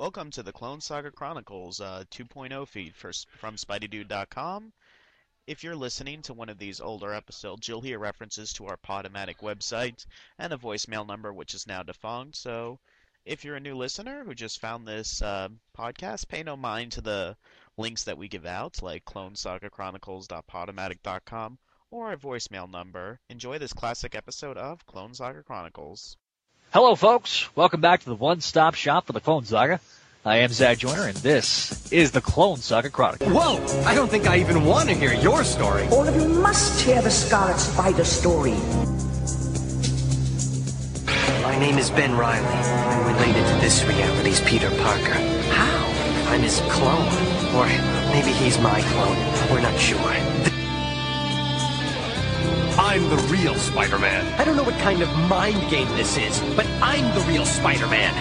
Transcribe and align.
Welcome 0.00 0.30
to 0.30 0.42
the 0.42 0.50
Clone 0.50 0.80
Saga 0.80 1.10
Chronicles 1.10 1.78
uh, 1.78 2.04
2.0 2.10 2.66
feed 2.66 2.96
for, 2.96 3.12
from 3.36 3.56
SpideyDude.com. 3.56 4.72
If 5.46 5.62
you're 5.62 5.76
listening 5.76 6.22
to 6.22 6.32
one 6.32 6.48
of 6.48 6.56
these 6.56 6.80
older 6.80 7.12
episodes, 7.12 7.68
you'll 7.68 7.82
hear 7.82 7.98
references 7.98 8.54
to 8.54 8.64
our 8.64 8.78
Podomatic 8.78 9.40
website 9.42 10.06
and 10.38 10.54
a 10.54 10.56
voicemail 10.56 11.06
number 11.06 11.34
which 11.34 11.52
is 11.52 11.66
now 11.66 11.82
defunct. 11.82 12.36
So, 12.36 12.80
if 13.26 13.44
you're 13.44 13.56
a 13.56 13.60
new 13.60 13.76
listener 13.76 14.24
who 14.24 14.34
just 14.34 14.58
found 14.58 14.88
this 14.88 15.20
uh, 15.20 15.50
podcast, 15.76 16.28
pay 16.28 16.42
no 16.42 16.56
mind 16.56 16.92
to 16.92 17.02
the 17.02 17.36
links 17.76 18.04
that 18.04 18.16
we 18.16 18.26
give 18.26 18.46
out, 18.46 18.80
like 18.80 19.04
clonesagachronicles.podomatic.com 19.04 21.58
or 21.90 22.08
our 22.08 22.16
voicemail 22.16 22.70
number. 22.70 23.20
Enjoy 23.28 23.58
this 23.58 23.74
classic 23.74 24.14
episode 24.14 24.56
of 24.56 24.86
Clone 24.86 25.12
Saga 25.12 25.42
Chronicles. 25.42 26.16
Hello, 26.72 26.94
folks. 26.94 27.48
Welcome 27.56 27.80
back 27.80 27.98
to 27.98 28.06
the 28.06 28.14
one-stop 28.14 28.76
shop 28.76 29.08
for 29.08 29.12
the 29.12 29.20
Clone 29.20 29.44
Saga. 29.44 29.80
I 30.24 30.36
am 30.36 30.50
Zach 30.50 30.78
Joyner, 30.78 31.08
and 31.08 31.16
this 31.16 31.90
is 31.90 32.12
the 32.12 32.20
Clone 32.20 32.58
Saga 32.58 32.90
Chronicle. 32.90 33.28
Whoa! 33.28 33.58
I 33.84 33.96
don't 33.96 34.08
think 34.08 34.28
I 34.28 34.38
even 34.38 34.64
want 34.64 34.88
to 34.88 34.94
hear 34.94 35.12
your 35.12 35.42
story. 35.42 35.88
All 35.88 36.06
of 36.06 36.14
you 36.14 36.28
must 36.28 36.80
hear 36.80 37.02
the 37.02 37.10
Scarlet 37.10 37.58
Spider 37.58 38.04
story. 38.04 38.54
My 41.42 41.58
name 41.58 41.76
is 41.76 41.90
Ben 41.90 42.16
Reilly. 42.16 42.46
I'm 42.46 43.16
related 43.16 43.44
to 43.48 43.54
this 43.54 43.84
reality's 43.84 44.40
Peter 44.42 44.70
Parker. 44.70 45.18
How? 45.50 45.86
I'm 46.30 46.40
his 46.40 46.60
clone. 46.68 47.08
Or 47.56 47.66
maybe 48.12 48.30
he's 48.30 48.60
my 48.60 48.80
clone. 48.80 49.18
We're 49.50 49.60
not 49.60 49.76
sure. 49.76 49.98
I'm 52.82 53.10
the 53.10 53.18
real 53.28 53.54
Spider-Man. 53.56 54.40
I 54.40 54.44
don't 54.44 54.56
know 54.56 54.62
what 54.62 54.78
kind 54.78 55.02
of 55.02 55.14
mind 55.28 55.70
game 55.70 55.86
this 55.98 56.16
is, 56.16 56.40
but 56.56 56.66
I'm 56.80 57.04
the 57.14 57.20
real 57.30 57.44
Spider-Man. 57.44 58.14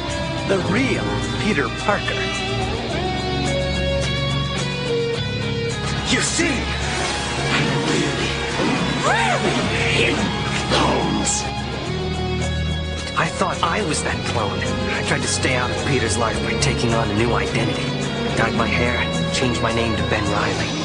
The 0.50 0.58
real 0.68 1.06
Peter 1.42 1.70
Parker. 1.86 2.14
You 6.12 6.20
see, 6.20 6.52
I'm 7.56 7.68
really, 7.88 8.32
really 9.08 9.56
hate 9.96 10.20
clones. 10.68 11.44
I 13.18 13.28
thought 13.28 13.58
I 13.64 13.82
was 13.88 14.04
that 14.04 14.26
clone. 14.26 14.60
I 14.60 15.04
tried 15.08 15.22
to 15.22 15.28
stay 15.28 15.56
out 15.56 15.72
of 15.72 15.88
Peter's 15.88 16.18
life 16.18 16.38
by 16.44 16.60
taking 16.60 16.94
on 16.94 17.10
a 17.10 17.16
new 17.16 17.32
identity. 17.34 17.88
Dyed 18.36 18.56
my 18.56 18.68
hair, 18.68 19.00
changed 19.34 19.62
my 19.62 19.74
name 19.74 19.96
to 19.96 20.04
Ben 20.10 20.26
Reilly. 20.26 20.79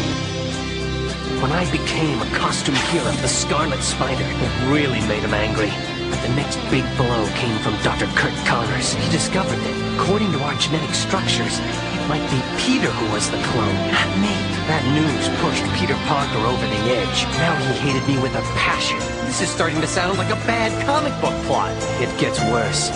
When 1.44 1.52
I 1.52 1.70
became 1.70 2.22
a 2.22 2.30
costume 2.40 2.74
hero, 2.88 3.12
the 3.20 3.28
Scarlet 3.28 3.82
Spider, 3.82 4.24
it 4.24 4.72
really 4.72 5.04
made 5.04 5.20
him 5.20 5.34
angry. 5.34 5.68
But 6.08 6.16
the 6.24 6.32
next 6.40 6.56
big 6.72 6.88
blow 6.96 7.28
came 7.36 7.58
from 7.58 7.76
Dr. 7.84 8.06
Curt 8.16 8.32
Connors. 8.48 8.94
He 8.94 9.12
discovered 9.12 9.60
that, 9.60 9.76
according 10.00 10.32
to 10.32 10.40
our 10.40 10.54
genetic 10.54 10.94
structures, 10.94 11.60
it 11.60 12.08
might 12.08 12.24
be 12.32 12.40
Peter 12.56 12.88
who 12.88 13.12
was 13.12 13.28
the 13.28 13.36
clone, 13.52 13.76
not 13.92 14.08
me. 14.24 14.32
That 14.72 14.88
news 14.96 15.28
pushed 15.44 15.68
Peter 15.76 16.00
Parker 16.08 16.40
over 16.48 16.64
the 16.64 16.82
edge. 16.96 17.28
Now 17.36 17.52
he 17.60 17.92
hated 17.92 18.08
me 18.08 18.16
with 18.24 18.32
a 18.32 18.44
passion. 18.56 18.96
This 19.28 19.42
is 19.42 19.50
starting 19.50 19.82
to 19.82 19.86
sound 19.86 20.16
like 20.16 20.32
a 20.32 20.40
bad 20.48 20.72
comic 20.88 21.12
book 21.20 21.36
plot. 21.44 21.76
It 22.00 22.08
gets 22.18 22.40
worse. 22.48 22.88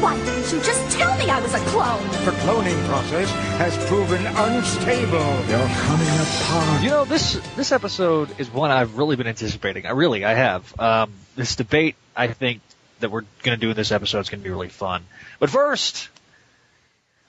Why 0.00 0.16
didn't 0.24 0.52
you 0.52 0.60
just 0.60 0.96
tell 0.96 1.16
me 1.18 1.30
I 1.30 1.40
was 1.40 1.54
a 1.54 1.58
clone? 1.58 2.02
The 2.24 2.32
cloning 2.42 2.86
process 2.86 3.30
has 3.58 3.76
proven 3.86 4.26
unstable. 4.26 5.48
You're 5.48 5.68
coming 5.68 6.08
apart. 6.08 6.82
You 6.82 6.90
know, 6.90 7.04
this 7.04 7.40
this 7.56 7.72
episode 7.72 8.38
is 8.38 8.50
one 8.50 8.70
I've 8.70 8.96
really 8.96 9.16
been 9.16 9.26
anticipating. 9.26 9.86
I 9.86 9.90
really, 9.90 10.24
I 10.24 10.34
have. 10.34 10.80
Um, 10.80 11.12
this 11.36 11.56
debate, 11.56 11.96
I 12.16 12.28
think, 12.28 12.60
that 13.00 13.10
we're 13.10 13.24
going 13.42 13.58
to 13.58 13.60
do 13.60 13.70
in 13.70 13.76
this 13.76 13.92
episode 13.92 14.20
is 14.20 14.30
going 14.30 14.40
to 14.40 14.44
be 14.44 14.50
really 14.50 14.68
fun. 14.68 15.04
But 15.38 15.50
first, 15.50 16.08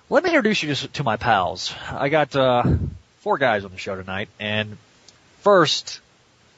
let 0.09 0.23
me 0.23 0.29
introduce 0.29 0.63
you 0.63 0.73
to, 0.73 0.87
to 0.89 1.03
my 1.03 1.17
pals. 1.17 1.73
I 1.89 2.09
got 2.09 2.35
uh, 2.35 2.63
four 3.19 3.37
guys 3.37 3.65
on 3.65 3.71
the 3.71 3.77
show 3.77 3.95
tonight, 3.95 4.29
and 4.39 4.77
first, 5.39 5.99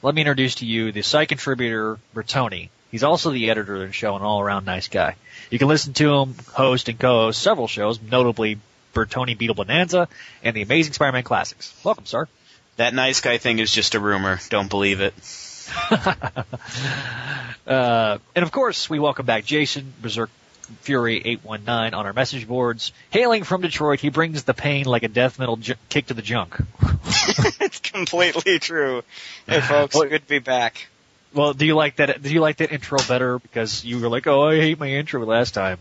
let 0.02 0.14
me 0.14 0.22
introduce 0.22 0.56
to 0.56 0.66
you 0.66 0.92
the 0.92 1.02
site 1.02 1.30
contributor 1.30 1.98
Bertoni. 2.14 2.70
He's 2.92 3.04
also 3.04 3.32
the 3.32 3.49
editor 3.49 3.76
of 3.83 3.88
the 3.88 3.93
show 3.93 4.16
and 4.16 4.23
all-around 4.23 4.66
nice 4.66 4.88
guy. 4.88 5.16
You 5.50 5.60
can 5.60 5.68
listen 5.68 5.94
to 5.94 6.14
him 6.14 6.36
host 6.54 6.90
and 6.90 7.00
co-host 7.00 7.42
several 7.42 7.68
shows, 7.68 8.02
notably 8.02 8.60
Bertoni 8.94 9.38
Beetle 9.38 9.56
Bonanza 9.56 10.08
and 10.44 10.56
the 10.56 10.62
Amazing 10.62 10.94
Spider-Man 10.94 11.24
Classics. 11.24 11.74
Welcome, 11.84 12.06
sir. 12.06 12.28
That 12.78 12.94
nice 12.94 13.22
guy 13.22 13.38
thing 13.38 13.60
is 13.60 13.72
just 13.72 13.96
a 13.96 14.00
rumor. 14.00 14.40
Don't 14.50 14.70
believe 14.70 15.02
it. 15.02 15.14
uh, 17.68 18.18
and 18.36 18.44
of 18.44 18.52
course, 18.52 18.90
we 18.90 19.00
welcome 19.00 19.26
back 19.26 19.46
Jason 19.46 19.94
Berserk 20.02 20.30
Fury 20.82 21.22
819 21.24 21.94
on 21.94 22.06
our 22.06 22.14
message 22.14 22.48
boards. 22.48 22.92
Hailing 23.10 23.44
from 23.44 23.62
Detroit, 23.62 24.00
he 24.00 24.10
brings 24.10 24.44
the 24.44 24.54
pain 24.54 24.86
like 24.86 25.04
a 25.04 25.08
death 25.08 25.40
metal 25.40 25.56
ju- 25.58 25.76
kick 25.90 26.08
to 26.08 26.14
the 26.14 26.22
junk. 26.22 26.58
it's 27.62 27.80
completely 27.80 28.60
true. 28.60 29.04
Hey 29.48 29.62
folks, 29.62 29.96
Well- 29.96 30.10
good 30.10 30.24
to 30.24 30.28
be 30.28 30.40
back. 30.40 30.88
Well, 31.33 31.54
do 31.54 31.65
you 31.65 31.76
like 31.76 31.98
that? 31.98 32.21
Do 32.21 32.32
you 32.32 32.42
like 32.42 32.58
that 32.58 32.71
intro 32.71 32.99
better 33.08 33.39
because 33.39 33.83
you 33.83 33.99
were 33.99 34.10
like, 34.10 34.27
"Oh, 34.27 34.48
I 34.48 34.55
hate 34.55 34.80
my 34.80 34.89
intro 34.89 35.23
last 35.26 35.54
time." 35.54 35.80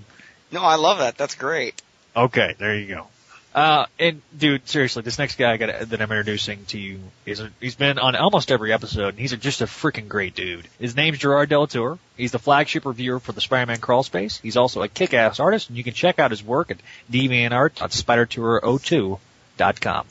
No, 0.51 0.63
I 0.63 0.77
love 0.77 0.99
that. 0.99 1.17
That's 1.17 1.35
great. 1.35 1.81
Okay, 2.15 2.55
there 2.59 2.77
you 2.77 2.89
go. 2.89 3.07
Uh, 3.57 3.87
and 3.99 4.23
dude, 4.37 4.69
seriously, 4.69 5.03
this 5.03 5.19
next 5.19 5.39
guy 5.39 5.53
I 5.53 5.57
got 5.57 5.89
that 5.89 6.03
I'm 6.03 6.13
introducing 6.13 6.67
to 6.67 6.79
you 6.79 7.01
is 7.25 7.41
a, 7.41 7.51
he's 7.59 7.75
been 7.75 7.99
on 7.99 8.15
almost 8.15 8.53
every 8.53 8.71
episode, 8.71 9.09
and 9.09 9.19
he's 9.19 9.33
a, 9.33 9.39
just 9.39 9.63
a 9.63 9.65
freaking 9.65 10.09
great 10.09 10.35
dude. 10.35 10.69
His 10.79 10.95
name's 10.95 11.17
Gerard 11.17 11.49
Delatour. 11.49 11.99
He's 12.19 12.33
the 12.33 12.39
flagship 12.39 12.85
reviewer 12.85 13.19
for 13.19 13.33
the 13.33 13.41
Spider-Man 13.41 13.79
Crawl 13.79 14.03
Space. 14.03 14.39
He's 14.41 14.59
also 14.59 14.83
a 14.83 14.89
kick-ass 14.89 15.41
artist, 15.41 15.71
and 15.71 15.79
you 15.79 15.85
can 15.85 15.95
check 15.95 16.19
out 16.19 16.33
his 16.33 16.45
work 16.45 16.71
at 16.71 16.77
DeviantArt.SpiderTour02.com. 17.11 20.07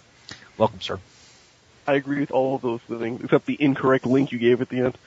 Welcome, 0.58 0.82
sir. 0.82 1.00
I 1.86 1.94
agree 1.94 2.22
with 2.22 2.32
all 2.32 2.56
of 2.56 2.64
those 2.64 2.82
things, 2.82 3.24
except 3.24 3.46
the 3.46 3.62
incorrect 3.62 4.08
link 4.08 4.32
you 4.32 4.40
gave 4.40 4.62
at 4.62 4.70
the 4.70 4.80
end. 4.80 4.98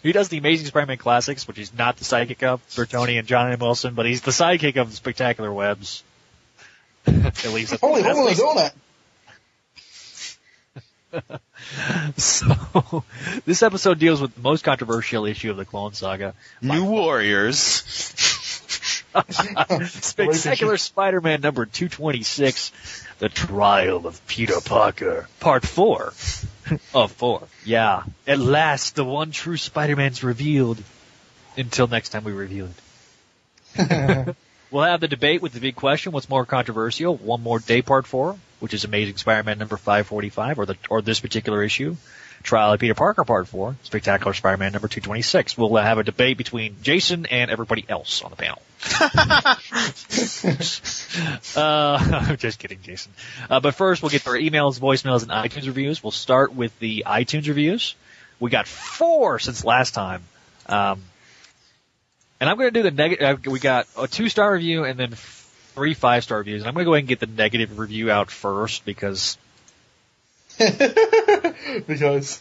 he 0.03 0.13
does 0.13 0.29
the 0.29 0.39
Amazing 0.39 0.67
Spider-Man 0.67 0.99
Classics, 0.99 1.47
which 1.47 1.57
he's 1.57 1.73
not 1.73 1.97
the 1.97 2.05
sidekick 2.05 2.43
of 2.43 2.61
Bertoni 2.69 3.19
and 3.19 3.27
John 3.27 3.51
M. 3.53 3.59
Wilson, 3.59 3.95
but 3.95 4.07
he's 4.07 4.23
the 4.23 4.31
sidekick 4.31 4.77
of 4.77 4.91
the 4.91 4.97
Spectacular 4.97 5.53
Webs. 5.53 6.03
At 7.07 7.45
least 7.47 7.71
that's, 7.71 7.81
Holy 7.81 8.03
that's 8.03 8.17
moly, 8.17 8.35
donut! 8.35 8.73
so 12.17 13.05
this 13.47 13.63
episode 13.63 13.99
deals 13.99 14.21
with 14.21 14.35
the 14.35 14.41
most 14.41 14.65
controversial 14.65 15.27
issue 15.27 15.51
of 15.51 15.57
the 15.57 15.65
Clone 15.65 15.93
Saga. 15.93 16.35
New 16.61 16.85
Warriors. 16.85 17.61
Spectacular 20.01 20.77
Spider-Man 20.77 21.41
number 21.41 21.67
226, 21.67 22.73
The 23.21 23.29
Trial 23.29 24.09
of 24.09 24.27
Peter 24.27 24.61
Parker, 24.61 25.29
part 25.39 25.65
4 25.65 26.13
of 26.95 27.13
4. 27.13 27.43
Yeah, 27.65 28.05
at 28.27 28.39
last 28.39 28.97
the 28.97 29.05
one 29.05 29.31
true 29.31 29.57
Spider-Man's 29.57 30.23
revealed. 30.23 30.83
Until 31.57 31.87
next 31.87 32.09
time 32.09 32.25
we 32.25 32.33
reveal 32.33 32.69
it. 33.77 34.37
we'll 34.71 34.85
have 34.85 35.01
the 35.01 35.09
debate 35.09 35.41
with 35.43 35.53
the 35.53 35.61
big 35.61 35.77
question, 35.77 36.13
what's 36.13 36.29
more 36.29 36.45
controversial? 36.45 37.17
One 37.17 37.43
more 37.43 37.59
day 37.59 37.83
part 37.83 38.07
4, 38.07 38.37
which 38.61 38.75
is 38.75 38.85
Amazing 38.85 39.17
Spider-Man 39.17 39.59
number 39.59 39.77
545, 39.77 40.59
or 40.59 40.67
the, 40.67 40.77
or 40.91 41.03
this 41.03 41.21
particular 41.21 41.63
issue. 41.63 41.97
Trial 42.45 42.75
of 42.75 42.81
Peter 42.81 42.95
Parker 42.95 43.25
Part 43.25 43.49
4, 43.49 43.75
Spectacular 43.85 44.35
Spider-Man 44.35 44.73
number 44.73 44.87
226. 44.87 45.57
We'll 45.57 45.75
have 45.77 45.97
a 45.97 46.05
debate 46.05 46.37
between 46.37 46.77
Jason 46.83 47.25
and 47.25 47.51
everybody 47.51 47.87
else 47.89 48.23
on 48.23 48.31
the 48.31 48.37
panel. 48.37 48.61
uh, 51.57 52.23
I'm 52.29 52.37
just 52.37 52.59
kidding, 52.59 52.81
Jason. 52.83 53.13
Uh, 53.49 53.61
but 53.61 53.75
first, 53.75 54.03
we'll 54.03 54.11
get 54.11 54.23
to 54.23 54.29
our 54.29 54.37
emails, 54.37 54.79
voicemails, 54.79 55.23
and 55.23 55.31
iTunes 55.31 55.67
reviews. 55.67 56.03
We'll 56.03 56.11
start 56.11 56.55
with 56.55 56.79
the 56.81 57.05
iTunes 57.07 57.49
reviews. 57.49 57.95
We 58.39 58.51
got 58.51 58.69
four 58.69 59.39
since 59.39 59.65
last 59.65 59.95
time. 59.95 60.23
Um, 60.67 61.03
and 62.41 62.51
I'm 62.51 62.59
going 62.59 62.75
to 62.75 62.79
do 62.79 62.83
the 62.83 62.91
negative. 62.91 63.47
Uh, 63.47 63.51
we 63.51 63.59
got 63.59 63.87
a 63.99 64.07
two-star 64.07 64.53
review 64.53 64.85
and 64.85 64.99
then 64.99 65.13
three 65.13 65.95
five-star 65.95 66.39
reviews. 66.39 66.61
And 66.61 66.69
I'm 66.69 66.75
going 66.75 66.85
to 66.85 66.91
go 66.91 66.95
ahead 66.95 67.03
and 67.03 67.09
get 67.09 67.21
the 67.21 67.27
negative 67.27 67.79
review 67.79 68.11
out 68.11 68.31
first 68.31 68.85
because 68.85 69.39
because 71.87 72.41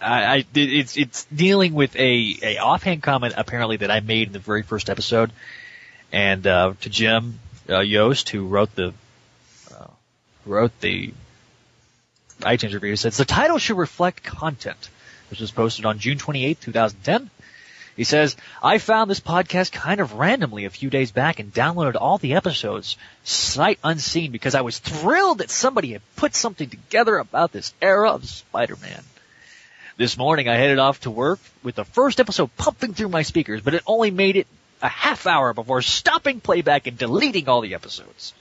I, 0.00 0.36
I 0.36 0.44
it's 0.54 0.96
it's 0.96 1.24
dealing 1.26 1.74
with 1.74 1.96
a 1.96 2.36
a 2.42 2.58
offhand 2.58 3.02
comment 3.02 3.34
apparently 3.36 3.78
that 3.78 3.90
I 3.90 4.00
made 4.00 4.28
in 4.28 4.32
the 4.32 4.38
very 4.38 4.62
first 4.62 4.90
episode, 4.90 5.32
and 6.12 6.46
uh, 6.46 6.74
to 6.82 6.90
Jim 6.90 7.38
uh, 7.68 7.80
Yost 7.80 8.28
who 8.28 8.46
wrote 8.46 8.74
the 8.74 8.92
uh, 9.74 9.86
wrote 10.44 10.78
the 10.80 11.14
iTunes 12.40 12.74
review. 12.74 12.96
Says 12.96 13.16
the 13.16 13.24
title 13.24 13.58
should 13.58 13.78
reflect 13.78 14.22
content. 14.22 14.90
This 15.30 15.40
was 15.40 15.50
posted 15.50 15.86
on 15.86 15.98
June 15.98 16.18
28, 16.18 16.60
2010. 16.60 17.30
He 17.96 18.04
says, 18.04 18.36
I 18.62 18.78
found 18.78 19.08
this 19.08 19.20
podcast 19.20 19.70
kind 19.70 20.00
of 20.00 20.14
randomly 20.14 20.64
a 20.64 20.70
few 20.70 20.90
days 20.90 21.12
back 21.12 21.38
and 21.38 21.54
downloaded 21.54 21.96
all 22.00 22.18
the 22.18 22.34
episodes 22.34 22.96
sight 23.22 23.78
unseen 23.84 24.32
because 24.32 24.56
I 24.56 24.62
was 24.62 24.78
thrilled 24.78 25.38
that 25.38 25.50
somebody 25.50 25.92
had 25.92 26.02
put 26.16 26.34
something 26.34 26.68
together 26.68 27.16
about 27.18 27.52
this 27.52 27.72
era 27.80 28.10
of 28.10 28.24
Spider-Man. 28.24 29.02
This 29.96 30.16
morning 30.16 30.48
I 30.48 30.56
headed 30.56 30.80
off 30.80 31.00
to 31.00 31.10
work 31.10 31.38
with 31.62 31.76
the 31.76 31.84
first 31.84 32.18
episode 32.18 32.56
pumping 32.56 32.94
through 32.94 33.10
my 33.10 33.22
speakers, 33.22 33.60
but 33.62 33.74
it 33.74 33.84
only 33.86 34.10
made 34.10 34.36
it 34.36 34.48
a 34.82 34.88
half 34.88 35.28
hour 35.28 35.54
before 35.54 35.80
stopping 35.80 36.40
playback 36.40 36.88
and 36.88 36.98
deleting 36.98 37.48
all 37.48 37.60
the 37.60 37.74
episodes. 37.74 38.34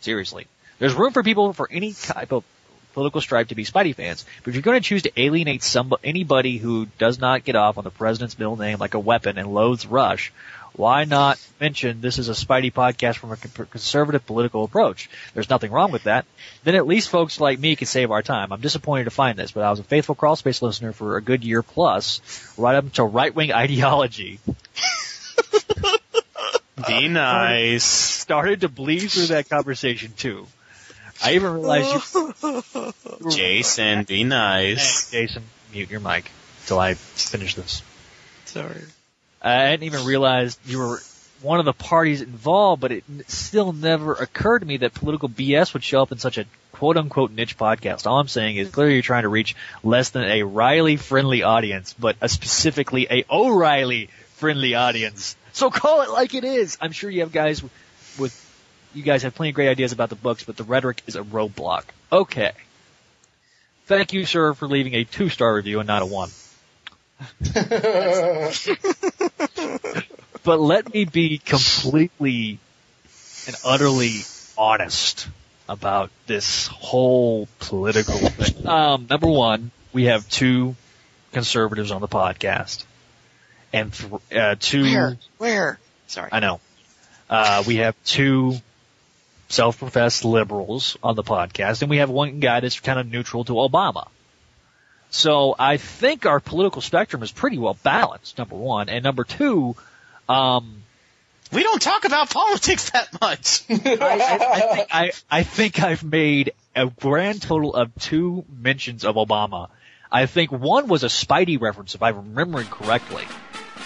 Seriously. 0.00 0.46
There's 0.78 0.94
room 0.94 1.12
for 1.12 1.24
people 1.24 1.52
for 1.52 1.68
any 1.70 1.92
type 1.92 2.32
of 2.32 2.44
political 2.92 3.20
stripe 3.20 3.48
to 3.48 3.54
be 3.54 3.64
Spidey 3.64 3.94
fans, 3.94 4.24
but 4.42 4.48
if 4.48 4.54
you're 4.54 4.62
going 4.62 4.80
to 4.80 4.86
choose 4.86 5.02
to 5.02 5.20
alienate 5.20 5.62
somebody, 5.62 6.08
anybody 6.08 6.58
who 6.58 6.86
does 6.98 7.18
not 7.18 7.44
get 7.44 7.56
off 7.56 7.78
on 7.78 7.84
the 7.84 7.90
president's 7.90 8.38
middle 8.38 8.56
name 8.56 8.78
like 8.78 8.94
a 8.94 8.98
weapon 8.98 9.38
and 9.38 9.52
loathes 9.52 9.86
Rush, 9.86 10.32
why 10.72 11.04
not 11.04 11.38
mention 11.60 12.00
this 12.00 12.18
is 12.18 12.28
a 12.28 12.32
Spidey 12.32 12.72
podcast 12.72 13.16
from 13.16 13.32
a 13.32 13.36
conservative 13.36 14.24
political 14.24 14.64
approach? 14.64 15.10
There's 15.34 15.50
nothing 15.50 15.72
wrong 15.72 15.90
with 15.90 16.04
that. 16.04 16.26
Then 16.64 16.74
at 16.74 16.86
least 16.86 17.10
folks 17.10 17.40
like 17.40 17.58
me 17.58 17.76
can 17.76 17.86
save 17.86 18.10
our 18.10 18.22
time. 18.22 18.52
I'm 18.52 18.60
disappointed 18.60 19.04
to 19.04 19.10
find 19.10 19.38
this, 19.38 19.52
but 19.52 19.64
I 19.64 19.70
was 19.70 19.80
a 19.80 19.84
faithful 19.84 20.14
crawlspace 20.14 20.62
listener 20.62 20.92
for 20.92 21.16
a 21.16 21.22
good 21.22 21.44
year 21.44 21.62
plus, 21.62 22.20
right 22.56 22.76
up 22.76 22.84
until 22.84 23.08
right-wing 23.08 23.52
ideology. 23.64 24.38
Be 26.86 27.06
uh, 27.06 27.08
nice. 27.08 27.84
Started 27.84 28.62
to 28.62 28.68
bleed 28.68 29.10
through 29.10 29.26
that 29.26 29.48
conversation 29.48 30.12
too. 30.16 30.46
I 31.22 31.32
even 31.34 31.52
realized 31.54 32.14
you. 32.14 33.30
Jason, 33.30 34.04
be 34.04 34.24
nice. 34.24 35.10
Hey, 35.10 35.26
Jason, 35.26 35.42
mute 35.72 35.90
your 35.90 36.00
mic 36.00 36.30
till 36.66 36.78
I 36.78 36.94
finish 36.94 37.54
this. 37.54 37.82
Sorry. 38.46 38.82
I 39.42 39.70
didn't 39.70 39.84
even 39.84 40.04
realize 40.04 40.58
you 40.66 40.78
were 40.78 41.00
one 41.42 41.58
of 41.58 41.64
the 41.64 41.72
parties 41.72 42.20
involved, 42.20 42.80
but 42.80 42.92
it 42.92 43.04
still 43.28 43.72
never 43.72 44.14
occurred 44.14 44.60
to 44.60 44.66
me 44.66 44.78
that 44.78 44.94
political 44.94 45.28
BS 45.28 45.72
would 45.72 45.82
show 45.82 46.02
up 46.02 46.12
in 46.12 46.18
such 46.18 46.38
a 46.38 46.44
quote 46.72 46.96
unquote 46.96 47.30
niche 47.30 47.56
podcast. 47.56 48.06
All 48.06 48.18
I'm 48.18 48.28
saying 48.28 48.56
is 48.56 48.70
clearly 48.70 48.94
you're 48.94 49.02
trying 49.02 49.22
to 49.22 49.28
reach 49.28 49.56
less 49.82 50.10
than 50.10 50.24
a 50.24 50.42
Riley 50.42 50.96
friendly 50.96 51.42
audience, 51.42 51.94
but 51.98 52.16
a 52.20 52.28
specifically 52.28 53.06
a 53.10 53.24
O'Reilly 53.30 54.10
friendly 54.36 54.74
audience. 54.74 55.36
So 55.52 55.70
call 55.70 56.02
it 56.02 56.10
like 56.10 56.34
it 56.34 56.44
is. 56.44 56.78
I'm 56.80 56.92
sure 56.92 57.10
you 57.10 57.20
have 57.20 57.32
guys 57.32 57.62
with 58.18 58.32
you 58.94 59.02
guys 59.02 59.22
have 59.22 59.34
plenty 59.34 59.50
of 59.50 59.54
great 59.54 59.68
ideas 59.68 59.92
about 59.92 60.08
the 60.08 60.16
books, 60.16 60.44
but 60.44 60.56
the 60.56 60.64
rhetoric 60.64 61.02
is 61.06 61.16
a 61.16 61.22
roadblock. 61.22 61.84
Okay. 62.10 62.52
Thank 63.86 64.12
you, 64.12 64.24
sir, 64.24 64.54
for 64.54 64.68
leaving 64.68 64.94
a 64.94 65.04
two 65.04 65.28
star 65.28 65.54
review 65.54 65.80
and 65.80 65.86
not 65.86 66.02
a 66.02 66.06
one. 66.06 66.30
but 70.44 70.60
let 70.60 70.92
me 70.92 71.04
be 71.04 71.38
completely 71.38 72.58
and 73.46 73.56
utterly 73.64 74.20
honest 74.56 75.28
about 75.68 76.10
this 76.26 76.66
whole 76.68 77.48
political 77.58 78.16
thing. 78.16 78.66
Um, 78.66 79.06
number 79.08 79.28
one, 79.28 79.70
we 79.92 80.04
have 80.04 80.28
two 80.28 80.76
conservatives 81.32 81.90
on 81.90 82.00
the 82.00 82.08
podcast, 82.08 82.84
and 83.72 83.92
th- 83.92 84.12
uh, 84.34 84.56
two. 84.58 84.82
Where? 84.82 85.18
Where? 85.38 85.78
Sorry. 86.06 86.28
I 86.32 86.40
know. 86.40 86.60
Uh, 87.28 87.62
we 87.66 87.76
have 87.76 87.94
two 88.04 88.56
self-professed 89.50 90.24
liberals 90.24 90.96
on 91.02 91.16
the 91.16 91.22
podcast, 91.22 91.82
and 91.82 91.90
we 91.90 91.98
have 91.98 92.08
one 92.08 92.40
guy 92.40 92.60
that's 92.60 92.80
kind 92.80 92.98
of 92.98 93.06
neutral 93.06 93.44
to 93.44 93.52
Obama. 93.52 94.08
So 95.10 95.56
I 95.58 95.76
think 95.76 96.24
our 96.24 96.38
political 96.38 96.80
spectrum 96.80 97.22
is 97.22 97.32
pretty 97.32 97.58
well 97.58 97.76
balanced, 97.82 98.38
number 98.38 98.54
one. 98.54 98.88
And 98.88 99.02
number 99.02 99.24
two, 99.24 99.74
um, 100.28 100.82
we 101.52 101.64
don't 101.64 101.82
talk 101.82 102.04
about 102.04 102.30
politics 102.30 102.90
that 102.90 103.20
much. 103.20 103.64
I, 103.68 103.74
I, 104.00 104.52
I, 104.52 104.60
think 104.60 104.88
I, 104.92 105.10
I 105.30 105.42
think 105.42 105.82
I've 105.82 106.04
made 106.04 106.52
a 106.76 106.86
grand 106.86 107.42
total 107.42 107.74
of 107.74 107.92
two 107.98 108.44
mentions 108.56 109.04
of 109.04 109.16
Obama. 109.16 109.68
I 110.12 110.26
think 110.26 110.52
one 110.52 110.86
was 110.86 111.02
a 111.02 111.08
Spidey 111.08 111.60
reference, 111.60 111.96
if 111.96 112.02
I'm 112.02 112.16
remembering 112.16 112.68
correctly, 112.68 113.24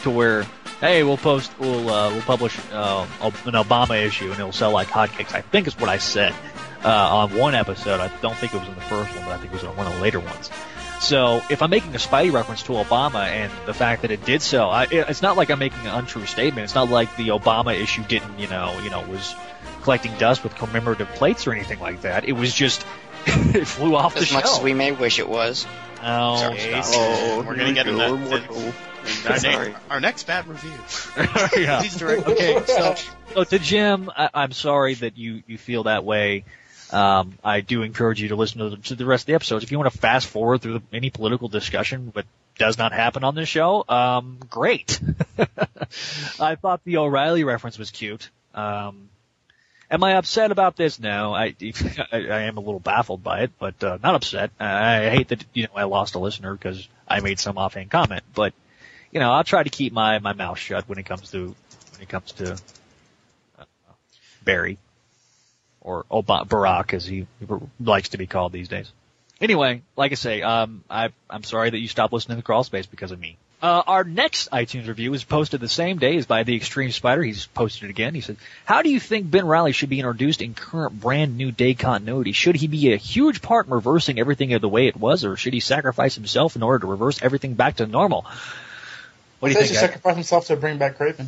to 0.03 0.11
where 0.11 0.47
hey, 0.85 1.03
we'll 1.03 1.17
post, 1.17 1.51
we'll 1.59 1.89
uh, 1.89 2.11
we'll 2.11 2.23
publish 2.23 2.59
uh, 2.71 3.07
an 3.23 3.55
Obama 3.55 4.05
issue 4.05 4.31
and 4.31 4.35
it'll 4.35 4.53
sell 4.53 4.71
like 4.71 4.89
hotcakes. 4.89 5.35
I 5.35 5.41
think 5.41 5.67
is 5.67 5.79
what 5.79 5.89
I 5.89 5.97
said 5.97 6.35
uh, 6.85 7.17
on 7.17 7.35
one 7.35 7.55
episode. 7.55 8.01
I 8.01 8.09
don't 8.21 8.37
think 8.37 8.55
it 8.55 8.59
was 8.59 8.69
in 8.69 8.75
the 8.75 8.83
first 8.83 9.11
one, 9.17 9.25
but 9.25 9.33
I 9.33 9.39
think 9.39 9.53
it 9.53 9.55
was 9.55 9.65
on 9.65 9.75
one 9.77 9.87
of 9.87 9.95
the 9.95 10.01
later 10.01 10.21
ones. 10.21 10.51
So 11.01 11.43
if 11.49 11.63
I'm 11.63 11.71
making 11.71 11.95
a 11.95 11.99
Spidey 11.99 12.33
reference 12.33 12.63
to 12.65 12.73
Obama 12.73 13.25
and 13.27 13.51
the 13.67 13.73
fact 13.73 14.03
that 14.03 14.11
it 14.11 14.27
did 14.27 14.43
sell, 14.43 14.71
I, 14.71 14.85
it's 14.85 15.23
not 15.23 15.39
like 15.39 15.51
I'm 15.51 15.59
making 15.59 15.81
an 15.81 15.95
untrue 15.95 16.27
statement. 16.27 16.65
It's 16.65 16.75
not 16.75 16.91
like 16.91 17.17
the 17.17 17.29
Obama 17.29 17.75
issue 17.79 18.03
didn't, 18.05 18.39
you 18.39 18.49
know, 18.49 18.79
you 18.83 18.91
know, 18.91 19.01
was 19.09 19.35
collecting 19.83 20.15
dust 20.19 20.45
with 20.45 20.55
commemorative 20.55 21.09
plates 21.11 21.47
or 21.47 21.53
anything 21.53 21.81
like 21.81 22.03
that. 22.03 22.29
It 22.29 22.33
was 22.33 22.53
just 22.55 22.87
it 23.27 23.67
flew 23.67 23.97
off 23.97 24.17
as 24.17 24.21
the 24.21 24.27
shelf. 24.27 24.45
As 24.45 24.51
much 24.51 24.59
as 24.59 24.65
we 24.65 24.75
may 24.75 24.93
wish 24.93 25.19
it 25.19 25.29
was. 25.29 25.67
Oh, 26.03 26.37
Sorry, 26.37 26.59
oh 26.75 27.45
we're 27.47 27.57
gonna 27.57 27.73
get 27.73 27.87
into 27.87 27.99
that. 27.99 28.75
Our, 29.29 29.39
Sorry. 29.39 29.69
next, 29.69 29.81
our 29.91 30.01
next 30.01 30.27
bad 30.27 30.47
review. 30.47 30.73
yeah. 31.63 31.81
Please 31.81 31.97
direct. 31.97 32.27
Okay, 32.27 32.63
so, 32.67 32.95
so 33.35 33.45
to 33.45 33.59
Jim, 33.59 34.11
I, 34.17 34.31
I'm 34.33 34.53
sorry 34.53 34.95
that 34.95 35.19
you, 35.19 35.43
you 35.47 35.59
feel 35.59 35.85
that 35.85 36.05
way. 36.05 36.45
Um, 36.91 37.39
I 37.43 37.61
do 37.61 37.83
encourage 37.83 38.21
you 38.23 38.29
to 38.29 38.37
listen 38.37 38.61
to 38.61 38.71
the, 38.71 38.77
to 38.77 38.95
the 38.95 39.07
rest 39.07 39.23
of 39.23 39.27
the 39.27 39.35
episodes. 39.35 39.65
If 39.65 39.73
you 39.73 39.79
want 39.79 39.93
to 39.93 39.99
fast 39.99 40.27
forward 40.27 40.63
through 40.63 40.75
the, 40.75 40.83
any 40.93 41.11
political 41.11 41.49
discussion, 41.49 42.13
but 42.15 42.25
does 42.57 42.79
not 42.79 42.93
happen 42.93 43.25
on 43.25 43.35
this 43.35 43.49
show, 43.49 43.85
um, 43.89 44.39
great. 44.49 45.01
I 46.41 46.55
thought 46.55 46.83
the 46.85 46.99
O'Reilly 46.99 47.45
reference 47.45 47.79
was 47.79 47.91
cute. 47.91 48.31
Um, 48.55 49.09
am 49.91 50.05
I 50.05 50.13
upset 50.15 50.53
about 50.53 50.77
this? 50.77 51.01
No, 51.01 51.35
I, 51.35 51.55
I, 52.13 52.17
I 52.19 52.41
am 52.43 52.57
a 52.57 52.61
little 52.61 52.81
baffled 52.81 53.23
by 53.23 53.41
it, 53.41 53.53
but 53.59 53.83
uh, 53.83 53.99
not 54.03 54.15
upset. 54.15 54.51
I 54.61 55.11
hate 55.11 55.29
that 55.29 55.45
you 55.53 55.65
know 55.65 55.73
I 55.75 55.85
lost 55.85 56.15
a 56.15 56.19
listener 56.19 56.53
because 56.53 56.87
I 57.09 57.21
made 57.21 57.41
some 57.41 57.59
offhand 57.59 57.91
comment, 57.91 58.23
but 58.35 58.55
you 59.15 59.21
know, 59.21 59.33
I'll 59.33 59.45
try 59.45 59.63
to 59.63 59.71
keep 59.71 59.93
my, 59.93 60.19
my 60.19 60.33
mouth 60.35 60.59
shut 60.59 60.89
when 60.89 60.99
it 60.99 61.05
comes 61.05 61.31
to, 61.31 61.55
when 61.93 62.03
it 62.03 62.09
comes 62.09 62.33
to, 62.33 62.53
uh, 63.59 63.65
Barry. 64.43 64.77
Or 65.81 66.05
Obama, 66.11 66.47
Barack 66.49 66.95
as 66.95 67.07
he 67.07 67.27
likes 67.79 68.09
to 68.11 68.19
be 68.19 68.27
called 68.27 68.53
these 68.53 68.69
days. 68.69 68.91
Anyway, 69.41 69.83
like 69.97 70.13
I 70.13 70.15
say, 70.15 70.41
um, 70.41 70.83
I, 70.89 71.11
I'm 71.29 71.45
sorry 71.45 71.71
that 71.71 71.79
you 71.79 71.89
stopped 71.89 72.13
listening 72.13 72.39
to 72.39 72.43
Crawl 72.43 72.65
Space 72.65 72.87
because 72.87 73.13
of 73.13 73.21
me. 73.21 73.37
Uh, 73.63 73.83
our 73.87 74.03
next 74.03 74.51
iTunes 74.51 74.89
review 74.89 75.13
is 75.15 75.25
posted 75.25 75.61
the 75.61 75.69
same 75.69 75.99
day 75.99 76.17
as 76.17 76.27
by 76.27 76.43
the 76.43 76.57
Extreme 76.57 76.93
Spider. 76.93 77.23
He's 77.23 77.47
posted 77.47 77.85
it 77.85 77.91
again. 77.91 78.15
He 78.15 78.21
said, 78.21 78.37
"How 78.65 78.83
do 78.83 78.91
you 78.91 78.99
think 78.99 79.31
Ben 79.31 79.47
Reilly 79.47 79.73
should 79.73 79.89
be 79.89 80.01
introduced 80.01 80.43
in 80.43 80.55
current 80.55 81.01
brand 81.01 81.37
new 81.37 81.51
day 81.51 81.75
continuity? 81.75 82.33
Should 82.33 82.57
he 82.57 82.67
be 82.67 82.93
a 82.93 82.97
huge 82.97 83.43
part 83.43 83.67
in 83.67 83.73
reversing 83.73 84.19
everything 84.19 84.51
the 84.59 84.69
way 84.69 84.87
it 84.87 84.97
was, 84.97 85.25
or 85.25 85.37
should 85.37 85.55
he 85.55 85.61
sacrifice 85.61 86.15
himself 86.15 86.57
in 86.57 86.63
order 86.63 86.81
to 86.81 86.87
reverse 86.87 87.23
everything 87.23 87.55
back 87.55 87.77
to 87.77 87.87
normal?" 87.87 88.27
What 89.45 89.53
do 89.53 89.59
you 89.59 89.61
think? 89.61 89.73
he 89.73 89.77
Ed? 89.77 89.81
sacrificed 89.81 90.17
himself 90.17 90.47
to 90.47 90.57
bring 90.57 90.79
back 90.79 90.97
Kraven. 90.97 91.27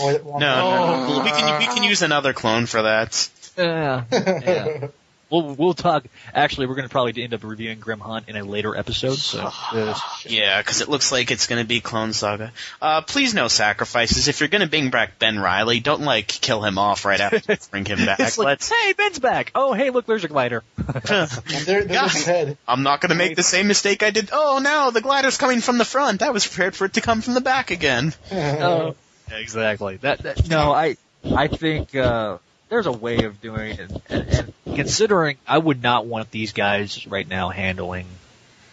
Oh, 0.00 0.06
wait, 0.08 0.24
No, 0.24 0.38
no, 0.40 1.18
no. 1.18 1.22
We 1.22 1.30
can 1.30 1.58
we 1.60 1.66
can 1.66 1.84
use 1.84 2.02
another 2.02 2.32
clone 2.32 2.66
for 2.66 2.82
that. 2.82 3.30
Yeah, 3.56 4.02
yeah. 4.10 4.88
We'll 5.34 5.54
we'll 5.56 5.74
talk. 5.74 6.04
Actually, 6.32 6.68
we're 6.68 6.76
going 6.76 6.86
to 6.86 6.92
probably 6.92 7.20
end 7.22 7.34
up 7.34 7.42
reviewing 7.42 7.80
Grim 7.80 7.98
Hunt 7.98 8.28
in 8.28 8.36
a 8.36 8.44
later 8.44 8.76
episode. 8.76 9.16
So 9.16 9.50
uh, 9.72 9.94
Yeah, 10.26 10.60
because 10.60 10.80
it 10.80 10.88
looks 10.88 11.10
like 11.10 11.32
it's 11.32 11.48
going 11.48 11.60
to 11.60 11.66
be 11.66 11.80
Clone 11.80 12.12
Saga. 12.12 12.52
Uh, 12.80 13.00
please 13.02 13.34
no 13.34 13.48
sacrifices. 13.48 14.28
If 14.28 14.38
you're 14.38 14.48
going 14.48 14.60
to 14.62 14.68
bring 14.68 14.90
back 14.90 15.18
Ben 15.18 15.40
Reilly, 15.40 15.80
don't 15.80 16.02
like 16.02 16.28
kill 16.28 16.62
him 16.64 16.78
off 16.78 17.04
right 17.04 17.20
after 17.20 17.40
you 17.52 17.58
bring 17.72 17.84
him 17.84 18.04
back. 18.06 18.20
like, 18.20 18.38
Let's. 18.38 18.70
hey, 18.70 18.92
Ben's 18.92 19.18
back. 19.18 19.50
Oh, 19.56 19.72
hey, 19.72 19.90
look, 19.90 20.06
there's 20.06 20.24
a 20.24 20.28
glider. 20.28 20.62
There, 21.04 21.26
there's 21.64 21.86
God. 21.86 22.10
his 22.10 22.24
head. 22.24 22.58
I'm 22.68 22.82
not 22.82 23.00
going 23.00 23.10
to 23.10 23.16
make 23.16 23.36
the 23.36 23.42
same 23.42 23.66
mistake 23.68 24.02
I 24.02 24.10
did. 24.10 24.28
Oh 24.32 24.60
no, 24.62 24.90
the 24.90 25.00
glider's 25.00 25.36
coming 25.36 25.60
from 25.60 25.78
the 25.78 25.84
front. 25.84 26.22
I 26.22 26.30
was 26.30 26.46
prepared 26.46 26.76
for 26.76 26.84
it 26.84 26.94
to 26.94 27.00
come 27.00 27.20
from 27.22 27.34
the 27.34 27.40
back 27.40 27.70
again. 27.70 28.12
Oh, 28.32 28.94
exactly. 29.30 29.96
That, 29.96 30.20
that 30.20 30.48
no, 30.48 30.72
I 30.72 30.96
I 31.34 31.48
think 31.48 31.94
uh, 31.94 32.38
there's 32.74 32.86
a 32.86 32.92
way 32.92 33.18
of 33.18 33.40
doing 33.40 33.78
it, 33.78 33.92
and, 34.08 34.28
and, 34.28 34.52
considering 34.64 35.36
I 35.46 35.56
would 35.56 35.80
not 35.80 36.06
want 36.06 36.32
these 36.32 36.52
guys 36.52 37.06
right 37.06 37.26
now 37.26 37.50
handling 37.50 38.06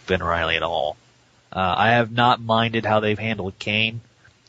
Ben 0.08 0.20
Reilly 0.20 0.56
at 0.56 0.64
all. 0.64 0.96
Uh, 1.52 1.74
I 1.78 1.90
have 1.90 2.10
not 2.10 2.40
minded 2.40 2.84
how 2.84 2.98
they've 2.98 3.18
handled 3.18 3.60
Kaine, 3.60 4.00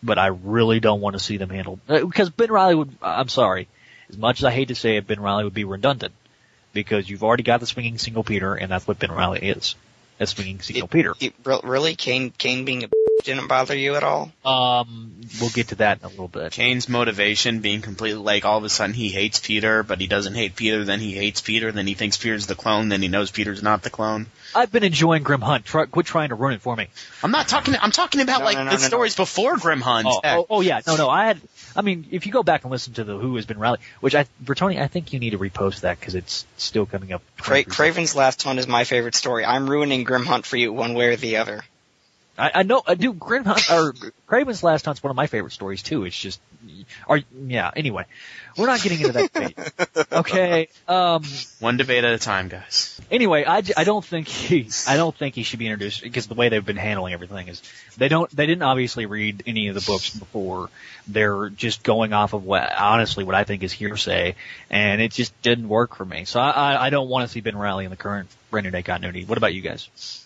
but 0.02 0.18
I 0.18 0.28
really 0.28 0.80
don't 0.80 1.02
want 1.02 1.16
to 1.16 1.20
see 1.20 1.38
them 1.38 1.52
handle 1.52 1.80
uh, 1.88 2.04
because 2.04 2.32
Ben 2.32 2.52
Reilly 2.52 2.74
would. 2.74 2.98
I'm 3.00 3.30
sorry, 3.30 3.68
as 4.10 4.18
much 4.18 4.40
as 4.40 4.46
I 4.46 4.52
hate 4.52 4.70
to 4.70 4.76
say 4.76 4.98
it, 4.98 5.06
Ben 5.06 5.22
Reilly 5.22 5.44
would 5.44 5.54
be 5.54 5.66
redundant 5.66 6.16
because 6.74 7.08
you've 7.08 7.24
already 7.24 7.44
got 7.44 7.60
the 7.60 7.68
swinging 7.68 8.00
single 8.00 8.24
Peter, 8.24 8.56
and 8.56 8.72
that's 8.72 8.88
what 8.88 8.98
Ben 8.98 9.12
Reilly 9.12 9.42
is. 9.42 9.76
As 10.24 10.30
swinging 10.30 10.62
signal 10.62 10.88
Peter. 10.88 11.14
You- 11.20 11.34
re- 11.44 11.60
really, 11.64 11.96
Kaine 11.96 12.32
Kaine 12.32 12.64
being 12.66 12.86
a 12.86 12.90
didn't 13.24 13.48
bother 13.48 13.76
you 13.76 13.96
at 13.96 14.04
all? 14.04 14.32
Um, 14.44 15.22
we'll 15.40 15.50
get 15.50 15.70
to 15.70 15.76
that 15.76 16.00
in 16.00 16.06
a 16.06 16.10
little 16.10 16.28
bit. 16.28 16.52
Kaine's 16.52 16.90
motivation 16.90 17.60
being 17.60 17.82
completely 17.82 18.22
like 18.22 18.44
all 18.44 18.58
of 18.58 18.64
a 18.64 18.70
sudden 18.70 18.94
he 18.94 19.10
hates 19.10 19.40
Peter, 19.40 19.82
but 19.84 20.02
he 20.02 20.08
doesn't 20.08 20.34
hate 20.34 20.56
Peter. 20.56 20.84
Then 20.84 21.00
he 21.00 21.14
hates 21.14 21.40
Peter. 21.40 21.72
Then 21.72 21.88
he 21.88 21.94
thinks 21.94 22.18
Peter's 22.18 22.48
the 22.48 22.56
clone. 22.56 22.90
Then 22.90 23.02
he 23.02 23.08
knows 23.08 23.32
Peter's 23.32 23.64
not 23.64 23.82
the 23.82 23.90
clone. 23.90 24.26
I've 24.56 24.72
been 24.72 24.84
enjoying 24.84 25.24
Grim 25.24 25.42
Hunt. 25.42 25.66
Try, 25.66 25.86
quit 25.86 26.06
trying 26.06 26.30
to 26.30 26.36
ruin 26.36 26.56
it 26.56 26.62
for 26.62 26.76
me. 26.76 26.88
I'm 27.24 27.32
not 27.32 27.48
talking. 27.48 27.76
I'm 27.82 27.92
talking 27.92 28.22
about 28.22 28.40
No, 28.40 28.46
like 28.46 28.58
no, 28.58 28.64
no, 28.66 28.70
the 28.72 28.76
no, 28.78 28.82
no. 28.82 28.88
stories 28.88 29.16
before 29.16 29.58
Grim 29.58 29.82
Hunt. 29.82 30.08
Oh, 30.10 30.20
oh, 30.24 30.46
oh, 30.50 30.62
yeah, 30.62 30.82
no, 30.86 30.96
no. 30.98 31.10
I 31.10 31.26
had. 31.26 31.42
I 31.76 31.82
mean, 31.82 32.08
if 32.12 32.26
you 32.26 32.32
go 32.32 32.44
back 32.44 32.64
and 32.64 32.72
listen 32.72 32.94
to 32.94 33.04
the 33.04 33.18
Who 33.18 33.36
has 33.36 33.46
been 33.46 33.60
rallying, 33.60 33.82
which 34.00 34.16
I, 34.16 34.26
Bertoni, 34.44 34.80
I 34.82 34.88
think 34.88 35.14
you 35.14 35.20
need 35.20 35.32
to 35.32 35.40
repost 35.40 35.82
that 35.82 36.00
because 36.00 36.16
it's 36.16 36.46
still 36.58 36.86
coming 36.86 37.14
up. 37.14 37.22
Cra- 37.40 37.64
Kraven's 37.64 38.16
Last 38.16 38.44
Hunt 38.44 38.60
is 38.60 38.68
my 38.68 38.84
favorite 38.84 39.16
story. 39.16 39.46
I'm 39.46 39.70
ruining 39.70 40.04
Grim 40.04 40.26
Hunt 40.26 40.46
for 40.46 40.58
you 40.58 40.72
one 40.72 40.94
way 40.94 41.08
or 41.08 41.16
the 41.16 41.38
other. 41.38 41.64
I, 42.38 42.52
I 42.56 42.64
know, 42.64 42.82
I 42.86 42.96
do. 42.96 43.14
Grim 43.14 43.46
Hunt 43.46 43.70
or 43.72 43.94
Kraven's 44.28 44.64
Last 44.64 44.86
Hunt's 44.86 45.04
one 45.04 45.12
of 45.12 45.16
my 45.16 45.28
favorite 45.28 45.52
stories 45.52 45.84
too. 45.84 46.06
It's 46.06 46.18
just, 46.18 46.42
are 47.08 47.20
yeah. 47.46 47.70
Anyway, 47.76 48.06
we're 48.58 48.66
not 48.66 48.82
getting 48.82 49.02
into 49.02 49.14
that 49.14 49.34
debate. 49.34 49.58
Okay. 50.12 50.70
Um. 50.88 51.24
One 51.60 51.78
debate 51.78 52.04
at 52.04 52.14
a 52.14 52.20
time, 52.20 52.48
guys. 52.48 53.00
Anyway, 53.12 53.46
I, 53.46 53.64
I 53.76 53.84
don't 53.84 54.04
think 54.04 54.28
he 54.28 54.70
I 54.88 54.96
don't 54.96 55.16
think 55.16 55.36
he 55.36 55.44
should 55.44 55.60
be 55.60 55.68
introduced 55.68 56.02
because 56.02 56.28
the 56.28 56.34
way 56.36 56.50
they've 56.50 56.66
been 56.66 56.78
handling 56.78 57.14
everything 57.14 57.48
is 57.48 57.62
they 57.98 58.08
don't 58.08 58.30
they 58.32 58.46
didn't 58.46 58.64
obviously 58.64 59.06
read 59.06 59.44
any 59.48 59.68
of 59.68 59.76
the 59.76 59.82
books 59.82 60.10
before. 60.12 60.70
They're 61.08 61.50
just 61.50 61.84
going 61.84 62.14
off 62.14 62.34
of 62.34 62.44
what 62.46 62.72
honestly 62.76 63.24
what 63.24 63.36
I 63.36 63.44
think 63.44 63.64
is 63.64 63.72
hearsay, 63.72 64.36
and 64.70 65.02
it 65.02 65.12
just 65.12 65.40
didn't 65.42 65.68
work 65.68 65.96
for 65.96 66.06
me. 66.06 66.26
So 66.26 66.40
I 66.40 66.50
I, 66.50 66.86
I 66.86 66.90
don't 66.90 67.10
want 67.10 67.28
to 67.28 67.32
see 67.32 67.42
Ben 67.42 67.58
Reilly 67.58 67.86
in 67.86 67.92
the 67.92 67.98
current 67.98 68.30
Brand 68.52 68.66
New 68.66 68.72
Day 68.72 68.84
continuity. 68.84 69.26
What 69.26 69.38
about 69.38 69.54
you 69.54 69.62
guys? 69.62 70.23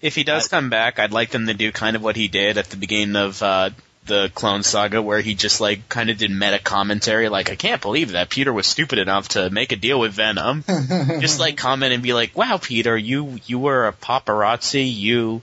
If 0.00 0.14
he 0.14 0.24
does 0.24 0.48
come 0.48 0.70
back, 0.70 0.98
I'd 0.98 1.12
like 1.12 1.30
them 1.30 1.46
to 1.46 1.54
do 1.54 1.72
kind 1.72 1.94
of 1.94 2.02
what 2.02 2.16
he 2.16 2.28
did 2.28 2.56
at 2.56 2.66
the 2.66 2.76
beginning 2.76 3.16
of 3.16 3.42
uh, 3.42 3.70
the 4.06 4.30
Clone 4.34 4.62
Saga, 4.62 5.02
where 5.02 5.20
he 5.20 5.34
just 5.34 5.60
like 5.60 5.88
kind 5.88 6.10
of 6.10 6.18
did 6.18 6.30
meta 6.30 6.58
commentary, 6.58 7.28
like 7.28 7.50
I 7.50 7.56
can't 7.56 7.82
believe 7.82 8.12
that 8.12 8.30
Peter 8.30 8.52
was 8.52 8.66
stupid 8.66 8.98
enough 8.98 9.28
to 9.30 9.50
make 9.50 9.72
a 9.72 9.76
deal 9.76 10.00
with 10.00 10.12
Venom. 10.12 10.64
just 11.20 11.38
like 11.38 11.56
comment 11.56 11.92
and 11.92 12.02
be 12.02 12.12
like, 12.12 12.36
"Wow, 12.36 12.58
Peter, 12.58 12.96
you 12.96 13.38
you 13.46 13.58
were 13.58 13.86
a 13.86 13.92
paparazzi. 13.92 14.90
You 14.92 15.42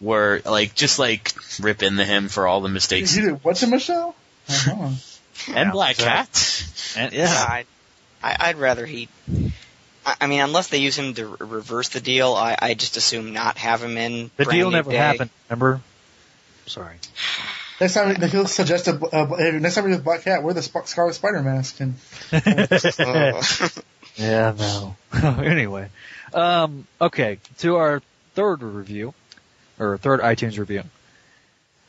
were 0.00 0.42
like 0.44 0.74
just 0.74 0.98
like 0.98 1.32
rip 1.60 1.82
into 1.82 2.04
him 2.04 2.28
for 2.28 2.46
all 2.46 2.60
the 2.60 2.68
mistakes 2.68 3.16
You 3.16 3.22
did 3.22 3.44
what 3.44 3.56
to 3.56 3.66
Michelle? 3.66 4.14
And 5.54 5.70
Black 5.70 5.96
Cat." 5.96 6.66
And, 6.96 7.12
Yeah, 7.12 7.28
I, 7.30 7.64
I, 8.22 8.36
I'd 8.40 8.56
rather 8.56 8.84
he. 8.84 9.08
I, 10.08 10.14
I 10.22 10.26
mean, 10.26 10.40
unless 10.40 10.68
they 10.68 10.78
use 10.78 10.96
him 10.98 11.14
to 11.14 11.26
re- 11.26 11.36
reverse 11.40 11.90
the 11.90 12.00
deal, 12.00 12.34
I, 12.34 12.56
I 12.58 12.74
just 12.74 12.96
assume 12.96 13.32
not 13.32 13.58
have 13.58 13.82
him 13.82 13.96
in. 13.96 14.30
the 14.36 14.44
Brand 14.44 14.50
deal 14.58 14.70
New 14.70 14.76
never 14.76 14.90
Day. 14.90 14.96
happened. 14.96 15.30
Remember? 15.48 15.80
Sorry. 16.66 16.96
Next 17.80 17.94
time 17.94 18.14
they 18.14 18.28
he'll 18.28 18.46
suggest 18.46 18.88
a, 18.88 18.92
uh, 18.94 19.36
hey, 19.36 19.52
next 19.58 19.74
time 19.76 19.84
we 19.84 19.92
do 19.92 19.98
Black 19.98 20.22
Cat, 20.22 20.42
wear 20.42 20.52
the 20.54 20.62
Sp- 20.64 20.86
Scarlet 20.86 21.14
Spider 21.14 21.42
mask 21.42 21.80
and 21.80 21.94
Oh. 22.32 23.68
Yeah, 24.16 24.52
no. 24.58 24.96
anyway, 25.44 25.88
um, 26.34 26.88
okay, 27.00 27.38
to 27.58 27.76
our 27.76 28.02
third 28.34 28.64
review, 28.64 29.14
or 29.78 29.96
third 29.96 30.20
iTunes 30.20 30.58
review. 30.58 30.82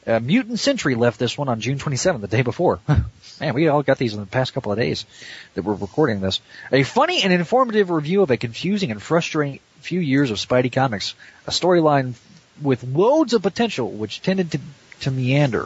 Uh, 0.05 0.19
Mutant 0.19 0.59
Century 0.59 0.93
left 0.93 1.17
this 1.19 1.37
one 1.39 1.49
on 1.49 1.59
June 1.59 1.79
27th, 1.79 2.21
the 2.21 2.27
day 2.27 2.43
before. 2.43 2.79
Man, 3.39 3.53
we 3.53 3.67
all 3.67 3.83
got 3.83 3.97
these 3.97 4.13
in 4.13 4.19
the 4.19 4.25
past 4.25 4.53
couple 4.53 4.71
of 4.71 4.77
days 4.77 5.05
that 5.53 5.63
we're 5.63 5.73
recording 5.73 6.19
this. 6.19 6.41
A 6.71 6.83
funny 6.83 7.23
and 7.23 7.31
informative 7.31 7.89
review 7.89 8.21
of 8.21 8.31
a 8.31 8.37
confusing 8.37 8.91
and 8.91 9.01
frustrating 9.01 9.59
few 9.79 9.99
years 9.99 10.31
of 10.31 10.37
Spidey 10.37 10.71
comics. 10.71 11.15
A 11.47 11.51
storyline 11.51 12.13
with 12.61 12.83
loads 12.83 13.33
of 13.33 13.41
potential, 13.41 13.89
which 13.89 14.21
tended 14.21 14.51
to, 14.51 14.59
to 15.01 15.11
meander. 15.11 15.65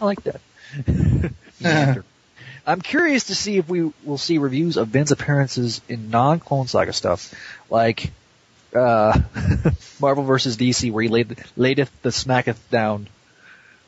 I 0.00 0.04
like 0.04 0.22
that. 0.24 0.40
meander. 1.60 2.04
I'm 2.66 2.80
curious 2.80 3.24
to 3.24 3.34
see 3.34 3.58
if 3.58 3.68
we 3.68 3.92
will 4.04 4.18
see 4.18 4.38
reviews 4.38 4.76
of 4.76 4.92
Ben's 4.92 5.10
appearances 5.10 5.80
in 5.88 6.10
non-Clone 6.10 6.68
Saga 6.68 6.92
stuff, 6.92 7.34
like 7.68 8.12
uh, 8.74 9.20
Marvel 10.00 10.24
vs. 10.24 10.56
DC, 10.56 10.92
where 10.92 11.02
he 11.02 11.08
laid 11.08 11.44
laideth 11.56 11.90
the 12.02 12.10
smacketh 12.10 12.58
down. 12.70 13.08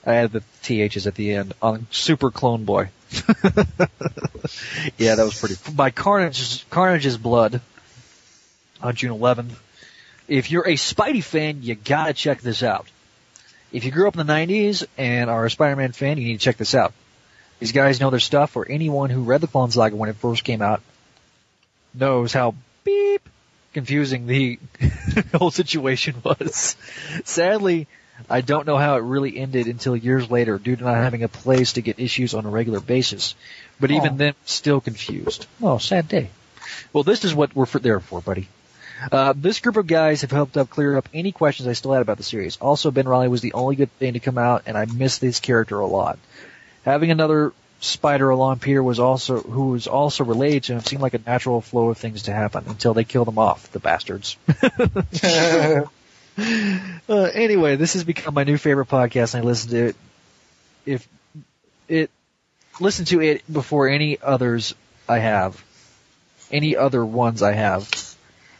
I 0.07 0.15
added 0.17 0.33
the 0.33 0.41
ths 0.63 1.07
at 1.07 1.15
the 1.15 1.33
end 1.33 1.55
on 1.63 1.87
Super 1.91 2.31
Clone 2.31 2.65
Boy. 2.65 2.91
yeah, 4.99 5.15
that 5.15 5.25
was 5.25 5.39
pretty. 5.39 5.57
By 5.73 5.91
Carnage's 5.91 6.65
Carnage's 6.71 7.17
blood 7.17 7.61
on 8.83 8.95
June 8.95 9.19
11th. 9.19 9.53
If 10.29 10.51
you're 10.51 10.67
a 10.67 10.75
Spidey 10.75 11.23
fan, 11.23 11.63
you 11.63 11.75
gotta 11.75 12.13
check 12.13 12.41
this 12.41 12.63
out. 12.63 12.87
If 13.73 13.85
you 13.85 13.91
grew 13.91 14.07
up 14.09 14.17
in 14.17 14.27
the 14.27 14.33
90s 14.33 14.87
and 14.97 15.29
are 15.29 15.45
a 15.45 15.51
Spider-Man 15.51 15.93
fan, 15.93 16.19
you 16.19 16.25
need 16.25 16.39
to 16.39 16.45
check 16.45 16.57
this 16.57 16.75
out. 16.75 16.93
These 17.59 17.73
guys 17.73 18.01
know 18.01 18.11
their 18.11 18.21
stuff, 18.21 18.57
or 18.57 18.69
anyone 18.69 19.11
who 19.11 19.23
read 19.23 19.41
the 19.41 19.47
Clone 19.47 19.71
Saga 19.71 19.97
when 19.97 20.09
it 20.09 20.17
first 20.17 20.45
came 20.45 20.63
out 20.63 20.83
knows 21.95 22.33
how 22.33 22.55
beep 22.85 23.29
confusing 23.73 24.27
the 24.27 24.59
whole 25.35 25.51
situation 25.51 26.15
was. 26.23 26.77
Sadly, 27.25 27.87
I 28.31 28.41
don't 28.41 28.67
know 28.67 28.77
how 28.79 28.97
it 28.97 29.01
really 29.03 29.37
ended 29.37 29.67
until 29.67 29.97
years 29.97 30.31
later 30.31 30.59
due 30.59 30.77
to 30.77 30.85
not 30.85 30.95
having 30.97 31.23
a 31.23 31.29
place 31.29 31.75
to 31.75 31.83
get 31.83 31.99
issues 31.99 32.35
on 32.35 32.47
a 32.47 32.49
regular 32.49 32.81
basis. 32.81 33.35
But 33.81 33.91
even 33.91 34.15
Oh. 34.15 34.17
then, 34.17 34.35
still 34.45 34.81
confused. 34.81 35.47
Oh, 35.63 35.79
sad 35.79 36.09
day. 36.09 36.31
Well, 36.93 37.05
this 37.05 37.25
is 37.25 37.35
what 37.35 37.55
we're 37.55 37.67
for, 37.67 37.79
there 37.81 38.01
for, 38.01 38.21
buddy. 38.21 38.49
Uh, 39.11 39.35
this 39.37 39.59
group 39.61 39.77
of 39.77 39.87
guys 39.87 40.21
have 40.23 40.31
helped 40.31 40.57
up 40.57 40.71
clear 40.71 40.97
up 40.97 41.09
any 41.13 41.33
questions 41.33 41.69
I 41.69 41.73
still 41.73 41.93
had 41.93 42.03
about 42.03 42.17
the 42.17 42.23
series. 42.23 42.57
Also, 42.57 42.91
Ben 42.91 43.07
Reilly 43.09 43.29
was 43.29 43.41
the 43.43 43.53
only 43.53 43.77
good 43.77 43.91
thing 43.99 44.13
to 44.15 44.21
come 44.21 44.39
out, 44.39 44.63
and 44.67 44.79
I 44.79 44.87
miss 44.87 45.19
this 45.19 45.41
character 45.41 45.79
a 45.81 45.87
lot. 45.87 46.19
Having 46.85 47.11
another 47.11 47.53
spider 47.81 48.31
along 48.31 48.61
Peter 48.61 48.83
was 48.83 48.99
also 49.01 49.41
who 49.41 49.71
was 49.71 49.87
also 49.89 50.25
related 50.25 50.63
to 50.65 50.73
him 50.75 50.81
seemed 50.81 51.03
like 51.03 51.13
a 51.15 51.21
natural 51.27 51.61
flow 51.61 51.91
of 51.91 51.99
things 51.99 52.23
to 52.23 52.33
happen 52.33 52.65
until 52.69 52.95
they 52.95 53.05
killed 53.05 53.29
him 53.29 53.39
off, 53.39 53.71
the 53.73 53.81
bastards. 53.81 54.37
uh, 56.39 57.13
anyway, 57.33 57.77
this 57.77 57.93
has 57.95 58.05
become 58.05 58.35
my 58.35 58.45
new 58.45 58.57
favorite 58.59 58.89
podcast, 58.89 59.35
and 59.35 59.43
I 59.45 59.47
listen 59.47 59.71
to 59.71 59.87
it. 59.89 59.97
If 60.87 61.09
it 61.89 62.11
listen 62.81 63.05
to 63.07 63.21
it 63.23 63.43
before 63.53 63.89
any 63.89 64.19
others 64.21 64.75
I 65.09 65.19
have, 65.19 65.63
any 66.51 66.77
other 66.77 67.05
ones 67.05 67.43
I 67.43 67.53
have. 67.53 67.89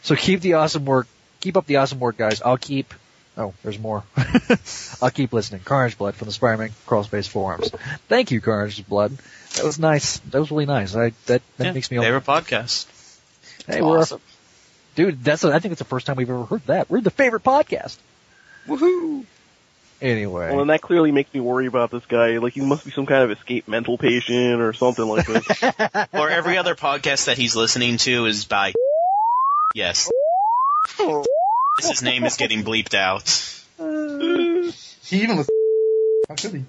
So 0.03 0.15
keep 0.15 0.41
the 0.41 0.53
awesome 0.53 0.85
work. 0.85 1.07
Keep 1.41 1.57
up 1.57 1.65
the 1.65 1.77
awesome 1.77 1.99
work, 1.99 2.17
guys. 2.17 2.41
I'll 2.41 2.57
keep. 2.57 2.93
Oh, 3.37 3.53
there's 3.63 3.77
more. 3.77 4.03
I'll 5.01 5.11
keep 5.11 5.33
listening. 5.33 5.59
Carnage 5.65 5.97
Blood 5.97 6.15
from 6.15 6.27
the 6.27 6.31
Spider-Man 6.31 6.71
Crawl 6.85 7.03
Space 7.03 7.27
forums. 7.27 7.69
Thank 8.07 8.31
you, 8.31 8.39
Carnage 8.39 8.87
Blood. 8.87 9.17
That 9.55 9.65
was 9.65 9.77
nice. 9.77 10.19
That 10.19 10.39
was 10.39 10.51
really 10.51 10.65
nice. 10.65 10.95
I 10.95 11.09
that 11.25 11.41
that 11.57 11.65
Yeah, 11.65 11.71
makes 11.73 11.91
me. 11.91 11.97
favorite 11.97 12.23
podcast. 12.25 12.87
Hey, 13.67 13.81
we're 13.81 13.99
awesome. 13.99 14.21
Dude. 14.95 15.23
That's 15.23 15.43
I 15.45 15.59
think 15.59 15.73
it's 15.73 15.79
the 15.79 15.85
first 15.85 16.05
time 16.07 16.15
we've 16.15 16.29
ever 16.29 16.45
heard 16.45 16.65
that. 16.67 16.89
We're 16.89 17.01
the 17.01 17.11
favorite 17.11 17.43
podcast. 17.43 17.97
Woohoo! 18.67 19.25
Anyway, 20.01 20.49
Well, 20.49 20.59
and 20.61 20.69
that 20.69 20.81
clearly 20.81 21.11
makes 21.11 21.33
me 21.33 21.39
worry 21.39 21.67
about 21.67 21.89
this 21.89 22.05
guy. 22.05 22.37
Like, 22.39 22.53
he 22.53 22.61
must 22.61 22.83
be 22.83 22.91
some 22.91 23.05
kind 23.05 23.23
of 23.23 23.31
escape 23.31 23.67
mental 23.67 23.97
patient 23.97 24.59
or 24.61 24.73
something 24.73 25.05
like 25.05 25.25
this. 25.25 25.47
or 26.13 26.29
every 26.29 26.57
other 26.57 26.75
podcast 26.75 27.25
that 27.25 27.37
he's 27.37 27.55
listening 27.55 27.97
to 27.97 28.25
is 28.25 28.45
by. 28.45 28.73
Yes, 29.73 30.09
his 31.81 32.01
name 32.01 32.23
is 32.23 32.37
getting 32.37 32.63
bleeped 32.63 32.93
out. 32.93 33.27
he 35.03 35.21
even 35.21 35.35
was. 35.35 35.49
How 36.29 36.35
could 36.35 36.53
he? 36.53 36.65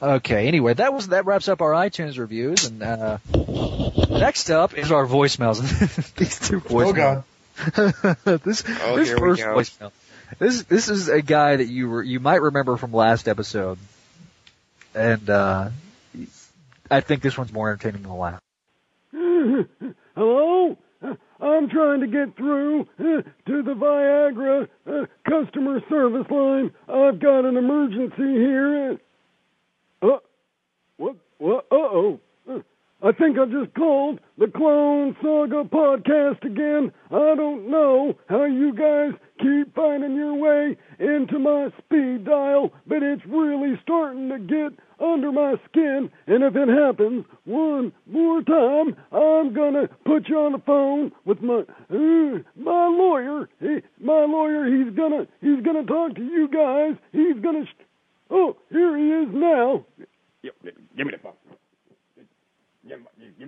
Okay, 0.00 0.46
anyway, 0.46 0.74
that 0.74 0.94
was 0.94 1.08
that 1.08 1.26
wraps 1.26 1.48
up 1.48 1.60
our 1.60 1.72
iTunes 1.72 2.18
reviews, 2.18 2.66
and 2.66 2.82
uh, 2.82 3.18
next 4.10 4.48
up 4.50 4.78
is 4.78 4.92
our 4.92 5.06
voicemails. 5.06 5.58
These 6.14 6.38
two 6.48 6.60
voicemails. 6.60 7.24
Oh 7.76 7.92
god. 8.22 8.40
this 8.44 8.62
Oh, 8.82 8.96
this 8.96 9.08
here 9.08 9.16
we 9.16 9.20
first 9.20 9.42
go. 9.42 9.56
voicemail. 9.56 9.92
This 10.38 10.62
this 10.64 10.88
is 10.88 11.08
a 11.08 11.20
guy 11.20 11.56
that 11.56 11.66
you 11.66 11.88
were 11.88 12.02
you 12.02 12.20
might 12.20 12.42
remember 12.42 12.76
from 12.76 12.92
last 12.92 13.26
episode, 13.26 13.78
and 14.94 15.28
uh, 15.28 15.70
I 16.88 17.00
think 17.00 17.22
this 17.22 17.36
one's 17.36 17.52
more 17.52 17.68
entertaining 17.70 18.02
than 18.02 18.10
the 18.10 18.16
last. 18.16 18.42
Hello? 20.14 20.76
I'm 21.40 21.68
trying 21.70 22.00
to 22.00 22.06
get 22.08 22.36
through 22.36 22.82
uh, 22.98 23.22
to 23.46 23.62
the 23.62 23.74
Viagra 23.74 24.68
uh, 24.86 25.06
customer 25.28 25.80
service 25.88 26.26
line. 26.30 26.72
I've 26.88 27.20
got 27.20 27.44
an 27.44 27.56
emergency 27.56 28.16
here. 28.16 28.98
What? 30.98 31.16
What? 31.38 31.66
Uh 31.70 31.76
oh. 31.76 32.20
I 33.00 33.12
think 33.12 33.38
I 33.38 33.44
just 33.44 33.72
called 33.76 34.18
the 34.38 34.48
Clone 34.48 35.16
Saga 35.22 35.62
podcast 35.62 36.42
again. 36.44 36.90
I 37.12 37.36
don't 37.36 37.70
know 37.70 38.14
how 38.28 38.44
you 38.44 38.74
guys 38.74 39.12
keep 39.38 39.72
finding 39.72 40.16
your 40.16 40.34
way 40.34 40.76
into 40.98 41.38
my 41.38 41.68
speed 41.78 42.24
dial, 42.24 42.72
but 42.88 43.04
it's 43.04 43.22
really 43.24 43.78
starting 43.84 44.28
to 44.30 44.40
get 44.40 44.76
under 44.98 45.30
my 45.30 45.54
skin. 45.70 46.10
And 46.26 46.42
if 46.42 46.56
it 46.56 46.68
happens 46.68 47.24
one 47.44 47.92
more 48.06 48.42
time, 48.42 48.96
I'm 49.12 49.54
gonna 49.54 49.86
put 50.04 50.28
you 50.28 50.40
on 50.40 50.50
the 50.50 50.62
phone 50.66 51.12
with 51.24 51.40
my 51.40 51.60
uh, 51.60 52.42
my 52.56 52.88
lawyer. 52.88 53.48
He, 53.60 53.76
my 54.00 54.24
lawyer, 54.24 54.66
he's 54.66 54.92
gonna 54.96 55.28
he's 55.40 55.62
gonna 55.64 55.84
talk 55.84 56.16
to 56.16 56.24
you 56.24 56.48
guys. 56.48 56.96
He's 57.12 57.40
gonna. 57.40 57.64
Sh- 57.64 57.84
oh, 58.30 58.56
here 58.72 58.98
he 58.98 59.04
is 59.04 59.28
now. 59.32 59.84
Yo, 60.42 60.50
give 60.96 61.06
me 61.06 61.12
the 61.12 61.18
phone. 61.22 61.32
Give, 62.86 62.98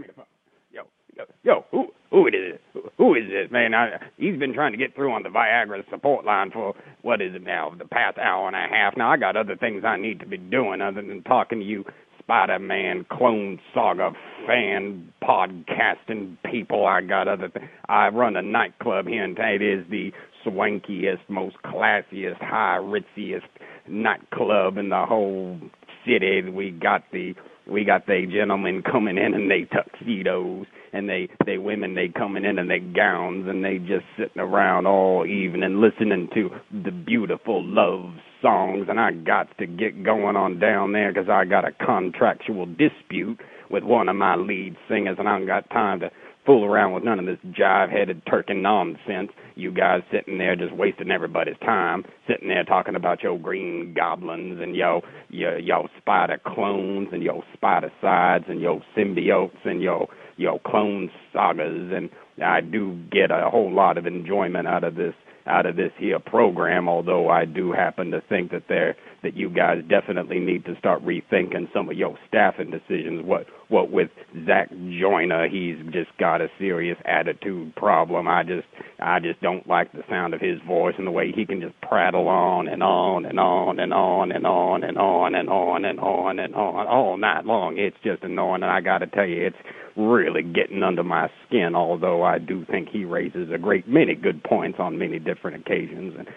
me 0.01 0.07
the 0.07 0.13
phone. 0.13 0.25
Yo, 0.73 0.83
yo, 1.17 1.25
yo, 1.45 1.65
who, 1.71 1.89
who 2.11 2.27
it 2.27 2.35
is? 2.35 2.59
Who, 2.73 2.83
who 2.99 3.15
is 3.15 3.25
this, 3.29 3.51
man? 3.51 3.75
I, 3.75 3.99
he's 4.17 4.39
been 4.39 4.53
trying 4.53 4.73
to 4.73 4.79
get 4.79 4.95
through 4.95 5.13
on 5.13 5.23
the 5.23 5.29
Viagra 5.29 5.89
support 5.89 6.25
line 6.25 6.51
for, 6.51 6.75
what 7.03 7.23
is 7.23 7.35
it 7.35 7.43
now, 7.43 7.73
the 7.79 7.85
past 7.85 8.19
hour 8.19 8.49
and 8.49 8.57
a 8.57 8.67
half. 8.75 8.97
Now, 8.97 9.11
I 9.11 9.17
got 9.17 9.37
other 9.37 9.57
things 9.57 9.85
I 9.87 9.97
need 9.97 10.21
to 10.21 10.27
be 10.27 10.37
doing 10.37 10.81
other 10.81 11.03
than 11.03 11.23
talking 11.23 11.61
to 11.61 11.65
you 11.65 11.85
Spider-Man 12.19 13.07
Clone 13.11 13.59
Saga 13.75 14.13
fan 14.47 15.13
podcasting 15.23 16.37
people. 16.49 16.87
I 16.87 17.01
got 17.03 17.27
other 17.27 17.49
things. 17.49 17.69
I 17.89 18.09
run 18.09 18.37
a 18.37 18.43
nightclub 18.43 19.07
here 19.07 19.27
town. 19.35 19.55
It 19.55 19.63
is 19.63 19.85
the 19.91 20.13
swankiest, 20.47 21.29
most 21.29 21.57
classiest, 21.65 22.39
high 22.39 22.79
ritziest 22.81 23.49
nightclub 23.89 24.77
in 24.77 24.91
the 24.91 25.05
whole 25.07 25.59
city. 26.07 26.43
We 26.49 26.71
got 26.71 27.05
the 27.13 27.35
we 27.71 27.85
got 27.85 28.07
the 28.07 28.27
gentlemen 28.31 28.83
coming 28.83 29.17
in 29.17 29.35
in 29.35 29.49
they 29.49 29.65
tuxedos 29.65 30.67
and 30.93 31.09
they 31.09 31.29
they 31.47 31.59
women 31.59 31.95
they 31.95 32.09
coming 32.09 32.45
in 32.45 32.59
in 32.59 32.69
their 32.69 32.81
gowns 32.81 33.47
and 33.49 33.65
they 33.65 33.79
just 33.79 34.05
sitting 34.19 34.41
around 34.41 34.87
all 34.87 35.25
evening 35.27 35.81
listening 35.81 36.29
to 36.35 36.51
the 36.85 36.91
beautiful 36.91 37.63
love 37.65 38.13
songs 38.43 38.87
and 38.89 38.99
I 38.99 39.13
got 39.13 39.57
to 39.59 39.67
get 39.67 40.03
going 40.03 40.37
on 40.37 40.59
down 40.59 40.93
there 40.93 41.13
because 41.13 41.29
I 41.29 41.45
got 41.45 41.65
a 41.69 41.73
contractual 41.85 42.67
dispute 42.67 43.39
with 43.71 43.85
one 43.85 44.09
of 44.09 44.17
my 44.17 44.35
lead 44.37 44.77
singers 44.89 45.17
and 45.19 45.29
I 45.29 45.39
don't 45.39 45.47
got 45.47 45.71
time 45.71 46.01
to 46.01 46.11
fool 46.47 46.65
around 46.65 46.93
with 46.95 47.05
none 47.05 47.19
of 47.19 47.27
this 47.27 47.39
jive-headed 47.53 48.23
turkey 48.27 48.55
nonsense. 48.55 49.31
You 49.61 49.71
guys 49.71 50.01
sitting 50.11 50.39
there 50.39 50.57
just 50.57 50.75
wasting 50.75 51.11
everybody's 51.11 51.59
time, 51.59 52.05
sitting 52.27 52.49
there 52.49 52.65
talking 52.65 52.95
about 52.95 53.23
your 53.23 53.39
green 53.39 53.95
goblins 53.95 54.59
and 54.61 54.75
your 54.75 55.03
your 55.29 55.59
your 55.59 55.89
spider 55.99 56.41
clones 56.45 57.09
and 57.13 57.23
your 57.23 57.43
spider 57.53 57.93
sides 58.01 58.47
and 58.49 58.61
your 58.61 58.81
symbiotes 58.97 59.65
and 59.65 59.83
your 59.83 60.09
your 60.37 60.59
clone 60.67 61.11
sagas. 61.33 61.93
And 61.95 62.09
I 62.43 62.63
do 62.63 62.99
get 63.13 63.31
a 63.31 63.51
whole 63.51 63.73
lot 63.73 63.99
of 63.99 64.07
enjoyment 64.07 64.67
out 64.67 64.85
of 64.85 64.95
this 64.95 65.15
out 65.47 65.67
of 65.67 65.77
this 65.77 65.93
here 65.99 66.19
program. 66.19 66.89
Although 66.89 67.29
I 67.29 67.45
do 67.45 67.73
happen 67.73 68.11
to 68.13 68.23
think 68.29 68.51
that 68.53 68.65
there 68.69 68.97
that 69.23 69.37
you 69.37 69.51
guys 69.51 69.83
definitely 69.89 70.39
need 70.39 70.65
to 70.65 70.77
start 70.79 71.05
rethinking 71.05 71.73
some 71.73 71.89
of 71.89 71.97
your 71.97 72.17
staffing 72.29 72.71
decisions. 72.71 73.25
What 73.25 73.47
what 73.69 73.91
with 73.91 74.11
Zach 74.47 74.71
Joyner, 74.71 75.49
he's 75.49 75.77
just 75.93 76.11
got 76.19 76.41
a 76.41 76.49
serious 76.59 76.99
attitude 77.05 77.75
problem. 77.77 78.27
I 78.27 78.43
just 78.43 78.67
I 78.99 79.21
just 79.21 79.41
don't 79.41 79.67
like 79.67 79.93
the 79.93 80.03
sound 80.09 80.35
of 80.35 80.41
his 80.41 80.59
voice 80.67 80.95
and 80.99 81.07
the 81.07 81.11
way 81.11 81.33
he 81.35 81.47
can 81.47 81.61
just 81.61 81.81
prattle 81.83 82.29
on 82.29 82.69
and 82.69 82.83
on 82.83 83.25
and 83.25 83.39
on 83.39 83.79
and 83.79 83.93
on 83.93 84.33
and 84.33 84.47
on 84.47 84.83
and 84.83 84.99
on 84.99 85.35
and 85.35 85.49
on 85.49 85.85
and 85.85 86.01
on 86.01 86.39
and 86.39 86.55
on 86.55 86.87
all 86.87 87.17
night 87.17 87.45
long. 87.45 87.79
It's 87.79 87.97
just 88.03 88.23
annoying, 88.23 88.63
and 88.63 88.73
I 88.73 88.81
got 88.81 88.99
to 88.99 89.07
tell 89.07 89.27
you, 89.27 89.47
it's 89.47 89.57
really 89.97 90.43
getting 90.43 90.83
under 90.83 91.05
my 91.05 91.29
skin. 91.47 91.75
Although 91.75 92.23
I 92.23 92.39
do 92.39 92.65
think 92.71 92.89
he 92.91 93.05
raises 93.05 93.51
a 93.53 93.59
great 93.59 93.89
many 93.89 94.15
good 94.15 94.43
points 94.43 94.79
on 94.81 94.99
many 94.99 95.19
different 95.19 95.61
occasions, 95.61 96.15
and 96.19 96.29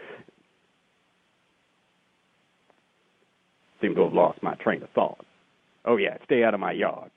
seem 3.84 3.96
to 3.96 4.04
have 4.04 4.14
lost 4.14 4.42
my 4.42 4.56
train 4.56 4.82
of 4.82 4.90
thought. 4.92 5.24
Oh 5.86 5.98
yeah, 5.98 6.18
stay 6.24 6.44
out 6.44 6.54
of 6.54 6.60
my 6.60 6.72
yard. 6.72 7.12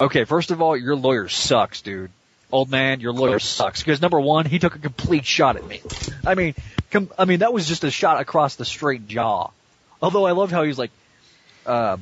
Okay, 0.00 0.24
first 0.24 0.50
of 0.50 0.60
all, 0.60 0.76
your 0.76 0.96
lawyer 0.96 1.28
sucks, 1.28 1.80
dude. 1.80 2.10
Old 2.50 2.68
man, 2.68 3.00
your 3.00 3.12
lawyer 3.12 3.38
sucks. 3.38 3.80
Because 3.80 4.02
number 4.02 4.20
one, 4.20 4.44
he 4.44 4.58
took 4.58 4.74
a 4.74 4.78
complete 4.78 5.24
shot 5.24 5.56
at 5.56 5.66
me. 5.66 5.80
I 6.26 6.34
mean, 6.34 6.54
com- 6.90 7.10
I 7.16 7.24
mean 7.24 7.38
that 7.38 7.52
was 7.52 7.68
just 7.68 7.84
a 7.84 7.90
shot 7.90 8.20
across 8.20 8.56
the 8.56 8.64
straight 8.64 9.06
jaw. 9.06 9.50
Although 10.02 10.26
I 10.26 10.32
love 10.32 10.50
how 10.50 10.64
he's 10.64 10.78
like, 10.78 10.90
uh, 11.64 11.96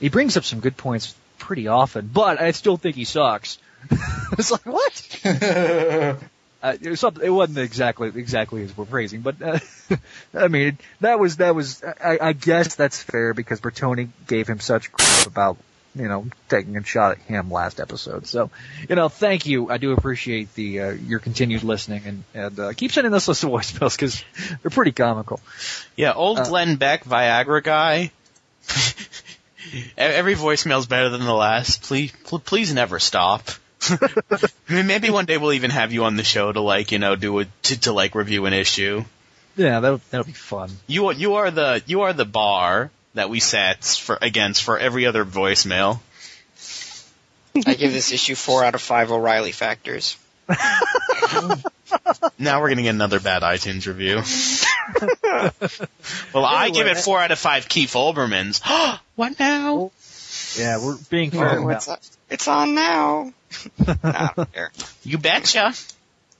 he 0.00 0.08
brings 0.08 0.36
up 0.36 0.44
some 0.44 0.58
good 0.58 0.76
points 0.76 1.14
pretty 1.38 1.68
often, 1.68 2.10
but 2.12 2.40
I 2.40 2.50
still 2.50 2.76
think 2.76 2.96
he 2.96 3.04
sucks. 3.04 3.58
it's 4.32 4.50
like 4.50 4.66
what? 4.66 5.20
uh, 6.62 6.76
it, 6.80 6.88
was 6.88 7.04
it 7.22 7.30
wasn't 7.30 7.58
exactly 7.58 8.10
exactly 8.14 8.62
as 8.62 8.76
we're 8.76 8.84
praising, 8.84 9.20
but 9.20 9.40
uh, 9.40 9.58
I 10.34 10.48
mean 10.48 10.78
that 11.00 11.18
was 11.20 11.36
that 11.36 11.54
was 11.54 11.82
I, 11.84 12.18
I 12.20 12.32
guess 12.32 12.74
that's 12.74 13.02
fair 13.02 13.32
because 13.34 13.60
Bertoni 13.60 14.08
gave 14.26 14.48
him 14.48 14.58
such 14.58 14.90
crap 14.90 15.26
about 15.26 15.56
you 15.94 16.08
know 16.08 16.26
taking 16.48 16.76
a 16.76 16.84
shot 16.84 17.12
at 17.12 17.18
him 17.18 17.50
last 17.50 17.78
episode. 17.78 18.26
So 18.26 18.50
you 18.88 18.96
know, 18.96 19.08
thank 19.08 19.46
you. 19.46 19.70
I 19.70 19.78
do 19.78 19.92
appreciate 19.92 20.52
the 20.54 20.80
uh, 20.80 20.90
your 20.90 21.20
continued 21.20 21.62
listening 21.62 22.02
and 22.04 22.24
and 22.34 22.58
uh, 22.58 22.72
keep 22.72 22.90
sending 22.90 23.14
us 23.14 23.28
list 23.28 23.44
of 23.44 23.50
voicemails 23.50 23.96
because 23.96 24.24
they're 24.62 24.70
pretty 24.70 24.92
comical. 24.92 25.40
Yeah, 25.96 26.12
old 26.12 26.40
Uh, 26.40 26.48
Glenn 26.48 26.76
Beck 26.76 27.04
Viagra 27.04 27.62
guy. 27.62 28.10
Every 29.96 30.34
voicemail's 30.34 30.86
better 30.86 31.10
than 31.10 31.24
the 31.24 31.34
last. 31.34 31.82
Please, 31.82 32.12
please 32.44 32.72
never 32.72 32.98
stop. 32.98 33.48
I 33.90 34.48
mean, 34.68 34.86
maybe 34.86 35.10
one 35.10 35.24
day 35.24 35.38
we'll 35.38 35.52
even 35.52 35.70
have 35.70 35.92
you 35.92 36.04
on 36.04 36.16
the 36.16 36.24
show 36.24 36.50
to 36.50 36.60
like, 36.60 36.92
you 36.92 36.98
know, 36.98 37.16
do 37.16 37.40
a 37.40 37.46
to, 37.62 37.80
to 37.80 37.92
like 37.92 38.14
review 38.14 38.46
an 38.46 38.52
issue. 38.52 39.04
Yeah, 39.56 39.80
that'll 39.80 40.00
that'll 40.10 40.26
be 40.26 40.32
fun. 40.32 40.70
You 40.86 41.08
are 41.08 41.12
you 41.12 41.34
are 41.34 41.50
the 41.50 41.82
you 41.86 42.02
are 42.02 42.12
the 42.12 42.24
bar 42.24 42.90
that 43.14 43.30
we 43.30 43.40
set 43.40 43.84
for 43.84 44.18
against 44.20 44.62
for 44.62 44.78
every 44.78 45.06
other 45.06 45.24
voicemail. 45.24 46.00
I 47.66 47.74
give 47.74 47.92
this 47.92 48.12
issue 48.12 48.34
four 48.34 48.62
out 48.62 48.74
of 48.74 48.82
five 48.82 49.10
O'Reilly 49.10 49.52
factors. 49.52 50.16
Now 52.38 52.60
we're 52.60 52.68
gonna 52.68 52.82
get 52.82 52.90
another 52.90 53.20
bad 53.20 53.42
iTunes 53.42 53.86
review. 53.86 54.16
well, 56.32 56.44
I 56.44 56.70
give 56.70 56.86
it 56.86 56.98
four 56.98 57.18
out 57.18 57.30
of 57.30 57.38
five 57.38 57.68
Keith 57.68 57.94
Olbermans. 57.94 58.62
what 59.16 59.38
now? 59.38 59.90
Yeah, 60.56 60.84
we're 60.84 60.96
being 61.10 61.30
oh, 61.34 61.38
fair. 61.38 61.60
Oh, 61.60 61.68
it's, 61.70 61.88
it's 62.30 62.48
on 62.48 62.74
now. 62.74 63.32
I 63.86 64.30
don't 64.36 64.52
care. 64.52 64.70
You 65.04 65.18
betcha. 65.18 65.74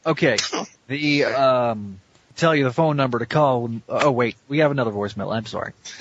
Okay. 0.07 0.37
The 0.89 1.25
um 1.27 2.01
tell 2.35 2.57
you 2.57 2.65
the 2.65 2.73
phone 2.73 2.97
number 2.97 3.19
to 3.19 3.27
call. 3.27 3.71
Oh 3.91 4.11
wait, 4.11 4.37
we 4.49 4.61
have 4.61 4.71
another 4.71 4.91
voicemail. 4.91 5.37
I'm 5.37 5.45
sorry. 5.45 5.75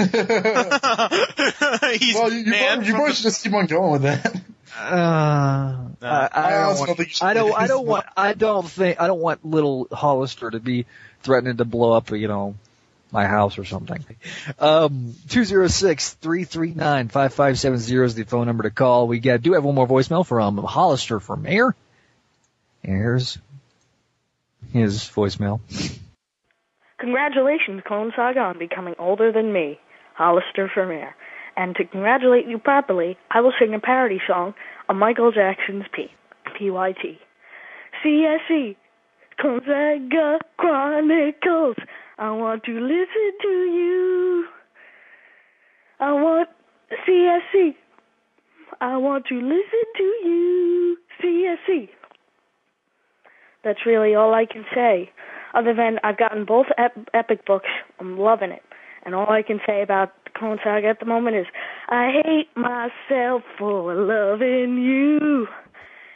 well, 2.16 2.32
you, 2.32 2.38
you, 2.38 2.50
man 2.50 2.78
both, 2.78 2.88
you 2.88 2.96
both 2.96 3.16
should 3.16 3.24
just 3.24 3.44
keep 3.44 3.54
on 3.54 3.66
going 3.66 3.92
with 3.92 4.04
that. 4.04 4.34
Uh, 4.80 5.90
I, 6.02 6.08
I, 6.08 6.30
I 6.34 6.52
don't 6.52 6.78
want, 6.78 6.88
don't 6.88 6.96
think 6.96 7.10
you 7.10 7.16
should 7.16 7.26
I 7.26 7.34
don't. 7.34 7.54
I 7.54 7.68
don't 7.68 7.86
want. 7.86 8.06
I 8.16 8.34
don't 8.34 8.70
think. 8.70 9.02
I 9.02 9.08
don't 9.08 9.20
want 9.20 9.44
little 9.44 9.88
Hollister 9.92 10.50
to 10.50 10.60
be 10.60 10.86
threatening 11.24 11.58
to 11.58 11.66
blow 11.66 11.92
up. 11.92 12.12
You 12.12 12.30
know, 12.30 12.56
my 13.12 13.26
house 13.26 13.58
or 13.58 13.66
something. 13.66 14.04
Um, 14.60 15.16
two 15.30 15.44
zero 15.44 15.68
six 15.68 16.14
three 16.14 16.44
three 16.44 16.74
nine 16.74 17.08
five 17.08 17.34
five 17.34 17.60
seven 17.60 17.80
zero 17.80 18.06
is 18.06 18.16
the 18.16 18.24
phone 18.24 18.48
number 18.48 18.64
to 18.64 18.72
call. 18.72 19.08
We 19.08 19.20
get, 19.20 19.42
do 19.42 19.54
have 19.54 19.64
one 19.64 19.76
more 19.76 19.88
voicemail 19.88 20.26
from 20.26 20.58
Hollister 20.58 21.20
for 21.20 21.36
mayor. 21.36 21.76
Here's 22.84 23.38
his 24.74 25.00
voicemail. 25.00 25.60
Congratulations, 27.00 27.82
Clone 27.86 28.12
Saga, 28.16 28.40
on 28.40 28.60
becoming 28.60 28.96
older 28.98 29.32
than 29.32 29.54
me, 29.54 29.80
Hollister 30.16 30.70
for 30.74 30.86
mayor. 30.88 31.16
And 31.56 31.76
to 31.76 31.86
congratulate 31.86 32.48
you 32.48 32.58
properly, 32.58 33.18
I 33.30 33.42
will 33.42 33.54
sing 33.60 33.74
a 33.74 33.80
parody 33.80 34.20
song 34.28 34.54
on 34.90 34.98
Michael 34.98 35.32
Jackson's 35.32 35.86
P. 35.92 36.08
P-Y-T. 36.58 37.20
CSE, 38.04 38.76
Clone 39.40 39.62
Saga 39.66 40.40
Chronicles. 40.58 41.76
I 42.18 42.32
want 42.32 42.64
to 42.64 42.72
listen 42.72 43.32
to 43.42 43.48
you. 43.48 44.46
I 46.00 46.14
want 46.14 46.50
CSE. 47.08 47.76
I 48.82 48.98
want 48.98 49.26
to 49.28 49.36
listen 49.36 49.84
to 49.98 50.04
you. 50.04 50.98
CSC. 51.22 51.90
That's 53.64 53.86
really 53.86 54.16
all 54.16 54.34
I 54.34 54.46
can 54.46 54.66
say. 54.74 55.12
Other 55.54 55.74
than 55.74 56.00
I've 56.04 56.18
gotten 56.18 56.46
both 56.46 56.68
ep- 56.78 57.10
epic 57.14 57.46
books, 57.46 57.70
I'm 58.00 58.18
loving 58.18 58.52
it. 58.52 58.62
And 59.06 59.16
all 59.16 59.30
I 59.30 59.42
can 59.42 59.60
say 59.66 59.82
about 59.82 60.12
the 60.26 60.32
Clone 60.36 60.60
Saga 60.64 60.88
at 60.88 61.00
the 61.00 61.06
moment 61.06 61.38
is, 61.38 61.46
I 61.88 62.22
hate 62.24 62.50
myself 62.56 63.42
for 63.58 63.96
loving 63.96 64.78
you. 64.78 65.48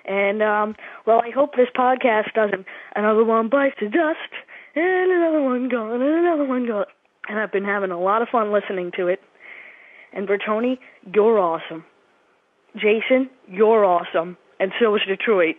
And 0.06 0.42
um, 0.42 0.76
well, 1.06 1.22
I 1.26 1.30
hope 1.30 1.56
this 1.56 1.70
podcast 1.76 2.34
doesn't. 2.34 2.66
Another 2.96 3.24
one 3.24 3.50
bites 3.50 3.76
the 3.80 3.88
dust, 3.88 4.34
and 4.76 5.12
another 5.12 5.42
one 5.42 5.70
gone, 5.70 6.02
and 6.02 6.04
another 6.04 6.46
one 6.46 6.66
gone. 6.66 6.86
And 7.28 7.40
I've 7.40 7.52
been 7.52 7.66
having 7.66 7.92
a 7.92 8.00
lot 8.00 8.22
of 8.22 8.30
fun 8.30 8.52
listening 8.52 8.92
to 8.98 9.08
it. 9.08 9.20
And 10.14 10.28
Bertoni, 10.28 10.78
you're 11.14 11.40
awesome. 11.40 11.86
Jason, 12.76 13.30
you're 13.48 13.86
awesome, 13.86 14.38
and 14.60 14.72
so 14.80 14.96
is 14.96 15.02
Detroit. 15.08 15.56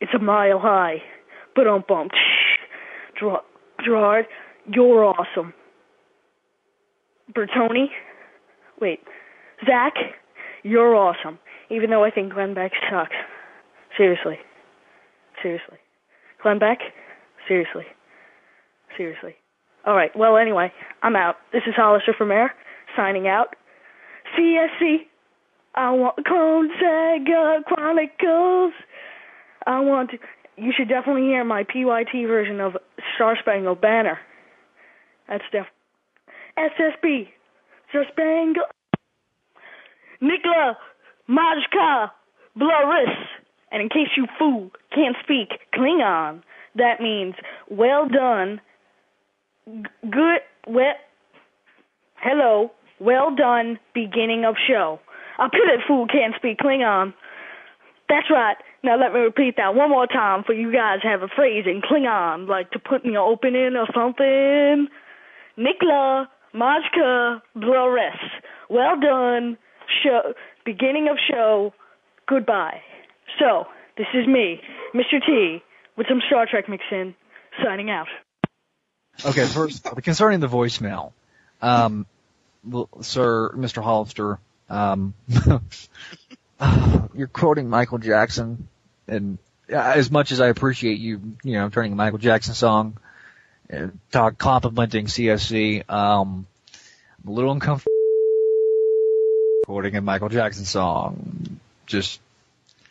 It's 0.00 0.12
a 0.14 0.18
mile 0.18 0.58
high. 0.58 0.96
But 1.54 1.66
um 1.66 1.84
bump. 1.88 2.12
Gerard, 3.84 4.26
you're 4.66 5.04
awesome. 5.04 5.54
Bertoni, 7.32 7.86
wait, 8.80 9.00
Zach, 9.66 9.94
you're 10.62 10.94
awesome. 10.94 11.38
Even 11.70 11.90
though 11.90 12.04
I 12.04 12.10
think 12.10 12.32
Glenn 12.32 12.54
Beck 12.54 12.72
sucks. 12.90 13.14
Seriously. 13.96 14.38
Seriously. 15.42 15.78
Glenn 16.42 16.58
Beck? 16.58 16.78
Seriously. 17.46 17.84
Seriously. 18.98 19.36
Alright, 19.86 20.10
well 20.14 20.36
anyway, 20.36 20.70
I'm 21.02 21.16
out. 21.16 21.36
This 21.52 21.62
is 21.66 21.74
Hollister 21.74 22.12
from 22.12 22.30
Air, 22.30 22.52
signing 22.96 23.26
out. 23.28 23.54
CSC. 24.36 25.06
I 25.74 25.90
want 25.92 26.16
Clone 26.26 26.68
Saga 26.80 27.62
Chronicles. 27.66 28.72
I 29.66 29.80
want 29.80 30.10
to. 30.10 30.18
You 30.56 30.72
should 30.76 30.88
definitely 30.88 31.22
hear 31.22 31.44
my 31.44 31.62
PYT 31.62 32.26
version 32.26 32.60
of 32.60 32.76
Star 33.14 33.36
Spangled 33.40 33.80
Banner. 33.80 34.18
That's 35.28 35.44
def. 35.52 35.66
SSB. 36.58 37.28
Star 37.90 38.04
Spangled. 38.10 38.66
Nikla 40.20 40.74
Majka 41.30 42.10
Blaris. 42.58 43.14
And 43.70 43.80
in 43.80 43.88
case 43.88 44.08
you 44.16 44.26
fool 44.38 44.70
can't 44.92 45.16
speak 45.22 45.60
Klingon, 45.74 46.42
that 46.74 47.00
means 47.00 47.34
well 47.70 48.08
done, 48.08 48.60
good, 50.02 50.40
well, 50.66 50.94
hello, 52.16 52.70
well 53.00 53.34
done, 53.34 53.78
beginning 53.94 54.44
of 54.44 54.56
show. 54.68 55.00
A 55.38 55.48
pivot 55.48 55.84
fool 55.86 56.06
can't 56.06 56.34
speak 56.36 56.58
Klingon. 56.58 57.14
That's 58.08 58.30
right. 58.30 58.56
Now 58.82 58.98
let 58.98 59.12
me 59.12 59.20
repeat 59.20 59.56
that 59.56 59.74
one 59.74 59.90
more 59.90 60.06
time 60.06 60.42
for 60.44 60.52
you 60.52 60.72
guys 60.72 61.00
have 61.02 61.22
a 61.22 61.28
phrase 61.28 61.64
in 61.66 61.80
Klingon, 61.82 62.48
like 62.48 62.70
to 62.72 62.78
put 62.78 63.04
in 63.04 63.12
your 63.12 63.28
opening 63.28 63.76
or 63.76 63.86
something. 63.94 64.88
Nikla 65.58 66.26
Majka 66.54 67.40
Blores. 67.56 68.18
Well 68.70 68.98
done. 69.00 69.58
Show 70.02 70.32
beginning 70.64 71.08
of 71.08 71.16
show. 71.30 71.72
Goodbye. 72.26 72.80
So, 73.38 73.64
this 73.96 74.06
is 74.14 74.26
me, 74.26 74.60
Mr. 74.94 75.24
T, 75.24 75.62
with 75.96 76.06
some 76.08 76.20
Star 76.26 76.46
Trek 76.50 76.68
mix 76.68 76.84
in, 76.90 77.14
signing 77.62 77.90
out. 77.90 78.08
Okay, 79.24 79.46
first, 79.46 79.84
concerning 80.02 80.40
the 80.40 80.48
voicemail, 80.48 81.12
um, 81.60 82.06
Sir, 83.00 83.52
Mr. 83.56 83.82
Hollister, 83.82 84.38
um, 84.70 85.14
you're 87.14 87.26
quoting 87.26 87.68
Michael 87.68 87.98
Jackson, 87.98 88.68
and 89.08 89.38
as 89.68 90.10
much 90.10 90.30
as 90.30 90.40
I 90.40 90.48
appreciate 90.48 90.98
you, 90.98 91.20
you 91.42 91.54
know, 91.54 91.68
turning 91.68 91.92
a 91.92 91.96
Michael 91.96 92.18
Jackson 92.18 92.54
song, 92.54 92.96
uh, 93.72 93.88
talk 94.12 94.38
complimenting 94.38 95.06
CSC, 95.06 95.88
um, 95.90 96.46
I'm 97.22 97.30
a 97.30 97.32
little 97.32 97.52
uncomfortable 97.52 97.92
quoting 99.64 99.96
a 99.96 100.00
Michael 100.00 100.28
Jackson 100.28 100.64
song. 100.64 101.60
Just, 101.86 102.20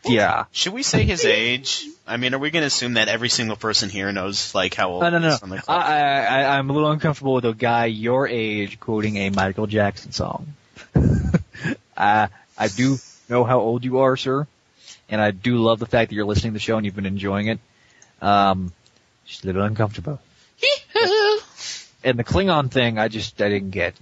yeah. 0.10 0.46
Should 0.52 0.74
we 0.74 0.84
say 0.84 1.04
his 1.04 1.26
age? 1.26 1.86
I 2.06 2.18
mean, 2.18 2.34
are 2.34 2.40
we 2.40 2.52
going 2.52 2.64
to 2.64 2.68
assume 2.68 2.94
that 2.94 3.10
every 3.10 3.30
single 3.30 3.58
person 3.58 3.90
here 3.90 4.12
knows 4.12 4.56
like 4.56 4.74
how 4.74 4.90
old? 4.90 5.02
No, 5.02 5.10
no, 5.10 5.20
he 5.20 5.26
no. 5.26 5.34
is 5.34 5.44
on 5.44 5.50
the 5.50 5.64
I, 5.68 5.76
I, 5.76 6.24
I, 6.24 6.58
I'm 6.58 6.70
a 6.70 6.74
little 6.74 6.92
uncomfortable 6.92 7.34
with 7.34 7.46
a 7.46 7.54
guy 7.54 7.86
your 7.86 8.28
age 8.28 8.80
quoting 8.80 9.18
a 9.18 9.30
Michael 9.30 9.68
Jackson 9.68 10.12
song. 10.12 10.54
I, 11.98 12.30
I 12.58 12.68
do 12.68 12.98
know 13.30 13.44
how 13.44 13.60
old 13.60 13.84
you 13.84 14.00
are, 14.00 14.16
sir, 14.16 14.48
and 15.10 15.22
I 15.22 15.32
do 15.32 15.58
love 15.58 15.80
the 15.80 15.86
fact 15.86 16.10
that 16.10 16.16
you're 16.16 16.26
listening 16.26 16.54
to 16.54 16.56
the 16.56 16.60
show 16.60 16.78
and 16.78 16.86
you've 16.86 16.96
been 16.96 17.06
enjoying 17.06 17.48
it. 17.48 17.60
Um, 18.22 18.72
just 19.26 19.44
a 19.44 19.48
little 19.48 19.64
uncomfortable. 19.64 20.20
and 22.04 22.18
the 22.18 22.24
Klingon 22.24 22.72
thing, 22.72 22.98
I 22.98 23.10
just, 23.10 23.42
I 23.42 23.50
didn't 23.50 23.72
get. 23.72 23.96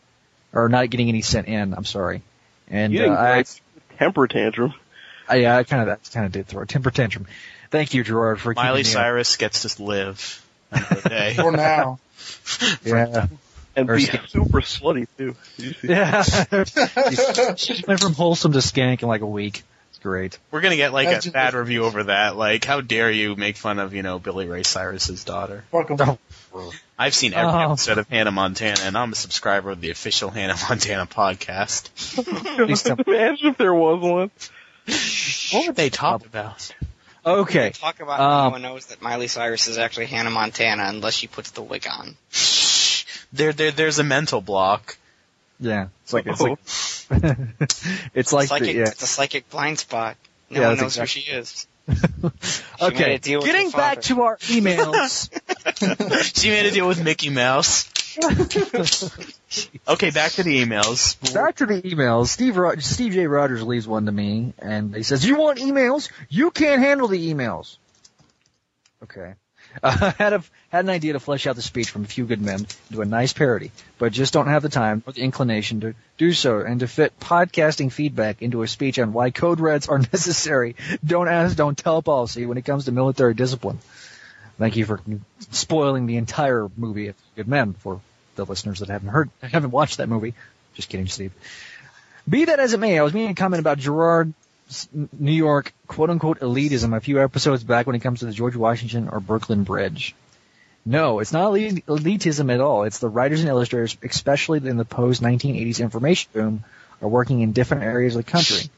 or 0.52 0.68
not 0.68 0.90
getting 0.90 1.08
any 1.08 1.22
sent 1.22 1.48
in. 1.48 1.74
I'm 1.74 1.84
sorry. 1.84 2.22
And 2.68 2.92
You 2.92 3.00
uh, 3.00 3.02
didn't 3.02 3.18
I, 3.18 3.32
gripe, 3.32 3.48
temper 3.98 4.28
tantrum. 4.28 4.74
I, 5.28 5.36
yeah, 5.36 5.56
I 5.56 5.64
kind 5.64 5.82
of, 5.82 5.88
that 5.88 6.08
kind 6.12 6.26
of 6.26 6.32
did 6.32 6.46
throw 6.46 6.62
a 6.62 6.66
temper 6.66 6.90
tantrum. 6.90 7.26
Thank 7.70 7.94
you, 7.94 8.02
Gerard, 8.04 8.40
for 8.40 8.52
Miley 8.54 8.80
keeping. 8.80 8.92
Cyrus 8.92 9.36
gets 9.36 9.74
to 9.74 9.82
live 9.82 10.44
another 10.72 11.08
day. 11.08 11.34
For 11.40 11.52
now. 11.52 11.98
Yeah. 12.84 13.26
And 13.76 13.88
Or- 13.88 13.96
be 13.96 14.04
super 14.04 14.60
slutty 14.60 15.06
too. 15.16 15.36
Did 15.56 15.64
you 15.66 15.72
see 15.74 15.88
Yeah. 15.88 16.22
She 17.54 17.84
went 17.86 18.00
from 18.00 18.14
wholesome 18.14 18.52
to 18.52 18.58
skank 18.58 19.02
in 19.02 19.08
like 19.08 19.20
a 19.20 19.26
week. 19.26 19.62
It's 19.90 19.98
great. 20.00 20.38
We're 20.50 20.60
gonna 20.60 20.76
get 20.76 20.92
like 20.92 21.08
That's 21.08 21.24
a 21.26 21.28
just- 21.28 21.34
bad 21.34 21.54
review 21.54 21.84
over 21.84 22.04
that. 22.04 22.36
Like, 22.36 22.64
how 22.64 22.80
dare 22.80 23.10
you 23.10 23.36
make 23.36 23.56
fun 23.56 23.78
of 23.78 23.94
you 23.94 24.02
know 24.02 24.18
Billy 24.18 24.48
Ray 24.48 24.64
Cyrus's 24.64 25.22
daughter? 25.24 25.64
Fuck 25.70 25.90
'em. 25.92 26.18
Oh. 26.52 26.72
I've 26.98 27.14
seen 27.14 27.32
every 27.32 27.52
Oh. 27.52 27.72
episode 27.72 27.98
of 27.98 28.08
Hannah 28.08 28.32
Montana, 28.32 28.80
and 28.82 28.98
I'm 28.98 29.12
a 29.12 29.14
subscriber 29.16 29.70
of 29.70 29.80
the 29.80 29.90
official 29.90 30.30
Hannah 30.30 30.56
Montana 30.68 31.06
podcast. 31.06 31.88
Imagine 33.06 33.46
if 33.48 33.56
there 33.56 33.72
was 33.74 34.00
one. 34.02 34.30
What 35.52 35.66
would 35.68 35.76
they 35.76 35.90
talk 35.90 36.26
about? 36.26 36.74
Okay. 37.24 37.70
Talk 37.70 38.00
about 38.00 38.20
Um, 38.20 38.44
no 38.44 38.50
one 38.50 38.62
knows 38.62 38.86
that 38.86 39.02
Miley 39.02 39.28
Cyrus 39.28 39.68
is 39.68 39.78
actually 39.78 40.06
Hannah 40.06 40.30
Montana 40.30 40.84
unless 40.86 41.14
she 41.14 41.26
puts 41.26 41.50
the 41.50 41.62
wig 41.62 41.86
on. 41.90 42.16
There, 43.32 43.52
there, 43.52 43.70
there's 43.70 44.00
a 44.00 44.02
mental 44.02 44.40
block. 44.40 44.96
Yeah. 45.60 45.86
It's 46.02 46.12
like, 46.12 46.26
it's 46.26 46.40
like, 46.40 46.58
it's 48.12 48.32
like, 48.32 48.42
the, 48.42 48.46
psychic, 48.48 48.74
yeah. 48.74 48.82
It's 48.88 49.02
a 49.02 49.06
psychic 49.06 49.48
blind 49.50 49.78
spot. 49.78 50.16
No 50.50 50.60
Yeah, 50.60 50.68
one 50.70 50.78
knows 50.78 50.96
exactly- 50.98 51.22
who 51.22 51.26
she 51.26 51.30
is. 51.38 51.66
She 52.80 52.84
Okay. 52.86 53.18
deal 53.18 53.42
Getting 53.42 53.70
back 53.70 54.02
to 54.02 54.22
our 54.22 54.36
emails. 54.38 55.30
She 56.40 56.48
made 56.50 56.66
a 56.66 56.70
deal 56.72 56.88
with 56.88 57.02
Mickey 57.04 57.30
Mouse. 57.30 57.84
Okay, 59.88 60.10
back 60.10 60.32
to 60.32 60.42
the 60.44 60.64
emails. 60.64 61.34
Back 61.34 61.56
to 61.56 61.66
the 61.66 61.82
emails. 61.82 62.28
Steve 62.28 62.56
Ro- 62.56 62.76
Steve 62.76 63.12
J. 63.12 63.26
Rogers 63.26 63.62
leaves 63.64 63.86
one 63.86 64.06
to 64.06 64.12
me, 64.12 64.54
and 64.60 64.94
he 64.94 65.02
says, 65.02 65.24
"You 65.24 65.36
want 65.36 65.58
emails? 65.58 66.08
You 66.28 66.50
can't 66.52 66.80
handle 66.80 67.08
the 67.08 67.32
emails." 67.34 67.76
Okay. 69.02 69.34
Uh, 69.84 70.10
had 70.18 70.32
a 70.32 70.42
had 70.70 70.84
an 70.84 70.90
idea 70.90 71.12
to 71.12 71.20
flesh 71.20 71.46
out 71.46 71.54
the 71.54 71.62
speech 71.62 71.90
from 71.90 72.02
A 72.02 72.06
Few 72.08 72.24
Good 72.24 72.40
Men 72.40 72.66
into 72.90 73.02
a 73.02 73.04
nice 73.04 73.32
parody, 73.32 73.70
but 73.98 74.12
just 74.12 74.32
don't 74.32 74.48
have 74.48 74.62
the 74.62 74.68
time 74.68 75.04
or 75.06 75.12
the 75.12 75.20
inclination 75.20 75.80
to 75.82 75.94
do 76.18 76.32
so, 76.32 76.58
and 76.58 76.80
to 76.80 76.88
fit 76.88 77.18
podcasting 77.20 77.92
feedback 77.92 78.42
into 78.42 78.62
a 78.62 78.66
speech 78.66 78.98
on 78.98 79.12
why 79.12 79.30
code 79.30 79.60
reds 79.60 79.86
are 79.86 79.98
necessary. 80.12 80.74
Don't 81.06 81.28
ask, 81.28 81.56
don't 81.56 81.78
tell 81.78 82.02
policy 82.02 82.46
when 82.46 82.58
it 82.58 82.64
comes 82.64 82.86
to 82.86 82.92
military 82.92 83.32
discipline. 83.34 83.78
Thank 84.60 84.76
you 84.76 84.84
for 84.84 85.00
spoiling 85.50 86.04
the 86.04 86.18
entire 86.18 86.68
movie 86.76 87.08
of 87.08 87.16
Good 87.34 87.48
Men 87.48 87.72
for 87.72 88.02
the 88.36 88.44
listeners 88.44 88.80
that 88.80 88.90
haven't 88.90 89.08
heard, 89.08 89.30
haven't 89.42 89.70
watched 89.70 89.96
that 89.96 90.08
movie. 90.10 90.34
Just 90.74 90.90
kidding, 90.90 91.06
Steve. 91.06 91.32
Be 92.28 92.44
that 92.44 92.60
as 92.60 92.74
it 92.74 92.78
may, 92.78 92.98
I 92.98 93.02
was 93.02 93.14
making 93.14 93.30
a 93.30 93.34
comment 93.34 93.60
about 93.60 93.78
Gerard 93.78 94.34
New 95.18 95.32
York 95.32 95.72
quote 95.86 96.10
unquote 96.10 96.40
elitism 96.40 96.94
a 96.94 97.00
few 97.00 97.22
episodes 97.22 97.64
back 97.64 97.86
when 97.86 97.96
it 97.96 98.00
comes 98.00 98.20
to 98.20 98.26
the 98.26 98.32
George 98.32 98.54
Washington 98.54 99.08
or 99.08 99.18
Brooklyn 99.18 99.64
Bridge. 99.64 100.14
No, 100.84 101.20
it's 101.20 101.32
not 101.32 101.52
elitism 101.54 102.52
at 102.52 102.60
all. 102.60 102.84
It's 102.84 102.98
the 102.98 103.08
writers 103.08 103.40
and 103.40 103.48
illustrators, 103.48 103.96
especially 104.02 104.68
in 104.68 104.76
the 104.76 104.84
post 104.84 105.22
1980s 105.22 105.80
information 105.80 106.30
boom, 106.34 106.64
are 107.00 107.08
working 107.08 107.40
in 107.40 107.52
different 107.52 107.84
areas 107.84 108.14
of 108.14 108.26
the 108.26 108.30
country 108.30 108.68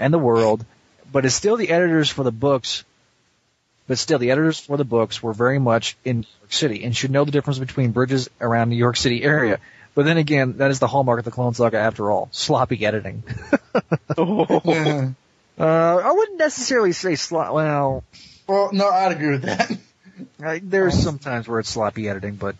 and 0.00 0.12
the 0.12 0.18
world, 0.18 0.64
but 1.12 1.24
it's 1.24 1.36
still 1.36 1.56
the 1.56 1.70
editors 1.70 2.10
for 2.10 2.24
the 2.24 2.32
books. 2.32 2.82
But 3.88 3.98
still, 3.98 4.18
the 4.18 4.30
editors 4.30 4.60
for 4.60 4.76
the 4.76 4.84
books 4.84 5.22
were 5.22 5.32
very 5.32 5.58
much 5.58 5.96
in 6.04 6.18
New 6.18 6.26
York 6.42 6.52
City 6.52 6.84
and 6.84 6.96
should 6.96 7.10
know 7.10 7.24
the 7.24 7.32
difference 7.32 7.58
between 7.58 7.90
bridges 7.90 8.28
around 8.40 8.68
New 8.68 8.76
York 8.76 8.96
City 8.96 9.24
area. 9.24 9.58
But 9.94 10.04
then 10.04 10.18
again, 10.18 10.58
that 10.58 10.70
is 10.70 10.78
the 10.78 10.86
hallmark 10.86 11.18
of 11.18 11.24
the 11.24 11.32
Clone 11.32 11.54
Saga 11.54 11.78
after 11.78 12.10
all. 12.10 12.28
Sloppy 12.30 12.86
editing. 12.86 13.24
Yeah. 14.64 15.10
Uh, 15.58 16.00
I 16.04 16.12
wouldn't 16.12 16.38
necessarily 16.38 16.92
say 16.92 17.16
slot. 17.16 17.52
Well, 17.52 18.04
Well, 18.46 18.70
no, 18.72 18.88
I'd 18.88 19.12
agree 19.12 19.30
with 19.30 19.42
that. 19.42 19.70
I, 20.44 20.60
there's 20.62 21.00
some 21.00 21.18
times 21.18 21.48
where 21.48 21.58
it's 21.60 21.68
sloppy 21.68 22.08
editing, 22.08 22.36
but 22.36 22.54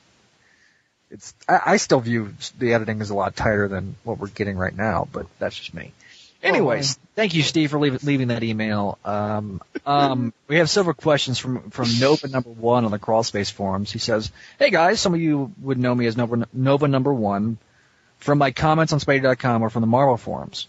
it's. 1.11 1.35
I, 1.49 1.61
I 1.67 1.77
still 1.77 2.01
view 2.01 2.35
the 2.59 2.75
editing 2.75 3.01
as 3.01 3.11
a 3.11 3.15
lot 3.15 3.37
tighter 3.37 3.69
than 3.69 3.97
what 4.05 4.19
we're 4.19 4.29
getting 4.29 4.57
right 4.57 4.75
now. 4.75 5.09
But 5.13 5.27
that's 5.39 5.57
just 5.57 5.75
me. 5.75 5.93
Anyways, 6.43 6.99
thank 7.17 7.35
you, 7.35 7.43
Steve, 7.43 7.71
for 7.71 7.81
leaving, 7.81 7.99
leaving 8.05 8.29
that 8.29 8.45
email. 8.45 8.99
Um, 9.05 9.61
um, 9.85 10.33
we 10.47 10.59
have 10.59 10.71
several 10.71 10.95
questions 10.95 11.39
from 11.39 11.71
from 11.71 11.89
Nova 11.99 12.29
Number 12.29 12.51
One 12.51 12.85
on 12.85 12.93
the 12.93 12.99
Crawlspace 12.99 13.51
forums. 13.51 13.91
He 13.91 13.99
says, 13.99 14.31
"Hey 14.59 14.71
guys, 14.71 15.01
some 15.01 15.15
of 15.15 15.21
you 15.21 15.53
would 15.61 15.79
know 15.79 15.93
me 15.93 16.07
as 16.07 16.17
Nova, 16.17 16.47
Nova 16.53 16.87
Number 16.87 17.13
One 17.13 17.59
from 18.19 18.39
my 18.39 18.53
comments 18.53 18.93
on 18.93 19.01
Spidey.com 19.01 19.63
or 19.63 19.71
from 19.71 19.81
the 19.81 19.89
Marvel 19.89 20.17
forums. 20.17 20.69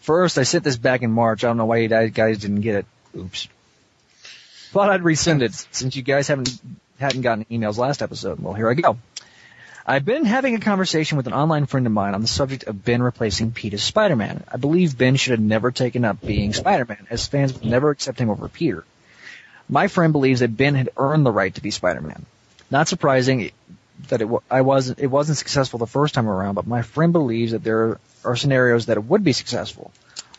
First, 0.00 0.38
I 0.38 0.42
sent 0.42 0.64
this 0.64 0.76
back 0.76 1.02
in 1.02 1.10
March. 1.10 1.42
I 1.42 1.48
don't 1.48 1.56
know 1.56 1.66
why 1.66 1.78
you 1.78 1.88
guys 1.88 2.38
didn't 2.38 2.60
get 2.60 2.76
it. 2.76 2.86
Oops. 3.16 3.48
Thought 4.70 4.90
I'd 4.90 5.00
resend 5.00 5.40
it 5.42 5.54
since 5.70 5.96
you 5.96 6.02
guys 6.02 6.28
haven't 6.28 6.50
hadn't 7.00 7.22
gotten 7.22 7.46
emails 7.46 7.78
last 7.78 8.02
episode. 8.02 8.40
Well, 8.40 8.52
here 8.52 8.68
I 8.68 8.74
go." 8.74 8.98
I've 9.90 10.04
been 10.04 10.26
having 10.26 10.54
a 10.54 10.60
conversation 10.60 11.16
with 11.16 11.28
an 11.28 11.32
online 11.32 11.64
friend 11.64 11.86
of 11.86 11.92
mine 11.94 12.12
on 12.12 12.20
the 12.20 12.26
subject 12.26 12.64
of 12.64 12.84
Ben 12.84 13.02
replacing 13.02 13.52
Pete 13.52 13.72
as 13.72 13.82
Spider-Man. 13.82 14.44
I 14.52 14.58
believe 14.58 14.98
Ben 14.98 15.16
should 15.16 15.30
have 15.30 15.40
never 15.40 15.70
taken 15.70 16.04
up 16.04 16.20
being 16.20 16.52
Spider-Man, 16.52 17.06
as 17.08 17.26
fans 17.26 17.54
would 17.54 17.64
never 17.64 17.88
accept 17.88 18.18
him 18.18 18.28
over 18.28 18.50
Peter. 18.50 18.84
My 19.66 19.88
friend 19.88 20.12
believes 20.12 20.40
that 20.40 20.54
Ben 20.54 20.74
had 20.74 20.90
earned 20.98 21.24
the 21.24 21.32
right 21.32 21.54
to 21.54 21.62
be 21.62 21.70
Spider-Man. 21.70 22.26
Not 22.70 22.86
surprising 22.86 23.50
that 24.08 24.20
it, 24.20 24.28
I 24.50 24.60
wasn't, 24.60 24.98
it 24.98 25.06
wasn't 25.06 25.38
successful 25.38 25.78
the 25.78 25.86
first 25.86 26.12
time 26.12 26.28
around, 26.28 26.56
but 26.56 26.66
my 26.66 26.82
friend 26.82 27.14
believes 27.14 27.52
that 27.52 27.64
there 27.64 27.98
are 28.24 28.36
scenarios 28.36 28.86
that 28.86 28.98
it 28.98 29.04
would 29.04 29.24
be 29.24 29.32
successful. 29.32 29.90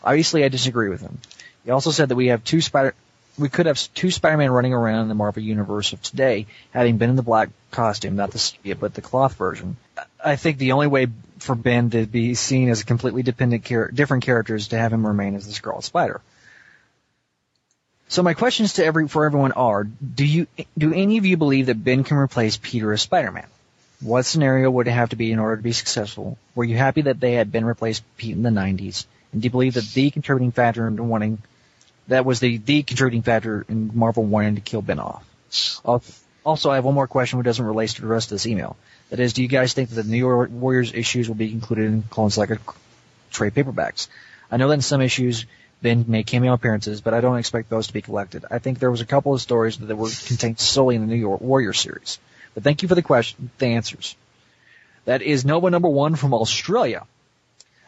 Obviously, 0.04 0.44
I 0.44 0.48
disagree 0.48 0.90
with 0.90 1.00
him. 1.00 1.18
He 1.64 1.72
also 1.72 1.90
said 1.90 2.10
that 2.10 2.14
we 2.14 2.28
have 2.28 2.44
two 2.44 2.60
Spider, 2.60 2.94
we 3.40 3.48
could 3.48 3.66
have 3.66 3.80
two 3.94 4.10
Spider-Man 4.10 4.50
running 4.50 4.74
around 4.74 5.02
in 5.02 5.08
the 5.08 5.14
Marvel 5.14 5.42
universe 5.42 5.92
of 5.92 6.02
today, 6.02 6.46
having 6.72 6.98
been 6.98 7.10
in 7.10 7.16
the 7.16 7.22
black 7.22 7.48
costume, 7.70 8.16
not 8.16 8.30
the 8.30 8.38
sepia, 8.38 8.76
but 8.76 8.94
the 8.94 9.00
cloth 9.00 9.34
version. 9.34 9.76
I 10.24 10.36
think 10.36 10.58
the 10.58 10.72
only 10.72 10.86
way 10.86 11.08
for 11.38 11.54
Ben 11.54 11.90
to 11.90 12.06
be 12.06 12.34
seen 12.34 12.68
as 12.68 12.82
a 12.82 12.84
completely 12.84 13.22
dependent 13.22 13.64
char- 13.64 13.90
different 13.90 14.24
character 14.24 14.54
is 14.54 14.68
to 14.68 14.78
have 14.78 14.92
him 14.92 15.06
remain 15.06 15.34
as 15.34 15.46
the 15.46 15.52
Scarlet 15.52 15.84
Spider. 15.84 16.20
So 18.08 18.22
my 18.22 18.34
questions 18.34 18.74
to 18.74 18.84
every 18.84 19.08
for 19.08 19.24
everyone 19.24 19.52
are: 19.52 19.84
Do 19.84 20.26
you 20.26 20.46
do 20.76 20.92
any 20.92 21.16
of 21.18 21.24
you 21.24 21.36
believe 21.36 21.66
that 21.66 21.82
Ben 21.82 22.04
can 22.04 22.16
replace 22.16 22.56
Peter 22.56 22.92
as 22.92 23.02
Spider-Man? 23.02 23.46
What 24.00 24.24
scenario 24.24 24.70
would 24.70 24.88
it 24.88 24.92
have 24.92 25.10
to 25.10 25.16
be 25.16 25.30
in 25.30 25.38
order 25.38 25.56
to 25.56 25.62
be 25.62 25.72
successful? 25.72 26.36
Were 26.54 26.64
you 26.64 26.76
happy 26.76 27.02
that 27.02 27.20
they 27.20 27.32
had 27.32 27.52
Ben 27.52 27.64
replace 27.64 28.02
Pete 28.16 28.34
in 28.34 28.42
the 28.42 28.50
90s? 28.50 29.06
And 29.32 29.40
do 29.40 29.46
you 29.46 29.50
believe 29.50 29.74
that 29.74 29.92
the 29.92 30.10
contributing 30.10 30.50
factor 30.52 30.88
in 30.88 31.08
wanting 31.08 31.38
that 32.10 32.24
was 32.24 32.40
the, 32.40 32.58
the 32.58 32.82
contributing 32.82 33.22
factor 33.22 33.64
in 33.68 33.92
Marvel 33.94 34.24
wanting 34.24 34.56
to 34.56 34.60
kill 34.60 34.82
Ben 34.82 34.98
off. 34.98 35.24
Uh, 35.84 36.00
also, 36.44 36.70
I 36.70 36.74
have 36.74 36.84
one 36.84 36.94
more 36.94 37.06
question 37.06 37.38
which 37.38 37.44
doesn't 37.44 37.64
relate 37.64 37.90
to 37.90 38.02
the 38.02 38.08
rest 38.08 38.26
of 38.26 38.36
this 38.36 38.46
email. 38.46 38.76
That 39.10 39.20
is, 39.20 39.32
do 39.32 39.42
you 39.42 39.48
guys 39.48 39.74
think 39.74 39.90
that 39.90 40.02
the 40.02 40.10
New 40.10 40.18
York 40.18 40.50
Warriors 40.50 40.92
issues 40.92 41.28
will 41.28 41.36
be 41.36 41.52
included 41.52 41.86
in 41.86 42.02
Clone 42.02 42.30
Saga 42.30 42.58
trade 43.30 43.54
paperbacks? 43.54 44.08
I 44.50 44.56
know 44.56 44.68
that 44.68 44.74
in 44.74 44.82
some 44.82 45.00
issues 45.00 45.46
Ben 45.82 46.04
made 46.08 46.26
cameo 46.26 46.52
appearances, 46.52 47.00
but 47.00 47.14
I 47.14 47.20
don't 47.20 47.38
expect 47.38 47.70
those 47.70 47.86
to 47.86 47.92
be 47.92 48.02
collected. 48.02 48.44
I 48.50 48.58
think 48.58 48.80
there 48.80 48.90
was 48.90 49.00
a 49.00 49.06
couple 49.06 49.32
of 49.32 49.40
stories 49.40 49.78
that 49.78 49.96
were 49.96 50.10
contained 50.26 50.58
solely 50.58 50.96
in 50.96 51.02
the 51.02 51.06
New 51.06 51.20
York 51.20 51.40
Warrior 51.40 51.72
series. 51.72 52.18
But 52.54 52.64
thank 52.64 52.82
you 52.82 52.88
for 52.88 52.96
the 52.96 53.02
question, 53.02 53.50
the 53.58 53.66
answers. 53.66 54.16
That 55.04 55.22
is 55.22 55.44
Nova 55.44 55.70
number 55.70 55.88
one 55.88 56.16
from 56.16 56.34
Australia. 56.34 57.06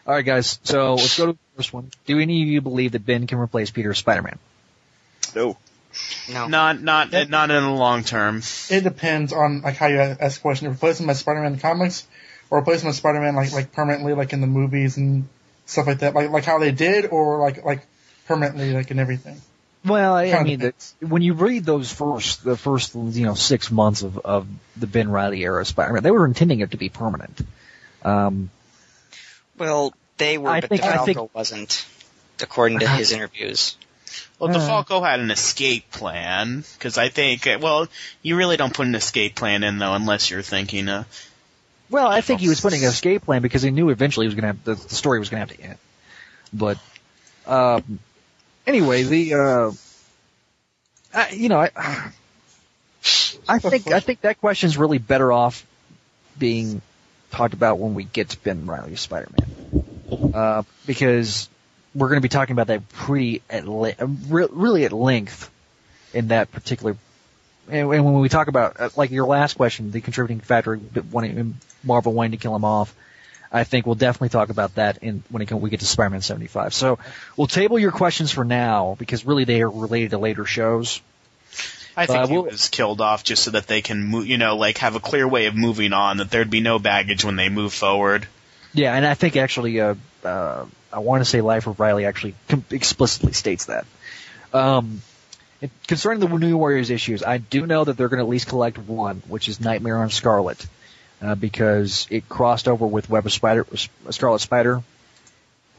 All 0.05 0.13
right, 0.13 0.25
guys. 0.25 0.59
So 0.63 0.95
let's 0.95 1.17
go 1.17 1.27
to 1.27 1.31
the 1.33 1.37
first 1.55 1.73
one. 1.73 1.91
Do 2.05 2.19
any 2.19 2.41
of 2.41 2.47
you 2.49 2.61
believe 2.61 2.91
that 2.91 3.05
Ben 3.05 3.25
can 3.27 3.39
replace 3.39 3.71
Peter 3.71 3.91
as 3.91 3.97
Spider-Man? 3.97 4.37
No. 5.35 5.57
No. 6.31 6.47
Not 6.47 6.81
not 6.81 7.11
not 7.29 7.51
in 7.51 7.63
the 7.63 7.69
long 7.69 8.03
term. 8.03 8.41
It 8.69 8.83
depends 8.83 9.31
on 9.31 9.61
like 9.61 9.75
how 9.75 9.87
you 9.87 9.99
ask 9.99 10.37
the 10.37 10.41
question. 10.41 10.67
Replace 10.67 10.99
him 10.99 11.09
as 11.09 11.19
Spider-Man 11.19 11.47
in 11.47 11.53
the 11.53 11.61
comics, 11.61 12.05
or 12.49 12.59
replace 12.59 12.81
him 12.81 12.89
as 12.89 12.97
Spider-Man 12.97 13.35
like 13.35 13.53
like 13.53 13.71
permanently, 13.71 14.13
like 14.13 14.33
in 14.33 14.41
the 14.41 14.47
movies 14.47 14.97
and 14.97 15.27
stuff 15.65 15.87
like 15.87 15.99
that, 15.99 16.15
like 16.15 16.31
like 16.31 16.45
how 16.45 16.59
they 16.59 16.71
did, 16.71 17.05
or 17.05 17.39
like 17.39 17.63
like 17.63 17.85
permanently, 18.27 18.73
like 18.73 18.91
in 18.91 18.99
everything. 18.99 19.39
Well, 19.85 20.15
I, 20.15 20.31
I 20.31 20.43
mean, 20.43 20.59
the, 20.59 20.73
when 21.01 21.21
you 21.21 21.33
read 21.33 21.65
those 21.65 21.91
first, 21.91 22.43
the 22.43 22.55
first, 22.55 22.95
you 22.95 23.25
know, 23.25 23.33
six 23.33 23.69
months 23.69 24.01
of, 24.01 24.17
of 24.19 24.47
the 24.77 24.87
Ben 24.87 25.11
Reilly 25.11 25.43
era 25.43 25.65
Spider-Man, 25.65 26.03
they 26.03 26.11
were 26.11 26.25
intending 26.25 26.61
it 26.61 26.71
to 26.71 26.77
be 26.77 26.87
permanent. 26.87 27.41
Um, 28.01 28.49
Well, 29.63 29.93
they 30.17 30.37
were, 30.37 30.49
I 30.49 30.59
but 30.61 30.69
think- 30.69 30.83
I 30.83 30.97
DeFalco 30.97 31.05
think- 31.05 31.35
wasn't, 31.35 31.85
according 32.41 32.79
to 32.79 32.87
his 32.87 33.11
interviews. 33.11 33.77
Well, 34.37 34.51
Uh. 34.51 34.59
DeFalco 34.59 35.07
had 35.07 35.19
an 35.21 35.31
escape 35.31 35.89
plan 35.91 36.63
because 36.73 36.97
I 36.97 37.09
think, 37.09 37.47
well, 37.61 37.87
you 38.21 38.35
really 38.35 38.57
don't 38.57 38.73
put 38.73 38.85
an 38.87 38.95
escape 38.95 39.35
plan 39.35 39.63
in 39.63 39.79
though 39.79 39.93
unless 39.93 40.29
you're 40.29 40.41
thinking, 40.41 40.89
uh, 40.89 41.03
well, 41.89 42.07
I 42.07 42.21
think 42.21 42.41
he 42.41 42.49
was 42.49 42.59
putting 42.59 42.83
an 42.83 42.89
escape 42.89 43.23
plan 43.23 43.41
because 43.41 43.61
he 43.61 43.71
knew 43.71 43.89
eventually 43.89 44.25
he 44.25 44.27
was 44.27 44.35
going 44.35 44.41
to 44.41 44.47
have 44.47 44.63
the, 44.63 44.75
the 44.87 44.95
story 44.95 45.19
was 45.19 45.29
going 45.29 45.45
to 45.45 45.49
have 45.51 45.57
to 45.57 45.63
end. 45.63 45.77
But 46.51 46.77
um, 47.47 47.99
anyway, 48.67 49.03
the 49.03 49.33
uh, 49.35 49.71
I, 51.13 51.29
you 51.29 51.49
know, 51.49 51.59
I, 51.59 51.69
I 53.47 53.59
think 53.59 53.91
I 53.91 53.99
think 53.99 54.21
that 54.21 54.39
question's 54.39 54.77
really 54.77 54.97
better 54.97 55.31
off 55.31 55.65
being 56.37 56.81
talked 57.33 57.53
about 57.53 57.79
when 57.79 57.95
we 57.95 58.03
get 58.05 58.29
to 58.29 58.37
Ben 58.37 58.65
Reilly's 58.65 59.01
Spider-Man, 59.01 60.33
uh, 60.33 60.63
because 60.85 61.49
we're 61.95 62.07
going 62.07 62.21
to 62.21 62.21
be 62.21 62.29
talking 62.29 62.53
about 62.53 62.67
that 62.67 62.87
pretty 62.89 63.41
at 63.49 63.65
re- 63.67 64.47
really 64.51 64.85
at 64.85 64.93
length 64.93 65.49
in 66.13 66.29
that 66.29 66.51
particular. 66.51 66.95
And, 67.69 67.91
and 67.91 68.05
when 68.05 68.19
we 68.19 68.29
talk 68.29 68.47
about 68.47 68.79
uh, 68.79 68.89
like 68.95 69.11
your 69.11 69.25
last 69.25 69.55
question, 69.55 69.91
the 69.91 70.01
contributing 70.01 70.39
factor 70.39 70.79
wanting 71.11 71.55
Marvel 71.83 72.13
wanting 72.13 72.31
to 72.31 72.37
kill 72.37 72.55
him 72.55 72.65
off, 72.65 72.95
I 73.51 73.63
think 73.63 73.85
we'll 73.85 73.95
definitely 73.95 74.29
talk 74.29 74.49
about 74.49 74.75
that 74.75 74.99
in 75.03 75.23
when 75.29 75.41
it, 75.41 75.51
we 75.51 75.69
get 75.69 75.79
to 75.79 75.85
Spider-Man 75.85 76.21
75. 76.21 76.73
So 76.73 76.99
we'll 77.35 77.47
table 77.47 77.77
your 77.79 77.91
questions 77.91 78.31
for 78.31 78.43
now 78.43 78.95
because 78.97 79.25
really 79.25 79.43
they 79.43 79.61
are 79.61 79.69
related 79.69 80.11
to 80.11 80.17
later 80.17 80.45
shows. 80.45 81.01
I 81.95 82.05
think 82.05 82.19
Uh, 82.19 82.27
he 82.27 82.37
was 82.37 82.69
killed 82.69 83.01
off 83.01 83.23
just 83.23 83.43
so 83.43 83.51
that 83.51 83.67
they 83.67 83.81
can, 83.81 84.03
move, 84.03 84.27
you 84.27 84.37
know, 84.37 84.55
like 84.57 84.79
have 84.79 84.95
a 84.95 84.99
clear 84.99 85.27
way 85.27 85.45
of 85.45 85.55
moving 85.55 85.93
on, 85.93 86.17
that 86.17 86.31
there'd 86.31 86.49
be 86.49 86.61
no 86.61 86.79
baggage 86.79 87.23
when 87.23 87.35
they 87.35 87.49
move 87.49 87.73
forward. 87.73 88.27
Yeah, 88.73 88.95
and 88.95 89.05
I 89.05 89.13
think 89.13 89.35
actually, 89.35 89.79
uh, 89.79 89.95
uh, 90.23 90.65
I 90.91 90.99
want 90.99 91.21
to 91.21 91.25
say 91.25 91.41
Life 91.41 91.67
of 91.67 91.79
Reilly 91.79 92.05
actually 92.05 92.35
com- 92.47 92.65
explicitly 92.71 93.33
states 93.33 93.65
that. 93.65 93.85
Um, 94.53 95.01
concerning 95.87 96.19
the 96.19 96.27
New 96.27 96.57
Warriors 96.57 96.89
issues, 96.89 97.23
I 97.23 97.37
do 97.37 97.67
know 97.67 97.83
that 97.83 97.97
they're 97.97 98.09
going 98.09 98.19
to 98.19 98.25
at 98.25 98.29
least 98.29 98.47
collect 98.47 98.77
one, 98.77 99.21
which 99.27 99.47
is 99.47 99.59
Nightmare 99.59 99.97
on 99.97 100.09
Scarlet, 100.09 100.65
uh, 101.21 101.35
because 101.35 102.07
it 102.09 102.27
crossed 102.27 102.67
over 102.67 102.87
with 102.87 103.09
Web 103.09 103.25
of 103.25 103.31
Spider, 103.31 103.67
Scarlet 104.09 104.39
Spider 104.39 104.81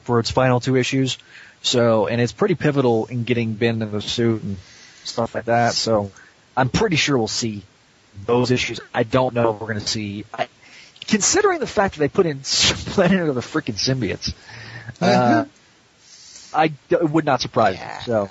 for 0.05 0.20
its 0.20 0.31
final 0.31 0.61
two 0.61 0.77
issues. 0.77 1.18
So, 1.62 2.07
and 2.07 2.20
it's 2.20 2.33
pretty 2.33 2.55
pivotal 2.55 3.07
in 3.07 3.24
getting 3.24 3.55
Ben 3.55 3.81
in 3.83 3.90
the 3.90 4.03
suit 4.03 4.42
and 4.42 4.57
stuff 5.05 5.35
like 5.35 5.47
that. 5.47 5.75
So, 5.75 6.11
I'm 6.57 6.69
pretty 6.69 6.97
sure 6.97 7.19
we'll 7.19 7.29
see 7.29 7.62
those 8.27 8.51
issues. 8.51 8.81
I 8.93 9.03
don't 9.03 9.35
know 9.35 9.55
if 9.55 9.61
we're 9.61 9.69
going 9.69 9.81
to 9.81 9.87
see. 9.87 10.25
I, 10.33 10.49
considering 11.07 11.61
the 11.61 11.67
fact 11.67 11.95
that 11.95 12.01
they 12.01 12.09
put 12.09 12.27
in 12.27 12.40
Planet 12.45 13.29
of 13.29 13.35
the 13.35 13.40
freaking 13.40 13.75
symbiotes, 13.75 14.33
uh, 15.01 15.47
I 16.55 16.73
it 16.90 17.11
would 17.11 17.25
not 17.25 17.40
surprise 17.40 17.79
me. 17.79 17.87
So, 18.05 18.31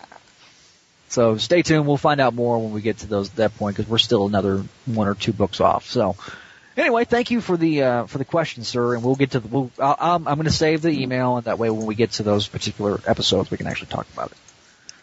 so 1.10 1.38
stay 1.38 1.62
tuned. 1.62 1.86
We'll 1.86 1.98
find 1.98 2.22
out 2.22 2.34
more 2.34 2.60
when 2.60 2.72
we 2.72 2.82
get 2.82 3.00
to 3.00 3.08
those 3.08 3.30
that 3.32 3.56
point 3.58 3.76
because 3.76 3.90
we're 3.90 3.98
still 3.98 4.26
another 4.26 4.64
one 4.86 5.08
or 5.08 5.16
two 5.16 5.34
books 5.34 5.60
off. 5.60 5.90
So, 5.90 6.16
anyway, 6.78 7.04
thank 7.04 7.32
you 7.32 7.42
for 7.42 7.58
the 7.58 7.84
uh, 7.84 8.06
for 8.06 8.18
the 8.18 8.26
question, 8.26 8.64
sir. 8.64 8.96
And 8.96 9.04
we'll 9.04 9.16
get 9.16 9.32
to 9.32 9.42
the. 9.42 9.48
We'll, 9.50 9.72
I'll, 9.78 9.98
I'm, 10.00 10.28
I'm 10.28 10.36
going 10.36 10.46
to 10.46 10.52
save 10.52 10.82
the 10.82 10.90
email, 10.90 11.38
and 11.38 11.46
that 11.46 11.60
way 11.60 11.70
when 11.70 11.86
we 11.86 11.96
get 11.96 12.12
to 12.14 12.24
those 12.24 12.48
particular 12.48 13.02
episodes, 13.06 13.52
we 13.52 13.58
can 13.58 13.68
actually 13.68 13.88
talk 13.88 14.08
about 14.14 14.32
it. 14.32 14.38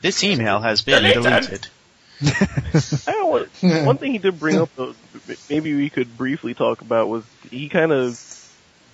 This 0.00 0.24
email 0.24 0.60
has 0.60 0.82
been 0.82 1.02
deleted. 1.02 1.66
I 2.22 2.98
don't 3.06 3.86
one 3.86 3.96
thing 3.96 4.12
he 4.12 4.18
did 4.18 4.38
bring 4.38 4.58
up, 4.58 4.68
though, 4.76 4.94
maybe 5.48 5.74
we 5.74 5.88
could 5.88 6.16
briefly 6.18 6.52
talk 6.54 6.82
about 6.82 7.08
was 7.08 7.24
he 7.50 7.68
kind 7.68 7.92
of 7.92 8.18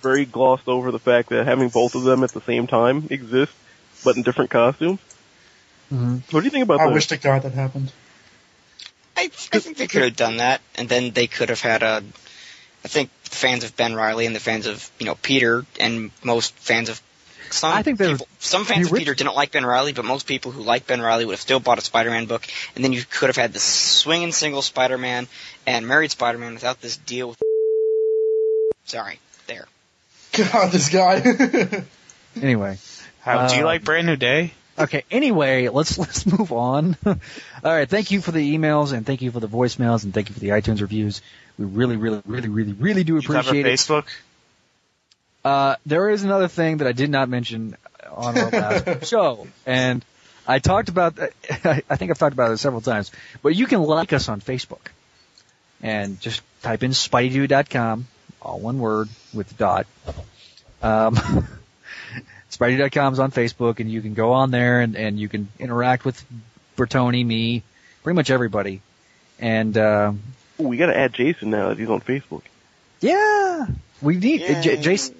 very 0.01 0.25
glossed 0.25 0.67
over 0.67 0.91
the 0.91 0.99
fact 0.99 1.29
that 1.29 1.45
having 1.45 1.69
both 1.69 1.95
of 1.95 2.03
them 2.03 2.23
at 2.23 2.31
the 2.31 2.41
same 2.41 2.67
time 2.67 3.07
exist, 3.09 3.51
but 4.03 4.15
in 4.15 4.23
different 4.23 4.49
costumes. 4.49 4.99
Mm-hmm. 5.91 6.17
What 6.31 6.41
do 6.41 6.45
you 6.45 6.51
think 6.51 6.63
about 6.63 6.79
I 6.79 6.87
that? 6.87 6.93
wish 6.93 7.07
to 7.07 7.17
God 7.17 7.41
that 7.43 7.53
happened. 7.53 7.91
I, 9.15 9.23
I 9.23 9.59
think 9.59 9.77
they 9.77 9.87
could 9.87 10.03
have 10.03 10.15
done 10.15 10.37
that, 10.37 10.61
and 10.75 10.87
then 10.87 11.11
they 11.11 11.27
could 11.27 11.49
have 11.49 11.61
had 11.61 11.83
a. 11.83 12.03
I 12.85 12.87
think 12.87 13.09
fans 13.23 13.63
of 13.63 13.75
Ben 13.75 13.95
Reilly 13.95 14.25
and 14.25 14.35
the 14.35 14.39
fans 14.39 14.67
of 14.67 14.89
you 14.99 15.05
know 15.05 15.15
Peter 15.15 15.65
and 15.79 16.11
most 16.23 16.53
fans 16.53 16.89
of 16.89 17.01
some 17.53 17.73
I 17.73 17.83
think 17.83 17.99
people, 17.99 18.27
some 18.39 18.65
fans 18.65 18.91
of 18.91 18.97
Peter 18.97 19.13
didn't 19.13 19.35
like 19.35 19.51
Ben 19.51 19.65
Reilly, 19.65 19.93
but 19.93 20.05
most 20.05 20.27
people 20.27 20.51
who 20.51 20.61
like 20.63 20.87
Ben 20.87 21.01
Reilly 21.01 21.25
would 21.25 21.33
have 21.33 21.41
still 21.41 21.59
bought 21.59 21.77
a 21.77 21.81
Spider-Man 21.81 22.25
book, 22.25 22.45
and 22.75 22.83
then 22.83 22.93
you 22.93 23.03
could 23.09 23.27
have 23.29 23.35
had 23.35 23.53
the 23.53 23.59
swinging 23.59 24.31
single 24.31 24.61
Spider-Man 24.61 25.27
and 25.65 25.87
married 25.87 26.11
Spider-Man 26.11 26.53
without 26.53 26.81
this 26.81 26.97
deal 26.97 27.29
with. 27.29 27.41
Sorry, 28.85 29.19
there. 29.47 29.67
God, 30.33 30.71
this 30.71 30.89
guy. 30.89 31.83
Anyway, 32.41 32.77
How 33.21 33.47
do 33.47 33.55
you 33.55 33.61
Um, 33.61 33.65
like 33.65 33.83
Brand 33.83 34.05
New 34.05 34.15
Day? 34.15 34.53
Okay. 34.77 35.03
Anyway, 35.09 35.69
let's 35.69 35.97
let's 35.97 36.25
move 36.27 36.51
on. 36.51 36.95
All 37.05 37.15
right. 37.63 37.89
Thank 37.89 38.11
you 38.11 38.21
for 38.21 38.31
the 38.31 38.55
emails 38.55 38.93
and 38.93 39.03
thank 39.07 39.23
you 39.23 39.31
for 39.31 39.39
the 39.39 39.47
voicemails 39.47 40.03
and 40.03 40.13
thank 40.13 40.29
you 40.29 40.33
for 40.35 40.39
the 40.39 40.49
iTunes 40.49 40.81
reviews. 40.81 41.23
We 41.57 41.65
really, 41.65 41.95
really, 41.95 42.21
really, 42.27 42.49
really, 42.49 42.73
really 42.73 43.03
do 43.03 43.15
You 43.15 43.21
cover 43.23 43.39
appreciate 43.39 43.65
it. 43.65 43.69
Facebook? 43.73 44.05
Uh, 45.47 45.75
there 45.85 46.09
is 46.09 46.23
another 46.25 46.49
thing 46.49 46.77
that 46.77 46.87
I 46.87 46.91
did 46.91 47.09
not 47.09 47.29
mention 47.29 47.77
on 48.11 48.37
our 48.37 48.49
last 48.49 49.05
show, 49.09 49.47
and 49.65 50.03
I 50.45 50.59
talked 50.59 50.89
about. 50.89 51.17
I 51.63 51.95
think 51.95 52.11
I've 52.11 52.19
talked 52.19 52.33
about 52.33 52.51
it 52.51 52.57
several 52.57 52.81
times, 52.81 53.13
but 53.41 53.55
you 53.55 53.65
can 53.65 53.81
like 53.81 54.11
us 54.11 54.27
on 54.27 54.41
Facebook, 54.41 54.81
and 55.81 56.19
just 56.19 56.41
type 56.63 56.83
in 56.83 56.91
SpideyDude.com, 56.91 58.07
all 58.41 58.59
one 58.59 58.79
word 58.79 59.07
with 59.33 59.47
the 59.47 59.55
dot. 59.55 59.87
Um, 60.83 61.15
SpideyDude.com 62.51 63.13
is 63.13 63.19
on 63.19 63.31
Facebook, 63.31 63.79
and 63.79 63.89
you 63.89 64.01
can 64.01 64.15
go 64.15 64.33
on 64.33 64.51
there 64.51 64.81
and, 64.81 64.97
and 64.97 65.17
you 65.17 65.29
can 65.29 65.47
interact 65.59 66.03
with 66.03 66.21
Bertoni, 66.75 67.25
me, 67.25 67.63
pretty 68.03 68.15
much 68.15 68.29
everybody. 68.31 68.81
And 69.39 69.77
uh, 69.77 70.11
Ooh, 70.59 70.67
we 70.67 70.75
gotta 70.75 70.97
add 70.97 71.13
Jason 71.13 71.51
now 71.51 71.69
that 71.69 71.79
he's 71.79 71.89
on 71.89 72.01
Facebook. 72.01 72.41
yeah, 72.99 73.67
we 74.01 74.17
need 74.17 74.41
uh, 74.43 74.61
J- 74.61 74.81
Jason. 74.81 75.16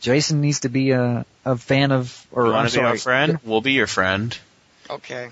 Jason 0.00 0.40
needs 0.40 0.60
to 0.60 0.68
be 0.68 0.90
a, 0.90 1.24
a 1.44 1.56
fan 1.56 1.92
of, 1.92 2.26
or 2.30 2.44
You 2.44 2.50
I'm 2.50 2.56
want 2.56 2.68
to 2.68 2.72
be 2.72 2.76
sorry, 2.76 2.88
our 2.88 2.98
friend? 2.98 3.38
We'll 3.44 3.60
be 3.60 3.72
your 3.72 3.86
friend. 3.86 4.36
Okay. 4.88 5.30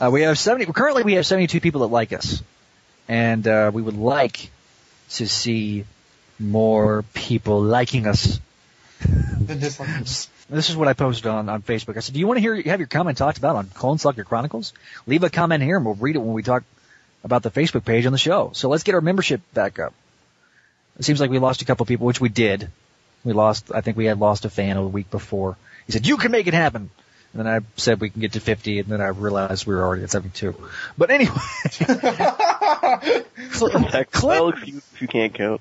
Uh, 0.00 0.10
we 0.10 0.22
have 0.22 0.38
70, 0.38 0.66
currently 0.72 1.04
we 1.04 1.14
have 1.14 1.26
72 1.26 1.60
people 1.60 1.82
that 1.82 1.88
like 1.88 2.12
us. 2.12 2.42
And, 3.08 3.46
uh, 3.46 3.70
we 3.72 3.82
would 3.82 3.96
like 3.96 4.50
to 5.10 5.26
see 5.26 5.84
more 6.38 7.04
people 7.14 7.62
liking 7.62 8.06
us. 8.06 8.40
Then 9.00 9.60
dislike. 9.60 9.88
This 10.50 10.70
is 10.70 10.76
what 10.76 10.88
I 10.88 10.92
posted 10.92 11.26
on, 11.26 11.48
on 11.48 11.62
Facebook. 11.62 11.96
I 11.96 12.00
said, 12.00 12.14
do 12.14 12.20
you 12.20 12.26
want 12.26 12.38
to 12.38 12.40
hear, 12.40 12.54
have 12.62 12.80
your 12.80 12.86
comment 12.86 13.16
talked 13.16 13.38
about 13.38 13.56
on 13.56 13.68
Clone 13.68 13.98
Saga 13.98 14.24
Chronicles? 14.24 14.72
Leave 15.06 15.22
a 15.22 15.30
comment 15.30 15.62
here 15.62 15.76
and 15.76 15.84
we'll 15.84 15.94
read 15.94 16.16
it 16.16 16.20
when 16.20 16.32
we 16.34 16.42
talk 16.42 16.64
about 17.22 17.42
the 17.42 17.50
Facebook 17.50 17.84
page 17.84 18.04
on 18.06 18.12
the 18.12 18.18
show. 18.18 18.50
So 18.54 18.68
let's 18.68 18.82
get 18.82 18.94
our 18.94 19.00
membership 19.00 19.40
back 19.54 19.78
up. 19.78 19.94
It 20.98 21.04
seems 21.04 21.20
like 21.20 21.30
we 21.30 21.38
lost 21.38 21.62
a 21.62 21.64
couple 21.64 21.86
people, 21.86 22.06
which 22.06 22.20
we 22.20 22.28
did. 22.28 22.70
We 23.24 23.32
lost, 23.32 23.72
I 23.74 23.80
think 23.80 23.96
we 23.96 24.04
had 24.04 24.18
lost 24.18 24.44
a 24.44 24.50
fan 24.50 24.76
a 24.76 24.86
week 24.86 25.10
before. 25.10 25.56
He 25.86 25.92
said, 25.92 26.06
you 26.06 26.16
can 26.16 26.30
make 26.30 26.46
it 26.46 26.54
happen. 26.54 26.90
And 27.32 27.44
then 27.44 27.52
I 27.52 27.60
said 27.76 28.00
we 28.00 28.10
can 28.10 28.20
get 28.20 28.32
to 28.32 28.40
50 28.40 28.80
and 28.80 28.88
then 28.88 29.00
I 29.00 29.08
realized 29.08 29.66
we 29.66 29.74
were 29.74 29.82
already 29.82 30.04
at 30.04 30.10
72. 30.10 30.54
But 30.96 31.10
anyway. 31.10 31.34
Well, 34.22 34.48
excuse 34.50 34.82
if 34.94 35.02
you 35.02 35.08
can't 35.08 35.34
count. 35.34 35.60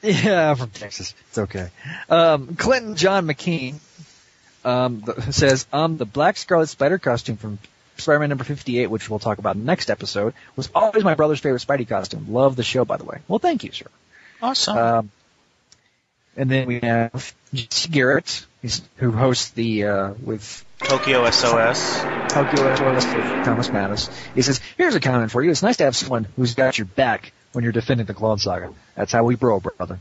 Yeah, 0.00 0.54
from 0.54 0.70
Texas. 0.70 1.14
It's 1.28 1.38
okay. 1.38 1.70
Um, 2.08 2.54
Clinton 2.54 2.94
John 2.94 3.26
McKean 3.26 3.80
um, 4.64 5.02
th- 5.02 5.34
says, 5.34 5.66
um, 5.72 5.96
the 5.96 6.04
Black 6.04 6.36
Scarlet 6.36 6.68
Spider 6.68 6.98
costume 6.98 7.36
from 7.36 7.58
Spider-Man 7.96 8.28
number 8.28 8.44
58, 8.44 8.88
which 8.88 9.10
we'll 9.10 9.18
talk 9.18 9.38
about 9.38 9.56
next 9.56 9.90
episode, 9.90 10.34
was 10.54 10.70
always 10.74 11.02
my 11.02 11.14
brother's 11.14 11.40
favorite 11.40 11.62
Spidey 11.62 11.88
costume. 11.88 12.26
Love 12.32 12.54
the 12.54 12.62
show, 12.62 12.84
by 12.84 12.96
the 12.96 13.04
way. 13.04 13.18
Well, 13.26 13.40
thank 13.40 13.64
you, 13.64 13.72
sir. 13.72 13.86
Awesome. 14.40 14.78
Um, 14.78 15.10
and 16.38 16.48
then 16.48 16.66
we 16.66 16.78
have 16.80 17.34
Jesse 17.52 17.90
Garrett, 17.90 18.46
he's, 18.62 18.80
who 18.96 19.10
hosts 19.10 19.50
the, 19.50 19.84
uh, 19.84 20.14
with 20.22 20.64
Tokyo 20.78 21.28
SOS. 21.28 22.00
Tokyo 22.28 22.76
SOS 22.76 23.04
for 23.04 23.20
Thomas 23.44 23.68
Mattis. 23.68 24.08
He 24.34 24.42
says, 24.42 24.60
here's 24.76 24.94
a 24.94 25.00
comment 25.00 25.32
for 25.32 25.42
you. 25.42 25.50
It's 25.50 25.64
nice 25.64 25.78
to 25.78 25.84
have 25.84 25.96
someone 25.96 26.28
who's 26.36 26.54
got 26.54 26.78
your 26.78 26.84
back 26.84 27.32
when 27.52 27.64
you're 27.64 27.72
defending 27.72 28.06
the 28.06 28.14
Clone 28.14 28.38
Saga. 28.38 28.72
That's 28.94 29.10
how 29.10 29.24
we 29.24 29.34
bro, 29.34 29.58
brother. 29.58 29.98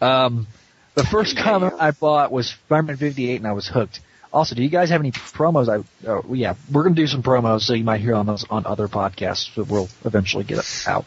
Um, 0.00 0.46
the 0.94 1.04
first 1.04 1.36
comment 1.36 1.74
I 1.78 1.90
bought 1.90 2.32
was 2.32 2.48
Spider-Man 2.48 2.96
58 2.96 3.36
and 3.36 3.46
I 3.46 3.52
was 3.52 3.68
hooked. 3.68 4.00
Also, 4.32 4.54
do 4.54 4.62
you 4.62 4.70
guys 4.70 4.88
have 4.88 5.02
any 5.02 5.12
promos? 5.12 5.68
I, 5.68 5.84
oh, 6.08 6.32
yeah, 6.32 6.54
we're 6.70 6.84
gonna 6.84 6.94
do 6.94 7.06
some 7.06 7.22
promos, 7.22 7.62
so 7.62 7.74
you 7.74 7.84
might 7.84 8.00
hear 8.00 8.14
on 8.14 8.24
those 8.24 8.46
on 8.48 8.64
other 8.64 8.88
podcasts 8.88 9.54
that 9.56 9.64
we'll 9.64 9.90
eventually 10.06 10.44
get 10.44 10.86
out. 10.86 11.04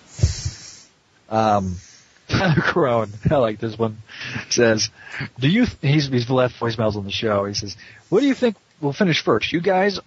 Um, 1.27 1.77
Tyler 2.29 2.61
Crone, 2.61 3.11
I 3.29 3.35
like 3.35 3.59
this 3.59 3.77
one, 3.77 3.97
says, 4.49 4.89
do 5.39 5.47
you, 5.47 5.65
he's, 5.81 6.07
he's 6.07 6.29
left 6.29 6.59
voicemails 6.59 6.95
on 6.95 7.05
the 7.05 7.11
show. 7.11 7.45
He 7.45 7.53
says, 7.53 7.77
what 8.09 8.21
do 8.21 8.27
you 8.27 8.33
think 8.33 8.55
will 8.81 8.93
finish 8.93 9.21
first? 9.23 9.51
You 9.51 9.61
guys 9.61 9.99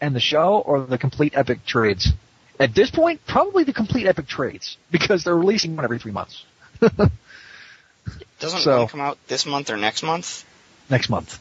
and 0.00 0.14
the 0.14 0.20
show 0.20 0.58
or 0.58 0.82
the 0.82 0.98
complete 0.98 1.34
epic 1.36 1.64
trades? 1.64 2.12
At 2.60 2.74
this 2.74 2.90
point, 2.90 3.20
probably 3.26 3.64
the 3.64 3.72
complete 3.72 4.06
epic 4.06 4.26
trades 4.26 4.76
because 4.90 5.24
they're 5.24 5.36
releasing 5.36 5.74
one 5.74 5.84
every 5.84 5.98
three 5.98 6.12
months. 6.12 6.44
Doesn't 6.80 8.60
So- 8.60 8.78
one 8.80 8.88
come 8.88 9.00
out 9.00 9.18
this 9.26 9.46
month 9.46 9.70
or 9.70 9.76
next 9.76 10.02
month? 10.02 10.44
Next 10.90 11.08
month. 11.08 11.38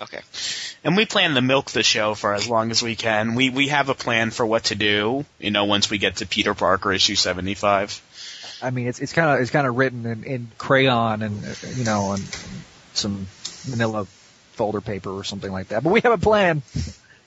Okay. 0.00 0.20
And 0.84 0.96
we 0.96 1.04
plan 1.06 1.34
to 1.34 1.40
milk 1.42 1.72
the 1.72 1.82
show 1.82 2.14
for 2.14 2.32
as 2.32 2.48
long 2.48 2.70
as 2.70 2.82
we 2.82 2.94
can. 2.94 3.34
We 3.34 3.50
we 3.50 3.68
have 3.68 3.88
a 3.88 3.94
plan 3.94 4.30
for 4.30 4.46
what 4.46 4.64
to 4.64 4.76
do. 4.76 5.26
You 5.40 5.50
know, 5.50 5.64
once 5.64 5.90
we 5.90 5.98
get 5.98 6.16
to 6.16 6.26
Peter 6.26 6.54
Parker 6.54 6.92
issue 6.92 7.16
seventy 7.16 7.54
five. 7.54 8.00
I 8.62 8.70
mean, 8.70 8.88
it's 8.88 9.00
it's 9.00 9.12
kind 9.12 9.30
of 9.30 9.40
it's 9.40 9.50
kind 9.50 9.66
of 9.66 9.76
written 9.76 10.06
in, 10.06 10.24
in 10.24 10.50
crayon 10.58 11.22
and 11.22 11.44
uh, 11.44 11.54
you 11.74 11.84
know 11.84 12.06
on 12.06 12.20
some 12.94 13.26
manila 13.70 14.06
folder 14.52 14.80
paper 14.80 15.10
or 15.10 15.24
something 15.24 15.50
like 15.50 15.68
that. 15.68 15.82
But 15.82 15.90
we 15.90 16.00
have 16.00 16.12
a 16.12 16.18
plan. 16.18 16.62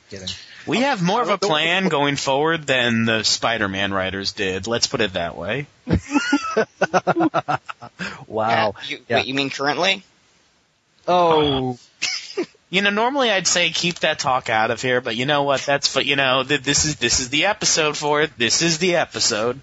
Kidding. 0.10 0.28
We 0.68 0.80
have 0.80 1.02
more 1.02 1.22
of 1.22 1.30
a 1.30 1.38
plan 1.38 1.88
going 1.90 2.18
forward 2.18 2.68
than 2.68 3.06
the 3.06 3.24
Spider 3.24 3.68
Man 3.68 3.94
writers 3.94 4.34
did. 4.34 4.68
Let's 4.68 4.88
put 4.88 5.02
it 5.02 5.14
that 5.14 5.38
way. 5.38 5.68
Wow. 8.28 8.76
You, 8.88 9.00
Yeah. 9.08 9.18
Wait, 9.18 9.26
you 9.28 9.34
mean 9.34 9.50
currently? 9.50 10.04
Oh. 11.08 11.78
You 12.74 12.82
know, 12.82 12.90
normally 12.90 13.30
I'd 13.30 13.48
say 13.48 13.70
keep 13.70 14.00
that 14.00 14.18
talk 14.20 14.50
out 14.50 14.72
of 14.72 14.82
here, 14.82 15.02
but 15.02 15.18
you 15.18 15.26
know 15.26 15.44
what? 15.44 15.60
That's 15.60 15.94
but 15.94 16.06
you 16.06 16.16
know 16.16 16.42
th- 16.42 16.62
this 16.62 16.86
is 16.86 16.96
this 16.96 17.20
is 17.20 17.28
the 17.28 17.48
episode 17.48 17.98
for 17.98 18.22
it. 18.22 18.32
This 18.38 18.62
is 18.62 18.78
the 18.78 18.96
episode. 18.96 19.60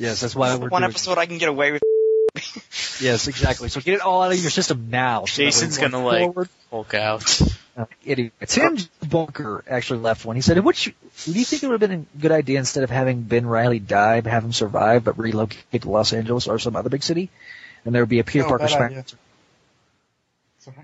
Yes, 0.00 0.20
that's 0.20 0.34
why 0.34 0.54
we're 0.56 0.68
One 0.68 0.82
doing. 0.82 0.90
episode 0.90 1.18
I 1.18 1.26
can 1.26 1.38
get 1.38 1.48
away 1.48 1.72
with. 1.72 1.82
Yes, 3.02 3.28
exactly. 3.28 3.70
So 3.70 3.80
get 3.80 3.94
it 3.94 4.00
all 4.02 4.20
out 4.20 4.30
of 4.32 4.38
your 4.38 4.50
system 4.50 4.88
now. 4.90 5.24
so 5.24 5.42
Jason's 5.42 5.78
gonna 5.78 5.92
going 5.92 6.04
like 6.04 6.20
forward. 6.20 6.48
Hulk 6.70 6.92
out. 6.94 7.40
Uh, 7.74 7.86
idiot. 8.04 8.34
Tim 8.46 8.76
Bunker 9.08 9.64
actually 9.66 10.00
left 10.00 10.26
one. 10.26 10.36
He 10.36 10.42
said, 10.42 10.58
"Which 10.58 10.84
do 11.24 11.32
you 11.32 11.44
think 11.46 11.62
it 11.62 11.66
would 11.68 11.80
have 11.80 11.88
been 11.90 12.06
a 12.14 12.18
good 12.20 12.30
idea 12.30 12.58
instead 12.58 12.84
of 12.84 12.90
having 12.90 13.22
Ben 13.22 13.46
Reilly 13.46 13.78
die, 13.78 14.20
have 14.28 14.44
him 14.44 14.52
survive, 14.52 15.02
but 15.04 15.18
relocate 15.18 15.80
to 15.82 15.88
Los 15.90 16.12
Angeles 16.12 16.46
or 16.46 16.58
some 16.58 16.76
other 16.76 16.90
big 16.90 17.02
city, 17.02 17.30
and 17.86 17.94
there 17.94 18.02
would 18.02 18.10
be 18.10 18.18
a 18.18 18.24
Peter 18.24 18.42
No, 18.42 18.48
Parker 18.48 18.64
bad 18.64 18.70
Spider- 18.70 18.84
idea. 18.86 19.04
Sorry. 20.58 20.76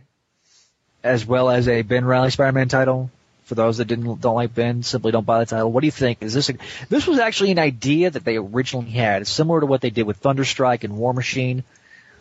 as 1.04 1.26
well 1.26 1.50
as 1.50 1.68
a 1.68 1.82
Ben 1.82 2.06
Reilly 2.06 2.30
Spider-Man 2.30 2.68
title. 2.68 3.10
For 3.46 3.54
those 3.54 3.78
that 3.78 3.84
didn't 3.84 4.20
don't 4.20 4.34
like 4.34 4.54
Ben, 4.54 4.82
simply 4.82 5.12
don't 5.12 5.24
buy 5.24 5.38
the 5.38 5.46
title. 5.46 5.70
What 5.70 5.82
do 5.82 5.86
you 5.86 5.92
think? 5.92 6.20
Is 6.20 6.34
this 6.34 6.50
a, 6.50 6.54
this 6.88 7.06
was 7.06 7.20
actually 7.20 7.52
an 7.52 7.60
idea 7.60 8.10
that 8.10 8.24
they 8.24 8.36
originally 8.36 8.90
had, 8.90 9.24
similar 9.28 9.60
to 9.60 9.66
what 9.66 9.80
they 9.80 9.90
did 9.90 10.02
with 10.02 10.20
Thunderstrike 10.20 10.82
and 10.82 10.96
War 10.96 11.14
Machine. 11.14 11.62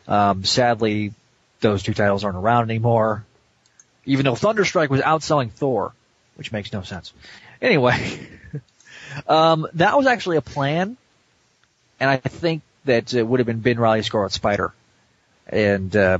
Um, 0.07 0.43
sadly, 0.43 1.13
those 1.61 1.81
two 1.81 1.95
titles 1.95 2.23
aren't 2.23 2.37
around 2.37 2.69
anymore. 2.69 3.25
Even 4.05 4.25
though 4.25 4.33
Thunderstrike 4.33 4.89
was 4.89 5.01
outselling 5.01 5.51
Thor, 5.51 5.93
which 6.35 6.51
makes 6.51 6.71
no 6.71 6.83
sense. 6.83 7.11
Anyway, 7.59 8.19
um, 9.27 9.67
that 9.73 9.97
was 9.97 10.05
actually 10.05 10.37
a 10.37 10.41
plan, 10.41 10.95
and 11.99 12.07
I 12.07 12.17
think 12.17 12.61
that 12.85 13.15
it 13.15 13.23
would 13.23 13.39
have 13.39 13.47
been 13.47 13.61
Ben 13.61 13.79
Reilly 13.79 14.03
Scarlet 14.03 14.31
Spider. 14.31 14.75
And 15.47 15.95
uh, 15.95 16.19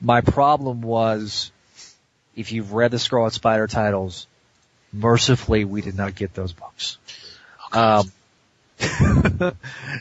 my 0.00 0.22
problem 0.22 0.80
was, 0.80 1.52
if 2.34 2.52
you've 2.52 2.72
read 2.72 2.90
the 2.90 2.98
Scarlet 2.98 3.34
Spider 3.34 3.66
titles, 3.66 4.26
mercifully 4.96 5.64
we 5.64 5.82
did 5.82 5.96
not 5.96 6.14
get 6.14 6.34
those 6.34 6.52
books. 6.52 6.98
Um, 7.72 8.10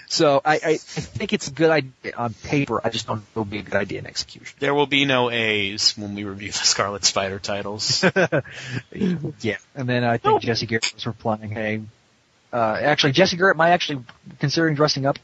so 0.08 0.41
I, 0.43 0.55
I, 0.55 0.69
I 0.71 0.77
think 0.77 1.31
it's 1.31 1.47
a 1.47 1.51
good 1.51 1.69
idea 1.69 2.13
on 2.17 2.34
paper. 2.34 2.81
I 2.84 2.89
just 2.89 3.08
don't 3.08 3.17
know 3.17 3.23
it 3.36 3.39
would 3.39 3.49
be 3.49 3.60
a 3.60 3.63
good 3.63 3.75
idea 3.75 3.99
in 3.99 4.05
execution. 4.05 4.55
There 4.60 4.73
will 4.73 4.86
be 4.86 5.05
no 5.05 5.31
A's 5.31 5.97
when 5.97 6.13
we 6.13 6.25
review 6.25 6.51
the 6.51 6.58
Scarlet 6.58 7.05
Spider 7.05 7.39
titles. 7.39 8.03
yeah, 8.91 9.58
and 9.75 9.88
then 9.88 10.03
I 10.03 10.17
think 10.17 10.41
Jesse 10.41 10.65
Garrett 10.65 10.93
was 10.93 11.08
replying, 11.08 11.51
"Hey, 11.51 11.81
uh, 12.51 12.77
actually 12.81 13.13
Jesse 13.13 13.38
Garrett 13.38 13.55
might 13.55 13.71
actually 13.71 14.03
considering 14.39 14.75
dressing 14.75 15.05
up 15.05 15.19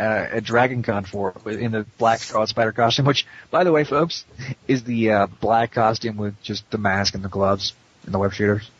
uh, 0.00 0.02
at 0.32 0.44
Dragon 0.44 0.82
Con 0.82 1.04
for 1.04 1.34
in 1.46 1.72
the 1.72 1.86
black 1.96 2.20
Scarlet 2.20 2.48
Spider 2.48 2.72
costume, 2.72 3.06
which, 3.06 3.26
by 3.50 3.64
the 3.64 3.72
way, 3.72 3.84
folks, 3.84 4.24
is 4.66 4.84
the 4.84 5.12
uh, 5.12 5.26
black 5.40 5.72
costume 5.72 6.16
with 6.16 6.40
just 6.42 6.68
the 6.70 6.78
mask 6.78 7.14
and 7.14 7.24
the 7.24 7.28
gloves 7.28 7.72
and 8.08 8.14
the 8.14 8.18
web 8.18 8.32
shooters. 8.32 8.70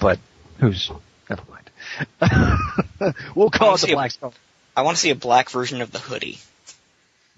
But 0.00 0.18
who's 0.58 0.90
never 1.28 1.42
mind. 1.50 3.14
we'll 3.34 3.50
call 3.50 3.74
it 3.74 3.80
the 3.82 3.92
black 3.92 4.10
Scarlet. 4.12 4.36
I 4.76 4.82
want 4.82 4.96
to 4.96 5.00
see 5.00 5.10
a 5.10 5.14
black 5.14 5.50
version 5.50 5.80
of 5.82 5.90
the 5.90 5.98
hoodie. 5.98 6.38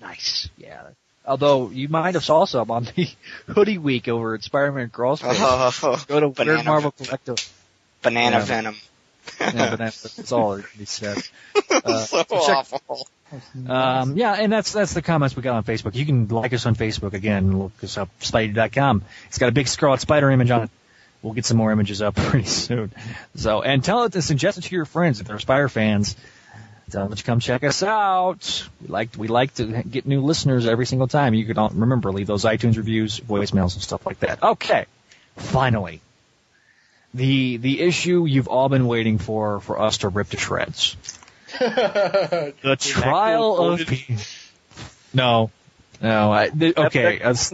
Nice. 0.00 0.48
Yeah. 0.56 0.82
Although 1.26 1.70
you 1.70 1.88
might 1.88 2.14
have 2.14 2.24
saw 2.24 2.44
some 2.44 2.70
on 2.70 2.84
the 2.84 3.08
hoodie 3.48 3.78
week 3.78 4.08
over 4.08 4.34
at 4.34 4.42
Spider-Man 4.42 4.90
Crossfit. 4.90 5.34
Oh, 5.38 6.04
Go 6.08 6.20
to 6.20 6.28
banana 6.28 6.56
Weird 6.56 6.66
Marvel 6.66 6.90
Collective. 6.92 7.52
Banana 8.02 8.38
Yeah. 8.38 8.44
venom. 8.44 8.76
yeah, 9.38 9.70
but 9.70 9.78
that's, 9.78 10.02
that's 10.16 10.32
all 10.32 10.56
that 10.56 10.66
can 10.66 10.78
be 10.78 10.86
said. 10.86 11.18
Uh, 11.70 11.98
so 12.04 12.22
check- 12.24 12.56
awful. 12.56 13.06
Um, 13.68 14.16
yeah, 14.16 14.32
and 14.32 14.52
that's 14.52 14.72
that's 14.72 14.92
the 14.92 15.02
comments 15.02 15.36
we 15.36 15.42
got 15.42 15.54
on 15.54 15.62
Facebook. 15.62 15.94
You 15.94 16.04
can 16.04 16.26
like 16.28 16.52
us 16.52 16.66
on 16.66 16.74
Facebook 16.74 17.12
again. 17.12 17.56
Look 17.60 17.72
us 17.84 17.96
up, 17.96 18.08
Spidey.com. 18.20 19.04
It's 19.28 19.38
got 19.38 19.48
a 19.48 19.52
big 19.52 19.68
Scarlet 19.68 20.00
Spider 20.00 20.30
image 20.32 20.50
on 20.50 20.62
it. 20.64 20.70
We'll 21.22 21.34
get 21.34 21.44
some 21.44 21.56
more 21.56 21.70
images 21.70 22.00
up 22.02 22.14
pretty 22.16 22.46
soon. 22.46 22.92
So, 23.36 23.62
and 23.62 23.84
tell 23.84 24.04
it 24.04 24.12
to 24.12 24.22
suggest 24.22 24.58
it 24.58 24.62
to 24.62 24.74
your 24.74 24.84
friends 24.84 25.20
if 25.20 25.26
they're 25.26 25.38
Spire 25.38 25.68
fans. 25.68 26.16
Tell 26.90 27.06
them 27.06 27.16
to 27.16 27.22
come 27.22 27.38
check 27.38 27.62
us 27.62 27.84
out. 27.84 28.68
We 28.80 28.88
like 28.88 29.10
we 29.16 29.28
like 29.28 29.54
to 29.54 29.82
get 29.84 30.06
new 30.06 30.22
listeners 30.22 30.66
every 30.66 30.86
single 30.86 31.06
time. 31.06 31.34
You 31.34 31.44
can 31.44 31.56
all, 31.56 31.70
remember 31.70 32.10
leave 32.10 32.26
those 32.26 32.44
iTunes 32.44 32.76
reviews, 32.76 33.20
voicemails, 33.20 33.74
and 33.74 33.82
stuff 33.82 34.04
like 34.04 34.20
that. 34.20 34.42
Okay, 34.42 34.86
finally, 35.36 36.00
the 37.14 37.58
the 37.58 37.80
issue 37.80 38.26
you've 38.26 38.48
all 38.48 38.68
been 38.68 38.88
waiting 38.88 39.18
for 39.18 39.60
for 39.60 39.80
us 39.80 39.98
to 39.98 40.08
rip 40.08 40.30
to 40.30 40.36
shreds. 40.36 40.96
the 41.58 42.76
trial 42.80 43.72
of 43.72 43.86
P- 43.86 44.16
no, 45.12 45.50
no. 46.00 46.32
I, 46.32 46.48
th- 46.48 46.76
okay, 46.76 47.18
that's, 47.18 47.50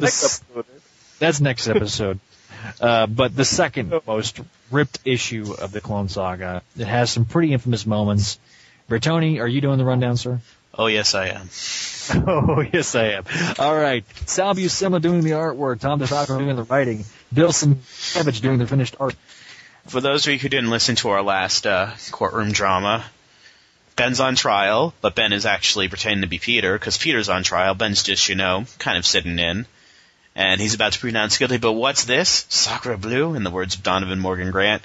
that's 1.19 1.41
next 1.41 1.69
episode. 1.69 2.21
Uh, 2.81 3.07
but 3.07 3.35
the 3.35 3.45
second 3.45 3.93
most 4.07 4.41
ripped 4.71 4.99
issue 5.05 5.55
of 5.59 5.73
the 5.73 5.81
Clone 5.81 6.09
Saga, 6.09 6.63
it 6.79 6.87
has 6.87 7.11
some 7.11 7.25
pretty 7.25 7.53
infamous 7.53 7.87
moments. 7.87 8.39
Bertoni, 8.89 9.41
are 9.41 9.49
you 9.49 9.61
doing 9.61 9.79
the 9.79 9.85
rundown, 9.85 10.17
sir? 10.17 10.41
Oh 10.75 10.87
yes, 10.87 11.15
I 11.15 11.29
am. 11.29 11.49
Oh, 12.09 12.61
yes, 12.61 12.95
I 12.95 13.07
am. 13.15 13.25
All 13.59 13.75
right. 13.75 14.05
Sal 14.27 14.55
Buscema 14.55 15.03
doing 15.03 15.23
the 15.23 15.33
artwork, 15.33 15.81
Tom 15.81 15.99
DeFalco 15.99 16.39
doing 16.39 16.55
the 16.55 16.63
writing, 16.63 17.05
Bill 17.35 17.51
Savage 17.51 18.41
doing 18.41 18.59
the 18.59 18.67
finished 18.69 18.95
art. 19.01 19.17
For 19.89 20.01
those 20.01 20.25
of 20.25 20.33
you 20.33 20.39
who 20.39 20.49
didn't 20.49 20.71
listen 20.71 20.95
to 20.97 21.09
our 21.11 21.23
last 21.23 21.67
uh, 21.67 21.91
courtroom 22.13 22.53
drama, 22.53 23.05
Ben's 23.97 24.21
on 24.21 24.37
trial, 24.37 24.95
but 25.01 25.15
Ben 25.15 25.33
is 25.33 25.47
actually 25.47 25.89
pretending 25.89 26.21
to 26.21 26.29
be 26.29 26.39
Peter 26.39 26.79
because 26.79 26.99
Peter's 26.99 27.29
on 27.29 27.43
trial. 27.43 27.75
Ben's 27.75 28.03
just, 28.03 28.29
you 28.29 28.35
know, 28.35 28.67
kind 28.79 28.99
of 28.99 29.07
sitting 29.07 29.39
in. 29.39 29.67
And 30.37 30.61
he's 30.61 30.75
about 30.75 30.93
to 30.93 31.01
pronounce 31.01 31.39
guilty, 31.39 31.57
but 31.57 31.73
what's 31.73 32.05
this? 32.05 32.45
Sacre 32.51 32.99
bleu, 32.99 33.35
in 33.35 33.43
the 33.43 33.51
words 33.51 33.75
of 33.75 33.83
Donovan 33.83 34.21
Morgan 34.21 34.51
Grant. 34.51 34.83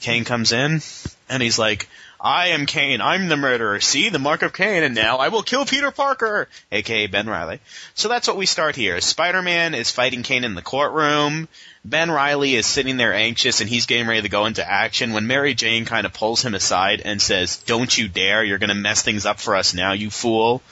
Kaine 0.00 0.24
comes 0.24 0.52
in, 0.52 0.80
and 1.28 1.42
he's 1.42 1.58
like, 1.58 1.88
I 2.20 2.48
am 2.50 2.66
Kaine. 2.66 3.00
I'm 3.00 3.26
the 3.26 3.36
murderer. 3.36 3.80
See 3.80 4.08
the 4.08 4.20
mark 4.20 4.42
of 4.42 4.52
Kaine, 4.52 4.84
and 4.84 4.94
now 4.94 5.16
I 5.16 5.28
will 5.28 5.42
kill 5.42 5.66
Peter 5.66 5.90
Parker, 5.90 6.48
aka 6.70 7.08
Ben 7.08 7.28
Reilly. 7.28 7.58
So 7.94 8.08
that's 8.08 8.28
what 8.28 8.36
we 8.36 8.46
start 8.46 8.76
here. 8.76 9.00
Spider-Man 9.00 9.74
is 9.74 9.90
fighting 9.90 10.22
Kaine 10.22 10.44
in 10.44 10.54
the 10.54 10.62
courtroom. 10.62 11.48
Ben 11.84 12.08
Reilly 12.08 12.54
is 12.54 12.66
sitting 12.66 12.96
there 12.96 13.12
anxious, 13.12 13.60
and 13.60 13.68
he's 13.68 13.86
getting 13.86 14.06
ready 14.06 14.22
to 14.22 14.28
go 14.28 14.46
into 14.46 14.68
action 14.68 15.12
when 15.12 15.26
Mary 15.26 15.54
Jane 15.54 15.84
kind 15.84 16.06
of 16.06 16.12
pulls 16.12 16.44
him 16.44 16.54
aside 16.54 17.02
and 17.04 17.20
says, 17.20 17.56
"Don't 17.56 17.98
you 17.98 18.06
dare! 18.06 18.44
You're 18.44 18.58
going 18.58 18.68
to 18.68 18.74
mess 18.76 19.02
things 19.02 19.26
up 19.26 19.40
for 19.40 19.56
us 19.56 19.74
now, 19.74 19.94
you 19.94 20.08
fool." 20.08 20.62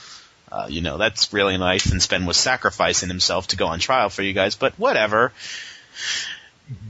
Uh, 0.53 0.67
you 0.69 0.81
know 0.81 0.99
that's 0.99 1.33
really 1.33 1.57
nice, 1.57 1.87
and 1.87 2.07
Ben 2.09 2.27
was 2.27 2.37
sacrificing 2.37 3.09
himself 3.09 3.49
to 3.49 3.57
go 3.57 3.67
on 3.67 3.79
trial 3.79 4.09
for 4.09 4.23
you 4.23 4.33
guys, 4.33 4.57
but 4.57 4.75
whatever. 4.75 5.33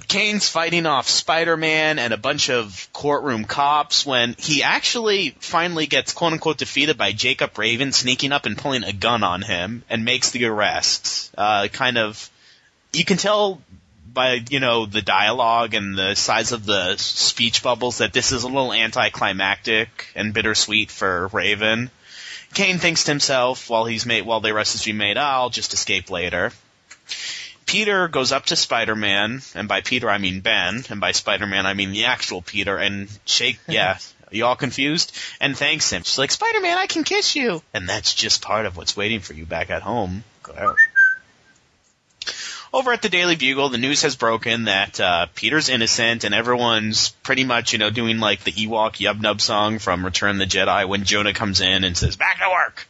Kaine's 0.09 0.49
fighting 0.49 0.87
off 0.87 1.09
Spider-Man 1.09 1.99
and 1.99 2.13
a 2.13 2.19
bunch 2.19 2.51
of 2.51 2.89
courtroom 2.93 3.45
cops 3.45 4.05
when 4.05 4.35
he 4.39 4.63
actually 4.63 5.31
finally 5.41 5.87
gets 5.87 6.13
quote 6.13 6.33
unquote 6.33 6.59
defeated 6.59 6.99
by 6.99 7.13
Jacob 7.13 7.57
Raven 7.57 7.93
sneaking 7.93 8.33
up 8.33 8.45
and 8.45 8.59
pulling 8.59 8.85
a 8.85 8.93
gun 8.93 9.23
on 9.23 9.41
him 9.41 9.83
and 9.89 10.05
makes 10.05 10.31
the 10.31 10.45
arrest. 10.45 11.33
Uh, 11.37 11.69
kind 11.69 11.97
of, 11.97 12.29
you 12.93 13.05
can 13.05 13.17
tell 13.17 13.63
by, 14.13 14.41
you 14.51 14.61
know, 14.61 14.87
the 14.87 15.03
dialogue 15.03 15.75
and 15.75 15.97
the 15.97 16.15
size 16.15 16.53
of 16.53 16.67
the 16.67 16.97
speech 16.97 17.63
bubbles 17.63 17.99
that 17.99 18.13
this 18.13 18.33
is 18.33 18.43
a 18.43 18.49
little 18.49 18.73
anticlimactic 18.73 20.09
and 20.15 20.35
bittersweet 20.35 20.91
for 20.91 21.29
Raven. 21.29 21.91
Kaine 22.55 22.79
thinks 22.79 23.05
to 23.05 23.11
himself 23.13 23.71
while 23.71 23.85
he's 23.85 24.07
made, 24.07 24.27
while 24.27 24.41
the 24.41 24.51
arrest 24.51 24.75
is 24.75 24.85
being 24.85 24.97
made, 24.97 25.17
oh, 25.17 25.21
I'll 25.21 25.51
just 25.51 25.73
escape 25.73 26.11
later. 26.11 26.53
Peter 27.67 28.09
goes 28.09 28.33
up 28.33 28.47
to 28.47 28.57
Spider-Man, 28.57 29.43
and 29.55 29.69
by 29.69 29.81
Peter 29.81 30.11
I 30.11 30.19
mean 30.19 30.41
Ben, 30.41 30.85
and 30.91 31.01
by 31.01 31.13
Spider-Man 31.13 31.67
I 31.67 31.75
mean 31.75 31.93
the 31.93 32.07
actual 32.07 32.43
Peter, 32.43 32.77
and 32.77 33.09
shake, 33.25 33.61
yeah, 33.69 33.99
you 34.33 34.45
all 34.45 34.57
confused? 34.57 35.17
And 35.41 35.57
thanks 35.57 35.93
him. 35.93 36.03
She's 36.03 36.19
like, 36.19 36.33
Spider-Man, 36.33 36.79
I 36.79 36.87
can 36.87 37.05
kiss 37.05 37.37
you! 37.37 37.63
And 37.73 37.89
that's 37.89 38.15
just 38.15 38.43
part 38.43 38.67
of 38.67 38.77
what's 38.77 38.97
waiting 38.97 39.21
for 39.21 39.35
you 39.35 39.47
back 39.47 39.71
at 39.71 39.83
home. 39.83 40.25
Over 42.73 42.93
at 42.93 43.03
the 43.03 43.09
Daily 43.09 43.35
Bugle, 43.35 43.69
the 43.69 43.79
news 43.79 44.03
has 44.03 44.15
broken 44.15 44.65
that 44.65 45.01
uh, 45.01 45.27
Peter's 45.35 45.69
innocent, 45.69 46.23
and 46.23 46.33
everyone's 46.33 47.09
pretty 47.25 47.43
much, 47.43 47.73
you 47.73 47.81
know, 47.81 47.91
doing 47.91 48.21
like 48.21 48.45
the 48.45 48.53
Ewok 48.53 48.99
Yub 48.99 49.21
Nub 49.21 49.41
song 49.41 49.81
from 49.81 50.05
Return 50.05 50.39
the 50.39 50.47
Jedi 50.47 50.87
when 50.87 51.03
Jonah 51.03 51.33
comes 51.33 51.61
in 51.61 51.83
and 51.83 51.97
says, 51.97 52.15
back 52.15 52.39
to 52.39 52.49
work! 52.49 52.87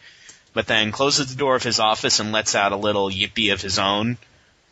But 0.52 0.66
then 0.66 0.92
closes 0.92 1.30
the 1.30 1.38
door 1.38 1.56
of 1.56 1.62
his 1.62 1.80
office 1.80 2.20
and 2.20 2.30
lets 2.30 2.54
out 2.54 2.72
a 2.72 2.76
little 2.76 3.08
yippee 3.08 3.54
of 3.54 3.62
his 3.62 3.78
own 3.78 4.18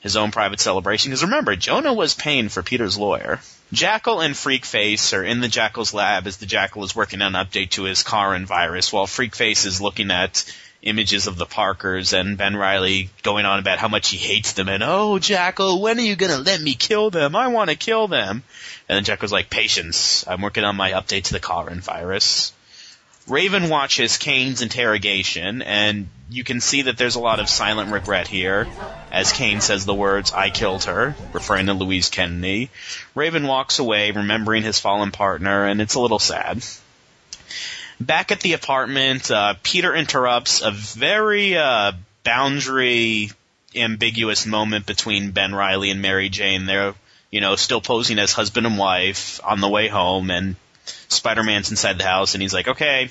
his 0.00 0.16
own 0.16 0.30
private 0.30 0.61
celebration. 0.61 1.11
Because 1.11 1.24
remember, 1.24 1.56
Jonah 1.56 1.92
was 1.92 2.14
paying 2.14 2.48
for 2.48 2.62
Peter's 2.62 2.96
lawyer. 2.96 3.40
Jackal 3.72 4.20
and 4.20 4.34
Freakface 4.34 5.16
are 5.16 5.24
in 5.24 5.40
the 5.40 5.48
Jackal's 5.48 5.92
lab 5.92 6.26
as 6.26 6.36
the 6.36 6.46
Jackal 6.46 6.84
is 6.84 6.94
working 6.94 7.20
on 7.20 7.34
an 7.34 7.46
update 7.46 7.70
to 7.70 7.82
his 7.84 8.02
Carrion 8.02 8.46
virus, 8.46 8.92
while 8.92 9.06
Freakface 9.06 9.66
is 9.66 9.80
looking 9.80 10.11
at 10.11 10.44
images 10.83 11.26
of 11.26 11.37
the 11.37 11.47
Parkers 11.47 12.12
and 12.12 12.39
Ben 12.39 12.57
Reilly 12.57 13.11
going 13.22 13.45
on 13.45 13.59
about 13.59 13.79
how 13.79 13.89
much 13.89 14.11
he 14.11 14.16
hates 14.16 14.53
them 14.53 14.68
and, 14.68 14.83
oh, 14.83 15.18
Jackal, 15.18 15.81
when 15.81 15.99
are 15.99 16.03
you 16.03 16.16
gonna 16.16 16.39
let 16.39 16.61
me 16.61 16.74
kill 16.74 17.11
them? 17.11 17.35
I 17.35 17.49
wanna 17.49 17.74
kill 17.74 18.09
them. 18.09 18.43
And 18.89 18.97
then 18.97 19.05
Jackal's 19.05 19.33
like, 19.33 19.51
patience, 19.51 20.24
I'm 20.26 20.41
working 20.41 20.64
on 20.64 20.76
my 20.76 20.93
update 20.93 21.24
to 21.24 21.33
the 21.33 21.41
Carrion 21.41 21.81
virus. 21.81 22.53
Raven 23.29 23.68
watches 23.68 24.16
Kaine's 24.16 24.62
interrogation, 24.62 25.61
and 25.61 26.09
you 26.31 26.45
can 26.45 26.62
see 26.62 26.83
that 26.83 26.97
there's 26.97 27.14
a 27.14 27.20
lot 27.20 27.41
of 27.41 27.49
silent 27.51 27.93
regret 27.93 28.26
here, 28.26 28.66
as 29.12 29.33
Kaine 29.33 29.61
says 29.61 29.85
the 29.85 29.95
words, 29.95 30.33
I 30.33 30.49
killed 30.49 30.85
her, 30.85 31.14
referring 31.35 31.66
to 31.66 31.74
Louise 31.74 32.09
Kennedy. 32.09 32.70
Raven 33.14 33.47
walks 33.47 33.81
away, 33.81 34.12
remembering 34.12 34.62
his 34.62 34.79
fallen 34.79 35.11
partner, 35.11 35.66
and 35.66 35.83
it's 35.83 35.95
a 35.95 36.01
little 36.01 36.18
sad. 36.18 36.62
Back 38.01 38.30
at 38.30 38.40
the 38.40 38.53
apartment, 38.53 39.30
uh, 39.30 39.55
Peter 39.62 39.94
interrupts 39.94 40.62
a 40.62 40.70
very 40.70 41.57
uh, 41.57 41.92
boundary 42.22 43.30
ambiguous 43.74 44.46
moment 44.46 44.86
between 44.86 45.32
Ben 45.32 45.55
Reilly 45.55 45.90
and 45.90 46.01
Mary 46.01 46.28
Jane. 46.28 46.66
They're, 46.66 46.94
you 47.30 47.40
know, 47.40 47.57
still 47.57 47.80
posing 47.80 48.18
as 48.18 48.32
husband 48.32 48.66
and 48.66 48.78
wife 48.78 49.40
on 49.44 49.61
the 49.61 49.68
way 49.68 49.88
home, 49.88 50.30
and 50.30 50.55
Spider-Man's 51.09 51.70
inside 51.70 51.99
the 51.99 52.05
house, 52.05 52.34
and 52.34 52.42
he's 52.42 52.55
like, 52.55 52.68
okay, 52.68 53.11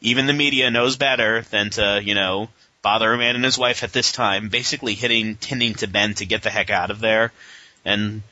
even 0.00 0.26
the 0.26 0.32
media 0.32 0.70
knows 0.70 0.96
better 0.96 1.42
than 1.42 1.70
to, 1.70 2.00
you 2.02 2.14
know, 2.14 2.48
bother 2.82 3.12
a 3.12 3.18
man 3.18 3.34
and 3.34 3.44
his 3.44 3.58
wife 3.58 3.82
at 3.82 3.92
this 3.92 4.12
time, 4.12 4.50
basically 4.50 4.94
hitting, 4.94 5.36
tending 5.36 5.74
to 5.74 5.86
Ben 5.86 6.14
to 6.14 6.26
get 6.26 6.42
the 6.42 6.50
heck 6.50 6.70
out 6.70 6.90
of 6.90 7.00
there, 7.00 7.32
and 7.84 8.22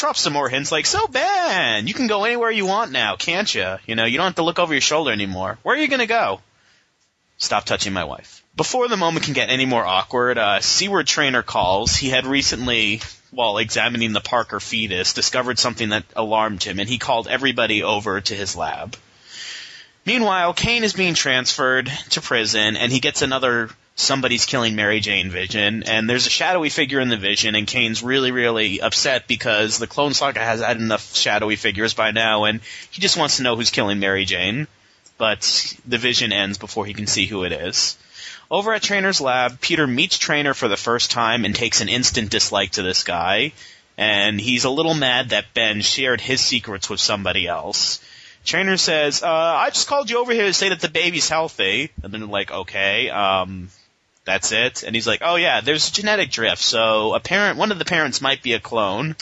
drops 0.00 0.20
some 0.20 0.32
more 0.32 0.48
hints 0.48 0.72
like, 0.72 0.86
so 0.86 1.06
Ben, 1.06 1.86
you 1.86 1.94
can 1.94 2.06
go 2.06 2.24
anywhere 2.24 2.50
you 2.50 2.66
want 2.66 2.90
now, 2.90 3.16
can't 3.16 3.54
you? 3.54 3.76
You 3.86 3.94
know, 3.94 4.04
you 4.04 4.16
don't 4.16 4.26
have 4.26 4.34
to 4.36 4.42
look 4.42 4.58
over 4.58 4.74
your 4.74 4.80
shoulder 4.80 5.12
anymore. 5.12 5.58
Where 5.62 5.76
are 5.76 5.78
you 5.78 5.88
gonna 5.88 6.06
go? 6.06 6.40
Stop 7.36 7.64
touching 7.64 7.92
my 7.92 8.04
wife. 8.04 8.42
Before 8.56 8.88
the 8.88 8.96
moment 8.96 9.24
can 9.24 9.34
get 9.34 9.48
any 9.48 9.64
more 9.64 9.84
awkward, 9.84 10.36
uh, 10.36 10.60
Seward 10.60 11.06
Trainer 11.06 11.42
calls. 11.42 11.96
He 11.96 12.10
had 12.10 12.26
recently, 12.26 13.00
while 13.30 13.58
examining 13.58 14.12
the 14.12 14.20
Parker 14.20 14.60
fetus, 14.60 15.14
discovered 15.14 15.58
something 15.58 15.90
that 15.90 16.04
alarmed 16.16 16.62
him, 16.62 16.80
and 16.80 16.88
he 16.88 16.98
called 16.98 17.28
everybody 17.28 17.82
over 17.82 18.20
to 18.20 18.34
his 18.34 18.56
lab. 18.56 18.96
Meanwhile, 20.04 20.54
Kaine 20.54 20.84
is 20.84 20.92
being 20.92 21.14
transferred 21.14 21.90
to 22.10 22.20
prison, 22.20 22.76
and 22.76 22.90
he 22.90 23.00
gets 23.00 23.22
another 23.22 23.70
somebody's 24.00 24.46
killing 24.46 24.74
Mary 24.74 25.00
Jane 25.00 25.30
vision, 25.30 25.84
and 25.84 26.08
there's 26.08 26.26
a 26.26 26.30
shadowy 26.30 26.70
figure 26.70 27.00
in 27.00 27.08
the 27.08 27.16
vision, 27.16 27.54
and 27.54 27.66
Kaine's 27.66 28.02
really, 28.02 28.32
really 28.32 28.80
upset 28.80 29.26
because 29.28 29.78
the 29.78 29.86
Clone 29.86 30.14
Saga 30.14 30.40
has 30.40 30.60
had 30.60 30.78
enough 30.78 31.14
shadowy 31.14 31.56
figures 31.56 31.94
by 31.94 32.10
now, 32.10 32.44
and 32.44 32.60
he 32.90 33.00
just 33.00 33.16
wants 33.16 33.36
to 33.36 33.42
know 33.42 33.56
who's 33.56 33.70
killing 33.70 33.98
Mary 33.98 34.24
Jane. 34.24 34.66
But 35.18 35.76
the 35.86 35.98
vision 35.98 36.32
ends 36.32 36.56
before 36.56 36.86
he 36.86 36.94
can 36.94 37.06
see 37.06 37.26
who 37.26 37.44
it 37.44 37.52
is. 37.52 37.98
Over 38.50 38.72
at 38.72 38.82
Trainer's 38.82 39.20
lab, 39.20 39.60
Peter 39.60 39.86
meets 39.86 40.16
Trainer 40.16 40.54
for 40.54 40.66
the 40.66 40.76
first 40.76 41.10
time 41.10 41.44
and 41.44 41.54
takes 41.54 41.80
an 41.80 41.90
instant 41.90 42.30
dislike 42.30 42.72
to 42.72 42.82
this 42.82 43.04
guy, 43.04 43.52
and 43.98 44.40
he's 44.40 44.64
a 44.64 44.70
little 44.70 44.94
mad 44.94 45.28
that 45.28 45.52
Ben 45.52 45.82
shared 45.82 46.20
his 46.20 46.40
secrets 46.40 46.88
with 46.88 47.00
somebody 47.00 47.46
else. 47.46 48.00
Trainer 48.44 48.76
says, 48.76 49.22
uh, 49.22 49.28
I 49.28 49.70
just 49.70 49.86
called 49.86 50.10
you 50.10 50.18
over 50.18 50.32
here 50.32 50.46
to 50.46 50.54
say 50.54 50.70
that 50.70 50.80
the 50.80 50.88
baby's 50.88 51.28
healthy. 51.28 51.90
And 52.02 52.12
then 52.12 52.28
like, 52.28 52.50
okay, 52.50 53.10
um, 53.10 53.68
that's 54.30 54.52
it. 54.52 54.84
And 54.84 54.94
he's 54.94 55.08
like, 55.08 55.22
oh 55.24 55.34
yeah, 55.34 55.60
there's 55.60 55.90
genetic 55.90 56.30
drift, 56.30 56.62
so 56.62 57.14
a 57.14 57.20
parent, 57.20 57.58
one 57.58 57.72
of 57.72 57.78
the 57.78 57.84
parents 57.84 58.20
might 58.20 58.42
be 58.42 58.52
a 58.52 58.60
clone. 58.60 59.16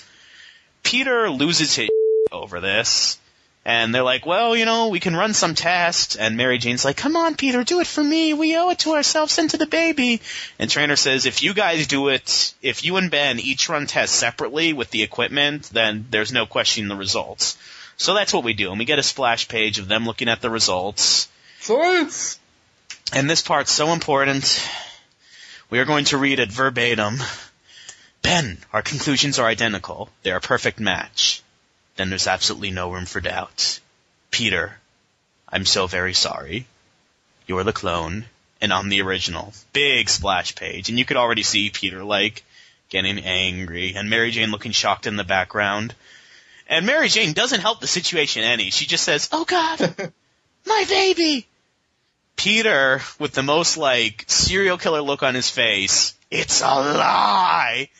Peter 0.82 1.30
loses 1.30 1.74
his 1.74 1.88
over 2.32 2.60
this. 2.60 3.18
And 3.64 3.94
they're 3.94 4.02
like, 4.02 4.24
well, 4.24 4.56
you 4.56 4.64
know, 4.64 4.88
we 4.88 5.00
can 5.00 5.14
run 5.14 5.34
some 5.34 5.54
tests. 5.54 6.16
And 6.16 6.38
Mary 6.38 6.56
Jane's 6.56 6.86
like, 6.86 6.96
come 6.96 7.16
on, 7.16 7.34
Peter, 7.34 7.64
do 7.64 7.80
it 7.80 7.86
for 7.86 8.02
me. 8.02 8.32
We 8.32 8.56
owe 8.56 8.70
it 8.70 8.78
to 8.80 8.94
ourselves 8.94 9.36
and 9.36 9.50
to 9.50 9.58
the 9.58 9.66
baby. 9.66 10.22
And 10.58 10.70
Trainer 10.70 10.96
says, 10.96 11.26
if 11.26 11.42
you 11.42 11.52
guys 11.52 11.86
do 11.86 12.08
it, 12.08 12.54
if 12.62 12.82
you 12.82 12.96
and 12.96 13.10
Ben 13.10 13.38
each 13.38 13.68
run 13.68 13.86
tests 13.86 14.16
separately 14.16 14.72
with 14.72 14.90
the 14.90 15.02
equipment, 15.02 15.64
then 15.64 16.06
there's 16.08 16.32
no 16.32 16.46
questioning 16.46 16.88
the 16.88 16.96
results. 16.96 17.58
So 17.98 18.14
that's 18.14 18.32
what 18.32 18.44
we 18.44 18.54
do. 18.54 18.70
And 18.70 18.78
we 18.78 18.86
get 18.86 18.98
a 18.98 19.02
splash 19.02 19.48
page 19.48 19.78
of 19.78 19.88
them 19.88 20.06
looking 20.06 20.30
at 20.30 20.40
the 20.40 20.48
results. 20.48 21.28
Science! 21.60 22.38
And 23.12 23.28
this 23.28 23.42
part's 23.42 23.72
so 23.72 23.92
important. 23.92 24.62
We 25.70 25.80
are 25.80 25.84
going 25.84 26.06
to 26.06 26.18
read 26.18 26.40
it 26.40 26.50
verbatim. 26.50 27.18
Ben, 28.22 28.56
our 28.72 28.80
conclusions 28.80 29.38
are 29.38 29.46
identical. 29.46 30.08
They're 30.22 30.38
a 30.38 30.40
perfect 30.40 30.80
match. 30.80 31.42
Then 31.96 32.08
there's 32.08 32.26
absolutely 32.26 32.70
no 32.70 32.90
room 32.90 33.04
for 33.04 33.20
doubt. 33.20 33.80
Peter, 34.30 34.78
I'm 35.46 35.66
so 35.66 35.86
very 35.86 36.14
sorry. 36.14 36.66
You're 37.46 37.64
the 37.64 37.72
clone, 37.74 38.24
and 38.62 38.72
I'm 38.72 38.88
the 38.88 39.02
original. 39.02 39.52
Big 39.74 40.08
splash 40.08 40.54
page, 40.54 40.88
and 40.88 40.98
you 40.98 41.04
could 41.04 41.18
already 41.18 41.42
see 41.42 41.68
Peter 41.68 42.02
like 42.02 42.44
getting 42.88 43.18
angry, 43.18 43.94
and 43.94 44.08
Mary 44.08 44.30
Jane 44.30 44.50
looking 44.50 44.72
shocked 44.72 45.06
in 45.06 45.16
the 45.16 45.24
background. 45.24 45.94
And 46.66 46.86
Mary 46.86 47.08
Jane 47.08 47.34
doesn't 47.34 47.60
help 47.60 47.80
the 47.80 47.86
situation 47.86 48.42
any. 48.42 48.70
She 48.70 48.86
just 48.86 49.04
says, 49.04 49.28
"Oh 49.32 49.44
God, 49.44 50.12
my 50.66 50.84
baby." 50.88 51.46
Peter, 52.38 53.02
with 53.18 53.32
the 53.32 53.42
most 53.42 53.76
like 53.76 54.24
serial 54.28 54.78
killer 54.78 55.02
look 55.02 55.24
on 55.24 55.34
his 55.34 55.50
face, 55.50 56.14
it's 56.30 56.60
a 56.60 56.66
lie. 56.66 57.90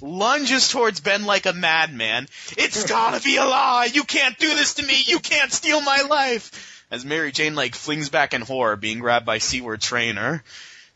Lunges 0.00 0.70
towards 0.70 1.00
Ben 1.00 1.24
like 1.26 1.44
a 1.44 1.52
madman. 1.52 2.26
It's 2.56 2.84
gotta 2.86 3.22
be 3.22 3.36
a 3.36 3.44
lie. 3.44 3.90
You 3.92 4.04
can't 4.04 4.36
do 4.38 4.48
this 4.48 4.74
to 4.74 4.82
me. 4.82 4.94
You 5.06 5.20
can't 5.20 5.52
steal 5.52 5.80
my 5.82 6.00
life. 6.08 6.84
As 6.90 7.04
Mary 7.04 7.32
Jane 7.32 7.54
like 7.54 7.74
flings 7.74 8.08
back 8.08 8.32
in 8.32 8.40
horror, 8.40 8.76
being 8.76 8.98
grabbed 8.98 9.26
by 9.26 9.38
Seward 9.38 9.82
Trainer, 9.82 10.42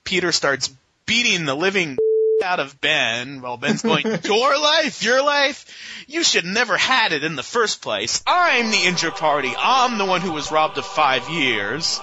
Peter 0.03 0.32
starts 0.32 0.74
beating 1.05 1.44
the 1.44 1.55
living 1.55 1.99
out 2.44 2.61
of 2.61 2.80
Ben 2.80 3.42
while 3.42 3.59
Ben's 3.59 3.82
going, 3.82 4.07
Your 4.24 4.59
life, 4.59 5.03
your 5.03 5.22
life? 5.22 6.05
You 6.09 6.24
should 6.24 6.47
never 6.47 6.78
had 6.78 7.12
it 7.12 7.24
in 7.24 7.36
the 7.36 7.42
first 7.42 7.82
place. 7.82 8.22
I'm 8.26 8.70
the 8.70 8.84
injured 8.84 9.16
party. 9.16 9.53
I'm 9.57 9.99
the 9.99 10.07
one 10.07 10.22
who 10.22 10.32
was 10.32 10.51
robbed 10.51 10.78
of 10.78 10.86
five 10.86 11.28
years. 11.28 12.01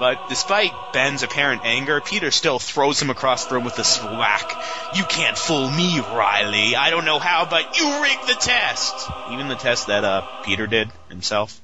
But 0.00 0.30
despite 0.30 0.72
Ben's 0.94 1.22
apparent 1.22 1.60
anger, 1.62 2.00
Peter 2.00 2.30
still 2.30 2.58
throws 2.58 3.02
him 3.02 3.10
across 3.10 3.44
the 3.44 3.54
room 3.56 3.64
with 3.64 3.78
a 3.78 3.84
swack. 3.84 4.50
You 4.96 5.04
can't 5.04 5.36
fool 5.36 5.70
me, 5.70 6.00
Reilly. 6.00 6.74
I 6.74 6.88
don't 6.88 7.04
know 7.04 7.18
how, 7.18 7.44
but 7.44 7.78
you 7.78 8.00
rigged 8.00 8.26
the 8.26 8.40
test. 8.40 9.10
Even 9.30 9.48
the 9.48 9.56
test 9.56 9.88
that 9.88 10.02
uh 10.02 10.22
Peter 10.42 10.66
did 10.66 10.90
himself. 11.10 11.60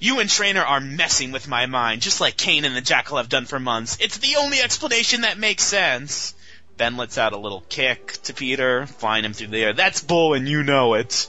You 0.00 0.20
and 0.20 0.30
Trainer 0.30 0.62
are 0.62 0.80
messing 0.80 1.30
with 1.30 1.46
my 1.46 1.66
mind, 1.66 2.00
just 2.00 2.22
like 2.22 2.38
Kaine 2.38 2.64
and 2.64 2.74
the 2.74 2.80
Jackal 2.80 3.18
have 3.18 3.28
done 3.28 3.44
for 3.44 3.60
months. 3.60 3.98
It's 4.00 4.16
the 4.16 4.36
only 4.36 4.62
explanation 4.62 5.20
that 5.20 5.36
makes 5.36 5.62
sense. 5.62 6.34
Ben 6.78 6.96
lets 6.96 7.18
out 7.18 7.34
a 7.34 7.38
little 7.38 7.64
kick 7.68 8.12
to 8.22 8.32
Peter, 8.32 8.86
flying 8.86 9.26
him 9.26 9.34
through 9.34 9.48
the 9.48 9.62
air. 9.62 9.74
That's 9.74 10.00
bull 10.00 10.32
and 10.32 10.48
you 10.48 10.62
know 10.62 10.94
it. 10.94 11.28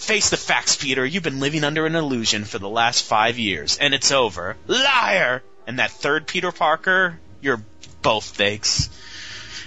Face 0.00 0.30
the 0.30 0.38
facts, 0.38 0.76
Peter. 0.76 1.04
You've 1.04 1.22
been 1.22 1.40
living 1.40 1.62
under 1.62 1.84
an 1.84 1.94
illusion 1.94 2.44
for 2.46 2.58
the 2.58 2.70
last 2.70 3.04
five 3.04 3.38
years, 3.38 3.76
and 3.78 3.92
it's 3.92 4.10
over. 4.10 4.56
Liar! 4.66 5.42
And 5.66 5.78
that 5.78 5.90
third 5.90 6.26
Peter 6.26 6.50
Parker, 6.50 7.20
you're 7.42 7.62
both 8.00 8.24
fakes. 8.24 8.88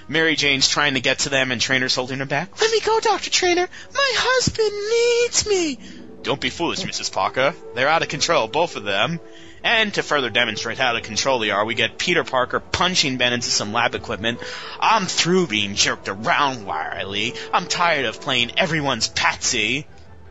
Mary 0.07 0.35
Jane's 0.35 0.67
trying 0.67 0.95
to 0.95 1.01
get 1.01 1.19
to 1.19 1.29
them, 1.29 1.51
and 1.51 1.61
Trainer's 1.61 1.93
holding 1.93 2.17
her 2.17 2.25
back. 2.25 2.59
Let 2.59 2.71
me 2.71 2.79
go, 2.79 2.99
Dr. 2.99 3.29
Trainer. 3.29 3.69
My 3.93 4.11
husband 4.15 4.71
needs 4.89 5.47
me. 5.47 5.79
Don't 6.23 6.41
be 6.41 6.49
foolish, 6.49 6.81
Mrs. 6.81 7.13
Parker. 7.13 7.53
They're 7.75 7.87
out 7.87 8.01
of 8.01 8.09
control, 8.09 8.47
both 8.47 8.75
of 8.75 8.83
them. 8.83 9.19
And 9.63 9.93
to 9.93 10.03
further 10.03 10.31
demonstrate 10.31 10.79
how 10.79 10.89
out 10.89 10.95
of 10.97 11.03
control 11.03 11.39
they 11.39 11.51
are, 11.51 11.63
we 11.63 11.75
get 11.75 11.99
Peter 11.99 12.23
Parker 12.23 12.59
punching 12.59 13.17
Ben 13.17 13.33
into 13.33 13.49
some 13.49 13.71
lab 13.71 13.93
equipment. 13.93 14.39
I'm 14.79 15.05
through 15.05 15.47
being 15.47 15.75
jerked 15.75 16.09
around, 16.09 16.65
Wiley. 16.65 17.35
I'm 17.53 17.67
tired 17.67 18.05
of 18.05 18.19
playing 18.19 18.57
everyone's 18.57 19.07
patsy. 19.07 19.85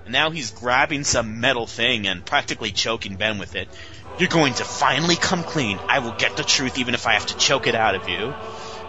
And 0.05 0.13
now 0.13 0.31
he's 0.31 0.51
grabbing 0.51 1.05
some 1.05 1.41
metal 1.41 1.67
thing 1.67 2.07
and 2.07 2.25
practically 2.25 2.73
choking 2.73 3.17
Ben 3.17 3.39
with 3.39 3.55
it. 3.55 3.69
You're 4.19 4.29
going 4.29 4.55
to 4.55 4.65
finally 4.65 5.17
come 5.17 5.43
clean. 5.43 5.79
I 5.89 6.01
will 6.01 6.13
get 6.13 6.37
the 6.37 6.43
truth 6.43 6.79
even 6.79 6.95
if 6.95 7.07
I 7.07 7.15
have 7.15 7.27
to 7.27 7.37
choke 7.37 7.67
it 7.67 7.75
out 7.75 7.95
of 7.95 8.09
you. 8.09 8.35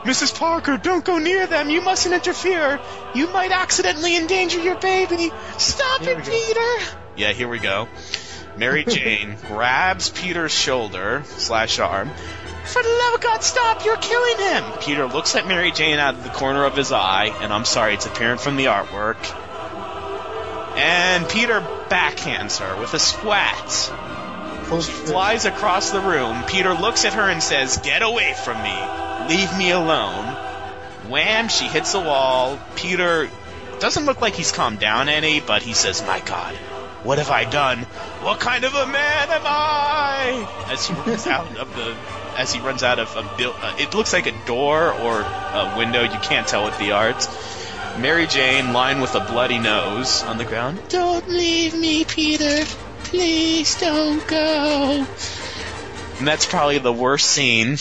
Mrs. 0.04 0.38
Parker, 0.38 0.78
don't 0.78 1.06
go 1.06 1.18
near 1.18 1.48
them. 1.48 1.70
You 1.70 1.82
mustn't 1.82 2.14
interfere. 2.14 2.82
You 3.16 3.32
might 3.32 3.52
accidentally 3.52 4.18
endanger 4.18 4.60
your 4.60 4.76
baby. 4.76 5.32
Stop 5.58 6.02
Here 6.02 6.20
it. 6.20 6.26
Peter. 6.26 6.94
Yeah, 7.16 7.32
here 7.32 7.48
we 7.48 7.60
go. 7.60 7.88
Mary 8.58 8.84
Jane 8.88 9.38
grabs 9.48 10.10
Peter's 10.10 10.52
shoulder 10.52 11.24
slash 11.26 11.80
arm. 11.80 12.10
For 12.66 12.82
the 12.82 12.90
love 12.90 13.16
of 13.16 13.22
God, 13.22 13.44
stop! 13.44 13.84
You're 13.84 13.98
killing 13.98 14.38
him! 14.38 14.64
Peter 14.82 15.06
looks 15.06 15.36
at 15.36 15.48
Mary 15.48 15.72
Jane 15.72 16.00
out 16.00 16.16
of 16.16 16.24
the 16.24 16.30
corner 16.30 16.64
of 16.64 16.78
his 16.78 16.94
eye, 16.94 17.26
and 17.42 17.52
I'm 17.52 17.66
sorry, 17.66 17.94
it's 17.94 18.06
apparent 18.06 18.40
from 18.40 18.56
the 18.56 18.66
artwork. 18.66 19.18
And 20.76 21.28
Peter 21.30 21.62
backhands 21.90 22.60
her 22.60 22.80
with 22.80 22.94
a 22.94 23.00
swat. 23.00 23.92
She 24.82 24.92
flies 24.92 25.46
across 25.46 25.92
the 25.92 26.00
room. 26.02 26.44
Peter 26.46 26.74
looks 26.74 27.06
at 27.06 27.14
her 27.14 27.30
and 27.30 27.44
says, 27.44 27.78
Get 27.78 28.02
away 28.02 28.34
from 28.34 28.62
me. 28.64 29.36
Leave 29.36 29.56
me 29.58 29.72
alone. 29.72 30.26
Wham, 31.10 31.48
she 31.48 31.66
hits 31.66 31.92
the 31.92 32.00
wall. 32.00 32.60
Peter 32.76 33.30
doesn't 33.80 34.06
look 34.06 34.22
like 34.22 34.34
he's 34.34 34.52
calmed 34.52 34.80
down 34.80 35.10
any, 35.10 35.42
but 35.42 35.62
he 35.62 35.74
says, 35.74 36.02
My 36.02 36.20
God, 36.22 36.56
what 37.04 37.18
have 37.18 37.30
I 37.30 37.44
done? 37.44 37.80
What 38.24 38.40
kind 38.40 38.64
of 38.64 38.74
a 38.74 38.88
man 38.88 39.30
am 39.30 39.42
I? 39.46 40.66
As 40.72 40.88
he 40.88 40.94
runs 40.94 41.28
out 41.28 41.58
of 41.58 41.76
the, 41.76 41.96
as 42.38 42.54
he 42.54 42.62
runs 42.62 42.82
out 42.82 43.00
of 43.00 43.16
a 43.16 43.38
build, 43.38 43.56
uh, 43.60 43.76
it 43.78 43.94
looks 43.94 44.14
like 44.14 44.26
a 44.26 44.46
door 44.46 44.92
or 44.92 45.20
a 45.22 45.76
window. 45.78 46.02
You 46.04 46.20
can't 46.20 46.48
tell 46.48 46.66
with 46.66 46.80
the 46.80 46.94
art. 46.94 47.28
Mary 48.00 48.28
Jane 48.28 48.74
lying 48.74 49.00
with 49.02 49.16
a 49.16 49.20
bloody 49.20 49.60
nose 49.60 50.24
on 50.24 50.38
the 50.38 50.46
ground. 50.46 50.80
Don't 50.90 51.28
leave 51.30 51.74
me, 51.76 52.04
Peter. 52.04 52.66
Please 53.04 53.80
don't 53.80 54.26
go. 54.28 55.06
And 56.18 56.28
that's 56.28 56.46
probably 56.46 56.80
the 56.80 56.92
worst 56.92 57.28
scene 57.28 57.78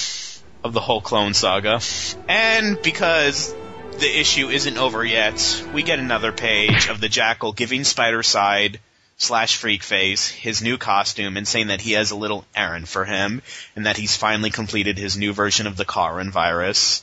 of 0.63 0.73
the 0.73 0.81
whole 0.81 1.01
Clone 1.01 1.35
Saga. 1.35 1.81
And 2.29 2.81
because 2.83 3.55
the 3.99 4.21
issue 4.21 4.49
isn't 4.49 4.79
over 4.79 5.05
yet, 5.05 5.65
we 5.73 5.83
get 5.83 5.99
another 5.99 6.33
page 6.33 6.89
of 6.89 7.01
the 7.01 7.09
Jackal 7.09 7.53
giving 7.53 7.83
Spidercide 7.83 8.79
slash 9.17 9.57
Freak 9.57 9.83
Face 9.83 10.29
his 10.29 10.63
new 10.63 10.77
costume 10.77 11.37
and 11.37 11.47
saying 11.47 11.69
that 11.69 11.81
he 11.81 11.93
has 11.93 12.11
a 12.11 12.17
little 12.17 12.45
errand 12.55 12.89
for 12.89 13.05
him 13.05 13.43
and 13.77 13.87
that 13.87 13.97
he's 13.97 14.17
finally 14.17 14.51
completed 14.51 14.99
his 14.99 15.17
new 15.17 15.33
version 15.33 15.67
of 15.67 15.77
the 15.77 15.85
Carrion 15.85 16.31
virus. 16.31 17.03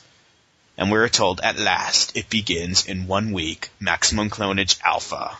And 0.76 0.90
we're 0.90 1.08
told 1.08 1.40
at 1.42 1.58
last 1.58 2.16
it 2.16 2.30
begins 2.30 2.86
in 2.86 3.06
one 3.06 3.32
week, 3.32 3.70
Maximum 3.80 4.30
Clonage 4.30 4.80
Alpha. 4.82 5.36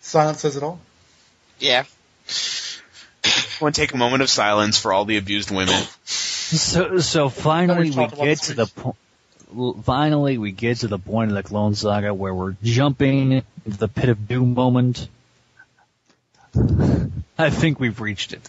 Silence 0.00 0.40
says 0.40 0.56
it 0.56 0.62
all. 0.62 0.80
Yeah. 1.58 1.84
I 3.24 3.30
want 3.60 3.74
to 3.74 3.80
take 3.80 3.92
a 3.92 3.96
moment 3.96 4.22
of 4.22 4.30
silence 4.30 4.78
for 4.78 4.92
all 4.92 5.04
the 5.04 5.18
abused 5.18 5.50
women. 5.50 5.82
So, 6.04 6.98
so 6.98 7.28
finally 7.28 7.90
we 7.90 8.06
get 8.06 8.40
the 8.40 8.46
to 8.46 8.54
the 8.54 8.66
point. 8.66 8.96
Finally, 9.84 10.36
we 10.36 10.52
get 10.52 10.78
to 10.78 10.88
the 10.88 10.98
point 10.98 11.30
of 11.30 11.34
the 11.34 11.42
Clone 11.42 11.74
Saga 11.74 12.12
where 12.12 12.34
we're 12.34 12.54
jumping 12.62 13.32
into 13.32 13.78
the 13.78 13.88
pit 13.88 14.10
of 14.10 14.28
doom 14.28 14.54
moment. 14.54 15.08
I 17.38 17.50
think 17.50 17.80
we've 17.80 18.00
reached 18.00 18.32
it, 18.32 18.48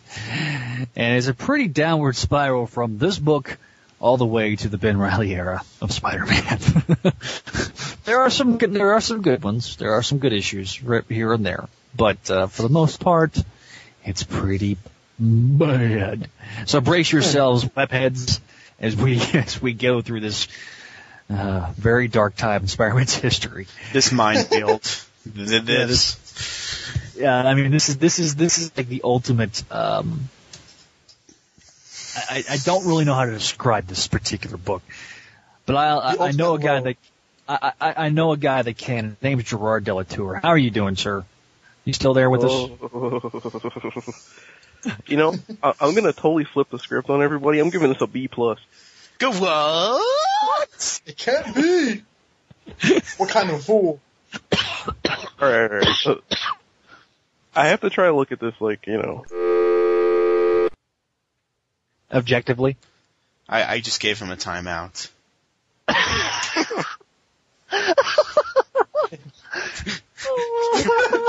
and 0.95 1.17
it's 1.17 1.27
a 1.27 1.33
pretty 1.33 1.67
downward 1.67 2.15
spiral 2.15 2.67
from 2.67 2.97
this 2.97 3.19
book 3.19 3.57
all 3.99 4.17
the 4.17 4.25
way 4.25 4.55
to 4.55 4.69
the 4.69 4.77
Ben 4.77 4.97
Reilly 4.97 5.33
era 5.33 5.61
of 5.81 5.91
Spider-Man. 5.91 6.59
there 8.05 8.21
are 8.21 8.29
some 8.29 8.57
good, 8.57 8.73
there 8.73 8.93
are 8.93 9.01
some 9.01 9.21
good 9.21 9.43
ones. 9.43 9.75
There 9.75 9.93
are 9.93 10.03
some 10.03 10.19
good 10.19 10.33
issues 10.33 10.81
right 10.81 11.03
here 11.07 11.33
and 11.33 11.45
there, 11.45 11.67
but 11.95 12.29
uh, 12.31 12.47
for 12.47 12.61
the 12.61 12.69
most 12.69 12.99
part, 12.99 13.37
it's 14.05 14.23
pretty 14.23 14.77
bad. 15.19 16.29
So 16.65 16.81
brace 16.81 17.11
yourselves, 17.11 17.65
webheads, 17.65 18.39
as 18.79 18.95
we 18.95 19.21
as 19.33 19.61
we 19.61 19.73
go 19.73 20.01
through 20.01 20.21
this 20.21 20.47
uh, 21.29 21.71
very 21.75 22.07
dark 22.07 22.35
time 22.35 22.63
in 22.63 22.67
Spider-Man's 22.67 23.15
history. 23.15 23.67
This 23.93 24.11
minefield. 24.11 24.83
Yeah, 25.35 25.59
this. 25.59 27.13
Yeah, 27.15 27.35
I 27.35 27.53
mean 27.53 27.71
this 27.71 27.89
is 27.89 27.97
this 27.97 28.19
is 28.19 28.35
this 28.35 28.57
is 28.57 28.75
like 28.75 28.87
the 28.87 29.01
ultimate. 29.03 29.61
Um, 29.69 30.29
I, 32.15 32.43
I 32.49 32.57
don't 32.57 32.85
really 32.87 33.05
know 33.05 33.13
how 33.13 33.25
to 33.25 33.31
describe 33.31 33.87
this 33.87 34.07
particular 34.07 34.57
book, 34.57 34.81
but 35.65 35.75
I 35.75 35.89
I, 35.89 36.27
I 36.27 36.31
know 36.31 36.55
a 36.55 36.59
guy 36.59 36.79
low. 36.79 36.83
that 36.83 36.97
I, 37.47 37.73
I 37.79 37.93
I 38.05 38.09
know 38.09 38.31
a 38.31 38.37
guy 38.37 38.61
that 38.61 38.77
can. 38.77 39.09
His 39.09 39.21
name's 39.21 39.43
Gerard 39.45 39.83
Delatour. 39.83 40.35
How 40.41 40.49
are 40.49 40.57
you 40.57 40.71
doing, 40.71 40.95
sir? 40.95 41.25
You 41.85 41.93
still 41.93 42.13
there 42.13 42.29
with 42.29 42.43
us? 42.43 42.51
Oh. 42.51 44.03
you 45.07 45.17
know, 45.17 45.35
I, 45.63 45.73
I'm 45.81 45.95
gonna 45.95 46.13
totally 46.13 46.43
flip 46.45 46.69
the 46.69 46.79
script 46.79 47.09
on 47.09 47.21
everybody. 47.21 47.59
I'm 47.59 47.69
giving 47.69 47.91
this 47.91 48.01
a 48.01 48.07
B 48.07 48.27
plus. 48.27 48.59
Go 49.17 49.31
what? 49.31 51.01
It 51.05 51.17
can't 51.17 51.55
be. 51.55 52.03
what 53.17 53.29
kind 53.29 53.49
of 53.49 53.63
fool? 53.63 53.99
Alright, 55.41 55.71
alright. 55.71 55.87
Uh, 56.05 56.15
I 57.55 57.67
have 57.67 57.81
to 57.81 57.89
try 57.89 58.05
to 58.05 58.15
look 58.15 58.31
at 58.31 58.39
this 58.39 58.53
like, 58.59 58.87
you 58.87 58.97
know. 58.97 59.25
Objectively, 62.11 62.77
I, 63.47 63.75
I 63.75 63.79
just 63.79 63.99
gave 63.99 64.19
him 64.19 64.31
a 64.31 64.35
timeout. 64.35 65.09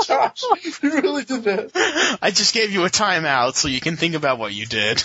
Josh, 0.05 0.43
you 0.81 0.91
really 1.01 1.23
did 1.23 1.43
that. 1.43 2.17
I 2.21 2.31
just 2.31 2.53
gave 2.53 2.71
you 2.71 2.85
a 2.85 2.89
timeout 2.89 3.55
so 3.55 3.67
you 3.67 3.79
can 3.79 3.95
think 3.95 4.15
about 4.15 4.39
what 4.39 4.53
you 4.53 4.65
did. 4.65 5.03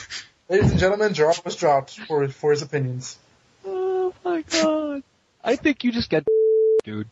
Ladies 0.48 0.70
and 0.70 0.80
gentlemen, 0.80 1.14
Gerard 1.14 1.40
was 1.44 1.56
dropped 1.56 1.98
for 2.00 2.26
for 2.28 2.52
his 2.52 2.62
opinions. 2.62 3.18
Oh 3.64 4.14
my 4.24 4.42
god! 4.42 5.02
I 5.42 5.56
think 5.56 5.84
you 5.84 5.92
just 5.92 6.10
got 6.10 6.24
dude. 6.84 7.08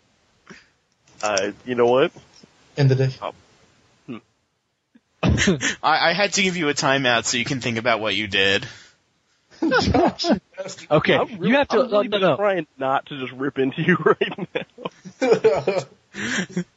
Uh, 1.23 1.53
you 1.65 1.75
know 1.75 1.87
what? 1.87 2.13
End 2.77 2.91
the 2.91 2.95
day. 2.95 3.11
I, 5.83 6.11
I 6.11 6.13
had 6.13 6.33
to 6.35 6.43
give 6.43 6.57
you 6.57 6.69
a 6.69 6.75
timeout 6.75 7.25
so 7.25 7.37
you 7.37 7.45
can 7.45 7.61
think 7.61 7.79
about 7.79 8.01
what 8.01 8.15
you 8.15 8.27
did. 8.27 8.67
Okay, 10.91 11.17
I'm 11.17 11.27
really, 11.39 11.49
you 11.49 11.57
have 11.57 11.69
to. 11.69 11.81
I'm 11.81 11.91
really 11.91 12.09
no, 12.09 12.19
no. 12.19 12.37
trying 12.37 12.67
not 12.79 13.07
to 13.07 13.19
just 13.19 13.33
rip 13.33 13.59
into 13.59 13.83
you 13.83 13.97
right 14.05 14.49
now. 14.55 15.79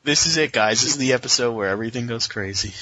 This 0.04 0.26
is 0.26 0.38
it, 0.38 0.52
guys. 0.52 0.82
This 0.82 0.92
is 0.92 0.98
the 0.98 1.14
episode 1.14 1.54
where 1.54 1.70
everything 1.70 2.08
goes 2.08 2.28
crazy. 2.28 2.74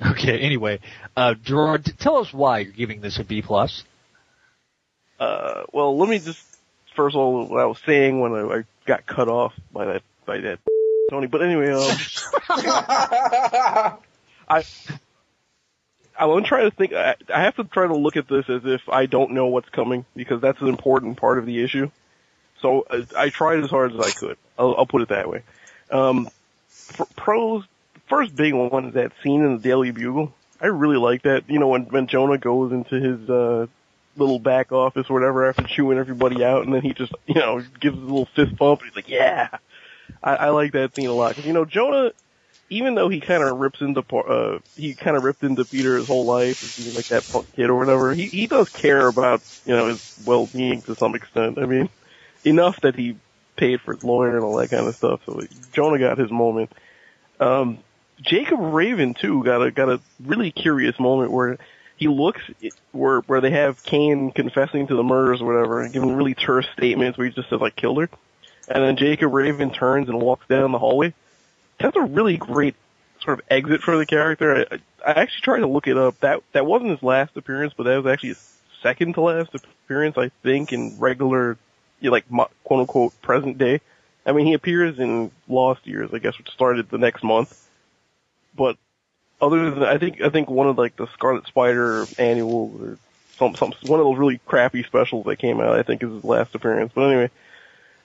Okay. 0.00 0.38
Anyway, 0.38 0.78
uh, 1.16 1.34
Gerard, 1.34 1.92
tell 1.98 2.18
us 2.18 2.32
why 2.32 2.60
you're 2.60 2.72
giving 2.72 3.00
this 3.00 3.18
a 3.18 3.24
B 3.24 3.42
plus. 3.42 3.82
Uh, 5.18 5.64
well, 5.72 5.98
let 5.98 6.08
me 6.08 6.20
just 6.20 6.40
first 6.94 7.16
of 7.16 7.20
all 7.20 7.46
what 7.46 7.60
I 7.60 7.66
was 7.66 7.78
saying 7.84 8.20
when 8.20 8.32
I, 8.32 8.58
I 8.58 8.64
got 8.86 9.06
cut 9.06 9.28
off 9.28 9.54
by 9.72 9.86
that 9.86 10.02
by 10.24 10.38
that 10.38 10.60
Tony. 11.10 11.26
But 11.26 11.42
anyway, 11.42 11.72
um, 11.72 11.96
I 14.48 14.64
I'm 16.18 16.44
trying 16.44 16.70
to 16.70 16.76
think. 16.76 16.92
I, 16.92 17.14
have 17.28 17.56
to 17.56 17.64
try 17.64 17.86
to 17.86 17.96
look 17.96 18.16
at 18.16 18.28
this 18.28 18.48
as 18.48 18.62
if 18.64 18.88
I 18.88 19.06
don't 19.06 19.32
know 19.32 19.46
what's 19.46 19.68
coming 19.68 20.04
because 20.16 20.40
that's 20.40 20.60
an 20.60 20.68
important 20.68 21.16
part 21.16 21.38
of 21.38 21.46
the 21.46 21.62
issue. 21.62 21.90
So 22.60 22.82
uh, 22.90 23.02
I 23.16 23.28
tried 23.28 23.62
as 23.62 23.70
hard 23.70 23.94
as 23.94 24.00
I 24.00 24.10
could. 24.10 24.36
I'll, 24.58 24.74
I'll 24.78 24.86
put 24.86 25.02
it 25.02 25.08
that 25.08 25.28
way. 25.28 25.42
Um, 25.90 26.28
pros. 27.16 27.64
First 28.08 28.34
big 28.34 28.54
one 28.54 28.86
is 28.86 28.94
that 28.94 29.12
scene 29.22 29.44
in 29.44 29.56
the 29.56 29.62
Daily 29.62 29.90
Bugle. 29.90 30.34
I 30.60 30.66
really 30.66 30.96
like 30.96 31.22
that. 31.22 31.48
You 31.48 31.58
know 31.58 31.68
when 31.68 31.84
when 31.84 32.06
Jonah 32.06 32.38
goes 32.38 32.72
into 32.72 32.94
his 32.96 33.28
uh 33.28 33.66
little 34.16 34.38
back 34.38 34.72
office 34.72 35.06
or 35.08 35.14
whatever 35.14 35.46
after 35.46 35.62
chewing 35.64 35.98
everybody 35.98 36.42
out, 36.42 36.64
and 36.64 36.74
then 36.74 36.82
he 36.82 36.94
just 36.94 37.12
you 37.26 37.34
know 37.34 37.62
gives 37.80 37.96
a 37.96 38.00
little 38.00 38.28
fist 38.34 38.56
bump. 38.56 38.80
And 38.80 38.88
he's 38.88 38.96
like, 38.96 39.08
"Yeah." 39.08 39.48
I, 40.22 40.34
I 40.36 40.48
like 40.48 40.72
that 40.72 40.94
scene 40.94 41.08
a 41.08 41.12
lot 41.12 41.30
because 41.30 41.46
you 41.46 41.52
know 41.52 41.64
Jonah, 41.64 42.12
even 42.70 42.94
though 42.94 43.08
he 43.08 43.20
kind 43.20 43.42
of 43.42 43.58
rips 43.58 43.80
into 43.80 44.00
uh 44.16 44.58
he 44.76 44.94
kind 44.94 45.16
of 45.16 45.24
ripped 45.24 45.42
into 45.42 45.64
Peter 45.64 45.96
his 45.96 46.06
whole 46.06 46.24
life 46.24 46.62
as 46.62 46.76
being 46.76 46.94
like 46.94 47.08
that 47.08 47.26
punk 47.28 47.46
kid 47.54 47.70
or 47.70 47.78
whatever. 47.78 48.14
He 48.14 48.26
he 48.26 48.46
does 48.46 48.68
care 48.68 49.06
about 49.08 49.40
you 49.64 49.74
know 49.74 49.86
his 49.88 50.22
well 50.26 50.46
being 50.46 50.82
to 50.82 50.96
some 50.96 51.14
extent. 51.14 51.58
I 51.58 51.66
mean, 51.66 51.88
enough 52.44 52.80
that 52.82 52.94
he 52.96 53.16
paid 53.56 53.80
for 53.80 53.94
his 53.94 54.04
lawyer 54.04 54.36
and 54.36 54.44
all 54.44 54.56
that 54.56 54.70
kind 54.70 54.86
of 54.86 54.96
stuff. 54.96 55.20
So 55.26 55.42
Jonah 55.72 55.98
got 55.98 56.18
his 56.18 56.30
moment. 56.30 56.72
Um, 57.40 57.78
Jacob 58.20 58.58
Raven 58.60 59.14
too 59.14 59.44
got 59.44 59.62
a 59.62 59.70
got 59.70 59.88
a 59.88 60.00
really 60.20 60.50
curious 60.50 60.98
moment 60.98 61.30
where 61.30 61.58
he 61.96 62.08
looks 62.08 62.40
where 62.92 63.20
where 63.20 63.40
they 63.40 63.50
have 63.50 63.82
Kaine 63.82 64.30
confessing 64.30 64.86
to 64.88 64.94
the 64.94 65.02
murders 65.02 65.40
or 65.40 65.46
whatever 65.46 65.82
and 65.82 65.92
giving 65.92 66.14
really 66.14 66.34
terse 66.34 66.66
statements 66.76 67.16
where 67.18 67.26
he 67.26 67.32
just 67.32 67.48
says 67.50 67.60
like 67.60 67.76
killed 67.76 68.00
her, 68.00 68.08
and 68.68 68.84
then 68.84 68.96
Jacob 68.96 69.32
Raven 69.32 69.70
turns 69.72 70.08
and 70.08 70.20
walks 70.20 70.46
down 70.48 70.72
the 70.72 70.78
hallway. 70.78 71.14
That's 71.78 71.96
a 71.96 72.02
really 72.02 72.36
great 72.36 72.74
sort 73.20 73.38
of 73.38 73.44
exit 73.50 73.82
for 73.82 73.96
the 73.96 74.06
character. 74.06 74.66
I, 74.70 74.78
I 75.04 75.12
actually 75.22 75.42
tried 75.42 75.60
to 75.60 75.66
look 75.66 75.86
it 75.86 75.96
up. 75.96 76.18
That 76.20 76.42
that 76.52 76.66
wasn't 76.66 76.90
his 76.90 77.02
last 77.02 77.36
appearance, 77.36 77.72
but 77.76 77.84
that 77.84 77.96
was 78.02 78.12
actually 78.12 78.30
his 78.30 78.58
second 78.82 79.14
to 79.14 79.20
last 79.20 79.54
appearance, 79.54 80.16
I 80.16 80.30
think, 80.42 80.72
in 80.72 80.98
regular, 80.98 81.56
you 82.00 82.10
know, 82.10 82.12
like 82.12 82.28
quote 82.64 82.80
unquote 82.80 83.20
present 83.22 83.58
day. 83.58 83.80
I 84.26 84.32
mean, 84.32 84.46
he 84.46 84.52
appears 84.54 84.98
in 84.98 85.30
Lost 85.48 85.86
Years, 85.86 86.10
I 86.12 86.18
guess, 86.18 86.36
which 86.36 86.50
started 86.50 86.90
the 86.90 86.98
next 86.98 87.24
month. 87.24 87.66
But 88.54 88.76
other 89.40 89.70
than, 89.70 89.82
I 89.84 89.98
think, 89.98 90.20
I 90.20 90.28
think 90.28 90.50
one 90.50 90.66
of 90.66 90.76
like 90.76 90.96
the 90.96 91.06
Scarlet 91.14 91.46
Spider 91.46 92.06
annuals 92.18 92.80
or 92.80 92.98
some, 93.36 93.54
some, 93.54 93.72
one 93.86 94.00
of 94.00 94.06
those 94.06 94.18
really 94.18 94.38
crappy 94.44 94.82
specials 94.82 95.24
that 95.26 95.36
came 95.36 95.60
out, 95.60 95.78
I 95.78 95.82
think 95.82 96.02
is 96.02 96.10
his 96.10 96.24
last 96.24 96.54
appearance. 96.54 96.92
But 96.94 97.08
anyway, 97.08 97.30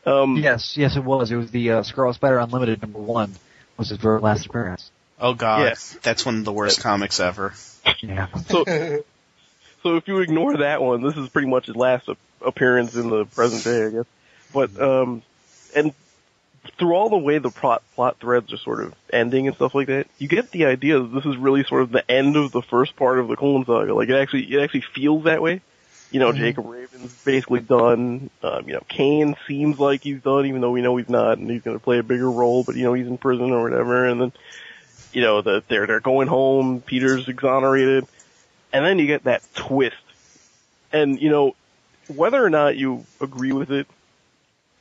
um, 0.06 0.38
Yes, 0.38 0.78
yes, 0.78 0.96
it 0.96 1.04
was. 1.04 1.32
It 1.32 1.36
was 1.36 1.52
the 1.52 1.72
uh, 1.72 1.84
Scarlet 1.84 2.14
Spider 2.14 2.40
Unlimited 2.40 2.82
number 2.82 3.00
one. 3.00 3.34
Was 3.78 3.90
his 3.90 3.98
very 3.98 4.20
last 4.20 4.46
appearance. 4.46 4.92
Oh 5.20 5.34
god, 5.34 5.64
Yes. 5.64 5.98
that's 6.02 6.26
one 6.26 6.40
of 6.40 6.46
the 6.46 6.52
worst 6.52 6.82
comics 6.82 7.20
ever. 7.20 7.54
Yeah. 8.02 8.28
So, 8.48 8.64
so 9.84 9.96
if 9.98 10.08
you 10.08 10.20
ignore 10.20 10.58
that 10.58 10.82
one, 10.82 11.02
this 11.02 11.18
is 11.18 11.30
pretty 11.30 11.48
much 11.48 11.68
his 11.68 11.76
last 11.76 12.10
appearance 12.42 12.96
in 12.96 13.10
the 13.10 13.26
present 13.26 13.64
day, 13.64 13.86
I 13.86 13.90
guess. 13.90 14.06
But 14.54 14.82
um, 14.82 15.22
and 15.76 15.94
through 16.78 16.94
all 16.94 17.10
the 17.10 17.18
way 17.18 17.38
the 17.40 17.50
plot 17.50 17.84
plot 17.96 18.18
threads 18.20 18.54
are 18.54 18.58
sort 18.58 18.82
of 18.84 18.94
ending 19.12 19.48
and 19.48 19.56
stuff 19.56 19.76
like 19.76 19.88
that, 19.88 20.08
you 20.18 20.28
get 20.28 20.52
the 20.52 20.66
idea 20.66 21.00
that 21.00 21.14
this 21.14 21.26
is 21.26 21.36
really 21.38 21.64
sort 21.64 21.82
of 21.82 21.92
the 21.92 22.10
end 22.10 22.36
of 22.36 22.52
the 22.52 22.62
first 22.62 22.96
part 22.96 23.20
of 23.20 23.28
the 23.28 23.36
Clone 23.36 23.66
Saga. 23.66 23.94
Like 23.94 24.10
it 24.10 24.16
actually 24.16 24.44
it 24.54 24.62
actually 24.62 24.82
feels 24.94 25.26
that 25.26 25.42
way. 25.42 25.62
You 26.14 26.20
know, 26.20 26.32
Jacob 26.32 26.68
Raven's 26.68 27.12
basically 27.26 27.62
done. 27.62 28.30
Um, 28.44 28.68
you 28.68 28.76
know, 28.76 28.84
Kaine 28.88 29.36
seems 29.48 29.80
like 29.80 30.04
he's 30.04 30.22
done, 30.22 30.46
even 30.46 30.62
though 30.62 30.70
we 30.70 30.84
know 30.84 30.96
he's 30.96 31.10
not, 31.10 31.40
and 31.40 31.50
he's 31.50 31.64
going 31.64 31.76
to 31.76 31.84
play 31.84 31.98
a 31.98 32.04
bigger 32.04 32.30
role. 32.30 32.64
But 32.64 32.76
you 32.76 32.84
know, 32.84 32.94
he's 32.94 33.08
in 33.08 33.18
prison 33.18 33.50
or 33.50 33.64
whatever, 33.64 34.06
and 34.06 34.22
then 34.22 34.32
you 35.12 35.22
know 35.22 35.42
that 35.42 35.68
they're 35.68 35.88
they're 35.88 36.00
going 36.00 36.28
home. 36.28 36.82
Peter's 36.82 37.28
exonerated, 37.28 38.06
and 38.72 38.86
then 38.86 39.00
you 39.00 39.08
get 39.08 39.24
that 39.24 39.42
twist. 39.56 39.96
And 40.92 41.20
you 41.20 41.32
know, 41.32 41.56
whether 42.08 42.46
or 42.46 42.52
not 42.52 42.78
you 42.78 43.08
agree 43.20 43.52
with 43.52 43.72
it, 43.72 43.88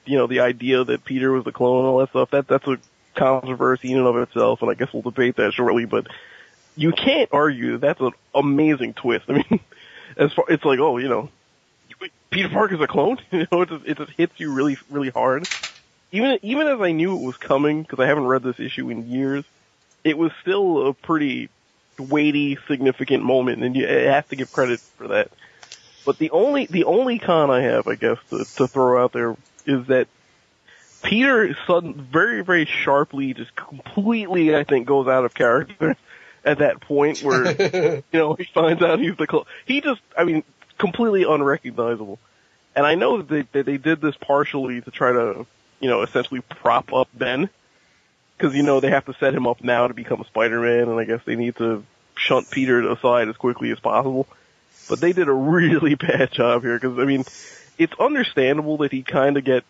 you 0.05 0.19
know, 0.19 0.27
the 0.27 0.41
idea 0.41 0.85
that 0.85 1.03
Peter 1.03 1.33
was 1.33 1.45
the 1.45 1.53
clone 1.53 1.79
and 1.79 1.87
all 1.87 1.99
that 2.01 2.11
stuff, 2.11 2.31
that 2.33 2.47
that's 2.47 2.67
a 2.67 2.79
controversy 3.15 3.91
in 3.91 3.97
and 3.97 4.07
of 4.07 4.17
itself, 4.17 4.61
and 4.61 4.71
I 4.71 4.75
guess 4.75 4.93
we'll 4.93 5.01
debate 5.01 5.37
that 5.37 5.55
shortly. 5.55 5.87
But 5.87 6.09
you 6.77 6.93
can't 6.93 7.31
argue 7.33 7.73
that 7.73 7.81
that's 7.81 8.01
an 8.01 8.13
amazing 8.35 8.93
twist. 8.95 9.25
I 9.31 9.33
mean, 9.33 9.61
as 10.17 10.33
far 10.33 10.47
it's 10.49 10.65
like, 10.65 10.79
oh, 10.79 10.99
you 10.99 11.09
know, 11.09 11.29
Peter 12.31 12.49
Parker's 12.49 12.81
a 12.81 12.87
clone. 12.87 13.19
You 13.31 13.47
know, 13.51 13.63
it 13.63 13.69
just, 13.69 13.85
it 13.87 13.99
just 13.99 14.13
hits 14.13 14.41
you 14.41 14.53
really, 14.53 14.77
really 14.91 15.11
hard. 15.11 15.49
Even 16.11 16.39
even 16.43 16.67
as 16.67 16.81
I 16.81 16.93
knew 16.93 17.17
it 17.17 17.23
was 17.23 17.37
coming, 17.37 17.83
because 17.83 18.01
I 18.01 18.07
haven't 18.07 18.27
read 18.27 18.43
this 18.43 18.61
issue 18.61 18.91
in 18.91 19.11
years, 19.11 19.45
it 20.05 20.19
was 20.19 20.33
still 20.43 20.89
a 20.89 20.95
pretty 20.95 21.49
weighty, 21.99 22.59
significant 22.69 23.25
moment, 23.25 23.63
and 23.63 23.77
you 23.77 23.87
have 23.87 24.29
to 24.29 24.37
give 24.37 24.53
credit 24.53 24.81
for 24.81 25.09
that. 25.09 25.31
But 26.05 26.19
the 26.19 26.31
only 26.31 26.67
the 26.67 26.85
only 26.85 27.19
con 27.19 27.51
I 27.51 27.63
have, 27.63 27.87
I 27.87 27.95
guess, 27.95 28.19
to, 28.31 28.45
to 28.57 28.67
throw 28.67 29.03
out 29.03 29.13
there 29.13 29.37
is 29.67 29.87
that 29.87 30.09
Peter 31.03 31.57
sudden 31.67 31.95
very 31.95 32.43
very 32.43 32.65
sharply 32.65 33.35
just 33.35 33.55
completely 33.55 34.55
I 34.55 34.65
think 34.65 34.87
goes 34.87 35.09
out 35.09 35.25
of 35.25 35.35
character 35.35 35.97
at 36.45 36.59
that 36.59 36.81
point 36.81 37.23
where 37.23 37.51
you 38.13 38.19
know 38.19 38.35
he 38.35 38.45
finds 38.45 38.83
out 38.83 38.99
he's 38.99 39.17
the 39.17 39.27
cl- 39.31 39.47
he 39.67 39.81
just 39.81 40.01
I 40.17 40.25
mean 40.25 40.45
completely 40.79 41.25
unrecognizable. 41.25 42.19
And 42.75 42.87
I 42.87 42.95
know 42.95 43.19
that 43.19 43.29
they 43.29 43.43
that 43.53 43.67
they 43.67 43.77
did 43.77 44.01
this 44.01 44.17
partially 44.17 44.81
to 44.81 44.91
try 44.91 45.13
to 45.13 45.47
you 45.81 45.89
know 45.89 46.03
essentially 46.03 46.41
prop 46.41 46.93
up 46.93 47.09
Ben 47.15 47.51
because 48.37 48.57
you 48.57 48.63
know 48.63 48.81
they 48.81 48.91
have 48.91 49.05
to 49.07 49.15
set 49.15 49.35
him 49.35 49.47
up 49.47 49.63
now 49.63 49.87
to 49.87 49.95
become 49.95 50.25
Spider-Man, 50.25 50.89
and 50.89 50.99
I 50.99 51.05
guess 51.05 51.21
they 51.25 51.37
need 51.37 51.57
to 51.57 51.85
shunt 52.17 52.51
Peter 52.51 52.91
aside 52.91 53.29
as 53.29 53.37
quickly 53.37 53.71
as 53.71 53.81
possible. 53.81 54.27
But 54.89 55.01
they 55.01 55.13
did 55.13 55.29
a 55.29 55.33
really 55.33 55.95
bad 55.97 56.33
job 56.33 56.63
here 56.63 56.79
because 56.79 56.99
I 56.99 57.05
mean, 57.05 57.25
it's 57.79 57.95
understandable 57.99 58.79
that 58.79 58.93
he 58.93 59.03
kind 59.03 59.37
of 59.37 59.45
get, 59.45 59.65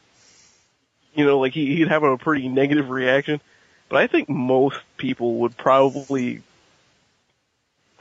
you 1.14 1.24
know, 1.24 1.38
like 1.38 1.52
he, 1.52 1.76
he'd 1.76 1.88
have 1.88 2.02
a 2.02 2.16
pretty 2.16 2.48
negative 2.48 2.90
reaction. 2.90 3.40
But 3.88 4.00
I 4.00 4.06
think 4.06 4.28
most 4.28 4.78
people 4.96 5.40
would 5.40 5.56
probably, 5.56 6.42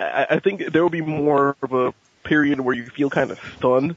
I, 0.02 0.36
I 0.36 0.40
think 0.40 0.72
there 0.72 0.82
will 0.84 0.90
be 0.90 1.02
more 1.02 1.56
of 1.62 1.74
a 1.74 1.94
period 2.24 2.60
where 2.60 2.76
you 2.76 2.86
feel 2.86 3.10
kind 3.10 3.32
of 3.32 3.40
stunned 3.58 3.96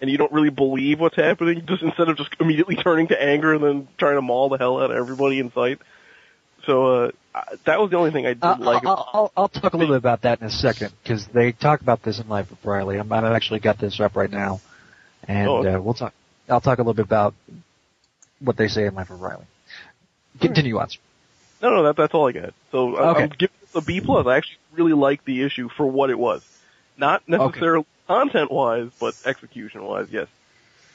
and 0.00 0.10
you 0.10 0.16
don't 0.16 0.32
really 0.32 0.50
believe 0.50 1.00
what's 1.00 1.16
happening, 1.16 1.66
just 1.66 1.82
instead 1.82 2.08
of 2.08 2.16
just 2.16 2.30
immediately 2.40 2.76
turning 2.84 3.08
to 3.08 3.20
anger 3.22 3.54
and 3.54 3.62
then 3.64 3.88
trying 3.98 4.14
to 4.16 4.22
maul 4.22 4.48
the 4.48 4.58
hell 4.58 4.80
out 4.80 4.90
of 4.90 4.96
everybody 4.96 5.38
in 5.40 5.50
sight. 5.52 5.78
So 6.66 6.86
uh, 6.94 7.10
that 7.66 7.80
was 7.80 7.90
the 7.90 7.96
only 7.96 8.10
thing 8.10 8.26
I 8.26 8.34
did 8.34 8.44
Uh, 8.44 8.56
like. 8.60 8.84
I'll, 8.84 9.08
I'll, 9.12 9.32
I'll 9.36 9.48
talk 9.48 9.72
a 9.72 9.76
little 9.76 9.94
bit 9.94 9.98
about 9.98 10.22
that 10.22 10.40
in 10.40 10.46
a 10.46 10.50
second 10.50 10.92
because 11.02 11.26
they 11.28 11.52
talk 11.52 11.80
about 11.80 12.02
this 12.02 12.20
in 12.20 12.28
Life 12.28 12.50
of 12.50 12.64
Reilly. 12.64 12.98
I'm, 12.98 13.10
I've 13.12 13.24
actually 13.24 13.60
got 13.60 13.78
this 13.78 13.98
up 14.00 14.16
right 14.16 14.30
now, 14.30 14.60
and 15.26 15.48
Oh, 15.48 15.56
okay. 15.58 15.74
uh, 15.74 15.80
we'll 15.80 15.94
talk. 15.94 16.12
I'll 16.48 16.60
talk 16.60 16.78
a 16.78 16.82
little 16.82 16.94
bit 16.94 17.04
about 17.06 17.34
what 18.40 18.56
they 18.56 18.68
say 18.68 18.86
in 18.86 18.94
Life 18.94 19.10
of 19.10 19.20
Reilly. 19.20 19.44
Continue 20.40 20.78
on. 20.78 20.88
No, 21.60 21.70
no, 21.70 21.82
that, 21.84 21.96
that's 21.96 22.14
all 22.14 22.28
I 22.28 22.32
got. 22.32 22.54
So 22.70 22.96
I- 22.96 23.10
Okay. 23.10 23.22
I'm 23.24 23.28
giving 23.30 23.54
this 23.60 23.74
a 23.74 23.80
B 23.80 24.00
plus. 24.00 24.26
I 24.26 24.36
actually 24.36 24.58
really 24.78 24.92
liked 24.92 25.24
the 25.24 25.42
issue 25.42 25.68
for 25.68 25.86
what 25.86 26.10
it 26.10 26.18
was, 26.18 26.42
not 26.96 27.28
necessarily 27.28 27.84
content 28.06 28.50
wise, 28.50 28.90
but 29.00 29.14
execution 29.26 29.84
wise. 29.84 30.08
Yes. 30.10 30.28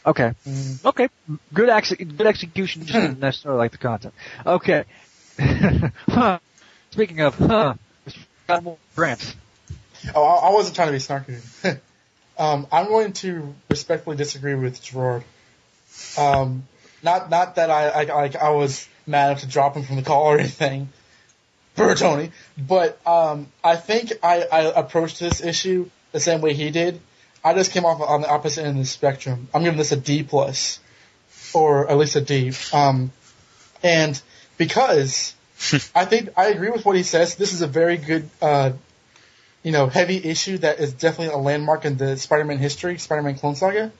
Okay. 0.05 0.33
Okay. 0.83 1.09
Good 1.53 1.69
ex- 1.69 1.93
good 1.93 2.27
execution, 2.27 2.85
just 2.85 2.93
didn't 2.93 3.19
necessarily 3.19 3.59
like 3.59 3.71
the 3.71 3.77
content. 3.77 4.13
Okay. 4.45 4.85
Huh. 6.07 6.39
Speaking 6.91 7.21
of, 7.21 7.35
huh, 7.35 7.73
Mr. 8.47 8.77
Grant. 8.95 9.35
Oh, 10.13 10.23
I, 10.23 10.49
I 10.49 10.51
wasn't 10.51 10.75
trying 10.75 10.89
to 10.89 10.91
be 10.91 10.99
snarky. 10.99 11.79
um, 12.37 12.67
I'm 12.71 12.85
going 12.85 13.13
to 13.13 13.55
respectfully 13.67 14.15
disagree 14.15 14.53
with 14.53 14.79
Gerard. 14.79 15.23
Um, 16.17 16.67
not 17.01 17.31
not 17.31 17.55
that 17.55 17.71
I, 17.71 17.89
I 17.89 18.03
like 18.03 18.35
I 18.35 18.49
was 18.49 18.87
mad 19.07 19.31
enough 19.31 19.41
to 19.41 19.47
drop 19.47 19.75
him 19.75 19.83
from 19.83 19.95
the 19.95 20.03
call 20.03 20.23
or 20.25 20.37
anything, 20.37 20.89
for 21.75 21.95
Tony. 21.95 22.31
But 22.57 22.99
um, 23.07 23.47
I 23.63 23.75
think 23.75 24.13
I, 24.21 24.43
I 24.43 24.61
approached 24.79 25.19
this 25.19 25.41
issue 25.41 25.89
the 26.11 26.19
same 26.19 26.41
way 26.41 26.53
he 26.53 26.71
did. 26.71 26.99
I 27.43 27.53
just 27.53 27.71
came 27.71 27.85
off 27.85 28.01
on 28.01 28.21
the 28.21 28.29
opposite 28.29 28.61
end 28.61 28.77
of 28.77 28.83
the 28.83 28.85
spectrum. 28.85 29.47
I'm 29.53 29.63
giving 29.63 29.77
this 29.77 29.91
a 29.91 29.97
D 29.97 30.23
plus, 30.23 30.79
or 31.53 31.89
at 31.89 31.97
least 31.97 32.15
a 32.15 32.21
D. 32.21 32.53
Um, 32.71 33.11
and 33.83 34.21
because 34.57 35.35
I 35.95 36.05
think 36.05 36.29
I 36.37 36.47
agree 36.47 36.69
with 36.69 36.85
what 36.85 36.95
he 36.95 37.03
says. 37.03 37.35
This 37.35 37.53
is 37.53 37.61
a 37.61 37.67
very 37.67 37.97
good 37.97 38.29
uh, 38.41 38.71
you 39.63 39.71
know, 39.71 39.87
heavy 39.87 40.17
issue 40.17 40.57
that 40.59 40.79
is 40.79 40.93
definitely 40.93 41.33
a 41.33 41.37
landmark 41.37 41.85
in 41.85 41.97
the 41.97 42.17
Spider-Man 42.17 42.59
history, 42.59 42.97
Spider-Man 42.97 43.35
Clone 43.35 43.55
Saga. 43.55 43.91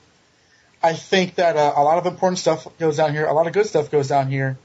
I 0.82 0.92
think 0.92 1.36
that 1.36 1.56
uh, 1.56 1.72
a 1.74 1.82
lot 1.82 1.96
of 1.96 2.06
important 2.06 2.38
stuff 2.38 2.66
goes 2.78 2.98
down 2.98 3.12
here, 3.12 3.26
a 3.26 3.32
lot 3.32 3.46
of 3.46 3.54
good 3.54 3.66
stuff 3.66 3.90
goes 3.90 4.08
down 4.08 4.28
here, 4.28 4.58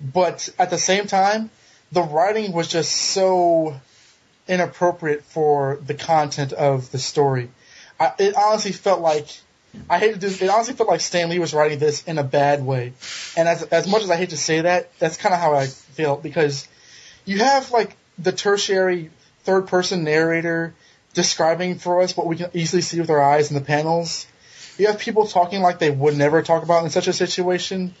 but 0.00 0.48
at 0.58 0.70
the 0.70 0.78
same 0.78 1.06
time, 1.06 1.50
the 1.94 2.02
writing 2.02 2.52
was 2.52 2.68
just 2.68 2.92
so 2.92 3.80
inappropriate 4.48 5.22
for 5.24 5.78
the 5.86 5.94
content 5.94 6.52
of 6.52 6.90
the 6.90 6.98
story. 6.98 7.50
I, 7.98 8.12
it 8.18 8.34
honestly 8.36 8.72
felt 8.72 9.00
like 9.00 9.28
I 9.88 9.98
hate 9.98 10.14
to 10.14 10.18
do. 10.20 10.26
It 10.26 10.50
honestly 10.50 10.74
felt 10.74 10.88
like 10.88 11.00
Stan 11.00 11.30
Lee 11.30 11.38
was 11.38 11.54
writing 11.54 11.78
this 11.78 12.02
in 12.04 12.18
a 12.18 12.24
bad 12.24 12.64
way, 12.64 12.92
and 13.36 13.48
as 13.48 13.62
as 13.62 13.88
much 13.88 14.02
as 14.02 14.10
I 14.10 14.16
hate 14.16 14.30
to 14.30 14.36
say 14.36 14.60
that, 14.62 14.96
that's 14.98 15.16
kind 15.16 15.34
of 15.34 15.40
how 15.40 15.54
I 15.54 15.66
feel 15.66 16.16
because 16.16 16.68
you 17.24 17.38
have 17.38 17.70
like 17.70 17.96
the 18.18 18.32
tertiary 18.32 19.10
third 19.44 19.68
person 19.68 20.04
narrator 20.04 20.74
describing 21.12 21.76
for 21.76 22.02
us 22.02 22.16
what 22.16 22.26
we 22.26 22.36
can 22.36 22.50
easily 22.54 22.82
see 22.82 23.00
with 23.00 23.10
our 23.10 23.22
eyes 23.22 23.50
in 23.50 23.54
the 23.54 23.64
panels. 23.64 24.26
You 24.78 24.88
have 24.88 24.98
people 24.98 25.26
talking 25.26 25.62
like 25.62 25.78
they 25.78 25.90
would 25.90 26.16
never 26.16 26.42
talk 26.42 26.64
about 26.64 26.84
in 26.84 26.90
such 26.90 27.06
a 27.06 27.12
situation. 27.12 27.94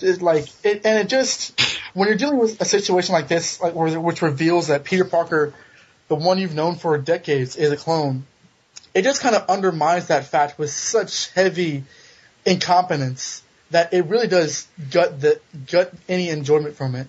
It, 0.00 0.22
like 0.22 0.46
it, 0.64 0.84
and 0.84 0.98
it 0.98 1.08
just 1.08 1.60
when 1.98 2.06
you're 2.06 2.16
dealing 2.16 2.38
with 2.38 2.60
a 2.60 2.64
situation 2.64 3.12
like 3.12 3.26
this, 3.26 3.60
like 3.60 3.74
which 3.74 4.22
reveals 4.22 4.68
that 4.68 4.84
Peter 4.84 5.04
Parker, 5.04 5.52
the 6.06 6.14
one 6.14 6.38
you've 6.38 6.54
known 6.54 6.76
for 6.76 6.96
decades, 6.96 7.56
is 7.56 7.72
a 7.72 7.76
clone. 7.76 8.24
It 8.94 9.02
just 9.02 9.20
kind 9.20 9.34
of 9.34 9.48
undermines 9.48 10.06
that 10.06 10.24
fact 10.24 10.58
with 10.58 10.70
such 10.70 11.30
heavy 11.32 11.82
incompetence 12.46 13.42
that 13.70 13.92
it 13.92 14.06
really 14.06 14.28
does 14.28 14.68
gut 14.90 15.20
the 15.20 15.40
gut 15.70 15.92
any 16.08 16.28
enjoyment 16.28 16.76
from 16.76 16.94
it. 16.94 17.08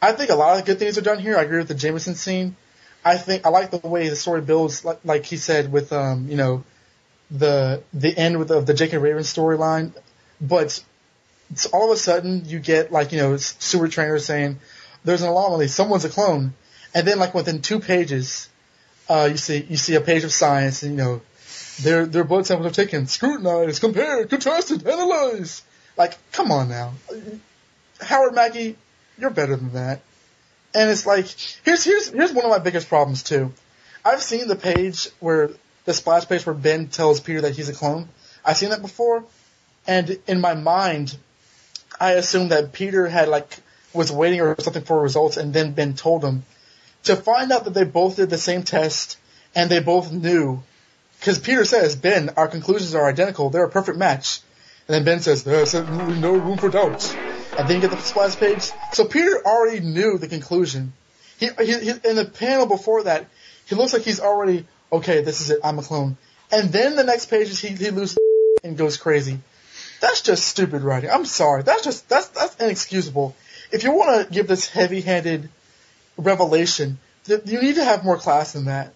I 0.00 0.12
think 0.12 0.30
a 0.30 0.36
lot 0.36 0.58
of 0.58 0.64
good 0.64 0.78
things 0.78 0.96
are 0.96 1.02
done 1.02 1.18
here. 1.18 1.36
I 1.36 1.42
agree 1.42 1.58
with 1.58 1.68
the 1.68 1.74
Jameson 1.74 2.14
scene. 2.14 2.56
I 3.04 3.18
think 3.18 3.44
I 3.44 3.50
like 3.50 3.70
the 3.70 3.86
way 3.86 4.08
the 4.08 4.16
story 4.16 4.40
builds, 4.40 4.86
like, 4.86 5.00
like 5.04 5.26
he 5.26 5.36
said, 5.36 5.70
with 5.70 5.92
um, 5.92 6.28
you 6.28 6.36
know, 6.36 6.64
the 7.30 7.82
the 7.92 8.16
end 8.16 8.38
with 8.38 8.48
the, 8.48 8.56
of 8.56 8.64
the 8.64 8.72
J.K. 8.72 8.96
Raven 8.96 9.22
storyline. 9.22 9.92
But 10.40 10.82
it's 11.50 11.66
all 11.66 11.90
of 11.90 11.96
a 11.96 12.00
sudden 12.00 12.42
you 12.46 12.58
get 12.58 12.92
like 12.92 13.12
you 13.12 13.18
know 13.18 13.36
Seward 13.36 13.92
Trainer 13.92 14.18
saying 14.18 14.58
there's 15.04 15.22
an 15.22 15.28
anomaly, 15.28 15.68
someone's 15.68 16.04
a 16.04 16.08
clone, 16.08 16.54
and 16.94 17.06
then 17.06 17.18
like 17.18 17.34
within 17.34 17.60
two 17.60 17.80
pages, 17.80 18.48
uh, 19.08 19.28
you 19.30 19.36
see 19.36 19.66
you 19.68 19.76
see 19.76 19.94
a 19.94 20.00
page 20.00 20.24
of 20.24 20.32
science, 20.32 20.82
and 20.82 20.92
you 20.92 20.98
know 20.98 21.20
their 21.82 22.06
their 22.06 22.24
blood 22.24 22.46
samples 22.46 22.70
are 22.70 22.74
taken, 22.74 23.06
scrutinized, 23.06 23.80
compared, 23.80 24.30
contrasted, 24.30 24.86
analyzed. 24.86 25.62
Like, 25.96 26.16
come 26.32 26.50
on 26.50 26.68
now, 26.68 26.94
Howard 28.00 28.34
Mackie, 28.34 28.76
you're 29.18 29.30
better 29.30 29.56
than 29.56 29.72
that. 29.74 30.00
And 30.74 30.90
it's 30.90 31.06
like 31.06 31.26
here's 31.64 31.84
here's 31.84 32.08
here's 32.08 32.32
one 32.32 32.44
of 32.44 32.50
my 32.50 32.58
biggest 32.58 32.88
problems 32.88 33.22
too. 33.22 33.52
I've 34.04 34.22
seen 34.22 34.48
the 34.48 34.56
page 34.56 35.08
where 35.20 35.50
the 35.84 35.94
splash 35.94 36.26
page 36.26 36.44
where 36.46 36.54
Ben 36.54 36.88
tells 36.88 37.20
Peter 37.20 37.42
that 37.42 37.54
he's 37.54 37.68
a 37.68 37.74
clone. 37.74 38.08
I've 38.44 38.56
seen 38.56 38.70
that 38.70 38.82
before, 38.82 39.24
and 39.86 40.18
in 40.26 40.40
my 40.40 40.54
mind, 40.54 41.16
I 42.00 42.12
assume 42.12 42.48
that 42.48 42.72
Peter 42.72 43.06
had 43.06 43.28
like 43.28 43.58
was 43.92 44.10
waiting 44.10 44.40
or 44.40 44.56
something 44.60 44.82
for 44.82 45.00
results, 45.00 45.36
and 45.36 45.54
then 45.54 45.72
Ben 45.72 45.94
told 45.94 46.24
him. 46.24 46.44
To 47.04 47.16
find 47.16 47.52
out 47.52 47.64
that 47.64 47.74
they 47.74 47.84
both 47.84 48.16
did 48.16 48.30
the 48.30 48.38
same 48.38 48.62
test 48.62 49.18
and 49.54 49.70
they 49.70 49.80
both 49.80 50.10
knew, 50.10 50.62
because 51.20 51.38
Peter 51.38 51.64
says, 51.64 51.96
Ben, 51.96 52.30
our 52.36 52.48
conclusions 52.48 52.94
are 52.94 53.06
identical. 53.06 53.50
They're 53.50 53.64
a 53.64 53.70
perfect 53.70 53.98
match. 53.98 54.40
And 54.88 54.94
then 54.94 55.04
Ben 55.04 55.20
says, 55.20 55.44
there's 55.44 55.74
no 55.74 56.32
room 56.32 56.58
for 56.58 56.68
doubt. 56.70 57.16
And 57.58 57.68
then 57.68 57.76
you 57.76 57.82
get 57.82 57.90
the 57.90 58.02
splash 58.02 58.36
page. 58.36 58.72
So 58.90 59.04
Peter 59.04 59.40
already 59.44 59.80
knew 59.80 60.18
the 60.18 60.28
conclusion. 60.28 60.92
He, 61.38 61.48
he, 61.58 61.78
he, 61.78 61.90
in 61.90 62.16
the 62.16 62.24
panel 62.24 62.66
before 62.66 63.04
that, 63.04 63.26
he 63.66 63.74
looks 63.74 63.92
like 63.92 64.02
he's 64.02 64.20
already, 64.20 64.66
okay, 64.92 65.22
this 65.22 65.40
is 65.40 65.50
it, 65.50 65.60
I'm 65.62 65.78
a 65.78 65.82
clone. 65.82 66.16
And 66.50 66.72
then 66.72 66.96
the 66.96 67.04
next 67.04 67.26
page 67.26 67.48
is 67.48 67.60
he, 67.60 67.68
he 67.68 67.90
loses 67.90 68.18
and 68.62 68.76
goes 68.76 68.96
crazy. 68.96 69.38
That's 70.04 70.20
just 70.20 70.46
stupid 70.46 70.82
writing. 70.82 71.08
I'm 71.08 71.24
sorry. 71.24 71.62
That's 71.62 71.82
just, 71.82 72.10
that's, 72.10 72.28
that's 72.28 72.56
inexcusable. 72.56 73.34
If 73.72 73.84
you 73.84 73.92
want 73.92 74.28
to 74.28 74.30
give 74.30 74.46
this 74.46 74.68
heavy-handed 74.68 75.48
revelation, 76.18 76.98
th- 77.24 77.40
you 77.46 77.62
need 77.62 77.76
to 77.76 77.84
have 77.84 78.04
more 78.04 78.18
class 78.18 78.52
than 78.52 78.66
that. 78.66 78.92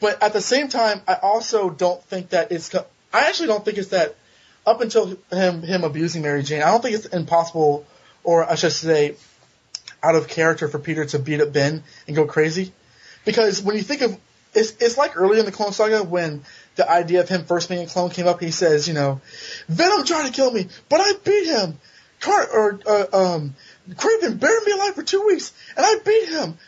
But 0.00 0.20
at 0.20 0.32
the 0.32 0.40
same 0.40 0.66
time, 0.66 1.02
I 1.06 1.14
also 1.22 1.70
don't 1.70 2.02
think 2.02 2.30
that 2.30 2.50
it's, 2.50 2.74
I 2.74 3.28
actually 3.28 3.46
don't 3.46 3.64
think 3.64 3.78
it's 3.78 3.90
that 3.90 4.16
up 4.66 4.80
until 4.80 5.16
him 5.30 5.62
him 5.62 5.84
abusing 5.84 6.22
Mary 6.22 6.42
Jane, 6.42 6.62
I 6.62 6.72
don't 6.72 6.82
think 6.82 6.96
it's 6.96 7.06
impossible, 7.06 7.86
or 8.24 8.44
I 8.44 8.56
should 8.56 8.72
say, 8.72 9.14
out 10.02 10.16
of 10.16 10.26
character 10.26 10.66
for 10.66 10.80
Peter 10.80 11.04
to 11.04 11.20
beat 11.20 11.40
up 11.40 11.52
Ben 11.52 11.84
and 12.08 12.16
go 12.16 12.26
crazy. 12.26 12.72
Because 13.24 13.62
when 13.62 13.76
you 13.76 13.82
think 13.82 14.02
of 14.02 14.18
it's 14.52 14.72
it's 14.80 14.98
like 14.98 15.16
early 15.16 15.38
in 15.38 15.44
the 15.46 15.52
Clone 15.52 15.72
Saga 15.72 16.02
when 16.02 16.42
the 16.78 16.88
idea 16.88 17.20
of 17.20 17.28
him 17.28 17.44
first 17.44 17.68
being 17.68 17.82
a 17.82 17.86
clone 17.86 18.08
came 18.08 18.26
up. 18.26 18.40
He 18.40 18.52
says, 18.52 18.88
you 18.88 18.94
know, 18.94 19.20
Venom 19.68 20.04
tried 20.04 20.26
to 20.26 20.32
kill 20.32 20.50
me, 20.50 20.68
but 20.88 21.00
I 21.00 21.12
beat 21.22 21.46
him. 21.46 21.78
Car 22.20 22.48
or 22.50 22.80
uh, 22.86 23.06
um, 23.12 23.54
Kraven 23.90 24.40
buried 24.40 24.64
me 24.64 24.72
alive 24.72 24.94
for 24.94 25.02
two 25.02 25.24
weeks, 25.26 25.52
and 25.76 25.84
I 25.84 25.96
beat 26.04 26.28
him. 26.28 26.58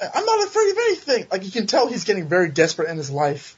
I'm 0.00 0.24
not 0.24 0.46
afraid 0.46 0.70
of 0.70 0.78
anything. 0.78 1.26
Like 1.30 1.44
you 1.44 1.50
can 1.50 1.66
tell, 1.66 1.88
he's 1.88 2.04
getting 2.04 2.28
very 2.28 2.50
desperate 2.50 2.90
in 2.90 2.96
his 2.96 3.10
life. 3.10 3.56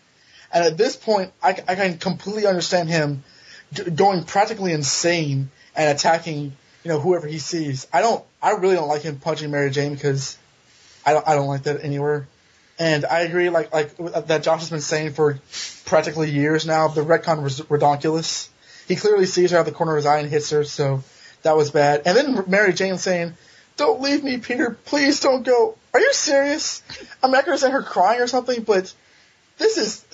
And 0.52 0.64
at 0.64 0.76
this 0.76 0.96
point, 0.96 1.32
I, 1.42 1.50
I 1.50 1.74
can 1.74 1.98
completely 1.98 2.46
understand 2.46 2.88
him 2.88 3.24
going 3.94 4.24
practically 4.24 4.72
insane 4.72 5.50
and 5.74 5.90
attacking, 5.96 6.52
you 6.84 6.88
know, 6.88 7.00
whoever 7.00 7.26
he 7.26 7.38
sees. 7.38 7.86
I 7.92 8.00
don't, 8.00 8.24
I 8.40 8.52
really 8.52 8.76
don't 8.76 8.88
like 8.88 9.02
him 9.02 9.18
punching 9.18 9.50
Mary 9.50 9.70
Jane 9.70 9.94
because 9.94 10.38
I 11.04 11.12
don't, 11.12 11.26
I 11.26 11.34
don't 11.34 11.48
like 11.48 11.64
that 11.64 11.82
anywhere. 11.82 12.28
And 12.78 13.06
I 13.06 13.20
agree, 13.20 13.48
like, 13.48 13.72
like 13.72 13.96
that 14.26 14.42
Josh 14.42 14.60
has 14.60 14.70
been 14.70 14.80
saying 14.80 15.14
for 15.14 15.38
practically 15.86 16.30
years 16.30 16.66
now. 16.66 16.88
The 16.88 17.02
retcon 17.02 17.42
was 17.42 17.68
ridiculous. 17.70 18.50
He 18.86 18.96
clearly 18.96 19.26
sees 19.26 19.50
her 19.50 19.58
out 19.58 19.64
the 19.64 19.72
corner 19.72 19.92
of 19.92 19.96
his 19.96 20.06
eye 20.06 20.18
and 20.18 20.28
hits 20.28 20.50
her, 20.50 20.62
so 20.64 21.02
that 21.42 21.56
was 21.56 21.70
bad. 21.70 22.02
And 22.04 22.16
then 22.16 22.44
Mary 22.48 22.74
Jane 22.74 22.98
saying, 22.98 23.34
"Don't 23.76 24.02
leave 24.02 24.22
me, 24.22 24.38
Peter. 24.38 24.76
Please 24.84 25.20
don't 25.20 25.42
go." 25.42 25.76
Are 25.94 26.00
you 26.00 26.12
serious? 26.12 26.82
I'm 27.22 27.30
not 27.30 27.46
gonna 27.46 27.56
say 27.56 27.70
her 27.70 27.82
crying 27.82 28.20
or 28.20 28.26
something, 28.26 28.62
but 28.62 28.92
this 29.56 29.78
is 29.78 30.04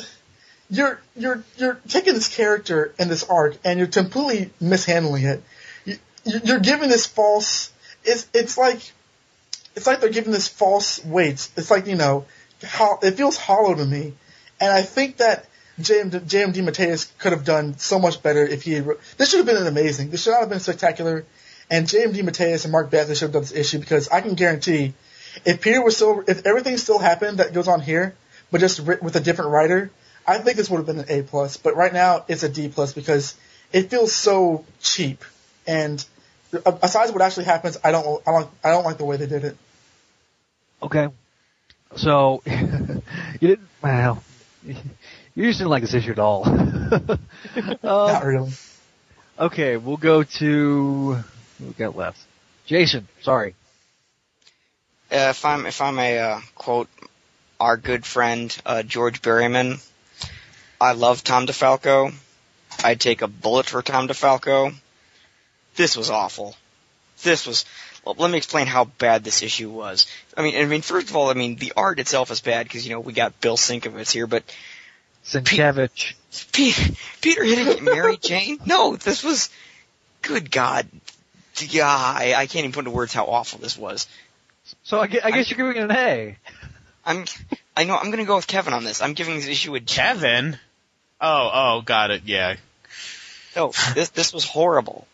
you're 0.70 1.00
you're 1.16 1.44
you're 1.56 1.80
taking 1.88 2.14
this 2.14 2.34
character 2.34 2.94
and 2.98 3.10
this 3.10 3.24
arc 3.24 3.58
and 3.64 3.78
you're 3.78 3.88
completely 3.88 4.50
mishandling 4.60 5.24
it. 5.24 5.42
You, 5.84 5.98
you're 6.44 6.60
giving 6.60 6.88
this 6.88 7.06
false. 7.06 7.70
It's 8.04 8.26
it's 8.32 8.56
like 8.56 8.80
it's 9.74 9.86
like 9.86 10.00
they're 10.00 10.10
giving 10.10 10.32
this 10.32 10.48
false 10.48 11.04
weight. 11.04 11.50
It's 11.56 11.70
like 11.70 11.86
you 11.86 11.96
know, 11.96 12.24
it 12.62 13.12
feels 13.12 13.36
hollow 13.36 13.74
to 13.74 13.84
me, 13.84 14.14
and 14.60 14.72
I 14.72 14.82
think 14.82 15.18
that 15.18 15.46
JMD, 15.80 16.20
JM 16.20 16.54
DeMatteis 16.54 17.16
could 17.18 17.32
have 17.32 17.44
done 17.44 17.78
so 17.78 17.98
much 17.98 18.22
better 18.22 18.44
if 18.44 18.62
he. 18.62 18.74
Had, 18.74 18.86
this 19.16 19.30
should 19.30 19.38
have 19.38 19.46
been 19.46 19.66
amazing. 19.66 20.10
This 20.10 20.22
should 20.22 20.32
not 20.32 20.40
have 20.40 20.48
been 20.48 20.60
spectacular, 20.60 21.24
and 21.70 21.86
JMD 21.86 22.14
DeMatteis 22.14 22.64
and 22.64 22.72
Mark 22.72 22.90
Bagley 22.90 23.14
should 23.14 23.26
have 23.26 23.32
done 23.32 23.42
this 23.42 23.52
issue 23.52 23.78
because 23.78 24.08
I 24.08 24.20
can 24.20 24.34
guarantee, 24.34 24.94
if 25.44 25.60
Peter 25.60 25.82
was 25.82 25.96
still, 25.96 26.22
if 26.26 26.46
everything 26.46 26.76
still 26.76 26.98
happened 26.98 27.38
that 27.38 27.54
goes 27.54 27.68
on 27.68 27.80
here, 27.80 28.14
but 28.50 28.60
just 28.60 28.80
with 28.80 29.16
a 29.16 29.20
different 29.20 29.50
writer, 29.50 29.90
I 30.26 30.38
think 30.38 30.56
this 30.56 30.70
would 30.70 30.76
have 30.78 30.86
been 30.86 31.00
an 31.00 31.06
A 31.08 31.22
plus, 31.22 31.56
but 31.56 31.74
right 31.74 31.92
now 31.92 32.24
it's 32.28 32.42
a 32.42 32.48
D 32.48 32.68
plus 32.68 32.92
because 32.92 33.34
it 33.72 33.90
feels 33.90 34.12
so 34.12 34.64
cheap. 34.80 35.24
And 35.66 36.04
aside 36.52 37.10
what 37.10 37.22
actually 37.22 37.46
happens, 37.46 37.78
I 37.82 37.92
don't, 37.92 38.22
I 38.26 38.32
don't, 38.32 38.50
I 38.62 38.70
don't 38.70 38.84
like 38.84 38.98
the 38.98 39.04
way 39.04 39.16
they 39.16 39.26
did 39.26 39.44
it. 39.44 39.56
Okay, 40.82 41.08
so 41.96 42.42
you 42.46 43.02
didn't. 43.40 43.68
Well, 43.82 44.22
you 44.64 45.46
just 45.48 45.58
didn't 45.58 45.70
like 45.70 45.82
this 45.82 45.94
issue 45.94 46.12
at 46.12 46.18
all. 46.18 46.46
um, 46.48 47.18
Not 47.82 48.24
really. 48.24 48.52
Okay, 49.38 49.76
we'll 49.76 49.96
go 49.96 50.22
to 50.22 51.18
we 51.60 51.72
got 51.72 51.96
left. 51.96 52.20
Jason, 52.66 53.08
sorry. 53.22 53.54
Uh, 55.10 55.30
if 55.30 55.44
I'm 55.44 55.66
if 55.66 55.80
I 55.80 55.90
may 55.90 56.18
uh, 56.18 56.40
quote 56.54 56.88
our 57.58 57.76
good 57.76 58.04
friend 58.06 58.56
uh, 58.64 58.82
George 58.82 59.20
Berryman, 59.22 59.84
I 60.80 60.92
love 60.92 61.22
Tom 61.24 61.46
DeFalco. 61.46 62.12
I'd 62.84 63.00
take 63.00 63.22
a 63.22 63.28
bullet 63.28 63.66
for 63.66 63.82
Tom 63.82 64.08
DeFalco. 64.08 64.74
This 65.76 65.96
was 65.96 66.10
awful. 66.10 66.56
This 67.22 67.46
was. 67.46 67.64
Well, 68.04 68.16
let 68.18 68.30
me 68.30 68.36
explain 68.36 68.66
how 68.66 68.84
bad 68.84 69.22
this 69.22 69.42
issue 69.42 69.70
was. 69.70 70.06
I 70.36 70.42
mean, 70.42 70.56
I 70.56 70.64
mean, 70.64 70.82
first 70.82 71.10
of 71.10 71.16
all, 71.16 71.30
I 71.30 71.34
mean 71.34 71.56
the 71.56 71.72
art 71.76 72.00
itself 72.00 72.30
is 72.30 72.40
bad 72.40 72.64
because 72.64 72.86
you 72.86 72.92
know 72.92 73.00
we 73.00 73.12
got 73.12 73.40
Bill 73.40 73.56
Sienkiewicz 73.56 74.10
here, 74.10 74.26
but 74.26 74.42
Sienkiewicz. 75.24 76.14
Pe- 76.52 76.94
Peter 77.20 77.44
hitting 77.44 77.84
Mary 77.84 78.16
Jane? 78.20 78.58
No, 78.66 78.96
this 78.96 79.22
was. 79.22 79.50
Good 80.22 80.50
God. 80.50 80.86
Yeah, 81.58 81.86
I, 81.86 82.34
I 82.36 82.46
can't 82.46 82.64
even 82.64 82.72
put 82.72 82.80
into 82.80 82.92
words 82.92 83.12
how 83.12 83.26
awful 83.26 83.58
this 83.58 83.76
was. 83.76 84.06
So 84.84 85.00
I 85.00 85.06
guess, 85.08 85.24
I 85.24 85.30
guess 85.30 85.50
you're 85.50 85.56
giving 85.56 85.82
it 85.82 85.90
an 85.90 85.96
A. 85.96 86.38
I'm. 87.04 87.24
I 87.76 87.84
know. 87.84 87.96
I'm 87.96 88.06
going 88.06 88.18
to 88.18 88.24
go 88.24 88.36
with 88.36 88.46
Kevin 88.46 88.72
on 88.72 88.84
this. 88.84 89.02
I'm 89.02 89.14
giving 89.14 89.34
this 89.34 89.48
issue 89.48 89.74
a 89.74 89.80
G. 89.80 89.96
Kevin. 89.96 90.58
Oh, 91.20 91.50
oh, 91.52 91.82
got 91.82 92.10
it. 92.10 92.22
Yeah. 92.24 92.56
No, 93.54 93.72
this 93.94 94.10
this 94.10 94.32
was 94.32 94.44
horrible. 94.44 95.06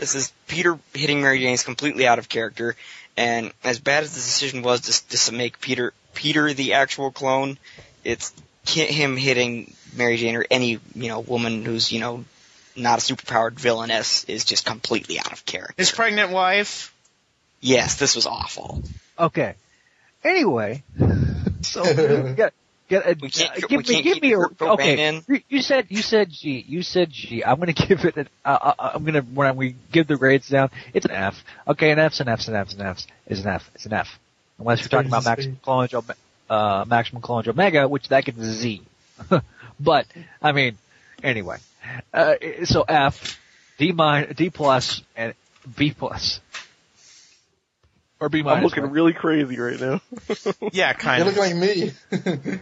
This 0.00 0.14
is 0.14 0.32
Peter 0.48 0.78
hitting 0.94 1.20
Mary 1.20 1.40
Jane 1.40 1.52
is 1.52 1.62
completely 1.62 2.06
out 2.06 2.18
of 2.18 2.26
character, 2.26 2.74
and 3.18 3.52
as 3.62 3.78
bad 3.78 4.02
as 4.02 4.14
the 4.14 4.20
decision 4.20 4.62
was 4.62 5.02
to, 5.02 5.26
to 5.26 5.32
make 5.32 5.60
Peter 5.60 5.92
Peter 6.14 6.54
the 6.54 6.72
actual 6.72 7.10
clone, 7.10 7.58
it's 8.02 8.32
him 8.66 9.18
hitting 9.18 9.74
Mary 9.94 10.16
Jane 10.16 10.36
or 10.36 10.46
any 10.50 10.80
you 10.94 11.08
know 11.08 11.20
woman 11.20 11.66
who's 11.66 11.92
you 11.92 12.00
know 12.00 12.24
not 12.74 12.98
a 12.98 13.02
superpowered 13.02 13.52
villainess 13.52 14.24
is 14.24 14.46
just 14.46 14.64
completely 14.64 15.18
out 15.18 15.32
of 15.32 15.44
character. 15.44 15.74
His 15.76 15.92
pregnant 15.92 16.30
wife. 16.30 16.94
Yes, 17.60 17.96
this 17.96 18.16
was 18.16 18.24
awful. 18.24 18.82
Okay. 19.18 19.54
Anyway, 20.24 20.82
so 21.60 22.32
get 22.34 22.54
get 22.90 23.06
a, 23.06 23.16
We 23.18 23.30
can't- 23.30 23.50
uh, 23.50 23.66
we 23.70 23.76
give 23.78 23.88
me 23.88 23.94
can't 23.94 24.04
give 24.04 24.22
me 24.22 24.32
a 24.34 24.38
okay. 24.72 25.22
You, 25.26 25.40
you 25.48 25.62
said 25.62 25.86
you 25.88 26.02
said 26.02 26.28
G. 26.30 26.62
You 26.68 26.82
said 26.82 27.10
G. 27.10 27.42
I'm 27.42 27.58
gonna 27.58 27.72
give 27.88 28.04
it. 28.04 28.16
An, 28.18 28.28
uh, 28.44 28.58
uh, 28.78 28.90
I'm 28.94 29.04
gonna 29.04 29.22
when 29.22 29.56
we 29.56 29.76
give 29.90 30.06
the 30.06 30.16
grades 30.18 30.48
down, 30.50 30.68
it's 30.92 31.06
an 31.06 31.12
F. 31.12 31.42
Okay, 31.66 31.90
an 31.92 31.98
F's 31.98 32.20
an 32.20 32.28
F's 32.28 32.48
an 32.48 32.54
F's 32.56 32.74
an 32.74 32.82
F's 32.82 33.06
is 33.26 33.40
an 33.40 33.46
F. 33.48 33.70
It's 33.74 33.86
an 33.86 33.94
F. 33.94 34.18
Unless 34.58 34.80
you're 34.80 34.88
talking 34.90 35.08
about 35.08 35.24
maximum 35.24 35.58
clonage, 35.64 35.94
Ome- 35.94 36.16
uh, 36.50 36.84
maximum 36.86 37.22
clonage 37.22 37.48
omega, 37.48 37.88
which 37.88 38.08
that 38.10 38.26
gets 38.26 38.36
a 38.38 38.52
Z. 38.52 38.82
but 39.80 40.06
I 40.42 40.52
mean, 40.52 40.76
anyway, 41.22 41.56
uh, 42.12 42.34
so 42.64 42.82
F, 42.82 43.38
D 43.78 43.92
minus, 43.92 44.36
D 44.36 44.50
plus, 44.50 45.02
and 45.16 45.32
B 45.76 45.92
plus. 45.96 46.40
Or 48.22 48.28
B 48.28 48.42
minus. 48.42 48.58
I'm 48.58 48.64
looking 48.64 48.82
right? 48.82 48.92
really 48.92 49.12
crazy 49.14 49.58
right 49.58 49.80
now. 49.80 50.00
Yeah, 50.72 50.92
kind 50.92 51.24
You 51.24 51.30
of. 51.30 51.36
look 51.36 51.46
like 51.46 51.56
me. 51.56 52.60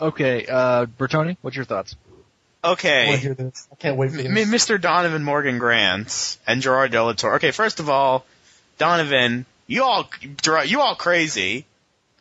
Okay, 0.00 0.46
uh, 0.46 0.86
Bertoni, 0.86 1.36
what's 1.42 1.56
your 1.56 1.64
thoughts? 1.64 1.96
Okay. 2.62 3.12
to 3.12 3.16
hear 3.16 3.34
this. 3.34 3.68
I 3.72 3.74
can't 3.76 3.96
wait 3.96 4.10
for 4.12 4.18
M- 4.18 4.34
this. 4.34 4.48
Mr. 4.48 4.80
Donovan 4.80 5.24
Morgan 5.24 5.58
Grant 5.58 6.38
and 6.46 6.60
Gerard 6.62 6.92
Delator. 6.92 7.36
Okay, 7.36 7.50
first 7.50 7.80
of 7.80 7.88
all, 7.88 8.24
Donovan, 8.78 9.46
you 9.66 9.84
all, 9.84 10.10
you 10.64 10.80
all 10.80 10.94
crazy. 10.94 11.64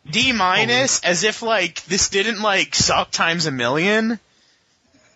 D 0.09 0.31
minus, 0.31 1.01
as 1.03 1.23
if 1.23 1.41
like 1.41 1.83
this 1.85 2.09
didn't 2.09 2.41
like 2.41 2.73
suck 2.73 3.11
times 3.11 3.45
a 3.45 3.51
million. 3.51 4.19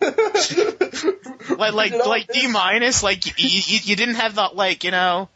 like 0.00 1.72
like 1.72 2.06
like 2.06 2.28
D 2.28 2.46
minus, 2.46 3.02
like 3.02 3.26
you, 3.26 3.32
you 3.36 3.78
you 3.82 3.96
didn't 3.96 4.16
have 4.16 4.34
the 4.34 4.50
like 4.52 4.84
you 4.84 4.90
know. 4.90 5.28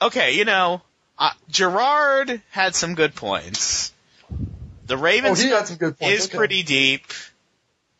Okay, 0.00 0.36
you 0.36 0.44
know, 0.44 0.80
uh, 1.18 1.30
Gerard 1.50 2.40
had 2.50 2.74
some 2.74 2.94
good 2.94 3.14
points. 3.14 3.92
The 4.88 4.96
Oh, 4.96 5.00
Ravens 5.00 5.44
good 5.44 5.96
is 6.00 6.26
okay. 6.26 6.36
pretty 6.36 6.62
deep. 6.62 7.04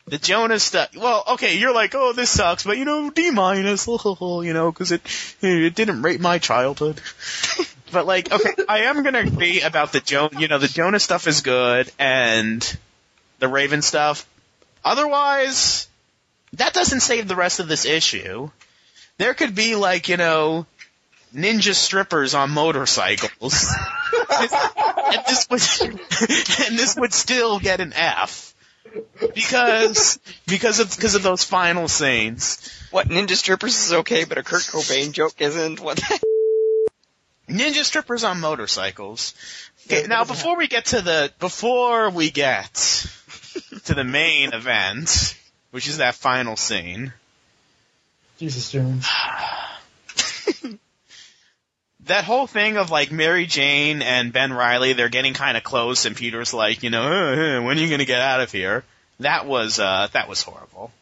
The 0.07 0.17
Jonas 0.17 0.65
stuff. 0.65 0.97
Well, 0.97 1.23
okay, 1.33 1.59
you're 1.59 1.75
like, 1.75 1.95
oh, 1.95 2.15
this 2.15 2.31
sucks, 2.31 2.65
but 2.65 2.79
you 2.79 2.87
know, 2.87 3.11
D 3.11 3.31
minus, 3.31 3.87
you 4.11 4.53
know, 4.55 4.73
because 4.73 4.91
it 4.91 5.03
it 5.43 5.75
didn't 5.75 6.01
rate 6.01 6.19
my 6.21 6.39
childhood. 6.39 7.01
but 7.93 8.07
like, 8.07 8.33
okay, 8.33 8.55
I 8.69 8.85
am 8.85 9.03
gonna 9.03 9.21
agree 9.21 9.61
about 9.61 9.93
the 9.93 10.01
Jo. 10.01 10.31
You 10.37 10.49
know, 10.49 10.59
the 10.59 10.67
Jonas 10.67 11.05
stuff 11.05 11.27
is 11.27 11.43
good, 11.43 11.93
and 11.99 12.65
the 13.39 13.49
Raven 13.49 13.83
stuff. 13.83 14.27
Otherwise, 14.83 15.89
that 16.55 16.73
doesn't 16.73 17.01
save 17.01 17.29
the 17.29 17.37
rest 17.37 17.61
of 17.61 17.69
this 17.69 17.85
issue. 17.85 18.51
There 19.19 19.35
could 19.35 19.55
be 19.55 19.75
like, 19.75 20.09
you 20.09 20.17
know, 20.17 20.65
ninja 21.35 21.75
strippers 21.75 22.35
on 22.35 22.51
motorcycles. 22.51 23.67
and 24.41 25.25
this 25.27 25.47
would 25.51 25.91
and 26.67 26.79
this 26.79 26.97
would 26.97 27.13
still 27.13 27.59
get 27.59 27.81
an 27.81 27.93
F 27.95 28.55
because 29.35 30.19
because 30.47 30.81
of 30.81 30.95
because 30.95 31.15
of 31.15 31.23
those 31.23 31.45
final 31.45 31.89
scenes. 31.89 32.75
What 32.91 33.09
Ninja 33.09 33.37
Strippers 33.37 33.79
is 33.85 33.93
okay, 33.93 34.25
but 34.25 34.39
a 34.39 34.43
Kurt 34.43 34.63
Cobain 34.63 35.13
joke 35.13 35.41
isn't. 35.41 35.81
What? 35.81 35.97
The 35.97 36.21
Ninja 37.53 37.85
strippers 37.85 38.25
on 38.25 38.41
motorcycles. 38.41 39.35
Okay, 39.87 40.07
now 40.07 40.25
before 40.25 40.57
we 40.57 40.69
get 40.69 40.87
to 40.87 41.03
the 41.03 41.33
before 41.39 42.11
we 42.11 42.31
get 42.31 42.75
to 43.85 43.95
the 43.95 44.05
main 44.05 44.53
event, 44.53 45.37
which 45.71 45.89
is 45.89 45.99
that 45.99 46.15
final 46.15 46.57
scene, 46.57 47.13
Jesus 48.39 48.71
Jones. 48.71 49.07
that 52.09 52.25
whole 52.25 52.47
thing 52.47 52.77
of 52.77 52.91
like 52.91 53.11
Mary 53.13 53.47
Jane 53.47 54.03
and 54.03 54.33
Ben 54.33 54.53
Reilly, 54.53 54.93
they're 54.93 55.09
getting 55.09 55.35
kind 55.35 55.57
of 55.57 55.63
close, 55.63 56.05
and 56.05 56.17
Peter's 56.17 56.53
like, 56.53 56.83
you 56.83 56.91
know, 56.91 57.03
"Uh, 57.03 57.59
uh, 57.59 57.63
when 57.63 57.79
are 57.79 57.81
you 57.81 57.89
gonna 57.89 58.05
get 58.05 58.21
out 58.21 58.41
of 58.41 58.53
here? 58.53 58.85
That 59.21 59.47
was 59.47 59.79
uh, 59.79 60.09
that 60.13 60.29
was 60.29 60.43
horrible. 60.43 60.93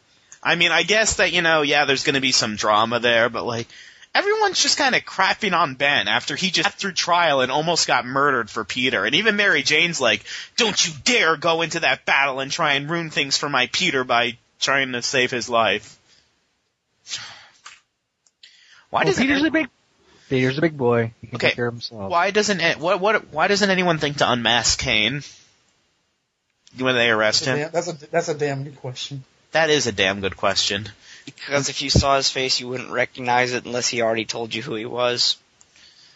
I 0.41 0.55
mean, 0.55 0.71
I 0.71 0.83
guess 0.83 1.15
that 1.15 1.33
you 1.33 1.41
know, 1.41 1.61
yeah, 1.63 1.85
there's 1.85 2.03
gonna 2.03 2.21
be 2.21 2.31
some 2.31 2.55
drama 2.55 2.99
there, 2.99 3.29
but 3.29 3.45
like. 3.45 3.67
Everyone's 4.15 4.63
just 4.63 4.79
kind 4.79 4.95
of 4.95 5.03
crapping 5.03 5.53
on 5.53 5.75
Ben 5.75 6.07
after 6.07 6.35
he 6.35 6.49
just 6.49 6.67
got 6.67 6.73
through 6.73 6.93
trial 6.93 7.41
and 7.41 7.51
almost 7.51 7.85
got 7.85 8.03
murdered 8.03 8.49
for 8.49 8.63
Peter. 8.63 9.05
And 9.05 9.13
even 9.13 9.35
Mary 9.35 9.61
Jane's 9.61 10.01
like, 10.01 10.23
don't 10.55 10.87
you 10.87 10.93
dare 11.03 11.37
go 11.37 11.61
into 11.61 11.81
that 11.81 12.03
battle 12.03 12.39
and 12.39 12.51
try 12.51 12.73
and 12.75 12.89
ruin 12.89 13.11
things 13.11 13.37
for 13.37 13.47
my 13.47 13.69
Peter 13.71 14.03
by 14.03 14.37
trying 14.59 14.93
to 14.93 15.03
save 15.03 15.29
his 15.29 15.49
life. 15.49 15.99
Why 18.89 19.03
well, 19.03 19.05
does 19.05 19.19
Peter's 19.19 19.43
a 19.43 19.51
big 19.51 19.69
Peter's 20.29 20.57
a 20.57 20.61
big 20.61 20.77
boy. 20.77 21.13
He 21.21 21.27
can 21.27 21.35
Okay, 21.37 21.47
take 21.47 21.55
care 21.55 21.67
of 21.67 21.73
himself. 21.75 22.11
Why 22.11 22.31
doesn't 22.31 22.59
it, 22.59 22.79
what 22.79 22.99
what 22.99 23.29
why 23.29 23.47
doesn't 23.47 23.69
anyone 23.69 23.97
think 23.97 24.17
to 24.17 24.29
unmask 24.31 24.79
Kaine 24.79 25.21
when 26.77 26.95
they 26.95 27.09
arrest 27.09 27.45
him? 27.45 27.57
Damn, 27.57 27.71
that's 27.71 27.87
a 27.87 27.93
that's 28.09 28.29
a 28.29 28.33
damn 28.35 28.63
good 28.63 28.77
question. 28.77 29.23
That 29.51 29.69
is 29.69 29.87
a 29.87 29.91
damn 29.91 30.19
good 30.21 30.35
question. 30.37 30.89
because 31.25 31.69
if 31.69 31.81
you 31.81 31.89
saw 31.89 32.17
his 32.17 32.29
face, 32.29 32.59
you 32.59 32.67
wouldn't 32.67 32.91
recognize 32.91 33.53
it 33.53 33.65
unless 33.65 33.87
he 33.87 34.01
already 34.01 34.25
told 34.25 34.53
you 34.53 34.61
who 34.61 34.75
he 34.75 34.85
was. 34.85 35.37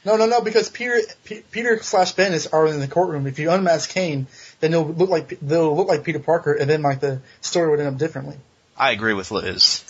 No, 0.04 0.18
no, 0.18 0.26
no, 0.26 0.42
because 0.42 0.68
Peter 0.68 1.00
P- 1.26 1.44
Peter 1.52 1.82
slash 1.84 2.14
Ben 2.14 2.34
is 2.34 2.48
already 2.52 2.74
in 2.74 2.80
the 2.82 2.88
courtroom. 2.88 3.28
If 3.28 3.38
you 3.40 3.52
unmask 3.52 3.90
Kaine, 3.92 4.26
then 4.60 4.72
they'll 4.72 4.88
look 4.88 5.10
like 5.10 5.38
they'll 5.42 5.76
look 5.76 5.88
like 5.88 6.04
Peter 6.04 6.20
Parker, 6.20 6.54
and 6.54 6.70
then 6.70 6.82
like 6.82 7.00
the 7.00 7.22
story 7.42 7.70
would 7.70 7.80
end 7.80 7.88
up 7.90 7.98
differently. 7.98 8.36
I 8.76 8.92
agree 8.92 9.14
with 9.14 9.30
Liz. 9.32 9.84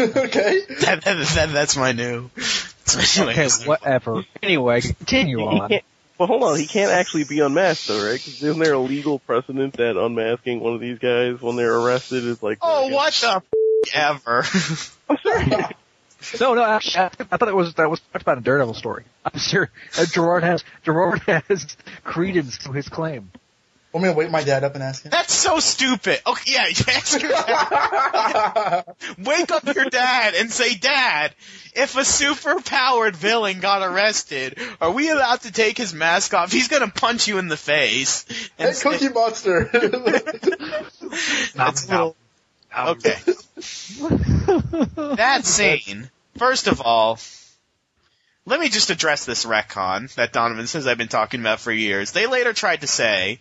okay. 0.16 0.60
That, 0.80 1.02
that, 1.04 1.32
that, 1.34 1.50
that's 1.52 1.76
my 1.76 1.92
new. 1.92 2.30
That's 2.34 3.18
my 3.18 3.24
new 3.24 3.30
Okay, 3.30 3.42
answer. 3.44 3.68
whatever. 3.68 4.22
Anyway, 4.42 4.80
continue 4.98 5.40
on. 5.40 5.68
can't, 5.68 5.84
well, 6.18 6.26
hold 6.26 6.42
on. 6.42 6.58
He 6.58 6.66
can't 6.66 6.90
actually 6.92 7.24
be 7.24 7.40
unmasked, 7.40 7.88
though, 7.88 8.04
right? 8.04 8.18
'Cause 8.20 8.42
isn't 8.42 8.58
there 8.58 8.74
a 8.74 8.78
legal 8.78 9.18
precedent 9.20 9.74
that 9.78 9.96
unmasking 9.96 10.60
one 10.60 10.74
of 10.74 10.80
these 10.80 10.98
guys 10.98 11.40
when 11.40 11.56
they're 11.56 11.74
arrested 11.74 12.24
is 12.24 12.42
like? 12.42 12.58
Oh, 12.62 12.88
what 12.88 13.12
the 13.14 13.36
f- 13.36 13.94
ever? 13.94 14.44
I'm 15.08 15.16
sorry. 15.22 15.66
No, 16.38 16.52
no, 16.52 16.62
actually, 16.62 16.98
I 16.98 17.10
I 17.32 17.36
thought 17.38 17.48
it 17.48 17.56
was 17.56 17.72
that 17.76 17.88
was 17.88 17.98
talked 18.12 18.20
about 18.20 18.36
in 18.36 18.42
Daredevil 18.42 18.74
story. 18.74 19.04
I'm 19.24 19.38
serious. 19.40 19.70
Uh, 19.96 20.04
Gerard 20.04 20.42
has 20.44 20.62
Gerard 20.82 21.20
has 21.26 21.78
credence 22.04 22.58
to 22.58 22.72
his 22.72 22.90
claim. 22.90 23.30
I'm 23.92 24.00
gonna 24.02 24.12
wake 24.12 24.30
my 24.30 24.44
dad 24.44 24.62
up 24.62 24.74
and 24.74 24.84
ask 24.84 25.02
him. 25.02 25.10
That's 25.10 25.34
so 25.34 25.58
stupid. 25.58 26.20
Okay, 26.24 26.52
yeah, 26.52 26.62
ask 26.68 27.20
your 27.20 27.32
dad. 27.32 28.84
Wake 29.18 29.50
up 29.50 29.64
your 29.74 29.86
dad 29.86 30.34
and 30.34 30.52
say, 30.52 30.76
Dad, 30.76 31.34
if 31.74 31.96
a 31.96 32.04
super-powered 32.04 33.16
villain 33.16 33.58
got 33.58 33.82
arrested, 33.82 34.58
are 34.80 34.92
we 34.92 35.10
allowed 35.10 35.40
to 35.42 35.50
take 35.52 35.76
his 35.76 35.92
mask 35.92 36.34
off? 36.34 36.52
He's 36.52 36.68
gonna 36.68 36.88
punch 36.88 37.26
you 37.26 37.38
in 37.38 37.48
the 37.48 37.56
face. 37.56 38.26
Hey, 38.56 38.66
And 38.66 38.76
say- 38.76 38.90
Cookie 38.90 39.08
Monster. 39.08 39.64
That's 41.56 41.88
a 41.88 41.90
little. 41.90 42.16
Okay. 42.76 43.16
that 44.94 45.40
scene. 45.44 46.08
First 46.38 46.68
of 46.68 46.80
all, 46.80 47.18
let 48.46 48.60
me 48.60 48.68
just 48.68 48.90
address 48.90 49.24
this 49.24 49.44
retcon 49.44 50.14
that 50.14 50.32
Donovan 50.32 50.66
says 50.68 50.86
I've 50.86 50.96
been 50.98 51.08
talking 51.08 51.40
about 51.40 51.58
for 51.60 51.72
years. 51.72 52.12
They 52.12 52.26
later 52.26 52.52
tried 52.52 52.82
to 52.82 52.86
say, 52.86 53.40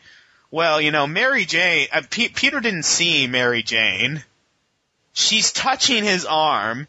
well, 0.52 0.82
you 0.82 0.92
know, 0.92 1.08
Mary 1.08 1.46
Jane, 1.46 1.88
uh, 1.92 2.02
P- 2.10 2.30
Peter 2.30 2.60
didn't 2.60 2.84
see 2.84 3.28
Mary 3.28 3.64
Jane. 3.64 4.24
She's 5.14 5.52
touching 5.52 6.04
his 6.04 6.26
arm, 6.26 6.88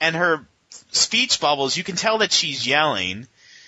and 0.00 0.16
her 0.16 0.46
speech 0.92 1.40
bubbles, 1.40 1.76
you 1.76 1.84
can 1.84 1.96
tell 1.96 2.18
that 2.18 2.32
she's 2.32 2.66
yelling. 2.66 3.26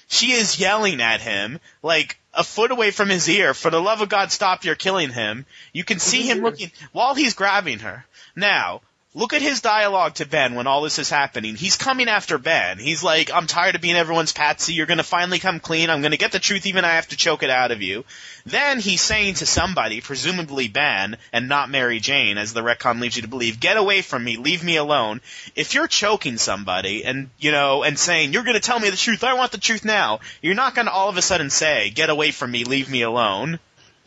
She 0.09 0.32
is 0.32 0.61
yelling 0.61 1.01
at 1.01 1.20
him, 1.20 1.59
like 1.82 2.18
a 2.34 2.45
foot 2.45 2.70
away 2.70 2.90
from 2.90 3.09
his 3.09 3.28
ear. 3.28 3.55
For 3.55 3.70
the 3.70 3.80
love 3.80 4.01
of 4.01 4.09
God, 4.09 4.30
stop! 4.30 4.64
You're 4.64 4.74
killing 4.74 5.11
him. 5.11 5.47
You 5.72 5.84
can 5.84 5.99
see 5.99 6.22
him 6.22 6.43
looking 6.43 6.70
while 6.93 7.14
he's 7.14 7.34
grabbing 7.34 7.80
her. 7.80 8.05
Now, 8.36 8.82
look 9.15 9.35
at 9.35 9.43
his 9.43 9.61
dialogue 9.61 10.15
to 10.15 10.27
Ben 10.27 10.55
when 10.55 10.67
all 10.67 10.81
this 10.81 10.99
is 10.99 11.11
happening. 11.11 11.55
He's 11.55 11.77
coming 11.77 12.09
after 12.09 12.39
Ben. 12.39 12.79
He's 12.79 13.03
like, 13.03 13.31
I'm 13.33 13.47
tired 13.47 13.75
of 13.75 13.83
being 13.83 13.95
everyone's 13.95 14.33
patsy. 14.33 14.73
You're 14.73 14.87
gonna 14.87 15.03
finally 15.03 15.39
come 15.39 15.61
clean. 15.61 15.91
I'm 15.91 16.01
gonna 16.01 16.17
get 16.17 16.33
the 16.33 16.39
truth 16.39 16.65
even 16.65 16.85
if 16.85 16.91
I 16.91 16.95
have 16.95 17.09
to 17.09 17.17
choke 17.17 17.43
it 17.43 17.51
out 17.51 17.73
of 17.73 17.83
you. 17.83 18.05
Then 18.47 18.81
he's 18.81 19.03
saying 19.03 19.35
to 19.35 19.47
somebody, 19.47 20.01
presumably 20.01 20.69
Ben, 20.69 21.19
and 21.33 21.49
not 21.49 21.69
Mary 21.69 22.01
Jane, 22.01 22.39
as 22.39 22.55
the 22.55 22.63
retcon 22.63 23.01
leads 23.01 23.17
you 23.17 23.23
to 23.23 23.29
believe, 23.29 23.61
get 23.61 23.77
away 23.77 24.01
from 24.01 24.25
me, 24.25 24.39
leave 24.39 24.65
me 24.65 24.77
alone. 24.77 25.21
If 25.55 25.75
you're 25.75 25.89
choking 25.89 26.39
somebody 26.39 27.05
and, 27.05 27.29
you 27.39 27.53
know, 27.53 27.83
and 27.83 27.99
saying, 27.99 28.33
you're 28.33 28.45
gonna 28.45 28.61
tell 28.61 28.81
me 28.81 28.89
the 28.89 28.97
truth, 28.97 29.25
I 29.25 29.35
want 29.35 29.53
the 29.53 29.59
truth 29.59 29.85
now, 29.85 30.21
you're 30.41 30.55
not 30.55 30.75
gonna 30.75 30.91
all 30.91 31.11
of 31.11 31.19
a 31.19 31.23
sudden 31.23 31.51
say, 31.51 31.91
get 31.91 32.09
away 32.09 32.31
from 32.31 32.51
me, 32.51 32.65
leave 32.65 32.91
me 32.91 33.03
alone. 33.03 33.59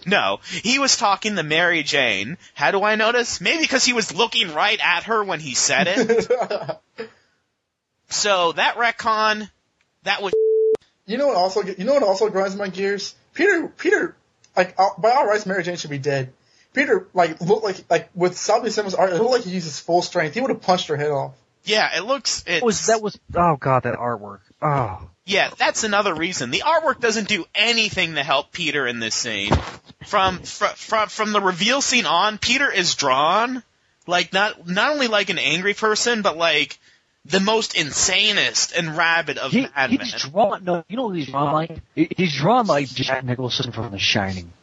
No, 0.05 0.39
he 0.51 0.79
was 0.79 0.97
talking 0.97 1.35
to 1.35 1.43
Mary 1.43 1.83
Jane. 1.83 2.37
How 2.53 2.71
do 2.71 2.83
I 2.83 2.95
notice? 2.95 3.41
Maybe 3.41 3.61
because 3.61 3.83
he 3.83 3.93
was 3.93 4.13
looking 4.13 4.53
right 4.53 4.79
at 4.81 5.03
her 5.05 5.23
when 5.23 5.39
he 5.39 5.53
said 5.55 5.87
it. 5.87 7.09
So 8.07 8.51
that 8.53 8.75
retcon, 8.75 9.49
that 10.03 10.21
was 10.21 10.33
You 11.07 11.17
know 11.17 11.27
what 11.27 11.35
also 11.35 11.63
you 11.63 11.83
know 11.83 11.93
what 11.93 12.03
also 12.03 12.29
grinds 12.29 12.55
my 12.55 12.67
gears? 12.69 13.15
Peter 13.33 13.67
Peter 13.67 14.15
like 14.55 14.73
uh, 14.77 14.89
by 14.97 15.11
all 15.11 15.25
rights 15.27 15.45
Mary 15.45 15.63
Jane 15.63 15.75
should 15.75 15.89
be 15.89 15.97
dead. 15.97 16.31
Peter 16.73 17.07
like 17.13 17.41
looked 17.41 17.63
like 17.63 17.83
like 17.89 18.09
with 18.15 18.37
Salvi 18.37 18.69
Simmons 18.69 18.95
art, 18.95 19.11
it 19.11 19.17
looked 19.17 19.31
like 19.31 19.43
he 19.43 19.51
used 19.51 19.65
his 19.65 19.79
full 19.79 20.01
strength. 20.01 20.33
He 20.33 20.41
would 20.41 20.49
have 20.49 20.61
punched 20.61 20.87
her 20.87 20.95
head 20.97 21.11
off. 21.11 21.33
yeah. 21.63 21.95
It 21.97 22.05
looks 22.05 22.43
it 22.47 22.63
was 22.63 22.87
that 22.87 23.01
was 23.01 23.17
oh 23.35 23.57
god 23.59 23.83
that 23.83 23.95
artwork. 23.95 24.39
Oh. 24.61 25.09
Yeah, 25.25 25.49
that's 25.57 25.83
another 25.83 26.13
reason. 26.13 26.51
The 26.51 26.63
artwork 26.65 26.99
doesn't 26.99 27.27
do 27.27 27.45
anything 27.55 28.15
to 28.15 28.23
help 28.23 28.51
Peter 28.51 28.85
in 28.85 28.99
this 28.99 29.15
scene. 29.15 29.51
From 30.05 30.39
from 30.39 30.69
from, 30.75 31.09
from 31.09 31.31
the 31.33 31.41
reveal 31.41 31.81
scene 31.81 32.05
on, 32.05 32.37
Peter 32.37 32.71
is 32.71 32.93
drawn 32.95 33.63
like 34.05 34.33
not 34.33 34.67
not 34.67 34.91
only 34.91 35.07
like 35.07 35.29
an 35.31 35.39
angry 35.39 35.73
person, 35.73 36.21
but 36.21 36.37
like 36.37 36.77
the 37.25 37.39
most 37.39 37.73
insanest 37.73 38.77
and 38.77 38.95
rabid 38.95 39.39
of 39.39 39.51
He, 39.51 39.61
madmen. 39.75 39.99
he's 40.01 40.13
drawn 40.13 40.63
no 40.63 40.83
you 40.87 40.95
know 40.95 41.07
what 41.07 41.15
he's 41.17 41.27
drawn 41.27 41.51
like? 41.53 41.71
He- 41.95 42.07
He's 42.15 42.35
drawn 42.35 42.67
like 42.67 42.87
Jack 42.87 43.23
Nicholson 43.25 43.71
from 43.71 43.89
The 43.91 43.97
Shining. 43.97 44.53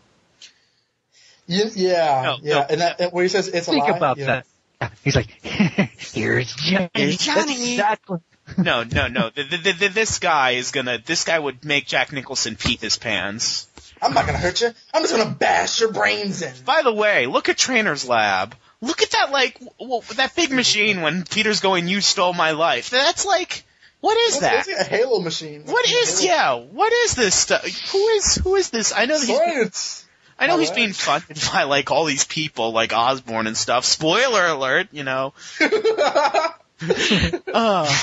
Yeah, 1.49 1.65
yeah, 1.75 2.23
No, 2.25 2.37
yeah. 2.41 2.55
no. 2.55 2.61
And 2.71 2.81
that 2.83 3.01
and 3.01 3.13
where 3.13 3.25
he 3.25 3.29
says 3.29 3.49
it's 3.49 3.67
a 3.67 3.73
Think 3.73 3.89
lie. 3.89 3.97
about 3.97 4.17
yeah. 4.19 4.43
that. 4.81 4.93
He's 5.05 5.17
like, 5.17 5.29
here's 5.43 6.55
Johnny. 6.55 6.89
That's 6.95 7.17
Johnny. 7.25 7.73
exactly. 7.73 8.19
No, 8.59 8.85
no, 8.85 9.09
no. 9.09 9.31
The, 9.31 9.45
the, 9.45 9.73
the, 9.73 9.89
this 9.89 10.19
guy 10.19 10.53
is 10.53 10.71
gonna. 10.71 10.99
This 11.05 11.25
guy 11.25 11.39
would 11.39 11.65
make 11.65 11.87
Jack 11.87 12.13
Nicholson 12.13 12.57
pee 12.57 12.77
his 12.77 12.99
pants. 12.99 13.69
I'm 14.01 14.15
not 14.15 14.27
gonna 14.27 14.39
hurt 14.39 14.61
you. 14.61 14.71
I'm 14.93 15.03
just 15.03 15.17
gonna 15.17 15.31
bash 15.31 15.81
your 15.81 15.93
brains 15.93 16.43
in. 16.43 16.53
By 16.65 16.83
the 16.83 16.93
way, 16.93 17.27
look 17.27 17.49
at 17.49 17.57
Trainer's 17.57 18.09
Lab. 18.09 18.57
Look 18.81 19.03
at 19.03 19.13
that, 19.13 19.31
like, 19.31 19.61
w- 19.79 20.03
that 20.17 20.35
big 20.35 20.51
machine 20.51 21.03
when 21.03 21.25
Peter's 21.25 21.61
going, 21.61 21.87
"You 21.87 22.01
stole 22.01 22.33
my 22.33 22.51
life." 22.51 22.91
That's 22.91 23.25
like, 23.25 23.65
what 24.01 24.19
is 24.19 24.41
that? 24.41 24.67
it's 24.67 24.69
like 24.69 24.87
a 24.87 24.91
Halo 24.91 25.21
machine. 25.21 25.63
What 25.67 25.89
is 25.89 26.25
yeah? 26.25 26.55
What 26.55 26.93
is 26.93 27.15
this 27.15 27.35
stuff? 27.35 27.65
Who 27.93 28.09
is 28.09 28.35
who 28.35 28.57
is 28.57 28.71
this? 28.71 28.93
I 28.93 29.07
know 29.07 29.19
that 29.19 29.27
he's 29.27 29.37
Science. 29.37 30.07
I 30.39 30.49
know 30.49 30.59
he's 30.59 30.71
Alright. 30.71 30.77
being 30.77 30.93
funded 30.93 31.41
by 31.53 31.63
like 31.65 31.93
all 31.93 32.05
these 32.05 32.25
people 32.25 32.73
like 32.73 32.93
Osborne 32.93 33.47
and 33.47 33.57
stuff. 33.57 33.85
Spoiler 33.85 34.47
alert, 34.47 34.89
you 34.91 35.05
know. 35.05 35.35
uh, 37.55 37.95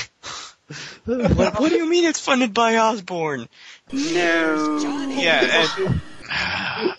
What, 1.04 1.60
what 1.60 1.68
do 1.70 1.76
you 1.76 1.88
mean 1.88 2.04
it's 2.04 2.20
funded 2.20 2.54
by 2.54 2.76
Osborne? 2.76 3.48
No. 3.92 5.08
yeah, 5.10 5.66
and 5.76 6.90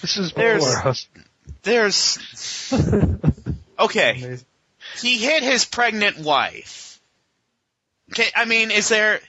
This 0.00 0.16
is 0.18 0.32
There's- 0.32 1.06
there's 1.62 2.18
okay. 3.78 4.38
He 5.00 5.18
hit 5.18 5.42
his 5.44 5.64
pregnant 5.64 6.18
wife. 6.18 7.00
Okay, 8.10 8.28
I 8.34 8.44
mean, 8.44 8.70
is 8.72 8.88
there? 8.88 9.20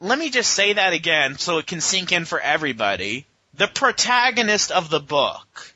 Let 0.00 0.18
me 0.18 0.28
just 0.30 0.52
say 0.52 0.72
that 0.74 0.92
again 0.92 1.38
so 1.38 1.58
it 1.58 1.66
can 1.68 1.80
sink 1.80 2.10
in 2.12 2.24
for 2.24 2.40
everybody. 2.40 3.26
The 3.54 3.68
protagonist 3.68 4.72
of 4.72 4.90
the 4.90 4.98
book, 5.00 5.74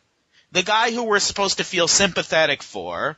the 0.51 0.65
guy 0.65 0.91
who 0.91 1.05
we're 1.05 1.21
supposed 1.21 1.59
to 1.59 1.65
feel 1.65 1.87
sympathetic 1.89 2.63
for, 2.65 3.17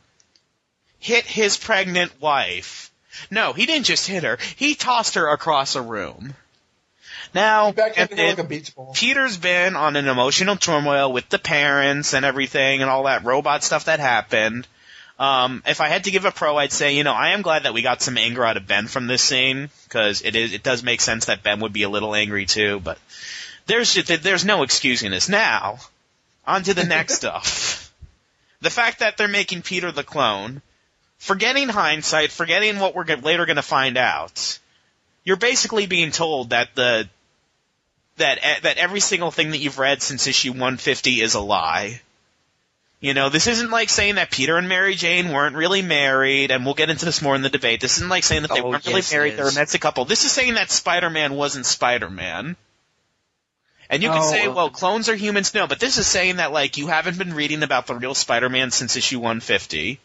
hit 1.01 1.25
his 1.25 1.57
pregnant 1.57 2.21
wife. 2.21 2.93
No, 3.31 3.53
he 3.53 3.67
didn't 3.67 3.87
just 3.87 4.07
hit 4.07 4.23
her. 4.23 4.39
He 4.57 4.75
tossed 4.77 5.17
her 5.17 5.29
across 5.29 5.75
a 5.75 5.83
room. 5.83 6.35
Now, 7.35 7.73
her 7.73 7.93
like 7.97 8.39
a 8.39 8.45
beach 8.45 8.75
ball. 8.75 8.93
Peter's 8.95 9.37
been 9.37 9.77
on 9.77 9.97
an 9.97 10.09
emotional 10.09 10.57
turmoil 10.57 11.13
with 11.13 11.29
the 11.29 11.39
parents 11.39 12.13
and 12.13 12.25
everything 12.25 12.83
and 12.83 12.91
all 12.91 13.05
that 13.05 13.25
robot 13.25 13.63
stuff 13.63 13.85
that 13.87 14.01
happened. 14.01 14.67
Um, 15.19 15.63
if 15.67 15.81
I 15.81 15.89
had 15.89 16.05
to 16.05 16.11
give 16.11 16.25
a 16.25 16.33
pro, 16.33 16.57
I'd 16.57 16.73
say, 16.73 16.97
you 16.97 17.05
know, 17.05 17.13
I 17.13 17.31
am 17.31 17.43
glad 17.43 17.65
that 17.65 17.75
we 17.75 17.83
got 17.83 18.01
some 18.01 18.17
anger 18.17 18.45
out 18.45 18.57
of 18.57 18.67
Ben 18.67 18.87
from 18.87 19.07
this 19.07 19.23
scene 19.23 19.69
because 19.85 20.23
it 20.23 20.35
is 20.35 20.55
it 20.55 20.63
does 20.63 20.83
make 20.83 21.03
sense 21.03 21.27
that 21.27 21.43
Ben 21.43 21.61
would 21.61 21.75
be 21.75 21.83
a 21.83 21.91
little 21.91 22.15
angry 22.15 22.47
too. 22.47 22.81
But 22.81 22.99
there's 23.67 23.95
there's 23.95 24.45
no 24.45 24.63
excusing 24.63 25.11
this. 25.11 25.29
Now, 25.29 25.79
on 26.47 26.63
to 26.63 26.75
the 26.75 26.85
next 26.85 27.15
stuff. 27.17 27.93
The 28.63 28.71
fact 28.71 29.01
that 29.01 29.17
they're 29.17 29.29
making 29.29 29.63
Peter 29.63 29.93
the 29.93 30.05
clone, 30.05 30.63
forgetting 31.21 31.69
hindsight, 31.69 32.33
forgetting 32.33 32.81
what 32.81 32.97
we're 32.97 33.05
later 33.05 33.47
going 33.47 33.57
to 33.57 33.63
find 33.63 33.97
out. 33.97 34.59
You're 35.23 35.37
basically 35.37 35.87
being 35.87 36.11
told 36.11 36.51
that 36.51 36.75
the 36.75 37.09
that 38.17 38.41
that 38.63 38.79
every 38.79 39.01
single 39.01 39.31
thing 39.31 39.51
that 39.53 39.59
you've 39.59 39.79
read 39.79 40.03
since 40.03 40.27
issue 40.27 40.51
150 40.51 41.21
is 41.21 41.35
a 41.35 41.41
lie. 41.41 42.01
You 43.01 43.15
know, 43.15 43.29
this 43.31 43.47
isn't 43.47 43.71
like 43.71 43.89
saying 43.89 44.17
that 44.17 44.31
Peter 44.31 44.59
and 44.59 44.69
Mary 44.69 44.95
Jane 44.95 45.31
weren't 45.31 45.57
really 45.57 45.81
married, 45.81 46.51
and 46.51 46.65
we'll 46.67 46.75
get 46.75 46.91
into 46.91 47.07
this 47.07 47.23
more 47.23 47.35
in 47.35 47.41
the 47.41 47.49
debate. 47.49 47.81
This 47.81 47.97
isn't 47.97 48.11
like 48.11 48.25
saying 48.25 48.43
that 48.43 48.51
they 48.51 48.61
Oh, 48.61 48.69
weren't 48.69 48.85
really 48.87 48.99
yes, 48.99 49.13
it 49.13 49.17
married, 49.17 49.37
they 49.39 49.43
were 49.43 49.49
is. 49.49 49.57
meant 49.57 49.75
a 49.75 49.79
couple. 49.79 50.05
This 50.05 50.25
is 50.27 50.33
saying 50.33 50.55
that 50.55 50.71
Spider-Man 50.71 51.33
wasn't 51.35 51.65
Spider-Man. 51.65 52.57
And 53.89 54.03
you 54.03 54.11
can 54.11 54.19
Oh, 54.19 54.31
say, 54.31 54.47
uh, 54.47 54.53
well, 54.53 54.69
clones 54.69 55.09
are 55.09 55.15
humans. 55.17 55.55
No, 55.55 55.67
but 55.67 55.81
this 55.81 55.97
is 55.97 56.07
saying 56.07 56.37
that, 56.37 56.53
like, 56.53 56.77
you 56.77 56.89
haven't 56.89 57.17
been 57.17 57.33
reading 57.33 57.63
about 57.63 57.87
the 57.87 57.95
real 57.95 58.15
Spider-Man 58.15 58.71
since 58.71 58.97
issue 58.97 59.19
150. 59.19 59.99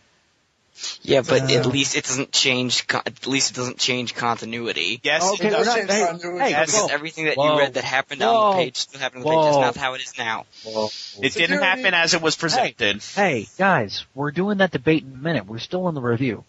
Yeah, 1.04 1.22
but 1.22 1.44
Uh. 1.44 1.54
at 1.56 1.66
least 1.66 1.96
it 1.96 2.04
doesn't 2.06 2.32
change. 2.32 2.88
co- 2.88 3.02
At 3.06 3.28
least 3.28 3.52
it 3.52 3.56
doesn't 3.56 3.78
change 3.80 4.14
continuity. 4.16 5.00
Yes, 5.04 5.24
Okay, 5.24 5.48
it 5.48 5.52
we're 5.52 5.58
does. 5.58 5.68
not- 5.68 5.76
Change 5.78 5.92
hey, 5.92 6.06
continuity. 6.06 6.40
hey, 6.54 6.60
Because 6.60 6.74
whoa, 6.76 6.88
everything 6.88 7.26
that 7.26 7.38
Whoa. 7.38 7.54
you 7.54 7.60
read 7.60 7.74
that 7.76 7.84
happened 7.84 8.22
Whoa. 8.22 8.28
on 8.36 8.58
the 8.58 8.64
page 8.64 8.78
still 8.78 9.00
happened 9.00 9.24
on 9.26 9.32
the 9.32 9.36
page. 9.42 9.54
That's 9.64 9.78
not 9.78 9.84
how 9.84 9.94
it 9.94 10.02
is 10.02 10.14
now. 10.18 10.46
whoa. 10.64 10.90
It 11.22 11.34
didn't 11.34 11.62
happen 11.64 11.94
as 11.94 12.14
it 12.14 12.22
was 12.22 12.36
presented. 12.36 13.02
Hey, 13.16 13.48
guys, 13.58 14.06
we're 14.14 14.32
doing 14.32 14.58
that 14.58 14.72
debate 14.72 15.04
in 15.04 15.14
a 15.14 15.18
minute. 15.18 15.46
We're 15.48 15.60
still 15.60 15.88
in 15.88 15.96
the 15.96 16.02
review. 16.02 16.44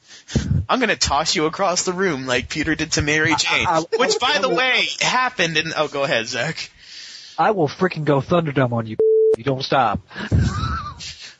I'm 0.69 0.81
gonna 0.81 0.97
toss 0.97 1.37
you 1.37 1.47
across 1.47 1.83
the 1.85 1.93
room 1.93 2.27
like 2.27 2.49
Peter 2.49 2.75
did 2.75 2.93
to 2.93 3.03
Mary 3.03 3.35
Jane. 3.37 3.67
I- 3.67 3.79
I- 3.79 3.97
which, 3.97 4.19
by 4.19 4.39
the 4.39 4.49
way, 4.49 4.89
happened 5.01 5.57
in. 5.57 5.73
Oh, 5.77 5.87
go 5.89 6.03
ahead, 6.03 6.27
Zach. 6.27 6.71
I 7.39 7.53
will 7.53 7.69
freaking 7.69 8.05
go 8.05 8.21
Thunderdome 8.21 8.73
on 8.73 8.87
you. 8.87 8.97
You 9.37 9.45
don't 9.45 9.63
stop. 9.63 10.01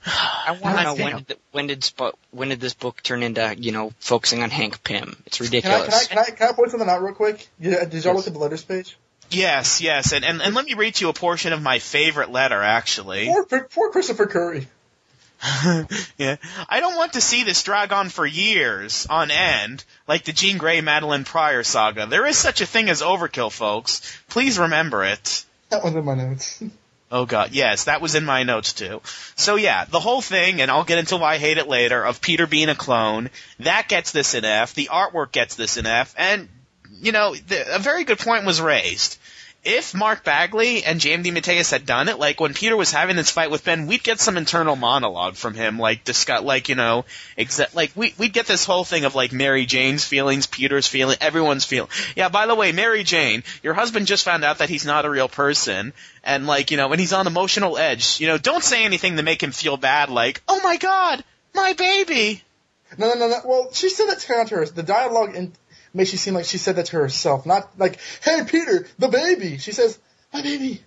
I 0.07 0.59
want 0.63 0.79
to 0.79 0.83
know 0.85 0.95
when 0.95 1.13
damn. 1.13 1.23
did, 1.23 1.39
when 1.53 1.67
did 1.67 1.85
Sp- 1.85 2.15
when 2.31 2.49
did 2.51 2.61
this 2.61 2.75
book 2.75 3.03
turn 3.03 3.23
into 3.23 3.55
you 3.59 3.73
know 3.73 3.93
focusing 3.99 4.43
on 4.43 4.51
Hank 4.51 4.85
Pym? 4.85 5.17
It's 5.27 5.39
Can 5.39 5.45
I, 5.45 5.49
ridiculous. 5.49 6.07
can 6.09 6.19
I, 6.19 6.25
can 6.25 6.33
I, 6.33 6.37
can 6.37 6.49
I 6.49 6.53
point 6.53 6.71
something 6.71 6.89
out 6.89 7.03
real 7.03 7.15
quick? 7.15 7.47
Yeah, 7.59 7.85
did 7.85 8.05
y'all 8.05 8.15
Yes. 8.15 8.17
look 8.17 8.27
at 8.29 8.33
the 8.35 8.39
letters 8.39 8.65
page? 8.65 8.97
Yes, 9.31 9.81
yes, 9.81 10.13
and, 10.13 10.25
and 10.25 10.41
and 10.41 10.55
let 10.55 10.65
me 10.65 10.75
read 10.75 10.95
to 10.97 11.05
you 11.05 11.09
a 11.09 11.13
portion 11.13 11.53
of 11.53 11.61
my 11.61 11.81
favorite 11.81 12.31
letter, 12.31 12.63
actually. 12.63 13.27
Poor, 13.27 13.65
poor 13.65 13.91
Christopher 13.91 14.27
Curry. 14.27 14.69
yeah, 16.17 16.37
I 16.69 16.81
don't 16.81 16.97
want 16.97 17.15
to 17.15 17.21
see 17.21 17.43
this 17.45 17.63
drag 17.63 17.93
on 17.93 18.09
for 18.09 18.25
years 18.25 19.07
on 19.11 19.31
end, 19.31 19.85
like 20.09 20.25
the 20.25 20.33
Jean 20.33 20.57
Grey 20.59 20.81
Madelyne 20.81 21.25
Pryor 21.27 21.63
saga. 21.63 22.07
There 22.07 22.25
is 22.25 22.39
such 22.39 22.61
a 22.61 22.67
thing 22.67 22.89
as 22.89 23.03
overkill, 23.03 23.53
folks. 23.53 24.17
Please 24.29 24.59
remember 24.59 25.05
it. 25.05 25.45
That 25.71 25.83
one's 25.83 25.97
in 25.97 26.05
my 26.05 26.15
notes. 26.15 26.63
Oh 27.11 27.25
god, 27.25 27.53
yes, 27.53 27.85
that 27.85 28.01
was 28.01 28.17
in 28.17 28.25
my 28.25 28.43
notes 28.43 28.73
too. 28.73 29.01
So 29.37 29.55
yeah, 29.55 29.85
the 29.85 30.01
whole 30.01 30.21
thing, 30.21 30.61
and 30.61 30.71
I'll 30.71 30.85
get 30.85 30.99
into 30.99 31.17
why 31.17 31.35
I 31.35 31.39
hate 31.39 31.59
it 31.59 31.69
later, 31.69 32.05
of 32.05 32.21
Peter 32.21 32.47
being 32.47 32.69
a 32.69 32.75
clone, 32.75 33.31
that 33.61 33.89
gets 33.89 34.11
this 34.11 34.35
an 34.35 34.45
F, 34.45 34.75
the 34.75 34.89
artwork 34.93 35.31
gets 35.31 35.55
this 35.55 35.77
an 35.77 35.87
F, 35.87 36.15
and, 36.19 36.49
you 37.01 37.13
know, 37.13 37.35
the, 37.35 37.77
a 37.77 37.79
very 37.79 38.05
good 38.05 38.19
point 38.19 38.45
was 38.45 38.61
raised. 38.61 39.19
If 39.69 39.97
Mark 39.97 40.23
Bagley 40.23 40.85
and 40.85 41.01
JM 41.01 41.25
DeMatteis 41.25 41.73
had 41.73 41.85
done 41.85 42.09
it, 42.09 42.21
like 42.21 42.39
when 42.39 42.55
Peter 42.55 42.77
was 42.77 42.93
having 42.93 43.17
this 43.17 43.33
fight 43.33 43.51
with 43.51 43.65
Ben, 43.65 43.89
we'd 43.89 44.05
get 44.05 44.21
some 44.21 44.37
internal 44.37 44.77
monologue 44.77 45.35
from 45.35 45.55
him, 45.55 45.77
like 45.77 46.05
discuss, 46.05 46.45
like 46.45 46.69
you 46.69 46.77
know, 46.77 47.05
exa- 47.37 47.75
like 47.75 47.91
we 47.97 48.15
we'd 48.17 48.33
get 48.33 48.47
this 48.47 48.65
whole 48.65 48.85
thing 48.85 49.05
of 49.05 49.17
like 49.17 49.33
Mary 49.33 49.67
Jane's 49.67 50.05
feelings, 50.05 50.47
Peter's 50.47 50.87
feeling, 50.87 51.17
everyone's 51.21 51.65
feeling. 51.65 51.91
Yeah, 52.15 52.29
by 52.29 52.47
the 52.47 52.55
way, 52.55 52.71
Mary 52.71 53.03
Jane, 53.03 53.43
your 53.65 53.75
husband 53.75 54.07
just 54.07 54.25
found 54.25 54.45
out 54.45 54.59
that 54.59 54.69
he's 54.69 54.87
not 54.87 55.05
a 55.05 55.11
real 55.11 55.29
person, 55.29 55.93
and 56.23 56.47
like 56.47 56.71
you 56.71 56.77
know, 56.77 56.93
and 56.93 57.01
he's 57.01 57.13
on 57.13 57.27
emotional 57.27 57.77
edge. 57.77 58.21
You 58.21 58.29
know, 58.29 58.39
don't 58.39 58.63
say 58.63 58.85
anything 58.85 59.17
to 59.17 59.25
make 59.25 59.43
him 59.43 59.51
feel 59.51 59.77
bad, 59.77 60.11
like, 60.11 60.43
oh 60.47 60.61
my 60.63 60.77
god, 60.77 61.25
my 61.55 61.73
baby. 61.73 62.41
No, 62.99 63.09
no, 63.09 63.15
no, 63.15 63.29
no. 63.29 63.41
Well, 63.45 63.73
she 63.73 63.91
said 63.91 64.07
that 64.07 64.21
to 64.21 64.55
her. 64.55 64.65
The 64.65 64.85
dialogue 64.85 65.35
in, 65.35 65.53
makes 65.97 66.13
you 66.13 66.19
seem 66.19 66.35
like 66.35 66.45
she 66.45 66.59
said 66.59 66.77
that 66.77 66.87
to 66.87 66.97
herself, 66.97 67.47
not 67.47 67.79
like, 67.79 67.99
"Hey, 68.23 68.45
Peter, 68.47 68.87
the 68.99 69.09
baby." 69.09 69.59
She 69.59 69.73
says, 69.73 69.99
"My 70.33 70.43
baby." 70.43 70.83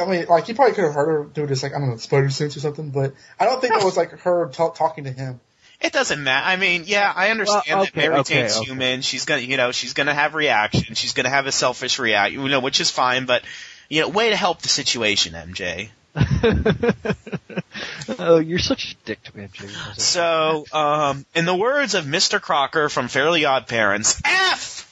I 0.00 0.06
mean, 0.06 0.26
like 0.26 0.46
he 0.46 0.54
probably 0.54 0.74
could 0.74 0.84
have 0.84 0.94
heard 0.94 1.06
her 1.06 1.24
do 1.24 1.46
this, 1.46 1.62
like 1.62 1.74
I 1.74 1.78
don't 1.78 1.90
know, 1.90 1.96
spider 1.98 2.30
sense 2.30 2.56
or 2.56 2.60
something, 2.60 2.90
but 2.90 3.14
I 3.38 3.44
don't 3.44 3.60
think 3.60 3.74
that 3.74 3.84
was 3.84 3.96
like 3.96 4.10
her 4.20 4.48
ta- 4.48 4.70
talking 4.70 5.04
to 5.04 5.12
him. 5.12 5.40
It 5.80 5.92
doesn't 5.92 6.22
matter. 6.22 6.46
I 6.46 6.56
mean, 6.56 6.84
yeah, 6.86 7.12
I 7.14 7.30
understand 7.30 7.62
Well, 7.68 7.78
that 7.80 7.90
okay, 7.92 8.08
Mary 8.08 8.20
okay, 8.20 8.34
Jane's 8.42 8.56
okay. 8.56 8.64
human. 8.64 9.02
She's 9.02 9.24
gonna, 9.24 9.42
you 9.42 9.56
know, 9.56 9.72
she's 9.72 9.92
gonna 9.94 10.14
have 10.14 10.34
reaction. 10.34 10.94
She's 10.94 11.12
gonna 11.12 11.28
have 11.28 11.46
a 11.46 11.52
selfish 11.52 11.98
reaction, 11.98 12.40
you 12.40 12.48
know, 12.48 12.60
which 12.60 12.80
is 12.80 12.90
fine. 12.90 13.26
But 13.26 13.42
you 13.88 14.00
know, 14.00 14.08
way 14.08 14.30
to 14.30 14.36
help 14.36 14.62
the 14.62 14.68
situation, 14.68 15.34
MJ. 15.34 15.90
oh, 18.18 18.38
you're 18.38 18.58
such 18.58 18.92
a 18.92 18.96
dick 19.04 19.22
to 19.22 19.36
me, 19.36 19.46
MJ. 19.46 19.98
So, 19.98 20.66
um, 20.72 21.24
in 21.34 21.46
the 21.46 21.54
words 21.54 21.94
of 21.94 22.04
Mr. 22.04 22.40
Crocker 22.40 22.88
from 22.88 23.08
Fairly 23.08 23.44
Odd 23.44 23.66
Parents, 23.66 24.20
F. 24.24 24.88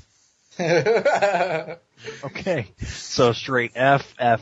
Okay, 2.24 2.66
so 2.82 3.32
straight 3.32 3.72
F, 3.74 4.14
F, 4.18 4.40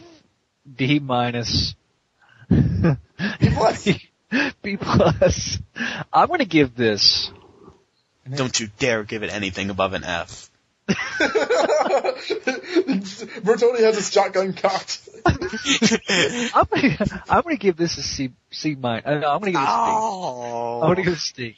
D 0.76 1.00
minus, 1.00 1.74
B 2.48 2.96
plus. 3.40 3.88
B 4.62 4.76
plus. 4.76 5.58
I'm 6.12 6.28
gonna 6.28 6.44
give 6.44 6.76
this. 6.76 7.32
Don't 8.32 8.58
you 8.60 8.68
dare 8.78 9.02
give 9.02 9.22
it 9.22 9.32
anything 9.32 9.70
above 9.70 9.94
an 9.94 10.04
F. 10.04 10.50
Bertoni 13.45 13.80
has 13.80 13.97
his 13.97 14.11
shotgun 14.12 14.53
cocked. 14.55 15.01
I'm 15.26 15.36
gonna, 16.70 17.22
I'm 17.28 17.43
gonna 17.43 17.57
give 17.57 17.76
this 17.76 17.99
a 17.99 18.03
C, 18.03 18.30
C 18.51 18.74
minus. 18.74 19.05
Uh, 19.07 19.18
no, 19.18 19.30
I'm 19.32 19.41
gonna 19.41 19.53
give 19.53 19.61
it 19.61 19.64
a 19.64 19.66
C. 19.66 19.72
Oh. 19.72 20.80
I'm 20.82 20.89
gonna 20.91 21.03
give 21.03 21.12
it 21.12 21.16
a 21.16 21.20
C. 21.20 21.57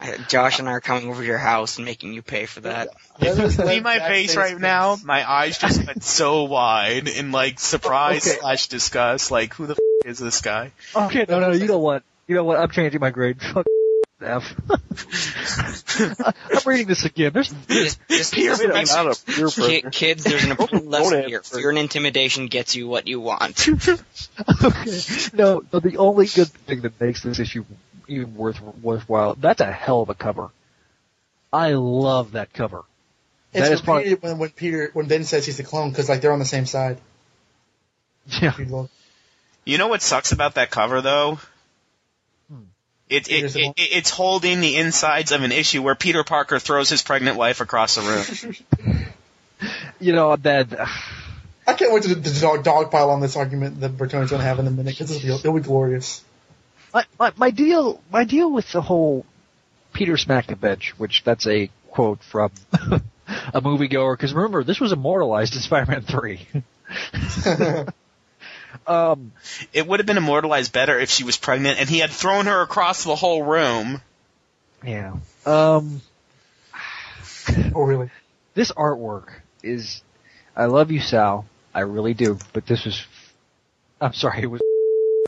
Uh, 0.00 0.16
Josh 0.28 0.58
and 0.58 0.68
I 0.68 0.72
are 0.72 0.80
coming 0.80 1.08
over 1.08 1.20
to 1.22 1.26
your 1.26 1.38
house 1.38 1.76
and 1.76 1.84
making 1.84 2.12
you 2.14 2.22
pay 2.22 2.46
for 2.46 2.60
that. 2.62 2.88
See 3.20 3.80
my 3.80 3.98
face 4.00 4.36
right 4.36 4.58
now? 4.58 4.96
My 5.04 5.28
eyes 5.28 5.56
just 5.58 5.86
went 5.86 6.02
so 6.02 6.44
wide 6.44 7.06
in 7.08 7.30
like 7.32 7.60
surprise 7.60 8.26
Okay. 8.26 8.38
slash 8.40 8.66
disgust. 8.68 9.30
Like, 9.30 9.54
who 9.54 9.66
the 9.66 9.74
f- 9.74 10.06
is 10.06 10.18
this 10.18 10.40
guy? 10.40 10.72
Okay, 10.94 11.24
no, 11.28 11.38
no, 11.40 11.52
you 11.52 11.66
don't 11.66 11.82
want. 11.82 12.02
You 12.26 12.34
know 12.34 12.44
what? 12.44 12.58
I'm 12.58 12.70
changing 12.70 13.00
my 13.00 13.10
grade. 13.10 13.38
Fuck 14.24 14.78
F. 15.98 16.20
I'm 16.50 16.58
reading 16.66 16.86
this 16.88 17.04
again. 17.04 17.32
There's 17.32 17.52
Just, 17.68 18.00
just 18.08 18.34
Peer 18.34 18.50
just- 18.56 18.62
pressure. 18.64 19.04
Not 19.04 19.22
peer 19.26 19.48
Ki- 19.48 19.80
pressure. 19.82 19.90
kids, 19.90 20.24
there's 20.24 20.44
an 20.44 20.50
important 20.50 20.86
lesson 20.88 21.18
answer. 21.18 21.28
here. 21.28 21.42
Fear 21.42 21.70
and 21.70 21.78
intimidation 21.78 22.46
gets 22.46 22.74
you 22.74 22.88
what 22.88 23.06
you 23.06 23.20
want. 23.20 23.68
okay. 23.68 24.90
No, 25.34 25.62
no, 25.72 25.80
the 25.80 25.96
only 25.98 26.26
good 26.26 26.48
thing 26.48 26.80
that 26.82 27.00
makes 27.00 27.22
this 27.22 27.38
issue 27.38 27.64
even 28.08 28.34
worth 28.36 28.60
worthwhile. 28.82 29.34
That's 29.34 29.60
a 29.60 29.70
hell 29.72 30.02
of 30.02 30.08
a 30.10 30.14
cover. 30.14 30.50
I 31.52 31.72
love 31.72 32.32
that 32.32 32.52
cover. 32.52 32.82
It's 33.52 33.68
That 33.68 33.72
is 33.74 33.80
probably- 33.80 34.04
repeated 34.10 34.22
when, 34.22 34.38
when 34.38 34.50
Peter, 34.50 34.90
when 34.92 35.06
Ben 35.06 35.24
says 35.24 35.46
he's 35.46 35.56
the 35.58 35.62
clone, 35.62 35.90
because 35.90 36.08
like 36.08 36.20
they're 36.20 36.32
on 36.32 36.38
the 36.40 36.44
same 36.44 36.66
side. 36.66 36.98
Yeah. 38.26 38.48
If 38.48 38.58
you 38.58 38.64
look. 38.66 38.90
You 39.66 39.78
know 39.78 39.88
what 39.88 40.02
sucks 40.02 40.32
about 40.32 40.54
that 40.56 40.70
cover 40.70 41.00
though? 41.00 41.38
It, 43.10 43.30
it, 43.30 43.54
it, 43.54 43.72
it's 43.76 44.10
holding 44.10 44.60
the 44.60 44.76
insides 44.76 45.32
of 45.32 45.42
an 45.42 45.52
issue 45.52 45.82
where 45.82 45.94
Peter 45.94 46.24
Parker 46.24 46.58
throws 46.58 46.88
his 46.88 47.02
pregnant 47.02 47.36
wife 47.36 47.60
across 47.60 47.96
the 47.96 48.02
room. 48.02 49.04
You 50.00 50.12
know 50.12 50.36
that. 50.36 50.78
Uh, 50.78 50.86
I 51.66 51.72
can't 51.72 51.92
wait 51.92 52.02
to 52.02 52.14
the 52.14 52.40
dog 52.40 52.64
dogpile 52.64 53.08
on 53.08 53.20
this 53.20 53.36
argument 53.36 53.80
that 53.80 53.92
Bertoni's 53.92 54.30
going 54.30 54.40
to 54.40 54.46
have 54.46 54.58
in 54.58 54.66
a 54.66 54.70
minute 54.70 54.98
because 54.98 55.10
it'll 55.10 55.22
be, 55.22 55.34
it'll 55.34 55.54
be 55.54 55.60
glorious. 55.60 56.22
My, 56.92 57.04
my 57.18 57.32
my 57.36 57.50
deal 57.50 58.02
my 58.12 58.24
deal 58.24 58.52
with 58.52 58.70
the 58.72 58.82
whole 58.82 59.24
Peter 59.92 60.16
smacked 60.16 60.48
the 60.48 60.56
bench, 60.56 60.92
which 60.98 61.24
that's 61.24 61.46
a 61.46 61.70
quote 61.88 62.22
from 62.22 62.50
a 62.72 63.62
moviegoer. 63.62 64.14
Because 64.14 64.34
remember, 64.34 64.62
this 64.62 64.80
was 64.80 64.92
immortalized 64.92 65.54
in 65.54 65.62
Spider-Man 65.62 66.02
Three. 66.02 66.46
um, 68.86 69.32
it 69.72 69.86
would 69.86 70.00
have 70.00 70.06
been 70.06 70.16
immortalized 70.18 70.72
better 70.72 70.98
if 70.98 71.10
she 71.10 71.24
was 71.24 71.36
pregnant 71.36 71.78
and 71.78 71.88
he 71.88 71.98
had 71.98 72.10
thrown 72.10 72.46
her 72.46 72.60
across 72.62 73.04
the 73.04 73.14
whole 73.16 73.42
room. 73.42 74.00
yeah. 74.84 75.14
Um, 75.46 76.00
Oh, 77.74 77.82
really? 77.82 78.10
this 78.54 78.72
artwork 78.72 79.28
is. 79.62 80.02
I 80.56 80.66
love 80.66 80.90
you, 80.90 81.00
Sal. 81.00 81.46
I 81.74 81.80
really 81.80 82.14
do. 82.14 82.38
But 82.52 82.66
this 82.66 82.84
was. 82.84 83.04
I'm 84.00 84.12
sorry. 84.12 84.42
It 84.42 84.46
was. 84.46 84.60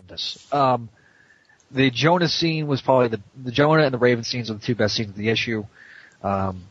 This. 0.09 0.47
Um, 0.53 0.88
the 1.72 1.90
Jonah 1.90 2.28
scene 2.28 2.68
was 2.68 2.80
probably 2.80 3.09
the 3.09 3.20
the 3.42 3.51
Jonah 3.51 3.82
and 3.82 3.92
the 3.92 3.99
Raven 3.99 4.22
scenes 4.22 4.51
are 4.53 4.55
the 4.55 4.61
two 4.61 4.76
best 4.76 4.94
scenes 4.94 5.09
of 5.11 5.16
the 5.16 5.30
issue. 5.30 5.64
Um, 6.22 6.62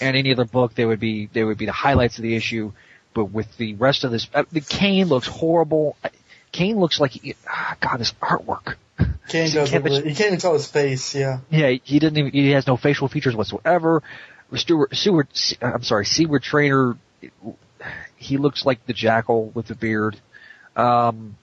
and 0.00 0.16
any 0.16 0.32
other 0.32 0.44
book, 0.44 0.74
they 0.74 0.84
would 0.84 0.98
be 0.98 1.26
they 1.32 1.44
would 1.44 1.56
be 1.56 1.66
the 1.66 1.72
highlights 1.72 2.18
of 2.18 2.22
the 2.22 2.34
issue. 2.34 2.72
But 3.14 3.26
with 3.26 3.56
the 3.58 3.74
rest 3.74 4.02
of 4.02 4.10
this, 4.10 4.28
uh, 4.34 4.42
the 4.50 4.60
Kaine 4.60 5.06
looks 5.06 5.28
horrible. 5.28 5.96
Kaine 6.52 6.78
looks 6.78 7.00
like 7.00 7.12
he, 7.12 7.34
ah, 7.48 7.76
God, 7.80 7.98
his 7.98 8.12
artwork. 8.20 8.76
Kaine 9.28 9.50
does 9.52 9.70
can't 9.70 9.84
you 9.84 10.14
can't 10.14 10.20
even 10.20 10.38
tell 10.38 10.52
his 10.52 10.66
face, 10.66 11.14
yeah. 11.14 11.40
Yeah, 11.50 11.70
he 11.82 11.98
didn't 11.98 12.18
even, 12.18 12.32
he 12.32 12.50
has 12.50 12.66
no 12.66 12.76
facial 12.76 13.08
features 13.08 13.36
whatsoever. 13.36 14.02
Stewart, 14.54 14.94
Seward, 14.94 15.28
I'm 15.62 15.84
sorry, 15.84 16.04
Seward 16.04 16.42
Trainer, 16.42 16.96
he 18.16 18.36
looks 18.36 18.66
like 18.66 18.84
the 18.86 18.92
Jackal 18.92 19.50
with 19.54 19.66
the 19.66 19.76
beard. 19.76 20.20
Um, 20.74 21.36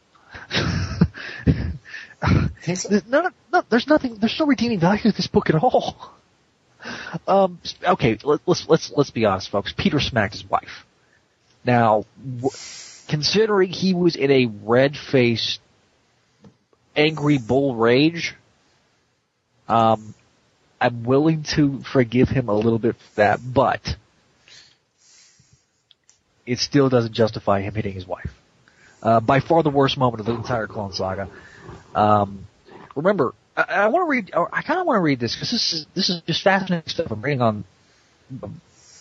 there's 2.65 2.85
no, 3.07 3.29
no, 3.51 3.63
there's 3.69 3.87
nothing, 3.87 4.15
there's 4.15 4.37
no 4.39 4.45
redeeming 4.45 4.79
value 4.79 5.03
to 5.03 5.11
this 5.11 5.27
book 5.27 5.49
at 5.49 5.55
all. 5.55 6.13
Um, 7.27 7.59
okay, 7.83 8.17
let, 8.23 8.41
let's 8.45 8.67
let's 8.69 8.91
let's 8.95 9.09
be 9.09 9.25
honest, 9.25 9.49
folks. 9.49 9.73
Peter 9.75 9.99
smacked 9.99 10.33
his 10.33 10.45
wife. 10.49 10.85
Now, 11.65 12.05
w- 12.23 12.51
considering 13.07 13.69
he 13.69 13.93
was 13.93 14.15
in 14.15 14.31
a 14.31 14.47
red-faced, 14.63 15.59
angry 16.95 17.37
bull 17.37 17.75
rage, 17.75 18.35
um, 19.67 20.15
I'm 20.79 21.03
willing 21.03 21.43
to 21.55 21.81
forgive 21.91 22.29
him 22.29 22.47
a 22.49 22.55
little 22.55 22.79
bit 22.79 22.95
for 22.95 23.15
that, 23.15 23.39
but 23.43 23.81
it 26.45 26.59
still 26.59 26.87
doesn't 26.89 27.13
justify 27.13 27.61
him 27.61 27.73
hitting 27.73 27.93
his 27.93 28.07
wife. 28.07 28.29
Uh, 29.01 29.19
by 29.19 29.39
far 29.39 29.63
the 29.63 29.69
worst 29.69 29.97
moment 29.97 30.21
of 30.21 30.25
the 30.25 30.33
entire 30.33 30.67
Clone 30.67 30.93
Saga. 30.93 31.29
Um, 31.93 32.47
remember, 32.95 33.35
I, 33.55 33.61
I 33.61 33.87
want 33.87 34.07
to 34.07 34.09
read. 34.09 34.31
I 34.51 34.63
kind 34.63 34.79
of 34.79 34.87
want 34.87 34.97
to 34.97 35.01
read 35.01 35.19
this 35.19 35.35
because 35.35 35.51
this 35.51 35.73
is 35.73 35.85
this 35.93 36.09
is 36.09 36.21
just 36.21 36.41
fascinating 36.43 36.89
stuff. 36.89 37.11
I'm 37.11 37.21
reading 37.21 37.41
on 37.41 37.63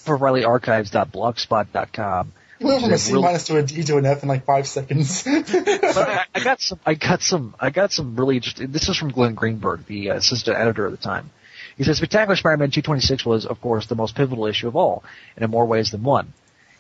ForRileyArchives.blogspot.com. 0.05 2.33
We 2.59 2.67
went 2.67 2.83
from 2.83 2.93
a 2.93 2.99
C 2.99 3.13
real- 3.13 3.23
minus 3.23 3.45
to 3.45 3.57
a 3.59 3.63
D 3.63 3.83
to 3.85 3.97
an 3.99 4.07
F 4.07 4.23
in 4.23 4.29
like 4.29 4.45
five 4.45 4.67
seconds. 4.67 5.23
but 5.25 5.49
I, 5.97 6.25
I 6.35 6.45
got 6.45 6.61
some. 6.63 6.81
I 6.87 6.95
got 6.95 7.23
some. 7.23 7.55
I 7.61 7.71
got 7.71 7.93
some 7.93 8.17
really 8.17 8.37
interesting. 8.37 8.71
This 8.71 8.89
is 8.89 8.97
from 8.97 9.11
Glenn 9.11 9.35
Greenberg, 9.35 9.87
the 9.87 10.11
uh, 10.11 10.15
assistant 10.17 10.57
editor 10.59 10.87
at 10.87 10.93
the 10.93 10.97
time. 10.97 11.31
He 11.77 11.85
says, 11.85 11.99
"Spectacular 11.99 12.37
Spider-Man 12.37 12.71
226 12.71 13.27
was, 13.27 13.45
of 13.45 13.61
course, 13.61 13.87
the 13.87 13.95
most 13.95 14.15
pivotal 14.15 14.47
issue 14.47 14.69
of 14.69 14.77
all, 14.77 15.05
and 15.37 15.45
in 15.45 15.51
more 15.51 15.67
ways 15.67 15.91
than 15.91 16.03
one. 16.03 16.33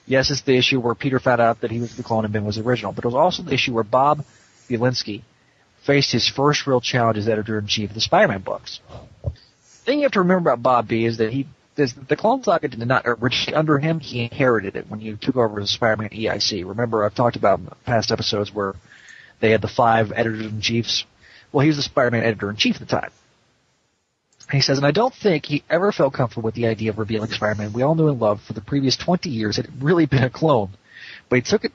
Yes, 0.07 0.31
it's 0.31 0.43
the 0.43 0.57
issue 0.57 0.81
where 0.81 0.95
Peter 0.95 1.19
found 1.19 1.41
out 1.41 1.61
that 1.61 1.71
he 1.71 1.81
was 1.81 1.97
the 1.97 2.03
clone 2.03 2.25
and 2.25 2.33
Ben 2.33 2.45
was 2.45 2.57
the 2.57 2.63
original, 2.63 2.93
but 2.93 3.05
it 3.05 3.09
was 3.09 3.15
also 3.15 3.43
the 3.43 3.53
issue 3.53 3.75
where 3.75 3.83
Bob 3.85 4.25
Budiansky 4.71 5.23
faced 5.83 6.13
his 6.13 6.29
first 6.29 6.67
real 6.67 6.81
challenge 6.81 7.19
as 7.19 7.29
editor-in-chief 7.29 7.91
of 7.91 7.95
the 7.95 8.01
Spider-Man 8.01 8.41
books. 8.43 8.81
The 9.25 9.31
thing 9.85 9.99
you 9.99 10.05
have 10.05 10.13
to 10.13 10.21
remember 10.21 10.51
about 10.51 10.63
Bob 10.63 10.89
B 10.89 11.05
is 11.05 11.19
that 11.19 11.33
he 11.33 11.47
is 11.79 11.95
the 12.09 12.17
Clone 12.17 12.43
Saga 12.43 12.69
did 12.69 12.87
not 12.87 13.05
originally 13.07 13.57
under 13.57 13.79
him. 13.79 14.01
He 14.01 14.23
inherited 14.23 14.77
it 14.77 14.89
when 14.89 15.01
he 15.01 15.15
took 15.17 15.37
over 15.37 15.61
as 15.61 15.71
Spider-Man 15.71 16.11
EIC. 16.11 16.67
Remember, 16.67 17.05
I've 17.05 17.15
talked 17.15 17.37
about 17.37 17.61
past 17.85 18.11
episodes 18.11 18.53
where 18.53 18.75
they 19.41 19.51
had 19.51 19.63
the 19.63 19.69
five 19.69 20.13
editors-in-chiefs. 20.15 21.05
Well, 21.53 21.63
he 21.63 21.69
was 21.69 21.77
the 21.77 21.83
Spider-Man 21.83 22.25
editor-in-chief 22.25 22.77
at 22.77 22.81
the 22.81 23.01
time. 23.01 23.11
He 24.51 24.61
says, 24.61 24.79
and 24.79 24.87
I 24.87 24.93
don't 24.93 25.15
think 25.15 25.47
he 25.47 25.65
ever 25.69 25.91
felt 25.91 26.15
comfortable 26.15 26.45
with 26.45 26.55
the 26.55 26.69
idea 26.69 26.91
of 26.91 26.99
revealing 26.99 27.31
Spider-Man 27.31 27.73
we 27.73 27.83
all 27.83 27.97
knew 27.97 28.09
and 28.09 28.21
loved 28.21 28.43
for 28.43 28.53
the 28.53 28.61
previous 28.61 28.97
20 28.97 29.29
years 29.29 29.59
it 29.59 29.67
had 29.67 29.83
really 29.83 30.07
been 30.07 30.23
a 30.23 30.31
clone. 30.31 30.71
But 31.29 31.37
he 31.37 31.43
took 31.43 31.65
it, 31.65 31.73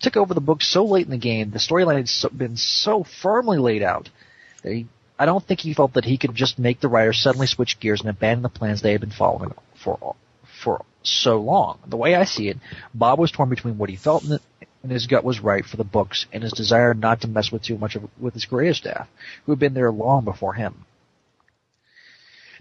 took 0.00 0.16
over 0.16 0.32
the 0.32 0.40
book 0.40 0.62
so 0.62 0.84
late 0.84 1.04
in 1.04 1.10
the 1.10 1.18
game, 1.18 1.50
the 1.50 1.58
storyline 1.58 1.96
had 1.96 2.08
so, 2.08 2.28
been 2.30 2.56
so 2.56 3.04
firmly 3.04 3.58
laid 3.58 3.82
out 3.82 4.08
that 4.62 4.72
he, 4.72 4.86
I 5.18 5.26
don't 5.26 5.44
think 5.44 5.60
he 5.60 5.74
felt 5.74 5.94
that 5.94 6.04
he 6.04 6.18
could 6.18 6.34
just 6.34 6.58
make 6.58 6.80
the 6.80 6.88
writer 6.88 7.12
suddenly 7.12 7.46
switch 7.46 7.80
gears 7.80 8.00
and 8.00 8.10
abandon 8.10 8.42
the 8.42 8.48
plans 8.48 8.82
they 8.82 8.92
had 8.92 9.00
been 9.00 9.10
following 9.10 9.54
for 9.82 10.14
for 10.62 10.84
so 11.02 11.40
long. 11.40 11.78
The 11.86 11.96
way 11.96 12.14
I 12.14 12.24
see 12.24 12.48
it, 12.48 12.58
Bob 12.92 13.18
was 13.18 13.30
torn 13.30 13.48
between 13.48 13.78
what 13.78 13.90
he 13.90 13.96
felt 13.96 14.24
in, 14.24 14.30
the, 14.30 14.40
in 14.82 14.90
his 14.90 15.06
gut 15.06 15.24
was 15.24 15.40
right 15.40 15.64
for 15.64 15.76
the 15.76 15.84
books 15.84 16.26
and 16.32 16.42
his 16.42 16.52
desire 16.52 16.94
not 16.94 17.20
to 17.22 17.28
mess 17.28 17.52
with 17.52 17.62
too 17.62 17.78
much 17.78 17.96
of, 17.96 18.08
with 18.18 18.34
his 18.34 18.44
creative 18.44 18.76
staff, 18.76 19.08
who 19.44 19.52
had 19.52 19.58
been 19.58 19.74
there 19.74 19.90
long 19.90 20.24
before 20.24 20.54
him. 20.54 20.84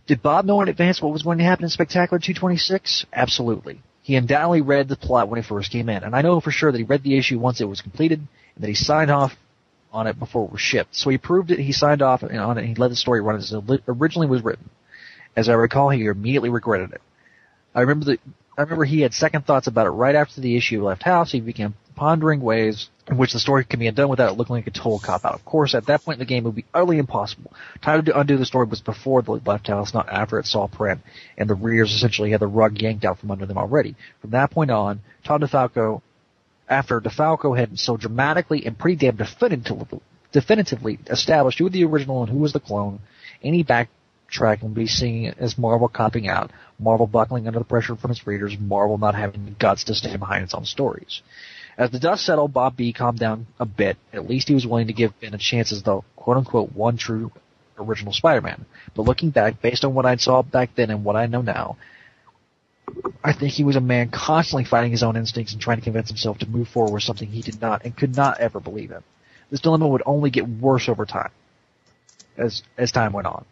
Did 0.08 0.22
Bob 0.22 0.45
know 0.45 0.62
in 0.62 0.70
advance 0.70 1.01
what 1.01 1.12
was 1.12 1.24
going 1.24 1.39
to 1.39 1.43
happen 1.43 1.64
in 1.64 1.70
Spectacular 1.70 2.20
226? 2.20 3.08
Absolutely. 3.12 3.82
He 4.03 4.16
undoubtedly 4.16 4.62
read 4.62 4.88
the 4.88 4.95
plot 4.95 5.30
when 5.30 5.41
he 5.41 5.47
first 5.47 5.72
came 5.72 5.89
in, 5.89 6.03
and 6.03 6.16
I 6.16 6.22
know 6.22 6.39
for 6.39 6.51
sure 6.51 6.72
that 6.72 6.78
he 6.78 6.84
read 6.84 7.01
the 7.01 7.18
issue 7.18 7.39
once 7.39 7.60
it 7.60 7.68
was 7.68 7.82
completed, 7.82 8.20
and 8.53 8.64
that 8.64 8.68
he 8.68 8.76
signed 8.76 9.10
off 9.10 9.36
on 9.95 10.07
it 10.07 10.19
before 10.19 10.45
it 10.45 10.51
was 10.51 10.61
shipped. 10.61 10.95
So 10.95 11.09
he 11.09 11.17
proved 11.17 11.51
it, 11.51 11.59
he 11.59 11.71
signed 11.71 12.01
off 12.01 12.23
on 12.23 12.31
it, 12.31 12.37
and 12.37 12.67
he 12.67 12.75
let 12.75 12.89
the 12.89 12.95
story 12.95 13.21
run 13.21 13.37
as 13.37 13.51
it 13.51 13.83
originally 13.87 14.27
was 14.27 14.43
written. 14.43 14.69
As 15.35 15.49
I 15.49 15.53
recall, 15.53 15.89
he 15.89 16.05
immediately 16.05 16.49
regretted 16.49 16.91
it. 16.93 17.01
I 17.73 17.81
remember 17.81 18.05
that 18.05 18.19
I 18.57 18.61
remember 18.61 18.85
he 18.85 19.01
had 19.01 19.13
second 19.13 19.45
thoughts 19.45 19.67
about 19.67 19.85
it 19.85 19.91
right 19.91 20.15
after 20.15 20.39
the 20.39 20.55
issue 20.55 20.84
left 20.84 21.03
house. 21.03 21.31
He 21.31 21.41
began 21.41 21.73
pondering 21.95 22.41
ways 22.41 22.89
in 23.07 23.17
which 23.17 23.34
the 23.34 23.39
story 23.39 23.65
can 23.65 23.80
be 23.80 23.88
undone 23.88 24.09
without 24.09 24.31
it 24.31 24.38
looking 24.38 24.55
like 24.55 24.67
a 24.67 24.72
total 24.72 24.99
cop 24.99 25.26
out. 25.26 25.35
Of 25.35 25.43
course, 25.43 25.76
at 25.76 25.88
that 25.88 26.03
point 26.03 26.15
in 26.15 26.19
the 26.19 26.26
game, 26.26 26.45
would 26.45 26.55
be 26.55 26.65
utterly 26.73 26.97
impossible. 26.97 27.51
Time 27.81 28.05
to 28.05 28.17
undo 28.17 28.38
the 28.38 28.45
story 28.45 28.65
was 28.65 28.81
before 28.81 29.22
the 29.22 29.34
left 29.45 29.67
house, 29.67 29.93
not 29.93 30.07
after 30.09 30.39
it 30.39 30.45
saw 30.45 30.67
print, 30.67 31.01
and 31.38 31.49
the 31.49 31.55
readers 31.55 31.93
essentially 31.93 32.31
had 32.31 32.39
the 32.39 32.47
rug 32.47 32.81
yanked 32.81 33.03
out 33.03 33.19
from 33.19 33.31
under 33.31 33.45
them 33.45 33.57
already. 33.57 33.95
From 34.22 34.31
that 34.31 34.51
point 34.51 34.72
on, 34.72 35.01
Tom 35.26 35.41
DeFalco, 35.41 36.01
after 36.67 36.99
DeFalco 36.99 37.57
had 37.57 37.79
so 37.79 37.97
dramatically 37.97 38.65
and 38.65 38.77
pretty 38.77 38.97
damn 38.97 39.15
definitively, 39.15 39.99
definitively 40.31 40.99
established 41.07 41.59
who 41.59 41.65
was 41.65 41.73
the 41.73 41.85
original 41.85 42.21
and 42.23 42.31
who 42.31 42.39
was 42.39 42.53
the 42.53 42.59
clone, 42.59 42.99
any 43.43 43.63
backtracking 43.63 44.63
would 44.63 44.73
be 44.73 44.87
seen 44.87 45.33
as 45.37 45.57
Marvel 45.57 45.87
copping 45.87 46.27
out, 46.27 46.51
Marvel 46.79 47.07
buckling 47.07 47.47
under 47.47 47.59
the 47.59 47.65
pressure 47.65 47.95
from 47.95 48.11
its 48.11 48.25
readers, 48.25 48.57
Marvel 48.59 48.97
not 48.97 49.15
having 49.15 49.45
the 49.45 49.51
guts 49.51 49.83
to 49.85 49.93
stand 49.93 50.19
behind 50.19 50.43
its 50.43 50.53
own 50.53 50.65
stories. 50.65 51.21
As 51.77 51.91
the 51.91 51.99
dust 51.99 52.25
settled, 52.25 52.53
Bob 52.53 52.77
B 52.77 52.93
calmed 52.93 53.19
down 53.19 53.47
a 53.59 53.65
bit. 53.65 53.97
At 54.13 54.29
least 54.29 54.47
he 54.47 54.53
was 54.53 54.65
willing 54.65 54.87
to 54.87 54.93
give 54.93 55.19
Ben 55.19 55.33
a 55.33 55.37
chance 55.37 55.73
as 55.73 55.83
the 55.83 56.01
quote 56.15 56.37
unquote 56.37 56.73
one 56.73 56.97
true 56.97 57.31
original 57.77 58.13
Spider-Man. 58.13 58.65
But 58.95 59.03
looking 59.03 59.29
back, 59.29 59.61
based 59.61 59.83
on 59.83 59.93
what 59.93 60.05
I 60.05 60.15
saw 60.15 60.41
back 60.41 60.75
then 60.75 60.89
and 60.89 61.03
what 61.03 61.17
I 61.17 61.25
know 61.25 61.41
now, 61.41 61.75
I 63.24 63.34
think 63.34 63.53
he 63.53 63.64
was 63.64 63.76
a 63.76 63.82
man 63.82 64.10
constantly 64.10 64.66
fighting 64.66 64.91
his 64.91 65.03
own 65.03 65.16
instincts 65.16 65.53
and 65.53 65.62
trying 65.62 65.78
to 65.78 65.84
convince 65.84 66.10
himself 66.10 66.40
to 66.40 66.49
move 66.49 66.68
forward 66.68 66.94
with 66.94 67.03
something 67.03 67.28
he 67.28 67.41
did 67.41 67.62
not 67.62 67.84
and 67.84 67.95
could 67.95 68.16
not 68.16 68.40
ever 68.40 68.60
believe 68.60 68.91
in. 68.91 69.02
This 69.49 69.62
dilemma 69.62 69.88
would 69.88 70.03
only 70.06 70.30
get 70.30 70.48
worse 70.48 70.90
over 70.90 71.06
time, 71.06 71.32
as 72.38 72.64
as 72.78 72.91
time 72.91 73.14
went 73.14 73.28
on. 73.28 73.45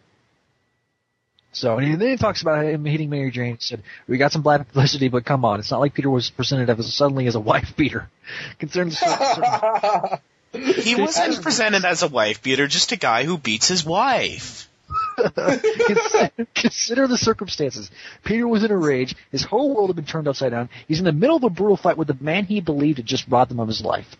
So, 1.52 1.78
and 1.78 2.00
then 2.00 2.08
he 2.08 2.16
talks 2.16 2.42
about 2.42 2.64
him 2.64 2.84
hitting 2.84 3.10
Mary 3.10 3.30
Jane. 3.30 3.54
He 3.54 3.60
said, 3.60 3.82
"We 4.08 4.18
got 4.18 4.32
some 4.32 4.42
bad 4.42 4.66
publicity, 4.66 5.08
but 5.08 5.24
come 5.24 5.44
on, 5.44 5.60
it's 5.60 5.70
not 5.70 5.80
like 5.80 5.94
Peter 5.94 6.10
was 6.10 6.30
presented 6.30 6.68
as 6.68 6.92
suddenly 6.94 7.26
as 7.26 7.36
a 7.36 7.40
wife 7.40 7.74
beater." 7.76 8.08
Concerned. 8.58 8.96
He 10.54 10.94
wasn't 10.94 11.42
presented 11.42 11.84
as 11.84 12.04
a 12.04 12.08
wife 12.08 12.40
beater, 12.40 12.68
just 12.68 12.92
a 12.92 12.96
guy 12.96 13.24
who 13.24 13.38
beats 13.38 13.66
his 13.66 13.84
wife. 13.84 14.68
consider, 15.34 16.46
consider 16.54 17.06
the 17.06 17.18
circumstances. 17.18 17.90
Peter 18.24 18.46
was 18.46 18.64
in 18.64 18.70
a 18.70 18.76
rage. 18.76 19.14
His 19.30 19.42
whole 19.42 19.74
world 19.74 19.90
had 19.90 19.96
been 19.96 20.04
turned 20.04 20.28
upside 20.28 20.52
down. 20.52 20.68
He's 20.86 20.98
in 20.98 21.04
the 21.04 21.12
middle 21.12 21.36
of 21.36 21.44
a 21.44 21.50
brutal 21.50 21.76
fight 21.76 21.96
with 21.96 22.08
the 22.08 22.16
man 22.20 22.44
he 22.44 22.60
believed 22.60 22.98
had 22.98 23.06
just 23.06 23.26
robbed 23.28 23.50
him 23.50 23.60
of 23.60 23.68
his 23.68 23.82
life. 23.82 24.16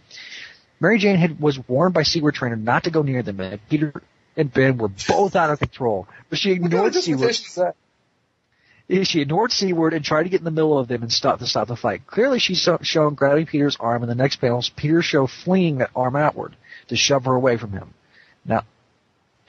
Mary 0.81 0.99
Jane 0.99 1.17
had, 1.17 1.41
was 1.41 1.59
warned 1.69 1.95
by 1.95 2.03
Seward 2.03 2.35
Trainer 2.35 2.57
not 2.57 2.85
to 2.85 2.91
go 2.91 3.03
near 3.03 3.23
them, 3.23 3.41
and 3.41 3.61
Peter 3.69 4.03
and 4.37 4.53
Ben 4.53 4.77
were 4.79 4.91
both 5.09 5.37
out 5.37 5.51
of 5.51 5.59
control. 5.59 6.09
But 6.29 6.39
she 6.39 6.53
ignored 6.53 6.95
Seward. 6.95 7.37
She 9.05 9.21
ignored 9.21 9.53
Seward 9.53 9.95
and 9.95 10.05
tried 10.05 10.25
to 10.25 10.29
get 10.29 10.41
in 10.41 10.45
the 10.45 10.51
middle 10.51 10.79
of 10.79 10.89
them 10.89 11.03
and 11.03 11.11
stop 11.11 11.39
to 11.39 11.47
stop 11.47 11.69
the 11.69 11.77
fight. 11.77 12.07
Clearly, 12.07 12.39
she's 12.39 12.69
shown 12.83 13.15
grabbing 13.15 13.47
Peter's 13.47 13.77
arm. 13.81 14.03
In 14.03 14.09
the 14.09 14.15
next 14.15 14.37
panels, 14.37 14.69
Peter 14.69 15.01
show 15.01 15.27
flinging 15.27 15.79
that 15.79 15.91
arm 15.97 16.17
outward 16.17 16.55
to 16.89 16.97
shove 16.97 17.25
her 17.25 17.35
away 17.35 17.57
from 17.57 17.73
him. 17.73 17.95
Now, 18.45 18.65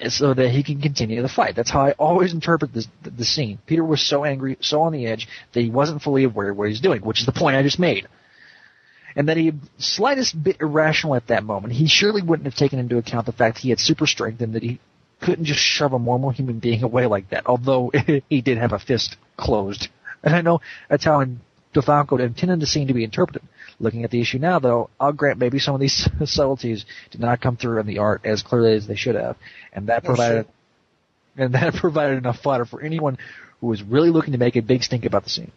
so 0.09 0.33
that 0.33 0.49
he 0.49 0.63
can 0.63 0.81
continue 0.81 1.21
the 1.21 1.29
fight. 1.29 1.55
That's 1.55 1.71
how 1.71 1.81
I 1.81 1.91
always 1.91 2.33
interpret 2.33 2.73
this, 2.73 2.87
the, 3.01 3.23
scene. 3.23 3.59
Peter 3.65 3.83
was 3.83 4.05
so 4.05 4.25
angry, 4.25 4.57
so 4.59 4.81
on 4.81 4.91
the 4.91 5.07
edge 5.07 5.27
that 5.53 5.61
he 5.61 5.69
wasn't 5.69 6.01
fully 6.01 6.25
aware 6.25 6.49
of 6.49 6.57
what 6.57 6.67
he's 6.67 6.81
doing, 6.81 7.01
which 7.01 7.21
is 7.21 7.25
the 7.25 7.31
point 7.31 7.55
I 7.55 7.63
just 7.63 7.79
made. 7.79 8.07
And 9.15 9.29
that 9.29 9.37
he 9.37 9.53
slightest 9.77 10.41
bit 10.41 10.57
irrational 10.59 11.15
at 11.15 11.27
that 11.27 11.45
moment. 11.45 11.73
He 11.73 11.87
surely 11.87 12.21
wouldn't 12.21 12.45
have 12.45 12.55
taken 12.55 12.79
into 12.79 12.97
account 12.97 13.25
the 13.25 13.31
fact 13.31 13.59
he 13.59 13.69
had 13.69 13.79
super 13.79 14.05
strength 14.05 14.41
and 14.41 14.53
that 14.53 14.63
he 14.63 14.81
couldn't 15.21 15.45
just 15.45 15.61
shove 15.61 15.93
a 15.93 15.99
normal 15.99 16.31
human 16.31 16.59
being 16.59 16.83
away 16.83 17.05
like 17.05 17.29
that. 17.29 17.45
Although 17.45 17.91
he 18.29 18.41
did 18.41 18.57
have 18.57 18.73
a 18.73 18.79
fist 18.79 19.15
closed, 19.37 19.87
and 20.21 20.35
I 20.35 20.41
know 20.41 20.59
that's 20.89 21.05
how 21.05 21.25
DeFalco 21.73 22.19
intended 22.19 22.59
the 22.59 22.67
scene 22.67 22.87
to 22.87 22.93
be 22.93 23.05
interpreted. 23.05 23.47
Looking 23.79 24.03
at 24.03 24.11
the 24.11 24.21
issue 24.21 24.39
now, 24.39 24.59
though, 24.59 24.89
I'll 24.99 25.11
grant 25.11 25.37
maybe 25.37 25.59
some 25.59 25.75
of 25.75 25.81
these 25.81 26.07
subtleties 26.25 26.85
did 27.11 27.21
not 27.21 27.41
come 27.41 27.57
through 27.57 27.79
in 27.79 27.87
the 27.87 27.99
art 27.99 28.21
as 28.23 28.41
clearly 28.41 28.73
as 28.73 28.87
they 28.87 28.95
should 28.95 29.15
have, 29.15 29.35
and 29.73 29.87
that 29.87 30.03
Oh, 30.03 30.07
provided 30.07 30.47
and 31.37 31.53
that 31.53 31.73
provided 31.75 32.17
enough 32.17 32.39
fodder 32.39 32.65
for 32.65 32.81
anyone 32.81 33.17
who 33.59 33.67
was 33.67 33.83
really 33.83 34.09
looking 34.09 34.31
to 34.33 34.37
make 34.37 34.55
a 34.55 34.61
big 34.61 34.83
stink 34.83 35.05
about 35.05 35.23
the 35.23 35.29
scene. 35.29 35.51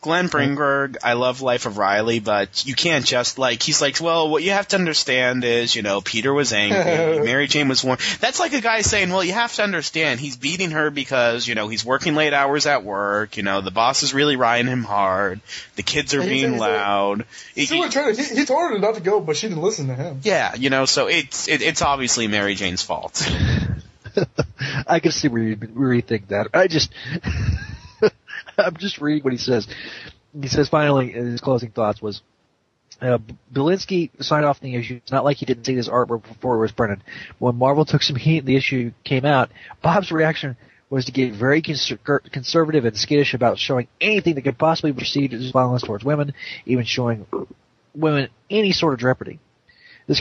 Glenn 0.00 0.28
Greenberg, 0.28 0.96
I 1.02 1.14
love 1.14 1.42
Life 1.42 1.66
of 1.66 1.76
Reilly, 1.76 2.20
but 2.20 2.64
you 2.64 2.74
can't 2.74 3.04
just 3.04 3.36
like 3.36 3.62
he's 3.62 3.82
like, 3.82 4.00
well, 4.00 4.28
what 4.28 4.44
you 4.44 4.52
have 4.52 4.68
to 4.68 4.76
understand 4.76 5.42
is, 5.44 5.74
you 5.74 5.82
know, 5.82 6.00
Peter 6.00 6.32
was 6.32 6.52
angry, 6.52 6.78
Mary 7.24 7.48
Jane 7.48 7.66
was 7.68 7.82
warm. 7.82 7.98
That's 8.20 8.38
like 8.38 8.52
a 8.52 8.60
guy 8.60 8.82
saying, 8.82 9.10
well, 9.10 9.24
you 9.24 9.32
have 9.32 9.52
to 9.54 9.62
understand, 9.64 10.20
he's 10.20 10.36
beating 10.36 10.70
her 10.70 10.90
because 10.90 11.48
you 11.48 11.56
know 11.56 11.66
he's 11.68 11.84
working 11.84 12.14
late 12.14 12.32
hours 12.32 12.66
at 12.66 12.84
work. 12.84 13.36
You 13.36 13.42
know, 13.42 13.60
the 13.60 13.72
boss 13.72 14.04
is 14.04 14.14
really 14.14 14.36
riding 14.36 14.70
him 14.70 14.84
hard. 14.84 15.40
The 15.74 15.82
kids 15.82 16.14
are 16.14 16.20
And 16.20 16.30
he 16.30 16.38
said- 16.40 16.46
being 16.46 16.52
he 16.54 16.58
said- 16.60 16.72
loud. 16.76 17.24
It- 17.56 17.68
Seward 17.68 18.16
he, 18.16 18.22
he 18.36 18.44
told 18.44 18.70
her 18.70 18.78
not 18.78 18.94
to 18.94 19.00
go, 19.00 19.18
but 19.20 19.36
she 19.36 19.48
didn't 19.48 19.62
listen 19.62 19.88
to 19.88 19.94
him. 19.96 20.20
yeah, 20.22 20.54
you 20.54 20.70
know, 20.70 20.84
so 20.84 21.08
it's 21.08 21.48
it, 21.48 21.60
it's 21.60 21.82
obviously 21.82 22.28
Mary 22.28 22.54
Jane's 22.54 22.82
fault. 22.82 23.28
I 24.86 25.00
can 25.00 25.12
see 25.12 25.28
where 25.28 25.42
you 25.42 25.56
where 25.56 25.92
you 25.92 26.02
think 26.02 26.28
that. 26.28 26.48
I 26.54 26.66
just 26.68 26.90
I'm 28.66 28.76
just 28.76 29.00
reading 29.00 29.22
what 29.22 29.32
he 29.32 29.38
says. 29.38 29.66
He 30.38 30.48
says 30.48 30.68
finally 30.68 31.14
in 31.14 31.26
his 31.26 31.40
closing 31.40 31.70
thoughts 31.70 32.02
was 32.02 32.22
uh, 33.00 33.18
Budiansky 33.52 34.10
signed 34.22 34.44
off 34.44 34.60
the 34.60 34.74
issue. 34.74 34.96
It's 34.96 35.12
not 35.12 35.24
like 35.24 35.36
he 35.36 35.46
didn't 35.46 35.64
see 35.64 35.74
this 35.74 35.88
artwork 35.88 36.22
before 36.22 36.56
it 36.56 36.60
was 36.60 36.72
printed. 36.72 37.02
When 37.38 37.56
Marvel 37.56 37.84
took 37.84 38.02
some 38.02 38.16
heat 38.16 38.38
and 38.38 38.48
the 38.48 38.56
issue 38.56 38.92
came 39.04 39.24
out, 39.24 39.50
Bob's 39.82 40.10
reaction 40.10 40.56
was 40.90 41.04
to 41.04 41.12
get 41.12 41.34
very 41.34 41.62
conser- 41.62 42.32
conservative 42.32 42.84
and 42.84 42.96
skittish 42.96 43.34
about 43.34 43.58
showing 43.58 43.88
anything 44.00 44.34
that 44.34 44.42
could 44.42 44.58
possibly 44.58 44.90
be 44.90 44.98
perceived 45.00 45.34
as 45.34 45.50
violence 45.50 45.82
towards 45.82 46.04
women, 46.04 46.34
even 46.66 46.84
showing 46.84 47.26
women 47.94 48.28
any 48.50 48.72
sort 48.72 48.94
of 48.94 49.00
jeopardy. 49.00 49.38
This 50.06 50.20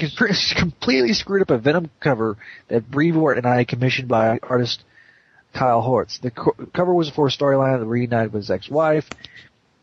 completely 0.57 1.13
screwed 1.13 1.41
up 1.41 1.49
a 1.49 1.57
Venom 1.57 1.89
cover 2.01 2.37
that 2.67 2.91
Brevoort 2.91 3.37
and 3.37 3.47
I 3.47 3.63
commissioned 3.63 4.09
by 4.09 4.39
artist 4.43 4.83
Kyle 5.57 5.81
Hotz. 5.81 6.21
The 6.21 6.31
co- 6.31 6.55
cover 6.73 6.93
was 6.93 7.09
for 7.09 7.27
a 7.27 7.31
storyline 7.31 7.79
that 7.79 7.85
reunited 7.85 8.31
with 8.31 8.43
his 8.43 8.51
ex-wife, 8.51 9.09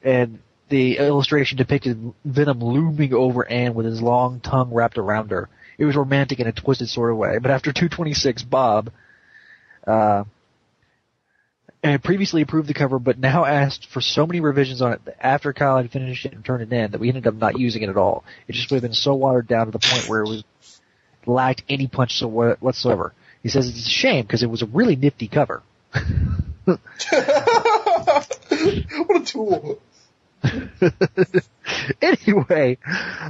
and 0.02 0.38
the 0.68 0.98
illustration 0.98 1.59
depicted 1.59 2.12
Venom 2.24 2.60
looming 2.60 3.12
over 3.12 3.46
Anne 3.46 3.74
with 3.74 3.86
his 3.86 4.01
long 4.01 4.40
tongue 4.40 4.72
wrapped 4.72 4.98
around 4.98 5.30
her. 5.30 5.48
It 5.76 5.84
was 5.84 5.96
romantic 5.96 6.38
in 6.38 6.46
a 6.46 6.52
twisted 6.52 6.88
sort 6.88 7.10
of 7.10 7.16
way. 7.16 7.38
But 7.38 7.51
after 7.51 7.72
226, 7.72 8.44
Bob, 8.44 8.90
uh, 9.86 10.24
and 11.82 12.02
previously 12.02 12.40
approved 12.40 12.68
the 12.68 12.74
cover, 12.74 12.98
but 12.98 13.18
now 13.18 13.44
asked 13.44 13.86
for 13.90 14.01
so 14.01 14.26
many 14.26 14.40
revisions 14.40 14.80
on 14.80 14.92
it 14.92 15.01
after 15.20 15.52
Kyle 15.52 15.76
had 15.76 15.90
finished 15.90 16.24
it 16.24 16.32
and 16.32 16.44
turned 16.44 16.62
it 16.62 16.72
in 16.72 16.92
that 16.92 17.01
we 17.01 17.09
ended 17.09 17.26
up 17.26 17.34
not 17.34 17.59
using 17.59 17.82
it 17.82 17.90
at 17.90 17.96
all. 17.96 18.24
It 18.48 18.52
just 18.52 18.70
would 18.70 18.76
have 18.76 18.82
been 18.82 18.94
so 18.94 19.14
watered 19.14 19.48
down 19.48 19.66
to 19.66 19.72
the 19.72 19.80
point 19.80 20.09
where 20.09 20.22
it 20.22 20.28
was 20.28 20.44
lacked 21.26 21.62
any 21.68 21.88
punch 21.88 22.18
so 22.18 22.28
whatsoever. 22.28 23.12
He 23.45 23.51
says 23.51 23.69
it's 23.69 23.87
a 23.87 23.91
shame 23.91 24.23
because 24.23 24.43
it 24.43 24.49
was 24.49 24.62
a 24.62 24.66
really 24.66 24.97
nifty 24.97 25.29
cover. 25.29 25.62
what 26.65 26.81
a 28.57 29.23
tool. 29.25 29.83
anyway, 32.03 32.79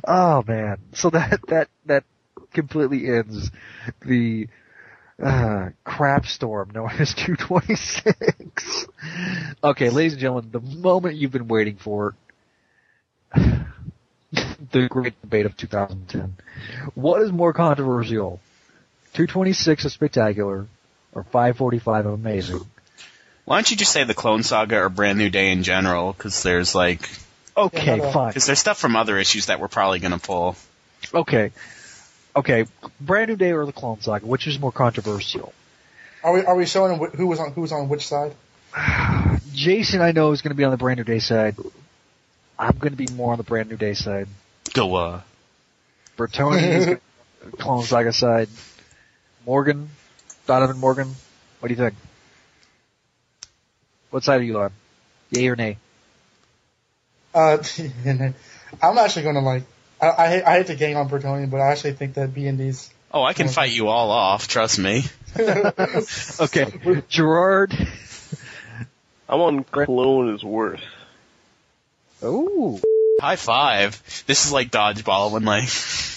oh 0.06 0.44
man, 0.46 0.78
so 0.92 1.10
that 1.10 1.40
that 1.48 1.68
that 1.86 2.04
completely 2.52 3.08
ends 3.08 3.50
the 4.06 4.46
uh, 5.20 5.70
crap 5.82 6.26
storm 6.26 6.70
known 6.72 6.90
as 6.98 7.12
226. 7.14 8.86
okay, 9.64 9.90
ladies 9.90 10.12
and 10.12 10.20
gentlemen, 10.20 10.50
the 10.52 10.60
moment 10.60 11.16
you've 11.16 11.32
been 11.32 11.48
waiting 11.48 11.76
for, 11.76 12.14
the 13.34 14.88
great 14.88 15.20
debate 15.22 15.46
of 15.46 15.56
2010. 15.56 16.36
What 16.94 17.20
is 17.22 17.32
more 17.32 17.52
controversial, 17.52 18.38
226 19.14 19.84
of 19.86 19.92
spectacular, 19.92 20.66
or 21.12 21.22
545 21.24 22.06
of 22.06 22.12
amazing? 22.12 22.60
Why 23.44 23.56
don't 23.56 23.70
you 23.70 23.76
just 23.76 23.92
say 23.92 24.04
the 24.04 24.14
Clone 24.14 24.42
Saga 24.42 24.78
or 24.82 24.88
Brand 24.88 25.18
New 25.18 25.30
Day 25.30 25.50
in 25.52 25.62
general? 25.62 26.12
Because 26.12 26.42
there's 26.42 26.74
like 26.74 27.08
Okay, 27.56 28.00
fine. 28.12 28.28
because 28.28 28.46
there's 28.46 28.58
stuff 28.58 28.78
from 28.78 28.96
other 28.96 29.18
issues 29.18 29.46
that 29.46 29.60
we're 29.60 29.68
probably 29.68 29.98
gonna 30.00 30.18
pull. 30.18 30.56
Okay. 31.12 31.52
Okay, 32.36 32.64
Brand 33.00 33.28
New 33.28 33.36
Day 33.36 33.52
or 33.52 33.64
the 33.64 33.72
Clone 33.72 34.00
Saga, 34.00 34.26
which 34.26 34.46
is 34.46 34.58
more 34.58 34.72
controversial? 34.72 35.52
Are 36.24 36.32
we 36.32 36.44
are 36.44 36.56
we 36.56 36.66
showing 36.66 36.98
wh- 36.98 37.14
who 37.14 37.26
was 37.26 37.38
on 37.38 37.52
who 37.52 37.60
was 37.60 37.70
on 37.70 37.88
which 37.88 38.08
side? 38.08 38.34
Jason, 39.52 40.00
I 40.00 40.10
know, 40.12 40.32
is 40.32 40.42
going 40.42 40.50
to 40.50 40.56
be 40.56 40.64
on 40.64 40.72
the 40.72 40.76
Brand 40.76 40.98
New 40.98 41.04
Day 41.04 41.20
side. 41.20 41.54
I'm 42.58 42.76
going 42.78 42.90
to 42.92 42.96
be 42.96 43.06
more 43.12 43.32
on 43.32 43.38
the 43.38 43.44
Brand 43.44 43.70
New 43.70 43.76
Day 43.76 43.94
side. 43.94 44.26
Go 44.72 44.94
uh. 44.96 45.20
Bertoni 46.16 46.62
is 46.62 46.84
gonna 46.86 46.96
be 46.96 47.02
on 47.44 47.50
the 47.52 47.56
Clone 47.58 47.82
Saga 47.84 48.12
side. 48.12 48.48
Morgan, 49.46 49.90
Donovan 50.46 50.78
Morgan, 50.78 51.14
what 51.60 51.68
do 51.68 51.74
you 51.74 51.78
think? 51.78 51.94
What 54.10 54.24
side 54.24 54.40
are 54.40 54.44
you 54.44 54.60
on? 54.60 54.70
Yay 55.30 55.48
or 55.48 55.56
nay? 55.56 55.76
Uh, 57.34 57.58
I'm 58.82 58.98
actually 58.98 59.22
going 59.22 59.34
to 59.34 59.40
like. 59.40 59.64
I, 60.00 60.10
I 60.10 60.28
hate, 60.28 60.42
I 60.44 60.56
hate 60.58 60.66
to 60.68 60.74
gang 60.76 60.96
on 60.96 61.08
Bertoni, 61.08 61.50
but 61.50 61.60
I 61.60 61.72
actually 61.72 61.94
think 61.94 62.14
that 62.14 62.32
B 62.32 62.46
and 62.46 62.58
D's. 62.58 62.90
Oh, 63.12 63.22
I 63.22 63.32
can 63.32 63.48
fight 63.48 63.72
you 63.72 63.88
all 63.88 64.10
off. 64.10 64.48
Trust 64.48 64.78
me. 64.78 65.04
Okay, 66.40 67.02
Gerard. 67.08 67.72
I'm 69.28 69.40
on 69.40 69.64
Clone 69.64 70.34
is 70.34 70.44
worse. 70.44 70.80
Oh. 72.22 72.80
High 73.20 73.36
five. 73.36 74.00
This 74.26 74.46
is 74.46 74.52
like 74.52 74.70
dodgeball 74.70 75.32
when 75.32 75.44
like 75.44 75.64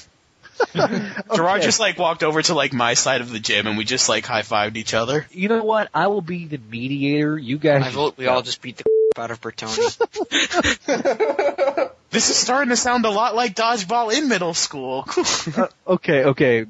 Gerard 0.74 1.58
Okay. 1.58 1.66
just 1.66 1.80
like 1.80 1.98
walked 1.98 2.24
over 2.24 2.42
to 2.42 2.54
like 2.54 2.74
my 2.74 2.94
side 2.94 3.22
of 3.22 3.30
the 3.32 3.40
gym 3.40 3.68
and 3.68 3.78
we 3.78 3.84
just 3.84 4.10
like 4.10 4.26
high 4.26 4.42
fived 4.42 4.78
each 4.78 4.94
other. 4.94 5.26
You 5.32 5.50
know 5.50 5.64
what? 5.64 5.90
I 5.94 6.08
will 6.08 6.22
be 6.22 6.46
the 6.46 6.60
mediator. 6.70 7.38
You 7.38 7.58
guys. 7.58 7.84
I 7.86 7.90
vote 7.92 8.18
we 8.18 8.28
all 8.28 8.42
just 8.42 8.62
beat 8.62 8.78
the 8.78 8.86
out 9.18 9.32
of 9.32 9.42
Bertoni. 9.42 9.78
This 12.10 12.30
is 12.30 12.38
starting 12.38 12.70
to 12.70 12.78
sound 12.78 13.06
a 13.06 13.10
lot 13.10 13.36
like 13.36 13.54
dodgeball 13.54 14.18
in 14.18 14.30
middle 14.30 14.54
school. 14.54 15.06
Uh, 15.58 15.68
okay, 15.86 16.24
okay. 16.24 16.66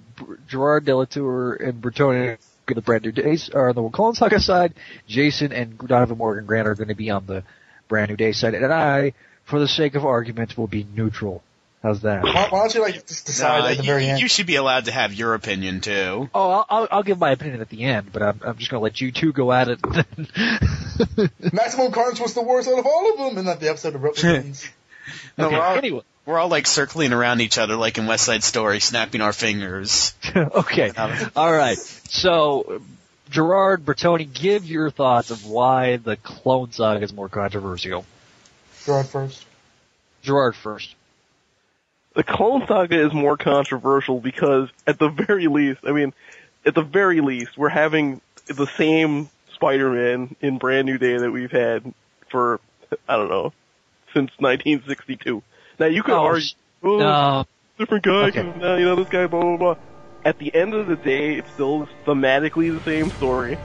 Gerard 0.47 0.83
Delatour 0.85 1.53
and 1.53 1.79
Bertoni 1.79 2.37
are 2.67 2.73
the 2.73 2.81
brand 2.81 3.05
new 3.05 3.11
days 3.11 3.49
are 3.51 3.69
on 3.69 3.75
the 3.75 3.87
Clone 3.89 4.15
Saga 4.15 4.39
side. 4.39 4.73
Jason 5.07 5.53
and 5.53 5.77
Donovan 5.77 6.17
Morgan 6.17 6.45
Grant 6.47 6.67
are 6.67 6.73
going 6.73 6.87
to 6.87 6.95
be 6.95 7.11
on 7.11 7.27
the 7.27 7.43
brand 7.87 8.09
new 8.09 8.17
day 8.17 8.31
side, 8.31 8.55
and 8.55 8.73
I, 8.73 9.13
for 9.45 9.59
the 9.59 9.67
sake 9.67 9.93
of 9.95 10.05
argument, 10.05 10.57
will 10.57 10.67
be 10.67 10.85
neutral. 10.95 11.43
How's 11.87 12.01
that? 12.01 12.21
Why, 12.23 12.47
why 12.49 12.59
don't 12.59 12.75
you 12.75 12.81
like 12.81 13.07
just 13.07 13.25
decide 13.27 13.59
Nah, 13.59 13.67
at 13.69 13.77
the 13.77 13.83
you, 13.83 13.87
very 13.87 14.07
end? 14.07 14.19
you 14.19 14.27
should 14.27 14.45
be 14.45 14.57
allowed 14.57 14.85
to 14.85 14.91
have 14.91 15.13
your 15.13 15.33
opinion 15.35 15.79
too. 15.79 16.29
Oh, 16.35 16.49
I'll, 16.49 16.65
I'll, 16.69 16.87
I'll 16.91 17.03
give 17.03 17.17
my 17.17 17.31
opinion 17.31 17.61
at 17.61 17.69
the 17.69 17.81
end, 17.85 18.11
but 18.11 18.21
I'm, 18.21 18.41
I'm 18.43 18.57
just 18.57 18.69
gonna 18.69 18.83
let 18.83 18.99
you 18.99 19.13
two 19.13 19.31
go 19.31 19.53
at 19.53 19.69
it. 19.69 19.79
Maximum 21.53 21.93
Carnage 21.93 22.19
was 22.19 22.33
the 22.33 22.41
worst 22.41 22.67
out 22.67 22.77
of 22.77 22.85
all 22.85 23.11
of 23.13 23.17
them, 23.19 23.37
and 23.37 23.45
not 23.47 23.61
the 23.61 23.69
episode 23.69 23.95
of 23.95 24.01
Villains. 24.01 24.67
No, 25.37 25.45
Okay, 25.45 25.55
we're 25.55 25.61
all, 25.63 25.77
anyway. 25.77 26.01
we're 26.25 26.37
all 26.37 26.49
like 26.49 26.67
circling 26.67 27.13
around 27.13 27.39
each 27.39 27.57
other 27.57 27.77
like 27.77 27.97
in 27.97 28.05
West 28.05 28.25
Side 28.25 28.43
Story, 28.43 28.81
snapping 28.81 29.21
our 29.21 29.31
fingers. 29.31 30.13
okay. 30.35 30.91
All 31.37 31.53
right. 31.53 31.77
So, 31.77 32.81
Gerard 33.29 33.85
Bertoni, 33.85 34.25
give 34.33 34.65
your 34.65 34.89
thoughts 34.91 35.31
of 35.31 35.45
why 35.45 35.95
the 35.95 36.17
Clone 36.17 36.73
Saga 36.73 37.01
is 37.05 37.13
more 37.13 37.29
controversial. 37.29 38.05
Gerard 38.83 39.07
first. 39.07 39.45
Gerard 40.23 40.53
first. 40.57 40.93
The 42.17 42.23
Clone 42.23 42.65
Saga 42.65 43.05
is 43.05 43.13
more 43.13 43.37
controversial 43.37 44.19
because, 44.19 44.69
at 44.87 44.97
the 44.97 45.07
very 45.07 45.47
least, 45.47 45.81
I 45.83 45.91
mean, 45.91 46.15
at 46.65 46.73
the 46.73 46.81
very 46.81 47.21
least, 47.21 47.55
we're 47.55 47.69
having 47.69 48.21
the 48.47 48.65
same 48.65 49.29
Spider-Man 49.53 50.35
in 50.41 50.57
Brand 50.57 50.87
New 50.87 50.97
Day 50.97 51.15
that 51.19 51.31
we've 51.31 51.51
had 51.51 51.93
for, 52.31 52.59
I 53.07 53.17
don't 53.17 53.29
know, 53.29 53.53
since 54.15 54.31
1962. 54.39 55.43
Now 55.79 55.85
you 55.85 56.01
could 56.01 56.15
Oh, 56.15 56.25
argue, 56.25 56.47
oh, 56.81 56.97
no. 56.97 57.07
Uh, 57.07 57.43
different 57.77 58.03
guy, 58.03 58.29
Okay. 58.29 58.41
now, 58.41 58.73
uh, 58.73 58.77
you 58.77 58.85
know, 58.85 58.95
this 58.95 59.09
guy, 59.09 59.27
blah, 59.27 59.39
blah, 59.39 59.57
blah. 59.57 59.75
At 60.25 60.39
the 60.39 60.53
end 60.55 60.73
of 60.73 60.87
the 60.87 60.95
day, 60.95 61.35
it's 61.35 61.51
still 61.51 61.87
thematically 62.07 62.75
the 62.75 62.83
same 62.83 63.11
story. 63.11 63.59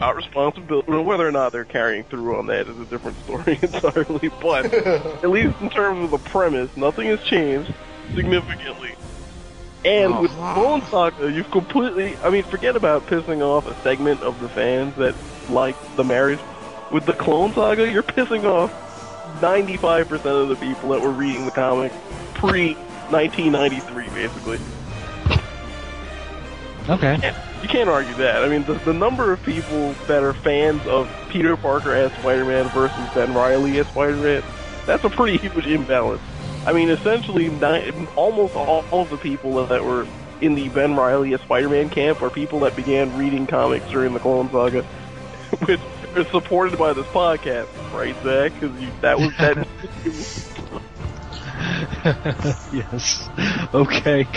About 0.00 0.16
responsibility, 0.16 0.90
whether 0.90 1.28
or 1.28 1.30
not 1.30 1.52
they're 1.52 1.66
carrying 1.66 2.04
through 2.04 2.38
on 2.38 2.46
that 2.46 2.66
is 2.66 2.78
a 2.78 2.86
different 2.86 3.18
story 3.18 3.58
entirely, 3.62 4.30
but 4.40 4.64
at 4.74 5.28
least 5.28 5.60
in 5.60 5.68
terms 5.68 6.04
of 6.04 6.10
the 6.10 6.30
premise, 6.30 6.74
nothing 6.74 7.08
has 7.08 7.22
changed 7.22 7.70
significantly. 8.14 8.94
And 9.84 10.14
oh. 10.14 10.22
with 10.22 10.30
Clone 10.30 10.80
Saga, 10.86 11.30
you've 11.30 11.50
completely, 11.50 12.16
I 12.24 12.30
mean, 12.30 12.44
forget 12.44 12.76
about 12.76 13.08
pissing 13.08 13.42
off 13.42 13.66
a 13.66 13.74
segment 13.82 14.22
of 14.22 14.40
the 14.40 14.48
fans 14.48 14.96
that 14.96 15.14
like 15.50 15.76
the 15.96 16.04
marriage. 16.04 16.40
With 16.90 17.04
the 17.04 17.12
Clone 17.12 17.52
Saga, 17.52 17.92
you're 17.92 18.02
pissing 18.02 18.44
off 18.44 18.72
95% 19.42 20.24
of 20.24 20.48
the 20.48 20.56
people 20.56 20.88
that 20.88 21.02
were 21.02 21.10
reading 21.10 21.44
the 21.44 21.50
comic 21.50 21.92
pre 22.32 22.72
1993, 23.10 24.08
basically. 24.14 24.58
Okay. 26.88 27.34
You 27.62 27.68
can't 27.68 27.90
argue 27.90 28.14
that. 28.14 28.42
I 28.42 28.48
mean, 28.48 28.64
the, 28.64 28.74
the 28.74 28.92
number 28.92 29.32
of 29.32 29.42
people 29.42 29.92
that 30.06 30.22
are 30.22 30.32
fans 30.32 30.86
of 30.86 31.10
Peter 31.28 31.56
Parker 31.56 31.92
as 31.92 32.10
Spider-Man 32.14 32.68
versus 32.70 33.14
Ben 33.14 33.34
Reilly 33.34 33.78
as 33.78 33.86
Spider-Man, 33.88 34.42
that's 34.86 35.04
a 35.04 35.10
pretty 35.10 35.36
huge 35.36 35.66
imbalance. 35.66 36.22
I 36.66 36.72
mean, 36.72 36.88
essentially, 36.88 37.48
almost 38.16 38.54
all 38.54 38.84
of 38.92 39.10
the 39.10 39.18
people 39.18 39.66
that 39.66 39.84
were 39.84 40.06
in 40.40 40.54
the 40.54 40.68
Ben 40.70 40.96
Reilly 40.96 41.34
as 41.34 41.40
Spider-Man 41.42 41.90
camp 41.90 42.22
are 42.22 42.30
people 42.30 42.60
that 42.60 42.76
began 42.76 43.16
reading 43.18 43.46
comics 43.46 43.88
during 43.90 44.14
the 44.14 44.20
Clone 44.20 44.50
Saga, 44.50 44.82
which 45.66 45.80
are 46.16 46.24
supported 46.26 46.78
by 46.78 46.92
this 46.92 47.06
podcast, 47.06 47.68
right, 47.92 48.16
Zach? 48.22 48.52
Because 48.58 49.00
that 49.00 49.18
was 49.18 49.36
that. 49.36 49.66
yes. 52.72 53.28
Okay. 53.72 54.24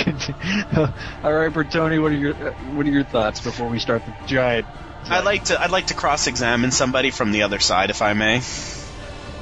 All 1.23 1.33
right, 1.33 1.51
Bertoni, 1.51 2.01
what 2.01 2.11
are 2.11 2.15
your 2.15 2.33
uh, 2.35 2.53
what 2.73 2.85
are 2.85 2.89
your 2.91 3.03
thoughts 3.03 3.41
before 3.41 3.67
we 3.67 3.79
start 3.79 4.03
the 4.05 4.13
giant? 4.27 4.67
I'd 5.09 5.25
like 5.25 5.45
to 5.45 5.61
I'd 5.61 5.71
like 5.71 5.87
to 5.87 5.93
cross-examine 5.93 6.71
somebody 6.71 7.11
from 7.11 7.31
the 7.31 7.43
other 7.43 7.59
side, 7.59 7.89
if 7.89 8.01
I 8.01 8.13
may. 8.13 8.41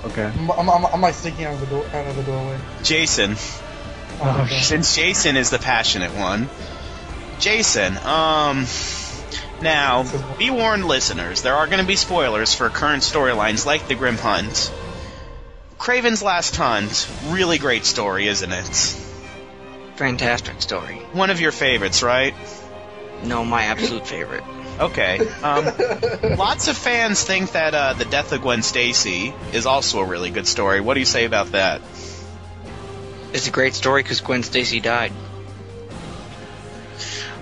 Okay. 0.06 0.26
I'm, 0.26 0.50
I'm, 0.52 0.70
I'm, 0.70 0.86
I'm 0.86 1.02
like 1.02 1.14
sneaking 1.14 1.46
out 1.46 1.54
of 1.54 1.60
the 1.60 1.68
door, 1.68 1.86
out 1.94 2.08
of 2.08 2.16
the 2.16 2.24
doorway. 2.24 2.60
Jason, 2.82 3.36
Oh, 4.20 4.42
okay. 4.46 4.60
since 4.62 4.96
Jason 5.02 5.38
is 5.38 5.52
the 5.52 5.60
passionate 5.60 6.12
one, 6.16 6.50
Jason, 7.40 7.98
um, 7.98 8.66
now 9.62 10.04
be 10.40 10.50
warned, 10.50 10.86
listeners, 10.86 11.44
there 11.44 11.56
are 11.56 11.68
going 11.68 11.80
to 11.82 11.86
be 11.86 11.96
spoilers 11.96 12.54
for 12.56 12.70
current 12.70 13.04
storylines 13.04 13.66
like 13.66 13.88
the 13.88 13.94
Grim 13.96 14.18
Hunt. 14.18 14.74
Kraven's 15.82 16.22
Last 16.22 16.56
Hunt, 16.58 17.10
really 17.30 17.58
great 17.58 17.86
story, 17.86 18.28
isn't 18.28 18.52
it? 18.52 18.98
Fantastic 19.96 20.62
story. 20.62 20.98
One 21.14 21.32
of 21.32 21.42
your 21.42 21.52
favorites, 21.52 22.04
right? 22.04 22.36
No, 23.24 23.44
my 23.44 23.64
absolute 23.64 24.06
favorite. 24.06 24.44
Okay. 24.80 25.28
Um, 25.42 25.66
lots 26.38 26.68
of 26.68 26.78
fans 26.78 27.24
think 27.24 27.54
that 27.54 27.74
uh, 27.74 27.94
the 27.94 28.06
death 28.06 28.32
of 28.32 28.44
Gwen 28.44 28.62
Stacy 28.62 29.34
is 29.54 29.66
also 29.66 30.02
a 30.02 30.06
really 30.06 30.30
good 30.30 30.46
story. 30.46 30.82
What 30.82 30.94
do 30.94 31.00
you 31.00 31.06
say 31.08 31.26
about 31.26 31.54
that? 31.54 31.82
It's 33.34 33.48
a 33.48 33.52
great 33.52 33.74
story 33.74 34.04
because 34.04 34.22
Gwen 34.22 34.44
Stacy 34.44 34.82
died. 34.82 35.12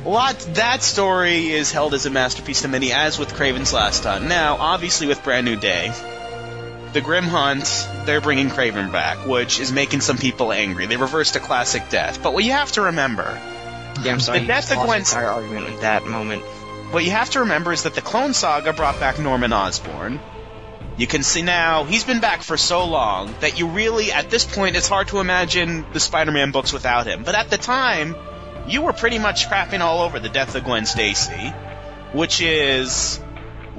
Lot 0.05 0.39
that 0.53 0.81
story 0.81 1.49
is 1.49 1.73
held 1.73 1.93
as 1.93 2.05
a 2.05 2.09
masterpiece 2.09 2.61
to 2.61 2.69
many, 2.69 2.93
as 2.93 3.19
with 3.19 3.33
Kraven's 3.33 3.73
Last 3.73 4.05
Hunt. 4.05 4.29
Now, 4.29 4.55
obviously, 4.55 5.07
with 5.07 5.21
Brand 5.25 5.45
New 5.45 5.57
Day, 5.57 5.91
the 6.93 7.01
Grim 7.01 7.25
Hunt, 7.25 7.87
they're 8.05 8.21
bringing 8.21 8.49
Kraven 8.49 8.91
back, 8.91 9.25
which 9.27 9.59
is 9.59 9.71
making 9.71 10.01
some 10.01 10.17
people 10.17 10.51
angry. 10.51 10.85
They 10.87 10.97
reversed 10.97 11.35
a 11.35 11.39
classic 11.39 11.89
death, 11.89 12.21
but 12.23 12.33
what 12.33 12.43
you 12.43 12.51
have 12.53 12.71
to 12.73 12.81
remember, 12.83 13.39
Yeah, 14.03 14.13
I'm 14.13 14.19
sorry. 14.19 14.39
The 14.39 14.47
death 14.47 14.71
of 14.71 14.79
Gwen- 14.85 14.99
entire 14.99 15.27
argument 15.27 15.65
with 15.65 15.81
that 15.81 16.05
moment. 16.05 16.41
what 16.91 17.03
you 17.03 17.11
have 17.11 17.29
to 17.31 17.41
remember 17.41 17.71
is 17.71 17.83
that 17.83 17.93
the 17.93 18.01
Clone 18.01 18.33
Saga 18.33 18.73
brought 18.73 18.99
back 18.99 19.19
Norman 19.19 19.53
Osborn. 19.53 20.19
You 20.97 21.05
can 21.07 21.23
see 21.23 21.43
now 21.43 21.83
he's 21.85 22.03
been 22.03 22.19
back 22.19 22.41
for 22.41 22.57
so 22.57 22.85
long 22.85 23.33
that 23.41 23.57
you 23.59 23.67
really, 23.67 24.11
at 24.11 24.29
this 24.29 24.43
point, 24.45 24.75
it's 24.75 24.89
hard 24.89 25.07
to 25.09 25.19
imagine 25.19 25.85
the 25.93 25.99
Spider-Man 25.99 26.51
books 26.51 26.73
without 26.73 27.05
him. 27.07 27.23
But 27.23 27.35
at 27.35 27.49
the 27.49 27.57
time, 27.57 28.15
you 28.67 28.81
were 28.81 28.91
pretty 28.93 29.17
much 29.19 29.47
crapping 29.47 29.79
all 29.81 30.01
over 30.01 30.19
the 30.19 30.27
death 30.29 30.55
of 30.55 30.63
Gwen 30.65 30.85
Stacy, 30.85 31.53
which 32.11 32.41
is 32.41 33.19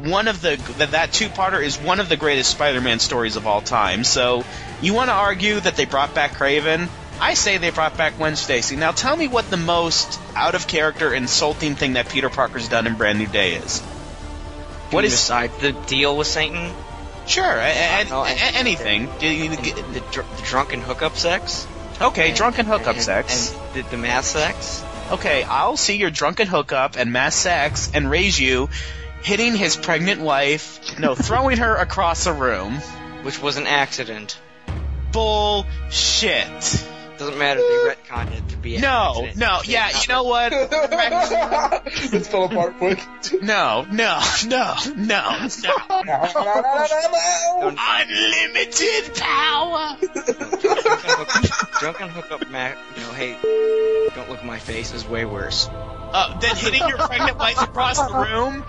one 0.08 0.28
of 0.28 0.40
the 0.42 0.56
that, 0.78 0.92
that 0.92 1.12
two-parter 1.12 1.62
is 1.62 1.76
one 1.78 2.00
of 2.00 2.08
the 2.08 2.16
greatest 2.16 2.50
Spider-Man 2.50 2.98
stories 2.98 3.36
of 3.36 3.46
all 3.46 3.60
time. 3.60 4.04
So 4.04 4.44
you 4.80 4.94
want 4.94 5.08
to 5.08 5.14
argue 5.14 5.60
that 5.60 5.76
they 5.76 5.84
brought 5.84 6.14
back 6.14 6.32
Kraven? 6.32 6.88
I 7.20 7.34
say 7.34 7.58
they 7.58 7.70
brought 7.70 7.96
back 7.98 8.16
Gwen 8.16 8.34
Stacy. 8.36 8.76
Now 8.76 8.92
tell 8.92 9.14
me 9.14 9.28
what 9.28 9.50
the 9.50 9.58
most 9.58 10.18
out 10.34 10.54
of 10.54 10.66
character, 10.66 11.12
insulting 11.12 11.74
thing 11.74 11.92
that 11.94 12.08
Peter 12.08 12.30
Parker's 12.30 12.68
done 12.68 12.86
in 12.86 12.94
Brand 12.94 13.18
New 13.18 13.26
Day 13.26 13.54
is. 13.54 13.80
What 14.90 15.04
is 15.04 15.28
the 15.28 15.76
deal 15.86 16.16
with 16.16 16.26
Satan? 16.26 16.72
Sure, 17.26 17.44
a- 17.44 18.00
a- 18.00 18.04
No, 18.08 18.24
a- 18.24 18.28
and- 18.28 18.56
anything. 18.56 19.06
The, 19.20 19.48
the, 19.48 20.02
dr- 20.10 20.36
the 20.36 20.42
drunken 20.44 20.80
hookup 20.80 21.16
sex. 21.16 21.66
Okay, 22.00 22.32
drunken 22.32 22.64
hookup 22.66 22.94
and, 22.96 23.02
sex. 23.02 23.54
And 23.54 23.84
the, 23.84 23.90
the 23.90 23.96
mass 23.98 24.26
sex. 24.26 24.82
Okay, 25.12 25.42
I'll 25.44 25.76
see 25.76 25.96
your 25.96 26.10
drunken 26.10 26.46
hookup 26.48 26.96
and 26.96 27.12
mass 27.12 27.34
sex 27.34 27.90
and 27.92 28.10
raise 28.10 28.40
you 28.40 28.68
hitting 29.22 29.54
his 29.56 29.76
pregnant 29.76 30.20
wife, 30.20 30.98
no, 30.98 31.14
throwing 31.16 31.58
her 31.58 31.76
across 31.76 32.26
a 32.26 32.32
room. 32.32 32.80
Which 33.22 33.40
was 33.42 33.58
an 33.58 33.66
accident. 33.66 34.38
Bullshit. 35.12 36.86
Doesn't 37.18 37.36
matter, 37.38 37.60
they 37.60 37.66
retconned 37.92 38.32
it 38.32 38.48
to 38.48 38.56
be 38.56 38.76
an 38.76 38.80
No, 38.80 39.08
accident. 39.10 39.36
no, 39.36 39.60
yeah, 39.64 39.90
you 39.90 40.08
know 40.08 40.22
what? 40.22 40.52
it 40.54 40.70
fell 42.26 42.44
apart 42.44 42.78
quick. 42.78 42.98
No, 43.42 43.84
no, 43.90 44.18
no, 44.46 44.74
no, 44.96 45.48
no. 46.06 47.74
Unlimited 47.78 49.14
power. 49.16 49.96
Drunken 51.78 52.08
hookup, 52.08 52.48
Mac. 52.50 52.78
You 52.96 53.02
know, 53.02 53.12
hey, 53.12 53.36
don't 54.14 54.30
look 54.30 54.38
at 54.38 54.46
my 54.46 54.58
face 54.58 54.94
is 54.94 55.06
way 55.06 55.26
worse. 55.26 55.68
Uh, 55.70 56.38
then 56.40 56.56
hitting 56.56 56.88
your 56.88 56.96
pregnant 56.96 57.36
wife 57.38 57.60
across 57.60 57.98
the 57.98 58.14
room. 58.14 58.64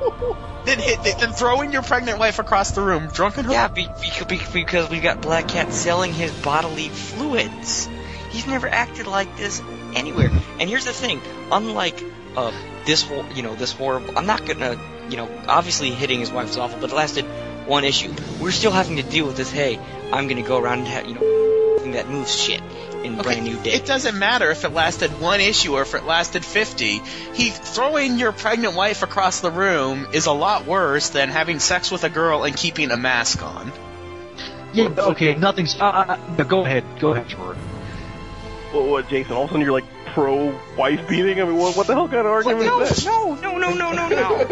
Then 0.64 0.78
hit, 0.78 1.02
then 1.02 1.32
throwing 1.32 1.72
your 1.72 1.82
pregnant 1.82 2.18
wife 2.18 2.38
across 2.38 2.70
the 2.70 2.80
room. 2.80 3.08
Drunken 3.08 3.50
Yeah, 3.50 3.68
be, 3.68 3.86
be, 4.00 4.24
be, 4.26 4.40
because 4.54 4.88
we 4.88 4.98
got 4.98 5.20
Black 5.20 5.46
Cat 5.46 5.74
selling 5.74 6.14
his 6.14 6.32
bodily 6.32 6.88
fluids. 6.88 7.86
He's 8.30 8.46
never 8.46 8.66
acted 8.66 9.06
like 9.06 9.36
this 9.36 9.60
anywhere. 9.94 10.30
And 10.58 10.70
here's 10.70 10.86
the 10.86 10.94
thing: 10.94 11.20
unlike 11.52 12.02
uh, 12.34 12.50
this 12.86 13.02
whole, 13.02 13.26
you 13.34 13.42
know, 13.42 13.54
this 13.54 13.72
horrible. 13.72 14.16
I'm 14.16 14.24
not 14.24 14.46
gonna, 14.46 14.78
you 15.10 15.18
know, 15.18 15.28
obviously 15.46 15.90
hitting 15.90 16.20
his 16.20 16.32
wife 16.32 16.48
is 16.48 16.56
awful, 16.56 16.80
but 16.80 16.90
it 16.90 16.96
lasted 16.96 17.26
one 17.66 17.84
issue. 17.84 18.14
We're 18.40 18.50
still 18.50 18.72
having 18.72 18.96
to 18.96 19.02
deal 19.02 19.26
with 19.26 19.36
this. 19.36 19.52
Hey, 19.52 19.78
I'm 20.14 20.28
gonna 20.28 20.42
go 20.42 20.56
around 20.56 20.78
and 20.78 20.88
have, 20.88 21.06
you 21.06 21.14
know, 21.14 21.92
that 21.92 22.08
moves 22.08 22.34
shit 22.34 22.62
in 23.04 23.16
brand 23.16 23.44
new 23.44 23.56
day. 23.62 23.72
It 23.74 23.86
doesn't 23.86 24.18
matter 24.18 24.50
if 24.50 24.64
it 24.64 24.70
lasted 24.70 25.20
one 25.20 25.40
issue 25.40 25.74
or 25.74 25.82
if 25.82 25.94
it 25.94 26.04
lasted 26.04 26.44
50. 26.44 27.00
He 27.34 27.50
throwing 27.50 28.18
your 28.18 28.32
pregnant 28.32 28.74
wife 28.74 29.02
across 29.02 29.40
the 29.40 29.50
room 29.50 30.08
is 30.12 30.26
a 30.26 30.32
lot 30.32 30.66
worse 30.66 31.10
than 31.10 31.28
having 31.28 31.58
sex 31.58 31.90
with 31.90 32.04
a 32.04 32.10
girl 32.10 32.44
and 32.44 32.56
keeping 32.56 32.90
a 32.90 32.96
mask 32.96 33.42
on. 33.42 33.72
Yeah. 34.72 34.88
Okay. 34.96 35.34
Nothing's. 35.34 35.80
Uh, 35.80 35.84
uh, 35.84 36.18
no, 36.36 36.44
go 36.44 36.64
ahead. 36.64 36.84
Go 36.98 37.12
ahead, 37.12 37.28
Gerard. 37.28 37.56
What, 38.72 38.86
what, 38.86 39.08
Jason? 39.08 39.34
All 39.34 39.44
of 39.44 39.50
a 39.50 39.52
sudden 39.52 39.60
you're 39.62 39.72
like 39.72 39.84
pro 40.14 40.58
wife 40.76 41.08
beating? 41.08 41.40
I 41.40 41.44
mean, 41.44 41.56
what, 41.56 41.76
what 41.76 41.86
the 41.86 41.94
hell 41.94 42.08
kind 42.08 42.20
of 42.20 42.26
argument 42.26 42.66
no, 42.66 42.80
is 42.80 43.04
that? 43.04 43.06
no, 43.06 43.34
no, 43.34 43.58
no, 43.58 43.72
no, 43.74 43.92
no, 43.92 44.08
no. 44.08 44.46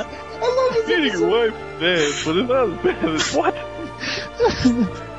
Beating 0.86 1.12
your 1.12 1.28
wife 1.28 1.54
is 1.80 1.80
bad, 1.80 2.24
but 2.24 2.36
it's 2.36 2.48
not 2.48 2.68
as 2.68 2.76
bad 2.84 3.04
as 3.08 3.34
what? 3.34 3.56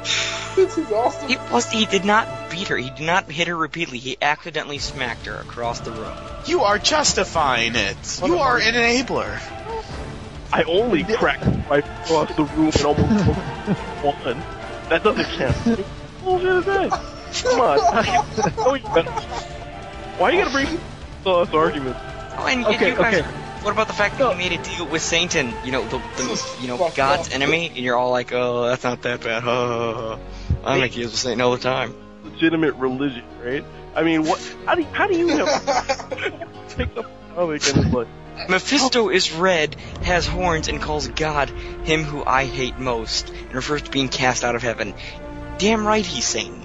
It's 0.57 0.77
exhausting. 0.77 1.29
He 1.29 1.35
plus 1.37 1.71
he 1.71 1.85
did 1.85 2.05
not 2.05 2.27
beat 2.51 2.67
her. 2.67 2.77
He 2.77 2.89
did 2.89 3.05
not 3.05 3.29
hit 3.31 3.47
her 3.47 3.55
repeatedly. 3.55 3.99
He 3.99 4.17
accidentally 4.21 4.77
smacked 4.79 5.25
her 5.25 5.35
across 5.35 5.79
the 5.79 5.91
room. 5.91 6.13
You 6.45 6.61
are 6.63 6.77
justifying 6.77 7.75
it. 7.75 8.21
You 8.23 8.39
are 8.39 8.57
an 8.57 8.73
enabler. 8.73 9.39
I 10.53 10.63
only 10.63 11.03
cracked 11.03 11.45
right 11.69 11.85
across 11.85 12.35
the 12.35 12.43
room 12.43 12.71
and 12.75 12.85
almost 12.85 13.25
one. 14.03 14.43
That 14.89 15.03
doesn't 15.03 15.25
count. 15.37 15.55
What 16.21 16.39
bullshit 16.41 16.55
is 16.57 16.65
that? 16.65 16.91
Come 17.43 17.61
on. 17.61 18.55
No, 18.57 18.73
you 18.75 18.83
better- 18.93 19.09
Why 20.19 20.29
you 20.31 20.37
gotta 20.43 20.51
bring 20.51 20.67
this 21.23 21.53
argument? 21.55 21.97
Oh, 22.37 22.45
and 22.47 22.65
Okay, 22.65 22.89
you 22.91 22.95
guys, 22.95 23.15
okay. 23.21 23.27
What 23.63 23.71
about 23.71 23.87
the 23.87 23.93
fact 23.93 24.17
that 24.17 24.31
he 24.31 24.37
made 24.49 24.59
a 24.59 24.63
deal 24.63 24.85
with 24.87 25.01
Satan? 25.01 25.53
You 25.63 25.71
know, 25.71 25.83
the, 25.83 25.97
the 26.17 26.57
you 26.61 26.67
know 26.67 26.77
Fucked 26.77 26.95
God's 26.95 27.27
up. 27.29 27.35
enemy, 27.35 27.67
and 27.67 27.77
you're 27.77 27.95
all 27.95 28.11
like, 28.11 28.31
oh, 28.33 28.67
that's 28.67 28.83
not 28.83 29.01
that 29.03 29.21
bad. 29.21 29.43
I 30.63 30.79
make 30.79 30.93
deals 30.93 31.11
with 31.11 31.19
Satan 31.19 31.41
all 31.41 31.51
the 31.51 31.57
time. 31.61 31.95
Legitimate 32.23 32.75
religion, 32.75 33.23
right? 33.43 33.63
I 33.95 34.03
mean, 34.03 34.23
what? 34.23 34.39
How 34.65 34.75
do 34.75 34.81
you, 34.81 34.87
how 34.87 35.07
do 35.07 35.17
you 35.17 35.27
have 35.27 36.69
picked 36.77 36.97
up 36.97 37.05
a 37.05 37.33
comic 37.35 37.67
and 37.67 37.85
it's 37.85 37.93
like, 37.93 38.07
Mephisto 38.49 39.09
is 39.09 39.31
red, 39.31 39.75
has 40.03 40.25
horns, 40.25 40.67
and 40.67 40.81
calls 40.81 41.07
God 41.09 41.49
him 41.49 42.03
who 42.03 42.23
I 42.23 42.45
hate 42.45 42.79
most, 42.79 43.29
and 43.29 43.53
refers 43.53 43.81
to 43.83 43.91
being 43.91 44.07
cast 44.09 44.43
out 44.43 44.55
of 44.55 44.61
heaven. 44.63 44.93
Damn 45.57 45.85
right 45.85 46.05
he's 46.05 46.25
Satan. 46.25 46.59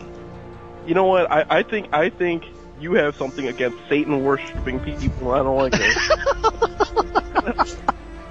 you 0.87 0.95
know 0.95 1.05
what? 1.05 1.31
I, 1.31 1.45
I 1.59 1.63
think 1.63 1.89
I 1.93 2.09
think 2.11 2.45
you 2.81 2.95
have 2.95 3.17
something 3.17 3.47
against 3.47 3.79
Satan 3.89 4.23
worshiping 4.25 4.81
people. 4.81 5.33
I 5.33 5.39
don't 5.39 5.57
like 5.57 5.73
it. 5.77 5.97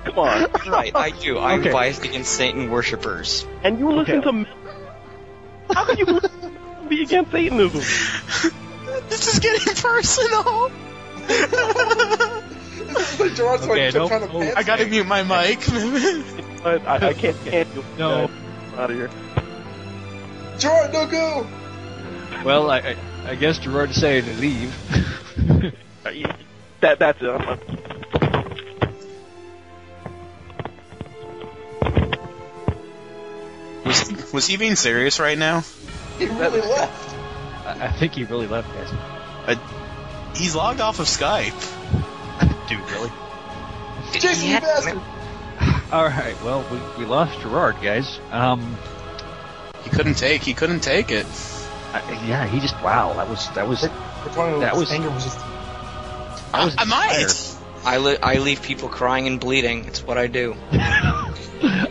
Come 0.05 0.19
on. 0.19 0.47
Right, 0.67 0.91
I 0.95 1.09
do. 1.11 1.39
I'm 1.39 1.61
Okay. 1.61 1.71
biased 1.71 2.03
against 2.05 2.31
Satan 2.31 2.69
worshippers. 2.69 3.45
And 3.63 3.79
you 3.79 3.91
listen 3.91 4.21
to. 4.21 4.31
Me. 4.31 4.45
How 5.73 5.85
can 5.85 5.97
you 5.97 6.19
be 6.87 7.01
against 7.03 7.31
Satanism? 7.31 7.81
This 9.09 9.27
is 9.33 9.39
getting 9.39 9.73
personal. 9.75 10.71
Gerard's 13.35 13.67
like 13.67 13.71
Okay, 13.71 13.91
trying 13.91 14.09
no- 14.09 14.27
to 14.27 14.33
no, 14.45 14.53
I 14.55 14.63
gotta 14.63 14.85
mute 14.85 15.05
my 15.07 15.23
mic. 15.23 15.59
But 16.65 16.81
I, 16.87 17.09
I 17.09 17.13
can't 17.13 17.35
stand 17.37 17.69
you. 17.75 17.83
No. 17.99 18.27
Out 18.75 18.89
of 18.89 18.95
here. 18.95 19.09
Gerard, 20.57 20.93
no 20.93 21.05
go. 21.05 21.47
Well, 22.43 22.71
I, 22.71 22.77
I, 22.79 22.95
I 23.25 23.35
guess 23.35 23.57
Gerard 23.59 23.89
decided 23.89 24.25
to 24.25 24.33
leave. 24.35 25.73
That 26.81 26.99
that's 26.99 27.19
it. 27.19 27.27
I'm- 27.27 27.59
was, 33.85 34.33
was 34.33 34.47
he 34.47 34.57
being 34.57 34.75
serious 34.75 35.19
right 35.19 35.37
now? 35.37 35.63
He 36.17 36.25
really 36.25 36.61
left. 36.61 37.15
I, 37.65 37.87
I 37.87 37.91
think 37.91 38.13
he 38.13 38.23
really 38.23 38.47
left, 38.47 38.67
guys. 38.73 38.89
Uh, 39.47 40.33
he's 40.35 40.55
logged 40.55 40.81
off 40.81 40.99
of 40.99 41.05
Skype. 41.07 41.53
Dude, 42.69 42.79
really? 42.91 43.11
Jason, 44.13 44.49
you 44.49 44.59
bastard. 44.59 45.01
All 45.91 46.05
right. 46.05 46.35
Well, 46.43 46.65
we, 46.71 47.03
we 47.03 47.09
lost 47.09 47.39
Gerard, 47.41 47.75
guys. 47.81 48.19
Um, 48.31 48.77
He 49.83 49.89
couldn't 49.89 50.15
take. 50.15 50.41
He 50.41 50.53
couldn't 50.53 50.81
take 50.81 51.11
it. 51.11 51.25
I, 51.95 52.11
yeah, 52.27 52.45
he 52.47 52.59
just 52.59 52.75
wow. 52.83 53.13
That 53.13 53.29
was 53.29 53.49
that 53.51 53.67
was 53.67 53.81
That 53.81 53.91
That 54.59 54.75
was- 54.75 54.91
anger 54.91 55.09
was 55.09 55.23
just. 55.23 55.39
I 56.53 56.65
was 56.65 56.75
am 56.77 56.93
I 56.93 57.27
I, 57.85 57.97
li- 57.97 58.17
I 58.21 58.35
leave 58.39 58.61
people 58.61 58.89
crying 58.89 59.27
and 59.27 59.39
bleeding. 59.39 59.85
It's 59.85 60.01
what 60.03 60.17
I 60.17 60.27
do. 60.27 60.55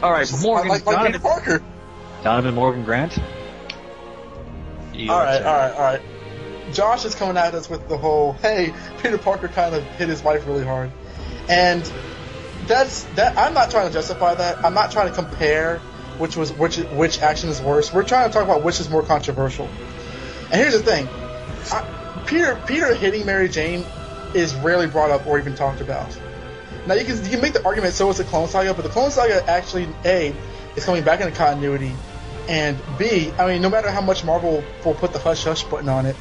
All 0.02 0.10
right, 0.10 0.30
Morgan 0.42 0.68
like, 0.68 0.84
like 0.86 0.96
Donovan, 0.96 1.12
Peter 1.12 1.22
Parker. 1.22 1.62
Donovan 2.22 2.54
Morgan 2.54 2.84
Grant. 2.84 3.16
You 4.92 5.10
All 5.10 5.18
are 5.18 5.24
right, 5.24 5.34
saying- 5.34 5.46
all 5.46 5.52
right, 5.56 5.72
all 5.72 5.82
right. 5.82 6.02
Josh 6.72 7.04
is 7.04 7.14
coming 7.14 7.36
at 7.36 7.54
us 7.54 7.68
with 7.70 7.88
the 7.88 7.96
whole, 7.98 8.32
"Hey, 8.34 8.72
Peter 9.02 9.18
Parker 9.18 9.48
kind 9.48 9.74
of 9.74 9.84
hit 9.96 10.08
his 10.08 10.22
wife 10.22 10.46
really 10.46 10.64
hard," 10.64 10.90
and 11.48 11.82
that's 12.66 13.04
that. 13.16 13.36
I'm 13.38 13.54
not 13.54 13.70
trying 13.70 13.86
to 13.88 13.92
justify 13.92 14.34
that. 14.34 14.64
I'm 14.64 14.74
not 14.74 14.90
trying 14.90 15.08
to 15.08 15.14
compare 15.14 15.78
which 16.18 16.36
was 16.36 16.52
which 16.52 16.78
which 16.78 17.20
action 17.20 17.50
is 17.50 17.60
worse. 17.60 17.92
We're 17.92 18.02
trying 18.04 18.28
to 18.28 18.32
talk 18.32 18.44
about 18.44 18.62
which 18.62 18.80
is 18.80 18.88
more 18.88 19.02
controversial. 19.02 19.68
And 20.50 20.60
here's 20.60 20.74
the 20.74 20.82
thing: 20.82 21.08
I, 21.72 22.22
Peter 22.26 22.60
Peter 22.66 22.94
hitting 22.94 23.26
Mary 23.26 23.48
Jane 23.48 23.84
is 24.34 24.54
rarely 24.56 24.86
brought 24.86 25.10
up 25.10 25.26
or 25.26 25.38
even 25.38 25.54
talked 25.54 25.80
about. 25.80 26.16
Now 26.86 26.94
you 26.94 27.04
can 27.04 27.22
you 27.24 27.30
can 27.30 27.40
make 27.40 27.54
the 27.54 27.64
argument 27.64 27.94
so 27.94 28.08
it's 28.10 28.18
the 28.18 28.24
Clone 28.24 28.48
Saga, 28.48 28.74
but 28.74 28.82
the 28.82 28.90
Clone 28.90 29.10
Saga 29.10 29.48
actually 29.48 29.88
a 30.04 30.34
is 30.76 30.84
coming 30.84 31.02
back 31.02 31.20
into 31.20 31.32
continuity, 31.32 31.94
and 32.48 32.78
b 32.98 33.32
I 33.38 33.46
mean 33.46 33.62
no 33.62 33.70
matter 33.70 33.90
how 33.90 34.00
much 34.00 34.24
Marvel 34.24 34.62
will 34.84 34.94
put 34.94 35.12
the 35.12 35.18
hush 35.18 35.44
hush 35.44 35.62
button 35.64 35.88
on 35.88 36.06
it, 36.06 36.16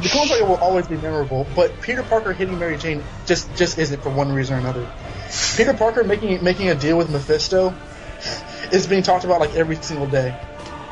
the 0.00 0.08
Clone 0.08 0.28
Saga 0.28 0.44
will 0.44 0.56
always 0.56 0.86
be 0.86 0.96
memorable. 0.96 1.46
But 1.56 1.80
Peter 1.80 2.02
Parker 2.02 2.32
hitting 2.32 2.58
Mary 2.58 2.76
Jane 2.76 3.02
just 3.26 3.54
just 3.56 3.78
isn't 3.78 4.02
for 4.02 4.10
one 4.10 4.32
reason 4.32 4.56
or 4.56 4.58
another. 4.58 4.88
Peter 5.56 5.74
Parker 5.74 6.04
making 6.04 6.42
making 6.44 6.68
a 6.68 6.74
deal 6.74 6.96
with 6.96 7.10
Mephisto 7.10 7.74
is 8.72 8.86
being 8.86 9.02
talked 9.02 9.24
about 9.24 9.40
like 9.40 9.54
every 9.54 9.76
single 9.76 10.06
day. 10.06 10.38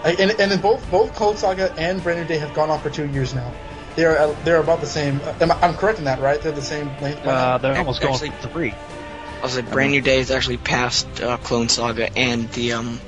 Like, 0.04 0.20
and 0.20 0.30
and 0.32 0.50
then 0.50 0.60
both 0.60 0.88
both 0.90 1.14
Clone 1.14 1.36
Saga 1.36 1.72
and 1.76 2.02
Brand 2.02 2.20
New 2.20 2.26
Day 2.26 2.38
have 2.38 2.54
gone 2.54 2.70
on 2.70 2.80
for 2.80 2.90
two 2.90 3.06
years 3.06 3.34
now. 3.34 3.52
They 3.96 4.04
are 4.04 4.16
uh, 4.16 4.36
they're 4.44 4.60
about 4.60 4.80
the 4.80 4.86
same. 4.86 5.20
Am 5.40 5.50
I, 5.50 5.58
I'm 5.60 5.74
correct 5.74 5.98
in 5.98 6.04
that, 6.04 6.20
right? 6.20 6.40
They're 6.40 6.52
the 6.52 6.62
same 6.62 6.86
length. 7.00 7.26
Uh, 7.26 7.58
they're 7.58 7.76
almost 7.76 8.00
going 8.00 8.14
Actually- 8.14 8.30
for 8.30 8.48
three. 8.48 8.72
I 8.72 9.42
was 9.42 9.54
like, 9.54 9.70
Brand 9.70 9.92
New 9.92 10.00
Day 10.00 10.18
is 10.18 10.32
actually 10.32 10.56
past 10.56 11.20
uh, 11.20 11.36
Clone 11.36 11.68
Saga 11.68 12.12
and 12.18 12.50
the 12.50 12.72
um, 12.72 13.00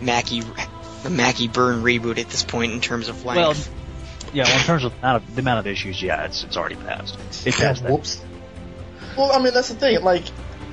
Mackie 0.00 0.42
the 1.02 1.10
Mackie 1.10 1.48
Byrne 1.48 1.82
reboot 1.82 2.18
at 2.18 2.28
this 2.28 2.42
point 2.42 2.72
in 2.72 2.80
terms 2.80 3.08
of 3.08 3.24
length. 3.24 3.68
Well, 3.68 4.34
yeah. 4.34 4.44
Well, 4.44 4.58
in 4.58 4.64
terms 4.64 4.84
of 4.84 4.92
the 4.92 4.98
amount 4.98 5.24
of, 5.24 5.34
the 5.34 5.40
amount 5.40 5.58
of 5.60 5.66
issues, 5.66 6.02
yeah, 6.02 6.24
it's 6.24 6.44
it's 6.44 6.56
already 6.56 6.76
passed. 6.76 7.16
It 7.46 7.54
passed 7.54 7.82
that. 7.82 7.90
Whoops. 7.90 8.22
Well, 9.16 9.32
I 9.32 9.42
mean 9.42 9.52
that's 9.52 9.68
the 9.68 9.74
thing. 9.74 10.02
Like 10.02 10.24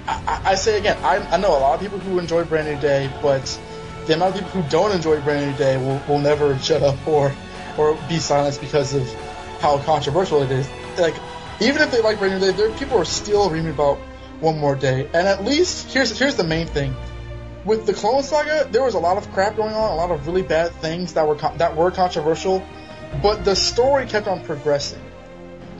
I, 0.07 0.41
I 0.45 0.51
I 0.51 0.55
say 0.55 0.77
again, 0.77 0.97
I, 1.03 1.17
I 1.17 1.37
know 1.37 1.49
a 1.49 1.59
lot 1.59 1.75
of 1.75 1.81
people 1.81 1.99
who 1.99 2.19
enjoy 2.19 2.43
Brand 2.43 2.67
New 2.67 2.79
Day, 2.79 3.11
but 3.21 3.59
the 4.07 4.13
amount 4.13 4.35
of 4.35 4.41
people 4.43 4.61
who 4.61 4.69
don't 4.69 4.91
enjoy 4.91 5.19
Brand 5.21 5.51
New 5.51 5.57
Day 5.57 5.77
will, 5.77 6.01
will 6.07 6.19
never 6.19 6.57
shut 6.59 6.83
up 6.83 6.95
or 7.07 7.33
or 7.77 7.97
be 8.07 8.17
silenced 8.17 8.61
because 8.61 8.93
of 8.93 9.11
how 9.59 9.79
controversial 9.79 10.41
it 10.43 10.51
is. 10.51 10.69
Like 10.97 11.15
even 11.59 11.81
if 11.81 11.91
they 11.91 12.01
like 12.01 12.19
Brand 12.19 12.39
New 12.39 12.51
Day, 12.51 12.55
there 12.55 12.71
people 12.77 12.97
are 12.97 13.05
still 13.05 13.49
reading 13.49 13.71
about 13.71 13.97
One 14.39 14.59
More 14.59 14.75
Day. 14.75 15.05
And 15.13 15.27
at 15.27 15.43
least 15.43 15.91
here's 15.91 16.17
here's 16.17 16.35
the 16.35 16.43
main 16.43 16.67
thing. 16.67 16.95
With 17.65 17.85
the 17.87 17.93
Clone 17.93 18.21
Saga, 18.21 18.67
there 18.71 18.83
was 18.83 18.93
a 18.93 18.99
lot 18.99 19.17
of 19.17 19.31
crap 19.31 19.55
going 19.55 19.73
on, 19.73 19.91
a 19.91 19.95
lot 19.95 20.11
of 20.11 20.27
really 20.27 20.43
bad 20.43 20.71
things 20.73 21.13
that 21.13 21.27
were 21.27 21.35
that 21.35 21.75
were 21.75 21.91
controversial, 21.91 22.63
but 23.21 23.43
the 23.43 23.55
story 23.55 24.05
kept 24.05 24.27
on 24.27 24.43
progressing 24.45 25.01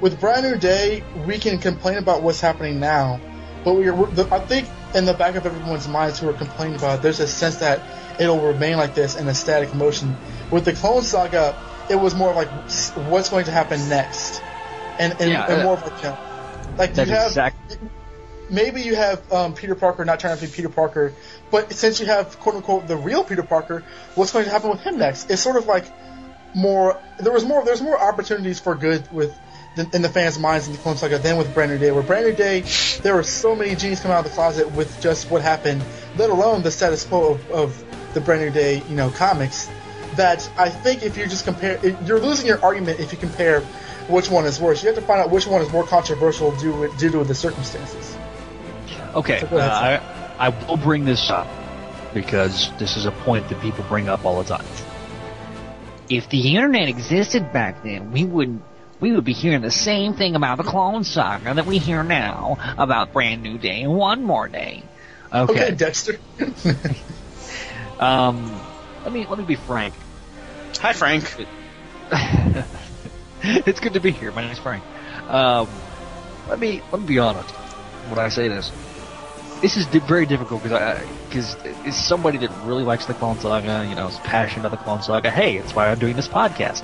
with 0.02 0.20
Brand 0.20 0.46
New 0.46 0.58
Day, 0.58 1.04
we 1.26 1.38
can 1.38 1.58
complain 1.58 1.98
about 1.98 2.22
what's 2.22 2.42
happening 2.42 2.80
now, 2.80 3.20
but 3.64 3.76
we 3.76 3.88
are, 3.88 4.34
I 4.34 4.40
think 4.40 4.68
in 4.94 5.06
the 5.06 5.14
back 5.14 5.36
of 5.36 5.46
everyone's 5.46 5.88
minds 5.88 6.20
who 6.20 6.30
are 6.30 6.34
complaining 6.34 6.76
about 6.76 7.00
it, 7.00 7.02
there's 7.02 7.20
a 7.20 7.28
sense 7.28 7.58
that 7.58 7.82
it'll 8.20 8.42
remain 8.42 8.78
like 8.78 8.96
this 8.96 9.16
in 9.16 9.28
a 9.28 9.34
static 9.34 9.74
motion. 9.74 10.16
With 10.52 10.66
the 10.66 10.74
Clone 10.74 11.04
Saga, 11.04 11.56
it 11.90 11.96
was 11.96 12.16
more 12.16 12.34
like 12.34 12.50
what's 13.10 13.30
going 13.30 13.46
to 13.46 13.52
happen 13.52 13.90
next, 13.90 14.42
and 15.00 15.14
and, 15.20 15.32
Yeah, 15.32 15.46
and 15.46 15.62
uh, 15.62 15.64
more 15.64 15.74
of 15.74 15.84
like, 15.84 15.98
you 16.04 16.10
know, 16.10 16.18
like 16.78 16.98
you 16.98 17.06
have 17.06 17.28
exact. 17.28 17.78
maybe 18.50 18.82
you 18.82 18.96
have 18.96 19.32
um, 19.32 19.54
Peter 19.54 19.76
Parker 19.76 20.06
not 20.06 20.20
trying 20.20 20.38
to 20.38 20.46
be 20.46 20.52
Peter 20.52 20.70
Parker, 20.70 21.14
but 21.52 21.72
since 21.74 22.00
you 22.00 22.06
have 22.08 22.40
quote 22.40 22.56
unquote 22.56 22.88
the 22.88 22.98
real 22.98 23.24
Peter 23.24 23.44
Parker, 23.44 23.84
what's 24.16 24.32
going 24.32 24.46
to 24.46 24.52
happen 24.52 24.70
with 24.70 24.82
him 24.82 24.98
next? 24.98 25.30
It's 25.30 25.42
sort 25.42 25.58
of 25.58 25.68
like 25.68 25.86
more. 26.56 27.00
There 27.20 27.34
was 27.34 27.46
more. 27.46 27.64
There's 27.64 27.82
more 27.82 28.00
opportunities 28.00 28.60
for 28.60 28.76
good 28.76 29.12
with 29.12 29.36
in 29.78 30.02
the 30.02 30.10
fans' 30.10 30.40
minds 30.40 30.68
in 30.68 30.74
the 30.74 30.80
Clone 30.80 30.98
Saga 30.98 31.18
than 31.18 31.38
with 31.38 31.54
Brand 31.54 31.72
New 31.72 31.78
Day. 31.78 31.92
Where 31.92 32.04
Brand 32.04 32.26
New 32.26 32.34
Day, 32.34 32.64
there 33.02 33.16
were 33.16 33.24
so 33.24 33.56
many 33.56 33.76
genies 33.76 34.00
coming 34.00 34.16
out 34.16 34.26
of 34.26 34.32
the 34.32 34.36
closet 34.36 34.72
with 34.72 35.02
just 35.02 35.30
what 35.30 35.42
happened, 35.42 35.84
let 36.18 36.30
alone 36.30 36.64
the 36.64 36.72
status 36.72 37.04
quo 37.04 37.34
of, 37.34 37.52
of 37.52 37.85
the 38.16 38.22
Brand 38.22 38.42
New 38.42 38.50
Day, 38.50 38.82
you 38.90 38.96
know, 38.96 39.12
comics. 39.12 39.70
That 40.16 40.50
I 40.58 40.70
think 40.70 41.04
if 41.04 41.18
you 41.18 41.28
just 41.28 41.44
compare, 41.44 41.78
you're 42.06 42.22
losing 42.22 42.48
your 42.48 42.64
argument 42.64 43.02
if 43.02 43.12
you 43.12 43.18
compare 43.18 43.62
which 44.08 44.30
one 44.32 44.46
is 44.46 44.60
worse. 44.62 44.82
You 44.82 44.88
have 44.88 44.96
to 44.96 45.06
find 45.06 45.20
out 45.20 45.30
which 45.30 45.46
one 45.46 45.62
is 45.62 45.72
more 45.72 45.86
controversial 45.86 46.56
due 46.56 46.92
due 46.98 47.12
to 47.12 47.24
the 47.24 47.36
circumstances. 47.36 48.16
Okay, 49.14 49.40
So 49.40 49.48
uh, 49.58 50.00
I 50.40 50.48
I 50.48 50.68
will 50.68 50.78
bring 50.78 51.06
this 51.06 51.30
up 51.30 51.48
because 52.14 52.72
this 52.80 52.96
is 52.96 53.06
a 53.06 53.12
point 53.12 53.50
that 53.50 53.62
people 53.62 53.84
bring 53.90 54.08
up 54.08 54.26
all 54.26 54.42
the 54.42 54.48
time. 54.48 54.66
If 56.10 56.30
the 56.30 56.56
internet 56.56 56.88
existed 56.88 57.52
back 57.52 57.84
then, 57.84 58.14
we 58.14 58.24
would 58.24 58.62
we 59.00 59.12
would 59.12 59.26
be 59.26 59.34
hearing 59.34 59.62
the 59.62 59.72
same 59.72 60.14
thing 60.14 60.36
about 60.36 60.58
the 60.58 60.64
Clone 60.64 61.04
Saga 61.04 61.54
that 61.56 61.66
we 61.66 61.78
hear 61.78 62.04
now 62.04 62.58
about 62.78 63.12
Brand 63.12 63.44
New 63.44 63.58
Day 63.58 63.82
and 63.82 63.96
One 63.96 64.24
More 64.24 64.48
Day. 64.48 64.84
Okay. 65.34 65.54
Okay, 65.54 65.76
Dexter. 65.76 66.20
Um, 68.00 68.62
let 69.04 69.14
me 69.14 69.26
let 69.26 69.38
me 69.38 69.46
be 69.46 69.56
frank. 69.56 69.94
Hi, 70.80 70.94
Frank. 70.94 71.24
it's 73.42 73.80
good 73.80 73.94
to 73.94 74.00
be 74.00 74.12
here. 74.12 74.32
My 74.32 74.42
name's 74.42 74.60
Frank. 74.60 74.84
Um, 75.28 75.68
let 76.48 76.60
me 76.60 76.82
let 76.92 77.02
me 77.02 77.08
be 77.08 77.20
honest 77.20 77.52
when 78.10 78.20
I 78.20 78.30
say 78.30 78.48
this. 78.48 78.72
this 79.62 79.78
is 79.78 79.88
di- 79.88 80.00
very 80.00 80.26
difficult 80.26 80.62
because 80.62 80.80
I 80.80 81.06
because 81.28 81.56
it's 81.86 81.98
somebody 81.98 82.38
that 82.40 82.52
really 82.66 82.84
likes 82.84 83.06
the 83.06 83.14
Clone 83.14 83.40
Saga, 83.40 83.86
you 83.88 83.96
know, 83.96 84.08
is 84.08 84.20
passionate 84.20 84.66
about 84.66 84.78
the 84.78 84.84
Clone 84.84 85.02
Saga. 85.02 85.32
Hey, 85.32 85.58
it's 85.58 85.74
why 85.74 85.90
I'm 85.90 86.00
doing 86.00 86.16
this 86.16 86.28
podcast. 86.28 86.84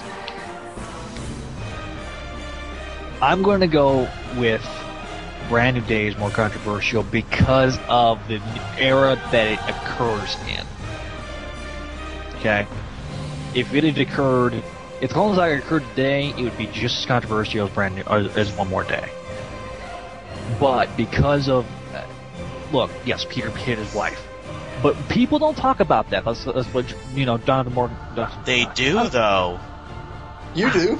I'm 3.22 3.44
going 3.44 3.60
to 3.60 3.68
go 3.68 4.10
with 4.38 4.66
Brand 5.48 5.78
New 5.78 5.84
Day 5.84 6.08
is 6.08 6.18
more 6.18 6.32
controversial 6.32 7.04
because 7.04 7.78
of 7.88 8.26
the 8.28 8.42
era 8.80 9.16
that 9.32 9.48
it 9.48 9.60
occurs 9.68 10.36
in. 10.48 10.66
Okay, 12.42 12.66
if 13.54 13.72
it 13.72 13.84
had 13.84 14.00
occurred, 14.00 14.56
if 15.00 15.10
the 15.10 15.14
Clone 15.14 15.36
Saga 15.36 15.60
occurred 15.60 15.84
today, 15.90 16.34
it 16.36 16.42
would 16.42 16.58
be 16.58 16.66
just 16.66 16.98
as 16.98 17.06
controversial 17.06 17.68
as 17.68 17.74
Brand 17.74 17.96
New 17.96 18.02
as 18.02 18.36
as 18.36 18.58
One 18.58 18.68
More 18.68 18.84
Day. 18.84 19.08
But 20.60 20.98
because 20.98 21.48
of 21.48 21.68
uh, 21.94 22.04
look, 22.72 22.90
yes, 23.06 23.28
Peter 23.30 23.52
hit 23.52 23.78
his 23.78 23.94
wife, 23.94 24.20
but 24.82 24.96
people 25.08 25.38
don't 25.38 25.56
talk 25.56 25.82
about 25.82 26.10
that. 26.10 26.26
That's, 26.26 26.44
that's 26.46 26.68
what 26.74 26.92
you 27.14 27.28
know, 27.28 27.38
Donovan 27.38 27.74
Morgan. 27.74 27.98
They 28.44 28.66
do 28.74 29.08
though. 29.08 29.60
You 30.56 30.72
do. 30.72 31.00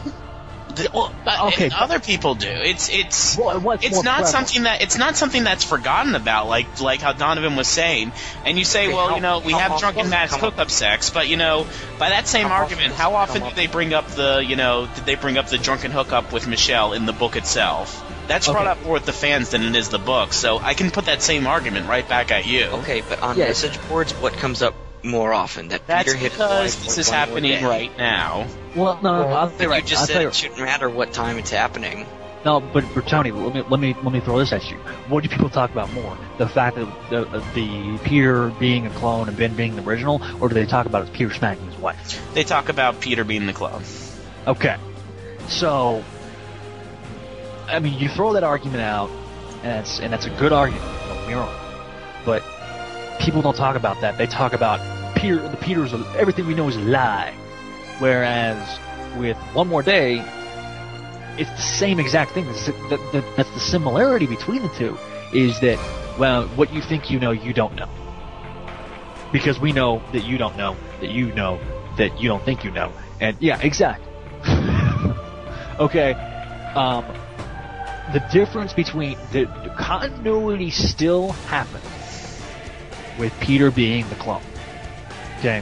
Okay, 0.80 1.70
other 1.76 2.00
people 2.00 2.36
do. 2.36 2.48
It's 2.50 2.90
it's 2.90 3.36
what's 3.38 3.84
it's 3.86 3.96
not 4.04 4.22
prevalent? 4.24 4.28
something 4.28 4.64
that 4.64 4.82
it's 4.82 4.98
not 4.98 5.16
something 5.18 5.44
that's 5.44 5.64
forgotten 5.64 6.16
about. 6.16 6.48
Like 6.48 6.80
like 6.82 7.02
how 7.02 7.14
Donovan 7.14 7.56
was 7.56 7.68
saying, 7.68 8.12
and 8.46 8.58
you 8.58 8.66
say, 8.66 8.86
Okay, 8.88 8.94
well, 8.96 9.10
how- 9.10 9.16
you 9.16 9.22
know, 9.22 9.40
we 9.40 9.54
have 9.54 9.80
drunken 9.80 10.04
does 10.04 10.12
mass 10.12 10.30
come 10.32 10.44
up? 10.44 10.54
hookup 10.54 10.70
sex, 10.72 11.10
but 11.10 11.28
you 11.28 11.38
know, 11.38 11.66
by 12.00 12.10
that 12.10 12.28
same 12.28 12.48
How 12.48 12.56
argument, 12.56 12.90
does 12.90 12.98
how 12.98 13.16
often 13.16 13.42
come 13.42 13.50
do 13.50 13.56
they 13.56 13.68
bring 13.68 13.94
up 13.94 14.08
the 14.10 14.44
you 14.46 14.56
know 14.56 14.88
did 14.96 15.06
they 15.06 15.16
bring 15.16 15.38
up 15.38 15.48
the 15.48 15.58
drunken 15.58 15.92
hookup 15.92 16.32
with 16.34 16.48
Michelle 16.48 16.94
in 16.94 17.06
the 17.06 17.14
book 17.14 17.36
itself? 17.36 18.04
That's 18.28 18.48
brought 18.48 18.68
up 18.68 18.84
more 18.84 18.94
with 18.94 19.06
the 19.06 19.14
fans 19.14 19.50
than 19.50 19.64
it 19.64 19.76
is 19.76 19.90
the 19.90 20.00
book. 20.00 20.32
So 20.32 20.58
I 20.58 20.74
can 20.74 20.92
put 20.92 21.06
that 21.06 21.22
same 21.22 21.48
argument 21.48 21.88
right 21.90 22.08
back 22.08 22.32
at 22.32 22.46
you. 22.46 22.66
Okay, 22.66 23.02
but 23.02 23.22
on 23.22 23.38
Yeah. 23.38 23.48
message 23.48 23.78
boards, 23.90 24.14
what 24.14 24.34
comes 24.34 24.62
up 24.62 24.74
more 25.04 25.34
often? 25.34 25.70
That 25.70 25.88
That's 25.88 26.06
Peter 26.06 26.18
hit 26.18 26.32
his 26.32 26.40
because 26.40 26.76
wife 26.76 26.86
this 26.86 26.98
is 26.98 27.10
happening 27.10 27.64
right 27.64 27.96
now. 27.98 28.48
Well, 28.76 29.00
no, 29.02 29.24
no, 29.24 29.28
I'll 29.30 29.50
tell 29.50 29.58
But 29.58 29.64
you 29.64 29.70
right. 29.70 29.84
you 29.84 29.90
just 29.90 30.02
I'll 30.02 30.08
said 30.08 30.14
tell 30.14 30.22
you, 30.24 30.28
it 30.30 30.36
shouldn't 30.36 30.60
matter 30.60 30.90
what 30.90 31.14
time 31.14 31.38
it's 31.38 31.52
happening. 31.52 32.06
No, 32.44 32.60
but, 32.60 32.84
but 32.96 33.08
Tony, 33.08 33.32
let 33.32 33.54
me 33.54 33.64
let 33.70 33.80
me 33.80 33.96
let 34.02 34.12
me 34.12 34.20
throw 34.20 34.40
this 34.40 34.52
at 34.52 34.68
you. 34.70 34.78
What 35.10 35.24
do 35.24 35.30
people 35.30 35.50
talk 35.50 35.70
about 35.70 35.94
more? 35.94 36.18
The 36.40 36.48
fact 36.48 36.76
that 36.76 36.88
the, 37.12 37.26
the 37.54 38.00
Peter 38.04 38.50
being 38.60 38.88
a 38.88 38.90
clone 38.92 39.28
and 39.28 39.38
Ben 39.38 39.56
being 39.56 39.76
the 39.76 39.84
original, 39.84 40.20
or 40.42 40.50
do 40.50 40.56
they 40.56 40.66
talk 40.66 40.88
about 40.88 41.08
it 41.08 41.14
Peter 41.14 41.32
smacking 41.32 41.66
his 41.68 41.78
wife? 41.78 42.34
They 42.34 42.44
talk 42.44 42.70
about 42.70 43.00
Peter 43.00 43.24
being 43.24 43.46
the 43.46 43.54
clone. 43.54 43.84
Okay, 44.48 44.76
so 45.50 46.04
I 47.68 47.80
mean, 47.80 48.00
you 48.00 48.10
throw 48.10 48.34
that 48.34 48.44
argument 48.44 48.82
out, 48.82 49.12
and 49.62 49.66
that's 49.66 50.00
and 50.00 50.12
that's 50.12 50.26
a 50.26 50.32
good 50.32 50.52
argument. 50.52 50.84
Don't 51.08 51.18
get 51.20 51.28
me 51.28 51.34
wrong, 51.36 51.56
but 52.26 52.44
people 53.22 53.42
don't 53.42 53.56
talk 53.56 53.76
about 53.76 54.02
that. 54.02 54.18
They 54.18 54.28
talk 54.28 54.54
about 54.54 54.80
Peter. 55.16 55.48
The 55.48 55.58
Peter's 55.58 55.94
everything 56.18 56.48
we 56.48 56.56
know 56.56 56.68
is 56.68 56.76
a 56.76 56.82
lie, 56.82 57.34
whereas 58.00 58.80
with 59.18 59.38
One 59.54 59.68
More 59.68 59.84
Day, 59.84 60.24
it's 61.38 61.50
the 61.52 61.62
same 61.62 62.00
exact 62.00 62.32
thing. 62.32 62.46
That's 62.46 63.52
the 63.52 63.60
similarity 63.60 64.26
between 64.26 64.64
the 64.64 64.70
two. 64.70 64.98
Is 65.34 65.60
that 65.62 65.78
well, 66.20 66.48
what 66.50 66.74
you 66.74 66.82
think 66.82 67.10
you 67.10 67.20
know, 67.20 67.32
you 67.32 67.54
don't 67.54 67.76
know, 67.76 67.90
because 69.32 69.60
we 69.60 69.72
know 69.72 70.02
that 70.12 70.26
you 70.26 70.38
don't 70.38 70.58
know 70.58 70.76
that 71.00 71.12
you 71.12 71.32
know 71.34 71.60
that 71.98 72.20
you 72.20 72.28
don't 72.28 72.44
think 72.44 72.64
you 72.64 72.72
know, 72.72 72.92
and 73.20 73.38
yeah, 73.40 73.62
exact. 73.62 74.02
okay, 75.80 76.14
um, 76.76 77.06
the 78.14 78.26
difference 78.32 78.74
between 78.74 79.18
the, 79.32 79.46
the 79.46 79.74
continuity 79.78 80.72
still 80.72 81.32
happens 81.32 82.01
with 83.18 83.38
Peter 83.40 83.72
being 83.72 84.08
the 84.10 84.16
clone. 84.16 84.42
Okay, 85.40 85.62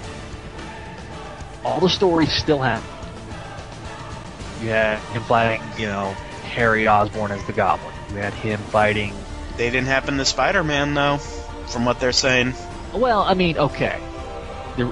all 1.64 1.80
the 1.80 1.90
stories 1.90 2.32
still 2.32 2.60
happen. 2.60 2.88
You 4.62 4.70
had 4.70 5.00
him 5.00 5.22
fighting, 5.24 5.62
you 5.78 5.88
know, 5.88 6.12
Harry 6.44 6.88
Osborn 6.88 7.32
as 7.32 7.44
the 7.46 7.54
Goblin. 7.54 7.94
You 8.10 8.18
had 8.18 8.34
him 8.34 8.60
fighting. 8.60 9.14
They 9.56 9.70
didn't 9.70 9.88
happen 9.88 10.18
to 10.18 10.26
Spider-Man 10.26 10.94
though, 10.94 11.18
from 11.18 11.86
what 11.86 12.00
they're 12.00 12.12
saying. 12.12 12.54
Well, 12.94 13.22
I 13.22 13.36
mean, 13.36 13.58
okay. 13.58 14.02
The, 14.76 14.92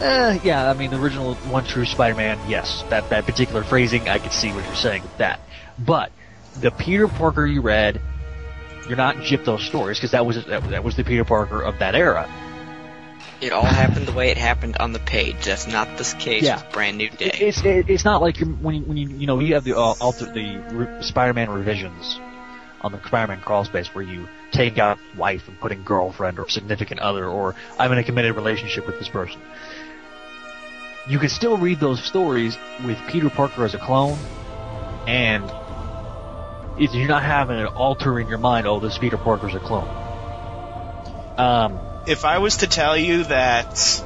uh, 0.00 0.38
yeah, 0.42 0.68
I 0.68 0.74
mean, 0.74 0.90
the 0.90 1.00
original 1.00 1.34
One 1.34 1.64
True 1.64 1.84
Spider-Man, 1.84 2.38
yes, 2.48 2.84
that 2.90 3.08
that 3.10 3.24
particular 3.24 3.62
phrasing, 3.64 4.08
I 4.08 4.18
could 4.18 4.32
see 4.32 4.52
what 4.52 4.64
you're 4.64 4.74
saying 4.74 5.02
with 5.02 5.16
that. 5.18 5.40
But 5.78 6.10
the 6.60 6.70
Peter 6.70 7.08
Parker 7.08 7.46
you 7.46 7.60
read, 7.60 8.00
you're 8.88 8.96
not 8.96 9.16
gypped 9.16 9.44
those 9.44 9.64
stories 9.64 9.98
because 9.98 10.10
that 10.12 10.26
was 10.26 10.44
that, 10.46 10.68
that 10.70 10.84
was 10.84 10.96
the 10.96 11.04
Peter 11.04 11.24
Parker 11.24 11.60
of 11.62 11.78
that 11.78 11.94
era. 11.94 12.28
It 13.40 13.52
all 13.52 13.64
happened 13.64 14.06
the 14.06 14.12
way 14.12 14.30
it 14.30 14.38
happened 14.38 14.76
on 14.78 14.92
the 14.92 15.00
page. 15.00 15.44
That's 15.46 15.66
not 15.66 15.98
the 15.98 16.04
case 16.18 16.44
Yeah. 16.44 16.62
with 16.62 16.72
Brand 16.72 16.96
New 16.98 17.10
Day. 17.10 17.26
It, 17.26 17.40
it's 17.40 17.64
it, 17.64 17.90
it's 17.90 18.04
not 18.04 18.22
like 18.22 18.38
you're, 18.38 18.48
when 18.48 18.76
you, 18.76 18.82
when 18.82 18.96
you 18.96 19.08
you 19.08 19.26
know 19.26 19.40
you 19.40 19.54
have 19.54 19.64
the 19.64 19.76
uh, 19.76 19.94
alter 20.00 20.26
the 20.26 20.58
re- 20.72 21.02
Spider-Man 21.02 21.50
revisions 21.50 22.20
on 22.82 22.92
the 22.92 23.04
Spider-Man 23.06 23.40
crawl 23.40 23.64
space 23.64 23.88
where 23.94 24.04
you 24.04 24.28
take 24.52 24.78
out 24.78 24.98
wife 25.16 25.48
and 25.48 25.58
put 25.58 25.72
in 25.72 25.82
girlfriend 25.82 26.38
or 26.38 26.48
significant 26.48 27.00
other 27.00 27.26
or 27.26 27.54
I'm 27.78 27.90
in 27.92 27.98
a 27.98 28.04
committed 28.04 28.36
relationship 28.36 28.86
with 28.86 28.98
this 28.98 29.08
person. 29.08 29.40
You 31.08 31.18
can 31.18 31.28
still 31.28 31.56
read 31.58 31.80
those 31.80 32.02
stories 32.04 32.56
with 32.84 32.98
Peter 33.08 33.28
Parker 33.28 33.64
as 33.64 33.74
a 33.74 33.78
clone, 33.78 34.16
and 35.08 35.42
if 36.78 36.94
you're 36.94 37.08
not 37.08 37.22
having 37.22 37.58
it 37.58 37.66
alter 37.66 38.18
in 38.18 38.28
your 38.28 38.38
mind, 38.38 38.66
oh, 38.66 38.80
this 38.80 38.98
Peter 38.98 39.16
Parker's 39.16 39.54
a 39.54 39.60
clone. 39.60 39.88
Um, 41.36 41.80
if 42.06 42.24
I 42.24 42.38
was 42.38 42.58
to 42.58 42.66
tell 42.66 42.96
you 42.96 43.24
that 43.24 44.02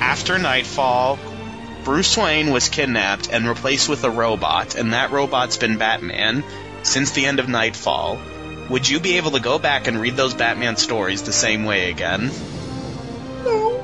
after 0.00 0.38
Nightfall, 0.38 1.18
Bruce 1.84 2.16
Wayne 2.16 2.50
was 2.50 2.68
kidnapped 2.68 3.30
and 3.30 3.46
replaced 3.46 3.88
with 3.88 4.02
a 4.04 4.10
robot, 4.10 4.74
and 4.74 4.92
that 4.92 5.12
robot's 5.12 5.56
been 5.56 5.78
Batman 5.78 6.44
since 6.82 7.12
the 7.12 7.26
end 7.26 7.38
of 7.38 7.48
Nightfall, 7.48 8.18
would 8.70 8.88
you 8.88 9.00
be 9.00 9.18
able 9.18 9.32
to 9.32 9.40
go 9.40 9.58
back 9.58 9.86
and 9.86 10.00
read 10.00 10.16
those 10.16 10.34
Batman 10.34 10.76
stories 10.76 11.22
the 11.22 11.32
same 11.32 11.64
way 11.64 11.90
again? 11.90 12.30
No. 13.44 13.78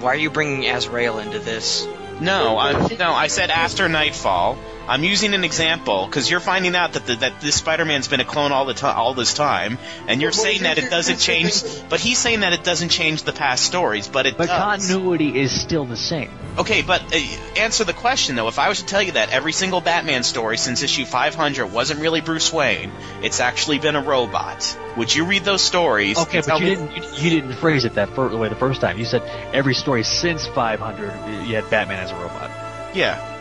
Why 0.00 0.12
are 0.12 0.16
you 0.16 0.30
bringing 0.30 0.68
Azrael 0.68 1.18
into 1.18 1.38
this? 1.38 1.86
No, 2.20 2.56
I, 2.56 2.72
no, 2.96 3.12
I 3.12 3.26
said 3.26 3.50
after 3.50 3.88
Nightfall. 3.88 4.56
I'm 4.88 5.04
using 5.04 5.34
an 5.34 5.44
example 5.44 6.06
because 6.06 6.30
you're 6.30 6.40
finding 6.40 6.74
out 6.74 6.94
that 6.94 7.06
the, 7.06 7.16
that 7.16 7.40
this 7.40 7.56
Spider-Man's 7.56 8.08
been 8.08 8.20
a 8.20 8.24
clone 8.24 8.52
all 8.52 8.64
the 8.64 8.74
time, 8.74 8.96
all 8.96 9.14
this 9.14 9.32
time, 9.34 9.78
and 10.08 10.20
you're 10.20 10.32
saying 10.32 10.62
that 10.62 10.78
it 10.78 10.90
doesn't 10.90 11.18
change. 11.18 11.62
But 11.88 12.00
he's 12.00 12.18
saying 12.18 12.40
that 12.40 12.52
it 12.52 12.64
doesn't 12.64 12.88
change 12.88 13.22
the 13.22 13.32
past 13.32 13.64
stories, 13.64 14.08
but 14.08 14.26
it 14.26 14.36
but 14.36 14.46
does. 14.46 14.58
continuity 14.58 15.40
is 15.40 15.58
still 15.58 15.84
the 15.84 15.96
same. 15.96 16.30
Okay, 16.58 16.82
but 16.82 17.14
uh, 17.14 17.18
answer 17.56 17.84
the 17.84 17.94
question 17.94 18.36
though. 18.36 18.48
If 18.48 18.58
I 18.58 18.68
was 18.68 18.80
to 18.80 18.86
tell 18.86 19.02
you 19.02 19.12
that 19.12 19.30
every 19.30 19.52
single 19.52 19.80
Batman 19.80 20.22
story 20.22 20.58
since 20.58 20.82
issue 20.82 21.06
500 21.06 21.66
wasn't 21.72 22.00
really 22.00 22.20
Bruce 22.20 22.52
Wayne, 22.52 22.92
it's 23.22 23.40
actually 23.40 23.78
been 23.78 23.96
a 23.96 24.02
robot, 24.02 24.76
would 24.96 25.14
you 25.14 25.24
read 25.24 25.44
those 25.44 25.62
stories? 25.62 26.18
Okay, 26.18 26.42
but 26.46 26.60
you 26.60 26.66
me- 26.66 26.74
didn't 26.74 26.96
you, 26.96 27.02
you 27.24 27.30
didn't 27.30 27.54
phrase 27.54 27.84
it 27.84 27.94
that 27.94 28.14
fir- 28.14 28.36
way 28.36 28.48
the 28.48 28.56
first 28.56 28.80
time. 28.80 28.98
You 28.98 29.04
said 29.04 29.22
every 29.54 29.74
story 29.74 30.02
since 30.02 30.46
500 30.46 31.46
you 31.46 31.54
had 31.54 31.70
Batman 31.70 32.00
as 32.00 32.10
a 32.10 32.16
robot. 32.16 32.50
Yeah. 32.94 33.31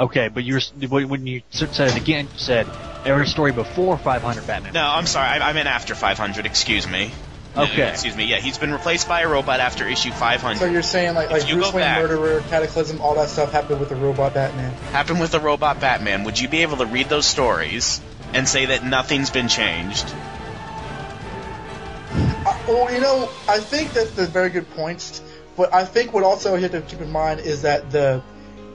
Okay, 0.00 0.28
but 0.28 0.44
you're 0.44 0.60
when 0.88 1.08
when 1.10 1.26
you 1.26 1.42
said 1.50 1.68
it 1.78 1.96
again, 1.96 2.24
you 2.32 2.38
said 2.38 2.66
every 3.04 3.26
story 3.26 3.52
before 3.52 3.98
500 3.98 4.46
Batman. 4.46 4.72
No, 4.72 4.82
I'm 4.86 5.06
sorry. 5.06 5.28
I, 5.28 5.50
I 5.50 5.52
meant 5.52 5.68
after 5.68 5.94
500. 5.94 6.46
Excuse 6.46 6.88
me. 6.88 7.10
No, 7.54 7.64
Okay. 7.64 7.90
excuse 7.90 8.16
me. 8.16 8.24
Yeah, 8.24 8.36
he's 8.38 8.56
been 8.56 8.72
replaced 8.72 9.08
by 9.08 9.22
a 9.22 9.28
robot 9.28 9.60
after 9.60 9.86
issue 9.86 10.10
500. 10.12 10.58
So 10.58 10.64
you're 10.66 10.82
saying 10.82 11.14
like 11.14 11.30
like 11.30 11.42
If 11.42 11.48
you 11.50 11.56
Bruce 11.56 11.70
go 11.70 11.76
Wayne 11.76 11.84
back- 11.84 12.00
murderer, 12.00 12.42
Cataclysm, 12.48 13.00
all 13.02 13.14
that 13.16 13.28
stuff 13.28 13.52
happened 13.52 13.80
with 13.80 13.90
the 13.90 13.96
robot 13.96 14.32
Batman. 14.34 14.72
happened 14.92 15.20
with 15.20 15.32
the 15.32 15.40
robot 15.40 15.80
Batman, 15.80 16.24
would 16.24 16.38
you 16.40 16.48
be 16.48 16.62
able 16.62 16.78
to 16.78 16.86
read 16.86 17.08
those 17.10 17.26
stories 17.26 18.00
and 18.32 18.48
say 18.48 18.66
that 18.66 18.84
nothing's 18.84 19.28
been 19.30 19.48
changed? 19.48 20.06
Uh, 22.46 22.56
well, 22.68 22.92
you 22.92 23.00
know, 23.00 23.28
I 23.48 23.58
think 23.58 23.92
that's 23.92 24.12
the 24.12 24.26
very 24.26 24.48
good 24.48 24.70
points. 24.74 25.20
But 25.56 25.74
I 25.74 25.84
think 25.84 26.14
what 26.14 26.22
also 26.24 26.54
you 26.54 26.62
have 26.62 26.70
to 26.72 26.80
keep 26.80 27.00
in 27.02 27.10
mind 27.10 27.40
is 27.40 27.62
that 27.62 27.90
the 27.90 28.22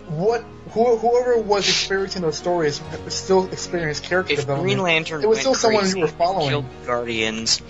what 0.10 0.44
who, 0.76 0.98
whoever 0.98 1.40
was 1.40 1.68
experiencing 1.68 2.22
those 2.22 2.38
stories 2.38 2.80
still 3.08 3.48
experienced 3.48 4.04
character 4.04 4.34
If 4.34 4.42
development. 4.42 4.68
Green 4.76 4.84
Lantern 4.84 5.24
it 5.24 5.28
was 5.28 5.40
still 5.40 5.56
someone 5.56 5.82
crazy, 5.84 5.98
you 6.00 6.06
were 6.06 6.12
following. 6.12 6.50
killed 6.50 6.66
Guardians, 6.86 7.62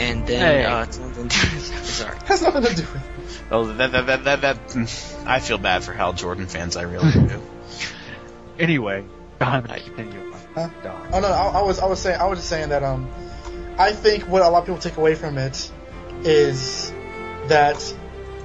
and 0.00 0.26
then 0.26 0.40
Hey. 0.40 0.64
uh, 0.64 0.86
something- 0.90 1.28
sorry. 1.82 2.16
Has 2.24 2.40
nothing 2.40 2.62
to 2.62 2.74
do 2.74 2.82
with 2.82 2.96
it. 2.96 3.02
Oh, 3.50 3.64
that 3.66 3.92
that 3.92 4.06
that 4.06 4.24
that, 4.24 4.40
that 4.40 5.24
I 5.26 5.40
feel 5.40 5.58
bad 5.58 5.84
for 5.84 5.92
Hal 5.92 6.14
Jordan 6.14 6.46
fans. 6.46 6.76
I 6.78 6.82
really 6.82 7.12
do. 7.12 7.42
Anyway, 8.58 9.04
I'm 9.40 9.62
gonna 9.64 9.80
continue. 9.80 10.32
Huh? 10.54 10.68
Oh 11.12 11.20
no, 11.20 11.26
I, 11.28 11.60
I 11.60 11.62
was 11.62 11.78
I 11.78 11.86
was 11.86 12.00
saying 12.00 12.20
I 12.20 12.26
was 12.26 12.38
just 12.38 12.48
saying 12.50 12.68
that 12.68 12.82
um, 12.82 13.10
I 13.78 13.92
think 13.92 14.24
what 14.28 14.42
a 14.42 14.48
lot 14.48 14.60
of 14.60 14.64
people 14.66 14.80
take 14.80 14.98
away 14.98 15.14
from 15.14 15.38
it 15.38 15.70
is 16.22 16.92
that 17.48 17.76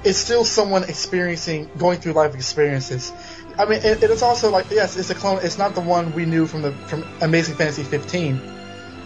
it's 0.04 0.18
still 0.18 0.44
someone 0.44 0.84
experiencing 0.84 1.70
going 1.76 2.00
through 2.00 2.12
life 2.14 2.34
experiences. 2.34 3.12
I 3.58 3.64
mean, 3.64 3.80
it, 3.82 4.04
it 4.04 4.10
is 4.10 4.22
also 4.22 4.50
like 4.50 4.70
yes, 4.70 4.96
it's 4.96 5.10
a 5.10 5.16
clone. 5.16 5.40
It's 5.42 5.58
not 5.58 5.74
the 5.74 5.80
one 5.80 6.12
we 6.12 6.24
knew 6.24 6.46
from 6.46 6.62
the 6.62 6.72
from 6.86 7.04
Amazing 7.20 7.56
Fantasy 7.56 7.82
15, 7.82 8.40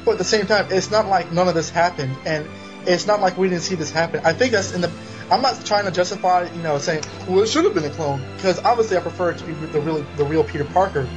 But 0.04 0.12
at 0.12 0.18
the 0.18 0.24
same 0.24 0.46
time, 0.46 0.66
it's 0.70 0.90
not 0.90 1.06
like 1.06 1.32
none 1.32 1.48
of 1.48 1.54
this 1.54 1.70
happened, 1.70 2.14
and 2.26 2.46
it's 2.86 3.06
not 3.06 3.20
like 3.20 3.38
we 3.38 3.48
didn't 3.48 3.62
see 3.62 3.76
this 3.76 3.90
happen. 3.90 4.20
I 4.24 4.34
think 4.34 4.52
that's 4.52 4.72
in 4.72 4.82
the. 4.82 4.92
I'm 5.30 5.40
not 5.40 5.64
trying 5.64 5.86
to 5.86 5.90
justify, 5.90 6.50
you 6.52 6.62
know, 6.62 6.76
saying 6.78 7.02
well 7.26 7.40
it 7.40 7.48
should 7.48 7.64
have 7.64 7.72
been 7.72 7.84
a 7.84 7.90
clone 7.90 8.22
because 8.36 8.58
obviously 8.58 8.98
I 8.98 9.00
prefer 9.00 9.30
it 9.30 9.38
to 9.38 9.44
be 9.46 9.54
the 9.54 9.80
real 9.80 10.04
the 10.16 10.24
real 10.24 10.44
Peter 10.44 10.64
Parker. 10.64 11.08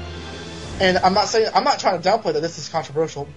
And 0.79 0.97
I'm 0.99 1.13
not 1.13 1.27
saying 1.27 1.49
I'm 1.53 1.65
not 1.65 1.79
trying 1.79 2.01
to 2.01 2.09
downplay 2.09 2.33
that 2.33 2.41
this 2.41 2.57
is 2.57 2.69
controversial. 2.69 3.27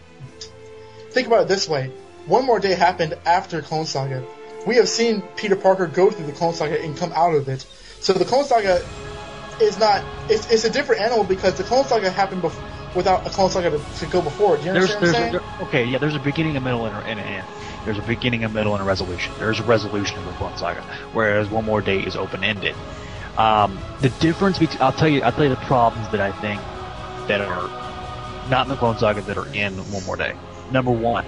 Think 1.10 1.26
about 1.26 1.42
it 1.42 1.48
this 1.48 1.68
way: 1.68 1.90
one 2.26 2.46
more 2.46 2.60
day 2.60 2.74
happened 2.74 3.18
after 3.26 3.62
Clone 3.62 3.86
Saga. 3.86 4.24
We 4.64 4.76
have 4.76 4.88
seen 4.88 5.22
Peter 5.34 5.56
Parker 5.56 5.88
go 5.88 6.10
through 6.10 6.26
the 6.26 6.32
Clone 6.32 6.54
Saga 6.54 6.80
and 6.80 6.96
come 6.96 7.12
out 7.14 7.34
of 7.34 7.48
it. 7.48 7.66
So 8.00 8.12
the 8.12 8.24
Clone 8.24 8.44
Saga 8.44 8.84
is 9.60 9.78
not. 9.78 10.04
It's, 10.30 10.50
it's 10.50 10.64
a 10.64 10.70
different 10.70 11.02
animal 11.02 11.24
because 11.24 11.56
the 11.56 11.64
Clone 11.64 11.84
Saga 11.84 12.10
happened 12.10 12.42
without 12.94 13.26
a 13.26 13.30
Clone 13.30 13.50
Saga 13.50 13.70
to, 13.70 13.78
to 14.00 14.06
go 14.06 14.22
before. 14.22 14.56
it. 14.56 14.60
Do 14.60 14.66
you 14.66 14.72
There's, 14.72 14.90
understand 14.94 15.32
there's 15.32 15.32
what 15.32 15.42
I'm 15.42 15.58
saying? 15.58 15.68
okay, 15.68 15.84
yeah. 15.84 15.98
There's 15.98 16.14
a 16.14 16.20
beginning, 16.20 16.56
a 16.56 16.60
middle, 16.60 16.86
and 16.86 16.96
a, 16.96 17.00
and, 17.00 17.20
end. 17.20 17.46
There's 17.84 17.98
a 17.98 18.02
beginning, 18.02 18.44
a 18.44 18.48
middle, 18.48 18.74
and 18.74 18.82
a 18.82 18.86
resolution. 18.86 19.32
There's 19.38 19.60
a 19.60 19.64
resolution 19.64 20.18
in 20.18 20.26
the 20.26 20.32
Clone 20.32 20.56
Saga, 20.56 20.82
whereas 21.12 21.48
One 21.48 21.64
More 21.64 21.80
Day 21.80 22.00
is 22.00 22.16
open 22.16 22.44
ended. 22.44 22.74
Um, 23.36 23.78
the 24.00 24.08
difference 24.08 24.58
between 24.58 24.82
I'll 24.82 24.92
tell 24.92 25.08
you, 25.08 25.22
I'll 25.22 25.32
tell 25.32 25.44
you 25.44 25.50
the 25.50 25.56
problems 25.56 26.08
that 26.10 26.20
I 26.20 26.32
think 26.32 26.60
that 27.28 27.40
are 27.40 27.68
not 28.50 28.66
in 28.66 28.70
the 28.70 28.76
Clone 28.76 28.98
Saga 28.98 29.22
that 29.22 29.38
are 29.38 29.46
in 29.54 29.74
One 29.92 30.04
More 30.04 30.16
Day. 30.16 30.34
Number 30.72 30.90
one, 30.90 31.24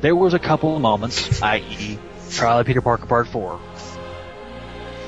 there 0.00 0.14
was 0.14 0.34
a 0.34 0.38
couple 0.38 0.76
of 0.76 0.82
moments, 0.82 1.42
i.e., 1.42 1.98
Trial 2.30 2.58
of 2.58 2.66
Peter 2.66 2.82
Parker 2.82 3.06
Part 3.06 3.28
Four, 3.28 3.58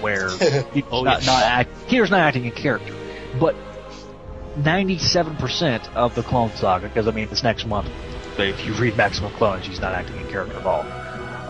where 0.00 0.30
he's 0.72 0.84
Oh, 0.90 1.02
not, 1.02 1.20
yeah. 1.22 1.26
not 1.26 1.42
act, 1.42 1.70
Peter's 1.88 2.10
not 2.10 2.20
acting 2.20 2.44
in 2.44 2.52
character, 2.52 2.94
but 3.38 3.54
97% 4.58 5.94
of 5.94 6.14
the 6.14 6.22
Clone 6.22 6.50
Saga, 6.56 6.88
because 6.88 7.06
I 7.06 7.12
mean, 7.12 7.28
this 7.28 7.42
next 7.42 7.66
month, 7.66 7.88
if 8.38 8.64
you 8.66 8.74
read 8.74 8.96
Maximum 8.96 9.32
Clonage, 9.32 9.64
she's 9.64 9.80
not 9.80 9.92
acting 9.92 10.16
in 10.16 10.28
character 10.28 10.56
at 10.58 10.66
all. 10.66 10.82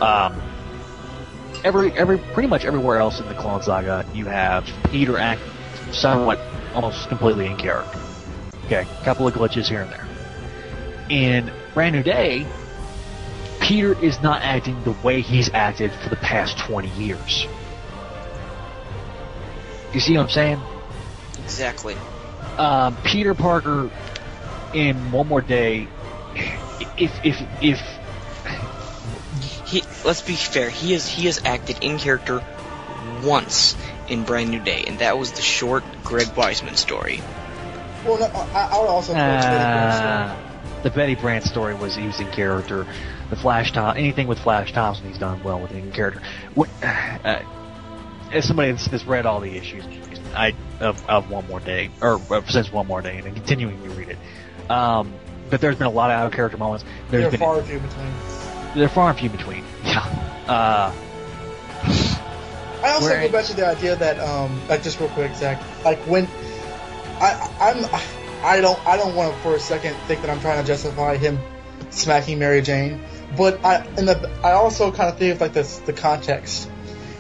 Um, 0.02 0.40
every, 1.64 1.92
every, 1.92 2.18
pretty 2.18 2.48
much 2.48 2.64
everywhere 2.64 2.98
else 2.98 3.20
in 3.20 3.26
the 3.28 3.34
Clone 3.34 3.62
Saga, 3.62 4.06
you 4.14 4.26
have 4.26 4.68
Peter 4.90 5.16
acting 5.18 5.50
somewhat, 5.92 6.38
almost 6.74 7.08
completely 7.08 7.46
in 7.46 7.56
character. 7.56 7.98
Okay, 8.66 8.82
a 8.82 9.04
couple 9.04 9.26
of 9.26 9.34
glitches 9.34 9.66
here 9.68 9.82
and 9.82 9.90
there. 9.90 10.06
In 11.08 11.52
Brand 11.74 11.94
New 11.96 12.02
Day, 12.02 12.46
Peter 13.60 14.00
is 14.02 14.20
not 14.22 14.42
acting 14.42 14.80
the 14.84 14.92
way 15.04 15.20
he's 15.20 15.50
acted 15.52 15.92
for 15.92 16.08
the 16.08 16.16
past 16.16 16.58
20 16.58 16.88
years. 16.90 17.46
You 19.92 20.00
see 20.00 20.16
what 20.16 20.24
I'm 20.24 20.28
saying? 20.28 20.60
Exactly. 21.42 21.96
um, 22.58 22.96
Peter 23.04 23.34
Parker 23.34 23.90
in 24.72 25.10
One 25.10 25.28
More 25.28 25.40
Day, 25.40 25.88
if 26.98 27.24
if 27.24 27.42
if 27.60 27.80
He 29.66 29.82
let's 30.04 30.22
be 30.22 30.34
fair. 30.34 30.70
He 30.70 30.94
is 30.94 31.08
he 31.08 31.26
has 31.26 31.40
acted 31.44 31.82
in 31.82 31.98
character 31.98 32.42
once 33.22 33.76
in 34.08 34.24
Brand 34.24 34.50
New 34.50 34.60
Day, 34.60 34.84
and 34.86 34.98
that 35.00 35.18
was 35.18 35.32
the 35.32 35.42
short 35.42 35.84
Greg 36.04 36.28
Weisman 36.28 36.76
story. 36.76 37.20
Well, 38.04 38.18
no, 38.18 38.26
I, 38.26 38.70
I 38.72 38.80
would 38.80 38.88
also. 38.88 39.14
uh, 39.14 40.36
the 40.82 40.90
Betty 40.90 41.14
Brant 41.14 41.44
story 41.44 41.74
was 41.74 41.94
he 41.94 42.06
was 42.06 42.18
in 42.20 42.30
character, 42.30 42.86
the 43.28 43.36
Flash 43.36 43.72
Tom 43.72 43.96
anything 43.96 44.26
with 44.26 44.38
Flash 44.38 44.72
Thompson 44.72 45.06
he's 45.06 45.18
done 45.18 45.42
well 45.42 45.60
with 45.60 45.72
in 45.72 45.92
character. 45.92 46.22
What, 46.54 46.68
uh, 46.82 47.42
as 48.32 48.46
somebody 48.46 48.72
that's, 48.72 48.86
that's 48.88 49.04
read 49.04 49.26
all 49.26 49.40
the 49.40 49.56
issues, 49.56 49.84
I 50.34 50.54
of, 50.80 51.08
of 51.08 51.30
One 51.30 51.46
More 51.48 51.60
Day 51.60 51.90
or 52.00 52.20
uh, 52.30 52.42
since 52.46 52.72
One 52.72 52.86
More 52.86 53.02
Day 53.02 53.18
and 53.18 53.34
continuing 53.34 53.82
to 53.82 53.90
read 53.90 54.08
it, 54.08 54.70
um, 54.70 55.12
but 55.50 55.60
there's 55.60 55.76
been 55.76 55.86
a 55.86 55.90
lot 55.90 56.10
of 56.10 56.16
out 56.16 56.26
of 56.26 56.32
character 56.32 56.56
moments. 56.58 56.84
There's 57.10 57.22
There 57.22 57.28
are 57.28 57.30
been 57.30 57.40
far 57.40 57.58
and 57.58 57.66
few 57.66 57.78
between. 57.80 58.12
they're 58.74 58.88
far 58.88 59.10
and 59.10 59.18
few 59.18 59.30
between. 59.30 59.64
Yeah. 59.84 60.26
Uh, 60.46 60.92
I 62.82 62.90
also 62.92 63.08
go 63.20 63.30
back 63.30 63.44
to 63.46 63.54
the 63.54 63.66
idea 63.66 63.96
that, 63.96 64.18
um, 64.20 64.60
like 64.68 64.82
just 64.82 65.00
real 65.00 65.08
quick, 65.10 65.34
Zach. 65.34 65.62
Like 65.84 65.98
when 66.00 66.26
I, 67.20 67.50
I'm, 67.60 67.84
I 68.42 68.60
don't, 68.60 68.86
I 68.86 68.96
don't 68.96 69.14
want 69.14 69.34
to 69.34 69.40
for 69.42 69.54
a 69.54 69.60
second 69.60 69.94
think 70.06 70.22
that 70.22 70.30
I'm 70.30 70.40
trying 70.40 70.60
to 70.60 70.66
justify 70.66 71.16
him 71.16 71.38
smacking 71.90 72.38
Mary 72.38 72.62
Jane, 72.62 73.00
but 73.36 73.62
I, 73.64 73.86
in 73.98 74.06
the, 74.06 74.30
I 74.42 74.52
also 74.52 74.90
kind 74.92 75.10
of 75.10 75.18
think 75.18 75.34
of 75.34 75.40
like 75.40 75.52
this, 75.52 75.78
the 75.80 75.92
context. 75.92 76.70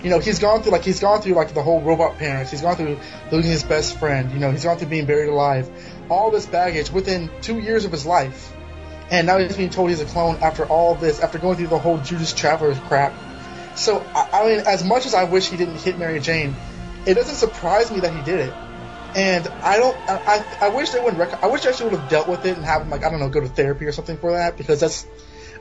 You 0.02 0.08
know, 0.08 0.18
he's 0.18 0.38
gone 0.38 0.62
through 0.62 0.72
like 0.72 0.84
he's 0.84 1.00
gone 1.00 1.20
through 1.20 1.34
like 1.34 1.52
the 1.52 1.62
whole 1.62 1.80
robot 1.80 2.16
parents. 2.16 2.50
He's 2.50 2.62
gone 2.62 2.76
through 2.76 2.98
losing 3.30 3.50
his 3.50 3.64
best 3.64 3.98
friend. 3.98 4.32
You 4.32 4.38
know, 4.38 4.50
he's 4.50 4.64
gone 4.64 4.78
through 4.78 4.88
being 4.88 5.06
buried 5.06 5.28
alive. 5.28 5.70
All 6.08 6.30
this 6.30 6.46
baggage 6.46 6.90
within 6.90 7.30
two 7.42 7.58
years 7.58 7.84
of 7.84 7.92
his 7.92 8.06
life, 8.06 8.52
and 9.10 9.26
now 9.26 9.38
he's 9.38 9.56
being 9.56 9.70
told 9.70 9.90
he's 9.90 10.00
a 10.00 10.06
clone 10.06 10.36
after 10.36 10.64
all 10.64 10.94
this, 10.94 11.20
after 11.20 11.38
going 11.38 11.56
through 11.56 11.66
the 11.66 11.78
whole 11.78 11.98
Judas 11.98 12.32
Traveler 12.32 12.74
crap. 12.74 13.12
So 13.76 14.00
I, 14.14 14.28
I 14.32 14.46
mean, 14.46 14.60
as 14.66 14.84
much 14.84 15.04
as 15.04 15.14
I 15.14 15.24
wish 15.24 15.48
he 15.48 15.56
didn't 15.56 15.76
hit 15.76 15.98
Mary 15.98 16.18
Jane, 16.20 16.54
it 17.06 17.14
doesn't 17.14 17.36
surprise 17.36 17.90
me 17.90 18.00
that 18.00 18.14
he 18.14 18.22
did 18.22 18.40
it. 18.40 18.54
And 19.14 19.46
I 19.48 19.76
don't. 19.76 19.96
I, 20.08 20.44
I, 20.60 20.66
I 20.66 20.68
wish 20.70 20.90
they 20.90 21.00
wouldn't. 21.00 21.18
Rec- 21.18 21.42
I 21.42 21.48
wish 21.48 21.62
they 21.62 21.68
actually 21.68 21.90
would 21.90 22.00
have 22.00 22.08
dealt 22.08 22.28
with 22.28 22.46
it 22.46 22.56
and 22.56 22.64
have 22.64 22.82
him 22.82 22.90
like 22.90 23.04
I 23.04 23.10
don't 23.10 23.20
know, 23.20 23.28
go 23.28 23.40
to 23.40 23.48
therapy 23.48 23.84
or 23.84 23.92
something 23.92 24.16
for 24.16 24.32
that 24.32 24.56
because 24.56 24.80
that's 24.80 25.06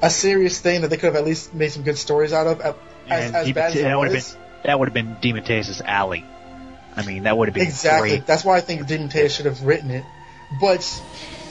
a 0.02 0.10
serious 0.10 0.60
thing 0.60 0.82
that 0.82 0.90
they 0.90 0.98
could 0.98 1.08
have 1.08 1.16
at 1.16 1.26
least 1.26 1.54
made 1.54 1.72
some 1.72 1.84
good 1.84 1.98
stories 1.98 2.34
out 2.34 2.48
of. 2.48 2.62
As, 2.62 2.76
and 3.10 3.36
as 3.36 3.48
he- 3.48 3.54
bad 3.54 3.72
as 3.72 3.76
it 3.78 3.84
that 3.84 3.98
would 3.98 4.08
have 4.08 4.16
was. 4.16 4.34
been 4.34 4.44
that 4.64 4.80
would 4.80 4.88
have 4.90 4.94
been 4.94 5.16
DeMatteis's 5.18 5.82
alley. 5.82 6.26
I 6.96 7.06
mean, 7.06 7.24
that 7.24 7.38
would 7.38 7.48
have 7.48 7.56
been 7.56 7.64
Exactly. 7.68 8.10
great. 8.10 8.26
That's 8.26 8.44
why 8.44 8.58
I 8.58 8.62
think 8.62 8.88
DeMatteis 8.88 9.36
should 9.36 9.46
have 9.46 9.64
written 9.64 9.90
it. 9.92 10.04
But 10.60 11.02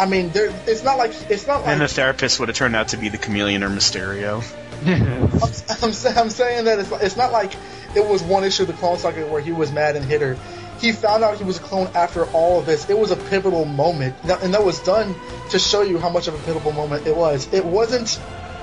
I 0.01 0.07
mean, 0.07 0.31
there. 0.31 0.53
It's 0.67 0.83
not 0.85 0.99
like 0.99 1.13
it's 1.31 1.47
not 1.47 1.61
like 1.63 1.69
And 1.69 1.81
the 1.81 1.89
therapist 1.89 2.39
would 2.41 2.49
have 2.49 2.57
turned 2.57 2.77
out 2.77 2.89
to 2.89 2.97
be 2.97 3.09
the 3.09 3.19
chameleon 3.19 3.63
or 3.63 3.71
Mysterio. 3.71 4.43
I'm, 5.83 5.93
sa- 5.93 6.21
I'm 6.21 6.31
saying 6.31 6.65
that 6.67 6.79
it's, 6.79 6.91
it's 7.03 7.17
not 7.17 7.33
like 7.33 7.55
it 7.97 8.07
was 8.07 8.23
one 8.23 8.45
issue 8.45 8.63
of 8.65 8.69
the 8.69 8.75
Clone 8.75 8.99
Saga 8.99 9.27
where 9.27 9.41
he 9.41 9.53
was 9.53 9.73
mad 9.73 9.97
and 9.97 10.05
hit 10.05 10.21
her. 10.21 10.37
He 10.81 10.93
found 10.93 11.25
out 11.25 11.37
he 11.39 11.45
was 11.45 11.59
a 11.59 11.61
clone 11.61 11.91
after 11.95 12.25
all 12.27 12.61
of 12.61 12.67
this. 12.67 12.89
It 12.89 12.99
was 12.99 13.11
a 13.11 13.17
pivotal 13.17 13.65
moment, 13.65 14.15
and 14.23 14.55
that 14.55 14.65
was 14.65 14.81
done 14.81 15.15
to 15.51 15.59
show 15.59 15.83
you 15.83 15.99
how 15.99 16.09
much 16.09 16.29
of 16.29 16.35
a 16.35 16.39
pivotal 16.39 16.73
moment 16.73 17.07
it 17.07 17.17
was. 17.17 17.53
It 17.53 17.65
wasn't 17.65 18.21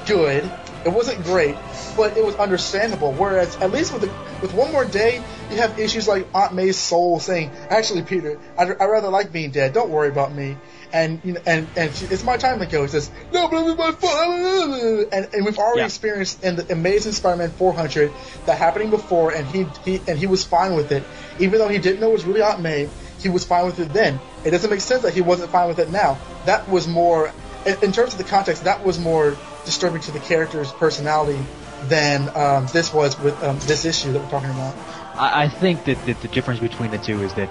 good, 0.07 0.49
it 0.85 0.89
wasn't 0.89 1.23
great, 1.23 1.55
but 1.97 2.15
it 2.15 2.23
was 2.23 2.35
understandable. 2.35 3.11
Whereas, 3.13 3.55
at 3.57 3.71
least 3.71 3.91
with 3.91 4.03
the, 4.03 4.11
with 4.41 4.53
one 4.53 4.71
more 4.71 4.85
day, 4.85 5.21
you 5.49 5.57
have 5.57 5.77
issues 5.79 6.07
like 6.07 6.27
Aunt 6.33 6.53
May's 6.53 6.77
soul 6.77 7.19
saying, 7.19 7.51
"Actually, 7.69 8.03
Peter, 8.03 8.39
I'd, 8.57 8.69
I'd 8.69 8.85
rather 8.85 9.09
like 9.09 9.31
being 9.31 9.51
dead. 9.51 9.73
Don't 9.73 9.89
worry 9.89 10.09
about 10.09 10.33
me." 10.33 10.57
And 10.95 11.19
you 11.25 11.33
know, 11.33 11.41
and 11.45 11.67
and 11.75 11.93
she, 11.93 12.05
it's 12.05 12.23
my 12.23 12.37
time 12.37 12.59
to 12.59 12.65
go. 12.65 12.83
He 12.83 12.87
says, 12.87 13.11
"No, 13.33 13.49
but 13.49 13.67
it's 13.67 13.77
my 13.77 13.91
fault." 13.91 15.13
And 15.13 15.27
and 15.33 15.45
we've 15.45 15.57
already 15.57 15.81
Yeah. 15.81 15.85
experienced 15.87 16.41
in 16.41 16.55
the 16.55 16.71
Amazing 16.71 17.11
Spider-Man 17.11 17.51
400 17.51 18.13
that 18.45 18.57
happening 18.57 18.91
before, 18.91 19.31
and 19.31 19.45
he 19.45 19.65
he 19.83 19.99
and 20.07 20.17
he 20.17 20.25
was 20.25 20.45
fine 20.45 20.73
with 20.73 20.93
it, 20.93 21.03
even 21.37 21.59
though 21.59 21.67
he 21.67 21.79
didn't 21.79 21.99
know 21.99 22.09
it 22.11 22.13
was 22.13 22.23
really 22.23 22.41
Aunt 22.41 22.61
May. 22.61 22.87
He 23.19 23.27
was 23.27 23.43
fine 23.43 23.65
with 23.65 23.79
it 23.79 23.91
then. 23.91 24.21
It 24.45 24.51
doesn't 24.51 24.69
make 24.69 24.79
sense 24.79 25.03
that 25.03 25.13
he 25.13 25.21
wasn't 25.21 25.51
fine 25.51 25.67
with 25.67 25.79
it 25.79 25.89
now. 25.91 26.17
That 26.45 26.69
was 26.69 26.87
more, 26.87 27.29
in, 27.65 27.75
in 27.81 27.91
terms 27.91 28.13
of 28.13 28.17
the 28.17 28.23
context, 28.23 28.63
that 28.63 28.85
was 28.85 28.97
more 28.97 29.35
disturbing 29.65 30.01
to 30.03 30.11
the 30.11 30.19
character's 30.19 30.71
personality 30.71 31.41
than 31.89 32.29
um, 32.35 32.67
this 32.67 32.93
was 32.93 33.19
with 33.19 33.43
um, 33.43 33.59
this 33.65 33.83
issue 33.83 34.13
that 34.13 34.21
we're 34.21 34.29
talking 34.29 34.51
about. 34.51 34.75
I, 35.17 35.43
I 35.43 35.49
think 35.49 35.83
that, 35.85 36.05
that 36.05 36.21
the 36.21 36.29
difference 36.29 36.61
between 36.61 36.91
the 36.91 36.99
two 36.99 37.21
is 37.21 37.33
that 37.33 37.49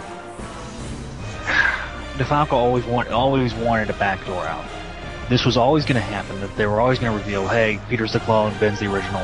DeFalco 2.14 2.52
always 2.52 2.84
want, 2.84 3.08
always 3.08 3.54
wanted 3.54 3.90
a 3.90 3.94
backdoor 3.94 4.44
out. 4.44 4.64
This 5.28 5.44
was 5.44 5.56
always 5.56 5.84
going 5.84 5.96
to 5.96 6.00
happen. 6.00 6.40
That 6.40 6.54
they 6.56 6.66
were 6.66 6.80
always 6.80 6.98
going 6.98 7.12
to 7.12 7.18
reveal, 7.18 7.48
hey, 7.48 7.80
Peter's 7.88 8.12
the 8.12 8.20
clone, 8.20 8.56
Ben's 8.60 8.78
the 8.78 8.92
original, 8.92 9.22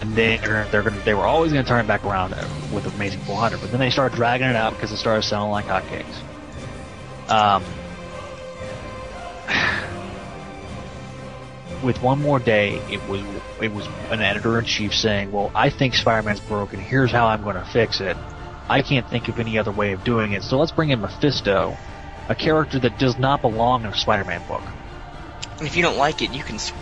and 0.00 0.14
then 0.14 0.40
they're, 0.40 0.66
they're 0.70 0.82
going 0.82 0.98
they 1.04 1.14
were 1.14 1.24
always 1.24 1.52
going 1.52 1.64
to 1.64 1.68
turn 1.68 1.84
it 1.84 1.88
back 1.88 2.04
around 2.04 2.30
with 2.72 2.86
Amazing 2.86 3.20
400. 3.20 3.60
But 3.60 3.70
then 3.70 3.80
they 3.80 3.90
started 3.90 4.16
dragging 4.16 4.46
it 4.46 4.56
out 4.56 4.74
because 4.74 4.92
it 4.92 4.96
started 4.96 5.22
selling 5.22 5.50
like 5.50 5.66
hotcakes. 5.66 6.20
Um, 7.28 7.64
with 11.82 12.00
one 12.02 12.20
more 12.20 12.38
day, 12.38 12.76
it 12.90 13.06
was 13.08 13.22
it 13.60 13.72
was 13.72 13.86
an 14.10 14.20
editor 14.20 14.58
in 14.58 14.64
chief 14.64 14.94
saying, 14.94 15.32
"Well, 15.32 15.50
I 15.54 15.70
think 15.70 15.94
Spider-Man's 15.94 16.40
broken. 16.40 16.80
Here's 16.80 17.10
how 17.10 17.26
I'm 17.26 17.42
going 17.42 17.56
to 17.56 17.64
fix 17.64 18.00
it. 18.00 18.16
I 18.68 18.82
can't 18.82 19.06
think 19.06 19.28
of 19.28 19.38
any 19.38 19.58
other 19.58 19.72
way 19.72 19.92
of 19.92 20.04
doing 20.04 20.32
it. 20.32 20.42
So 20.42 20.58
let's 20.58 20.72
bring 20.72 20.90
in 20.90 21.00
Mephisto, 21.00 21.76
a 22.28 22.34
character 22.34 22.78
that 22.80 22.98
does 22.98 23.18
not 23.18 23.42
belong 23.42 23.84
in 23.84 23.90
a 23.92 23.96
Spider-Man 23.96 24.44
book." 24.48 24.62
If 25.60 25.76
you 25.76 25.82
don't 25.82 25.98
like 25.98 26.22
it, 26.22 26.30
you 26.30 26.42
can. 26.42 26.56
s- 26.56 26.72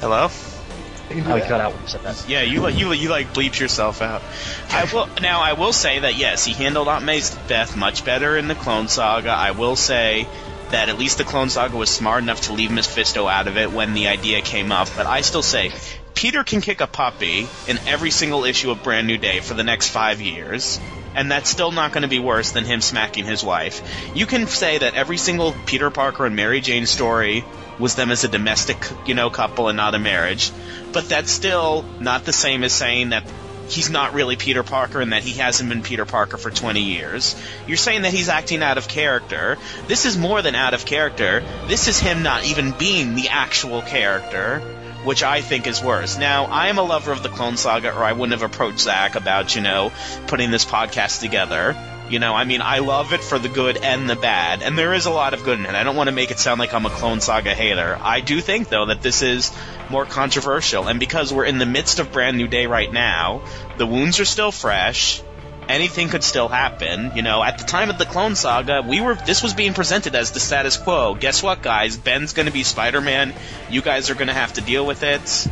Hello? 0.00 0.28
How 0.28 1.34
oh, 1.34 1.36
he 1.36 1.42
cut 1.42 1.60
out 1.60 1.72
when 1.74 1.82
you 1.82 1.88
said 1.88 2.02
that. 2.02 2.24
Yeah, 2.28 2.42
you 2.42 2.60
like 2.60 2.76
you 2.76 2.92
you 2.92 3.08
like 3.10 3.34
bleeped 3.34 3.60
yourself 3.60 4.00
out. 4.00 4.22
I 4.70 4.84
will 4.92 5.08
now. 5.20 5.42
I 5.42 5.52
will 5.52 5.72
say 5.72 5.98
that 6.00 6.16
yes, 6.16 6.44
he 6.44 6.54
handled 6.54 6.88
Aunt 6.88 7.04
May's 7.04 7.30
death 7.46 7.76
much 7.76 8.04
better 8.04 8.36
in 8.36 8.48
the 8.48 8.54
Clone 8.54 8.88
Saga. 8.88 9.28
I 9.30 9.50
will 9.50 9.76
say 9.76 10.26
that 10.70 10.88
at 10.88 10.98
least 10.98 11.18
the 11.18 11.24
Clone 11.24 11.50
Saga 11.50 11.76
was 11.76 11.90
smart 11.90 12.22
enough 12.22 12.42
to 12.42 12.52
leave 12.54 12.70
Mephisto 12.70 13.28
out 13.28 13.48
of 13.48 13.58
it 13.58 13.70
when 13.70 13.92
the 13.92 14.08
idea 14.08 14.40
came 14.40 14.72
up. 14.72 14.88
But 14.96 15.06
I 15.06 15.20
still 15.20 15.42
say 15.42 15.72
Peter 16.14 16.44
can 16.44 16.60
kick 16.60 16.80
a 16.80 16.86
puppy 16.86 17.48
in 17.66 17.78
every 17.86 18.10
single 18.10 18.44
issue 18.44 18.70
of 18.70 18.82
Brand 18.82 19.06
New 19.06 19.18
Day 19.18 19.40
for 19.40 19.54
the 19.54 19.64
next 19.64 19.88
five 19.88 20.20
years. 20.20 20.80
And 21.16 21.30
that's 21.30 21.48
still 21.48 21.70
not 21.70 21.92
going 21.92 22.02
to 22.02 22.08
be 22.08 22.18
worse 22.18 22.50
than 22.50 22.64
him 22.64 22.80
smacking 22.80 23.24
his 23.24 23.44
wife. 23.44 23.82
You 24.14 24.26
can 24.26 24.48
say 24.48 24.78
that 24.78 24.94
every 24.94 25.16
single 25.16 25.54
Peter 25.66 25.90
Parker 25.90 26.26
and 26.26 26.34
Mary 26.34 26.60
Jane 26.60 26.86
story 26.86 27.44
was 27.78 27.94
them 27.94 28.10
as 28.10 28.24
a 28.24 28.28
domestic, 28.28 28.78
you 29.06 29.14
know, 29.14 29.30
couple 29.30 29.68
and 29.68 29.76
not 29.76 29.94
a 29.94 29.98
marriage. 29.98 30.50
But 30.92 31.08
that's 31.08 31.30
still 31.30 31.84
not 32.00 32.24
the 32.24 32.32
same 32.32 32.64
as 32.64 32.72
saying 32.72 33.10
that 33.10 33.24
he's 33.68 33.90
not 33.90 34.14
really 34.14 34.36
Peter 34.36 34.62
Parker 34.62 35.00
and 35.00 35.12
that 35.12 35.22
he 35.22 35.32
hasn't 35.32 35.68
been 35.68 35.82
Peter 35.82 36.04
Parker 36.04 36.36
for 36.36 36.50
20 36.50 36.80
years. 36.80 37.34
You're 37.66 37.76
saying 37.76 38.02
that 38.02 38.12
he's 38.12 38.28
acting 38.28 38.62
out 38.62 38.78
of 38.78 38.88
character. 38.88 39.58
This 39.86 40.06
is 40.06 40.16
more 40.18 40.42
than 40.42 40.54
out 40.54 40.74
of 40.74 40.84
character. 40.84 41.44
This 41.66 41.88
is 41.88 41.98
him 41.98 42.22
not 42.22 42.44
even 42.44 42.72
being 42.72 43.14
the 43.14 43.28
actual 43.28 43.82
character, 43.82 44.62
which 45.04 45.22
I 45.22 45.40
think 45.40 45.66
is 45.66 45.82
worse. 45.82 46.18
Now, 46.18 46.46
I 46.46 46.68
am 46.68 46.78
a 46.78 46.82
lover 46.82 47.12
of 47.12 47.22
the 47.22 47.28
Clone 47.28 47.56
Saga, 47.56 47.94
or 47.94 48.02
I 48.02 48.12
wouldn't 48.12 48.38
have 48.38 48.50
approached 48.50 48.80
Zach 48.80 49.14
about, 49.14 49.54
you 49.54 49.60
know, 49.60 49.92
putting 50.26 50.50
this 50.50 50.64
podcast 50.64 51.20
together. 51.20 51.76
You 52.08 52.18
know, 52.18 52.34
I 52.34 52.44
mean, 52.44 52.60
I 52.60 52.80
love 52.80 53.14
it 53.14 53.22
for 53.22 53.38
the 53.38 53.48
good 53.48 53.78
and 53.78 54.10
the 54.10 54.16
bad, 54.16 54.62
and 54.62 54.76
there 54.76 54.92
is 54.92 55.06
a 55.06 55.10
lot 55.10 55.32
of 55.32 55.42
good 55.42 55.58
in 55.58 55.64
it. 55.64 55.74
I 55.74 55.84
don't 55.84 55.96
want 55.96 56.08
to 56.08 56.14
make 56.14 56.30
it 56.30 56.38
sound 56.38 56.60
like 56.60 56.74
I'm 56.74 56.84
a 56.84 56.90
Clone 56.90 57.20
Saga 57.20 57.54
hater. 57.54 57.98
I 58.00 58.20
do 58.20 58.42
think, 58.42 58.68
though, 58.68 58.86
that 58.86 59.00
this 59.00 59.22
is 59.22 59.50
more 59.88 60.04
controversial, 60.04 60.86
and 60.86 61.00
because 61.00 61.32
we're 61.32 61.46
in 61.46 61.56
the 61.58 61.66
midst 61.66 62.00
of 62.00 62.12
Brand 62.12 62.36
New 62.36 62.46
Day 62.46 62.66
right 62.66 62.92
now, 62.92 63.42
the 63.78 63.86
wounds 63.86 64.20
are 64.20 64.26
still 64.26 64.52
fresh. 64.52 65.22
Anything 65.68 66.08
could 66.08 66.22
still 66.22 66.48
happen. 66.48 67.12
You 67.14 67.22
know, 67.22 67.42
at 67.42 67.58
the 67.58 67.64
time 67.64 67.88
of 67.90 67.98
the 67.98 68.04
Clone 68.04 68.34
Saga, 68.36 68.82
we 68.86 69.00
were 69.00 69.14
this 69.14 69.42
was 69.42 69.54
being 69.54 69.72
presented 69.74 70.14
as 70.14 70.30
the 70.32 70.40
status 70.40 70.76
quo. 70.76 71.14
Guess 71.14 71.42
what, 71.42 71.62
guys? 71.62 71.96
Ben's 71.96 72.32
going 72.34 72.46
to 72.46 72.52
be 72.52 72.62
Spider-Man. 72.64 73.32
You 73.70 73.80
guys 73.82 74.10
are 74.10 74.14
going 74.14 74.28
to 74.28 74.34
have 74.34 74.52
to 74.54 74.60
deal 74.60 74.84
with 74.84 75.02
it. 75.02 75.48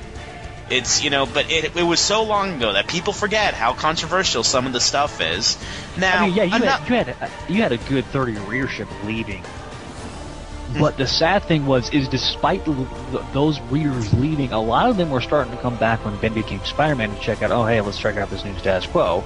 It's 0.71 1.03
you 1.05 1.11
know, 1.11 1.27
but 1.27 1.51
it, 1.51 1.77
it 1.77 1.83
was 1.83 2.01
so 2.01 2.23
long 2.25 2.55
ago 2.57 2.73
that 2.75 2.89
people 2.89 3.13
forget 3.13 3.53
how 3.55 3.73
controversial 3.75 4.43
some 4.43 4.67
of 4.67 4.73
the 4.73 4.81
stuff 4.81 5.21
is. 5.21 5.59
Now, 5.99 6.23
I 6.23 6.27
mean, 6.27 6.35
yeah, 6.37 6.43
you 6.45 6.55
I'm 6.55 6.63
had, 6.63 6.67
not- 6.81 6.89
you 6.89 6.97
had 6.97 7.09
a, 7.09 7.31
you 7.49 7.63
had 7.63 7.73
a 7.73 7.79
good 7.79 8.05
thirty 8.07 8.33
readership 8.33 8.89
leaving. 9.05 9.43
Hmm. 9.43 10.79
But 10.81 10.97
the 10.97 11.07
sad 11.07 11.43
thing 11.45 11.67
was, 11.67 11.91
is 11.91 12.09
despite 12.09 12.67
l- 12.67 12.89
th- 13.11 13.25
those 13.35 13.61
readers 13.63 14.13
leaving, 14.15 14.53
a 14.53 14.61
lot 14.63 14.89
of 14.89 14.97
them 14.97 15.11
were 15.11 15.21
starting 15.21 15.55
to 15.55 15.61
come 15.61 15.77
back 15.77 16.05
when 16.05 16.17
Ben 16.17 16.33
became 16.33 16.65
Spider-Man 16.65 17.15
to 17.15 17.21
check 17.21 17.43
out. 17.43 17.51
Oh, 17.51 17.67
hey, 17.67 17.81
let's 17.83 17.99
check 17.99 18.17
out 18.17 18.31
this 18.31 18.43
new 18.45 18.57
status 18.59 18.87
quo, 18.87 19.23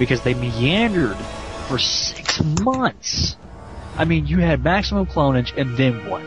because 0.00 0.22
they 0.22 0.34
meandered 0.34 1.16
for 1.68 1.78
six 1.78 2.42
months. 2.42 3.36
I 3.96 4.04
mean, 4.06 4.26
you 4.26 4.38
had 4.38 4.64
maximum 4.64 5.06
clonage, 5.06 5.56
and 5.56 5.76
then 5.76 6.08
what? 6.10 6.22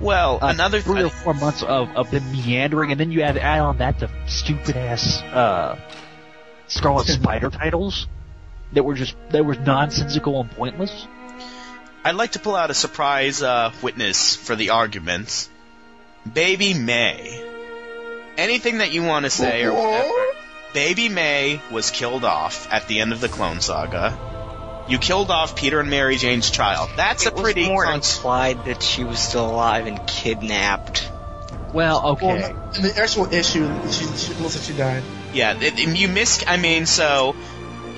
well, 0.00 0.38
Uh, 0.42 0.48
another 0.48 0.80
three 0.80 1.02
or 1.04 1.10
four 1.10 1.34
months 1.34 1.62
of, 1.62 1.94
of 1.94 2.10
them 2.10 2.24
meandering, 2.32 2.90
and 2.90 2.98
then 2.98 3.12
you 3.12 3.22
had 3.22 3.34
to 3.36 3.42
add 3.42 3.60
on 3.60 3.78
that 3.78 4.00
the 4.00 4.10
stupid 4.26 4.76
ass 4.76 5.20
uh, 5.22 5.78
Scarlet 6.66 7.06
Spider 7.18 7.50
titles 7.50 8.08
that 8.72 8.82
were 8.82 8.94
just 8.94 9.14
that 9.30 9.44
were 9.44 9.54
nonsensical 9.54 10.40
and 10.40 10.50
pointless. 10.50 11.06
I'd 12.04 12.16
like 12.16 12.32
to 12.32 12.38
pull 12.40 12.56
out 12.56 12.70
a 12.70 12.74
surprise 12.74 13.42
uh, 13.42 13.72
witness 13.82 14.34
for 14.34 14.56
the 14.56 14.70
arguments, 14.70 15.50
Baby 16.32 16.74
May. 16.74 17.48
Anything 18.38 18.78
that 18.78 18.92
you 18.92 19.02
want 19.04 19.26
to 19.26 19.30
say 19.30 19.64
or 19.64 19.72
whatever. 19.74 20.31
Baby 20.72 21.08
May 21.08 21.60
was 21.70 21.90
killed 21.90 22.24
off 22.24 22.66
at 22.72 22.86
the 22.88 23.00
end 23.00 23.12
of 23.12 23.20
the 23.20 23.28
Clone 23.28 23.60
Saga. 23.60 24.16
You 24.88 24.98
killed 24.98 25.30
off 25.30 25.54
Peter 25.54 25.80
and 25.80 25.90
Mary 25.90 26.16
Jane's 26.16 26.50
child. 26.50 26.90
That's 26.96 27.26
It 27.26 27.32
a 27.32 27.34
was 27.34 27.42
pretty 27.42 27.66
more 27.66 27.84
con- 27.84 27.96
implied 27.96 28.64
that 28.64 28.82
she 28.82 29.04
was 29.04 29.18
still 29.18 29.46
alive 29.48 29.86
and 29.86 30.04
kidnapped. 30.06 31.08
Well, 31.72 32.06
okay. 32.12 32.26
Well, 32.26 32.72
in 32.74 32.82
the 32.82 32.98
actual 33.00 33.32
issue, 33.32 33.70
she, 33.90 34.04
she 34.16 34.34
looks 34.34 34.56
like 34.56 34.64
she 34.64 34.72
died. 34.74 35.02
Yeah, 35.32 35.54
it, 35.58 35.78
it- 35.78 35.96
you 35.96 36.08
miss. 36.08 36.42
I 36.46 36.56
mean, 36.56 36.86
so 36.86 37.36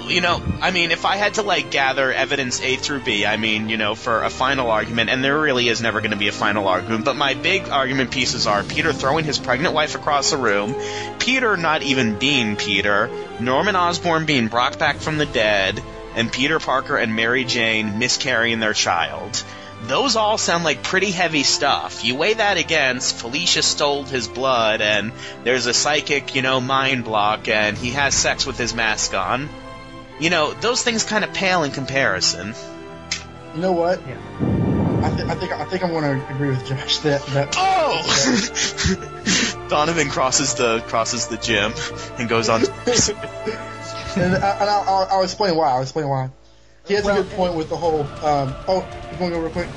you 0.08 0.20
know, 0.20 0.42
I 0.60 0.70
mean, 0.70 0.90
if 0.90 1.04
I 1.04 1.16
had 1.16 1.34
to 1.34 1.42
like 1.42 1.70
gather 1.70 2.12
evidence 2.12 2.60
A 2.60 2.76
through 2.76 3.00
B, 3.00 3.26
I 3.26 3.36
mean, 3.36 3.68
you 3.68 3.76
know, 3.76 3.94
for 3.94 4.22
a 4.22 4.30
final 4.30 4.70
argument, 4.70 5.10
and 5.10 5.22
there 5.22 5.40
really 5.40 5.68
is 5.68 5.80
never 5.80 6.00
going 6.00 6.12
to 6.12 6.16
be 6.16 6.28
a 6.28 6.32
final 6.32 6.68
argument, 6.68 7.04
but 7.04 7.16
my 7.16 7.34
big 7.34 7.68
argument 7.68 8.10
pieces 8.10 8.46
are 8.46 8.62
Peter 8.62 8.92
throwing 8.92 9.24
his 9.24 9.38
pregnant 9.38 9.74
wife 9.74 9.94
across 9.94 10.30
the 10.30 10.36
room, 10.36 10.74
Peter 11.18 11.56
not 11.56 11.82
even 11.82 12.18
being 12.18 12.56
Peter, 12.56 13.10
Norman 13.40 13.76
Osborn 13.76 14.26
being 14.26 14.48
brought 14.48 14.78
back 14.78 14.96
from 14.96 15.18
the 15.18 15.26
dead, 15.26 15.82
and 16.14 16.32
Peter 16.32 16.60
Parker 16.60 16.96
and 16.96 17.16
Mary 17.16 17.44
Jane 17.44 17.98
miscarrying 17.98 18.60
their 18.60 18.74
child. 18.74 19.42
Those 19.82 20.16
all 20.16 20.38
sound 20.38 20.64
like 20.64 20.82
pretty 20.82 21.10
heavy 21.10 21.42
stuff. 21.42 22.04
You 22.04 22.14
weigh 22.14 22.34
that 22.34 22.56
against 22.56 23.16
Felicia 23.16 23.62
stole 23.62 24.04
his 24.04 24.28
blood, 24.28 24.80
and 24.80 25.12
there's 25.42 25.66
a 25.66 25.74
psychic, 25.74 26.34
you 26.34 26.40
know, 26.40 26.60
mind 26.60 27.04
block, 27.04 27.48
and 27.48 27.76
he 27.76 27.90
has 27.90 28.14
sex 28.14 28.46
with 28.46 28.56
his 28.56 28.74
mask 28.74 29.12
on. 29.12 29.50
You 30.20 30.30
know, 30.30 30.52
those 30.54 30.82
things 30.82 31.04
kind 31.04 31.24
of 31.24 31.32
pale 31.32 31.64
in 31.64 31.72
comparison. 31.72 32.54
You 33.54 33.60
know 33.60 33.72
what? 33.72 34.00
Yeah. 34.06 34.18
I, 35.02 35.10
th- 35.14 35.28
I 35.28 35.34
think 35.34 35.52
I 35.52 35.64
think 35.66 35.82
I'm 35.84 35.90
going 35.90 36.04
to 36.04 36.34
agree 36.34 36.48
with 36.48 36.64
Josh 36.66 36.98
that 36.98 37.22
that. 37.26 37.54
Oh! 37.86 39.66
Donovan 39.68 40.08
crosses 40.08 40.54
the 40.54 40.80
crosses 40.86 41.28
the 41.28 41.36
gym 41.36 41.72
and 42.18 42.28
goes 42.28 42.48
on. 42.48 42.62
and, 42.64 42.68
I, 42.68 44.50
and 44.60 44.70
I'll, 44.70 44.84
I'll, 44.86 45.08
I'll 45.10 45.22
explain 45.22 45.56
why. 45.56 45.70
I'll 45.70 45.82
explain 45.82 46.08
why. 46.08 46.30
He 46.86 46.94
has 46.94 47.06
a 47.06 47.14
good 47.14 47.30
point 47.30 47.54
with 47.54 47.68
the 47.68 47.76
whole. 47.76 48.02
Um, 48.02 48.54
oh, 48.68 48.86
you 49.12 49.18
want 49.18 49.32
to 49.32 49.38
go 49.38 49.40
real 49.40 49.50
quick? 49.50 49.68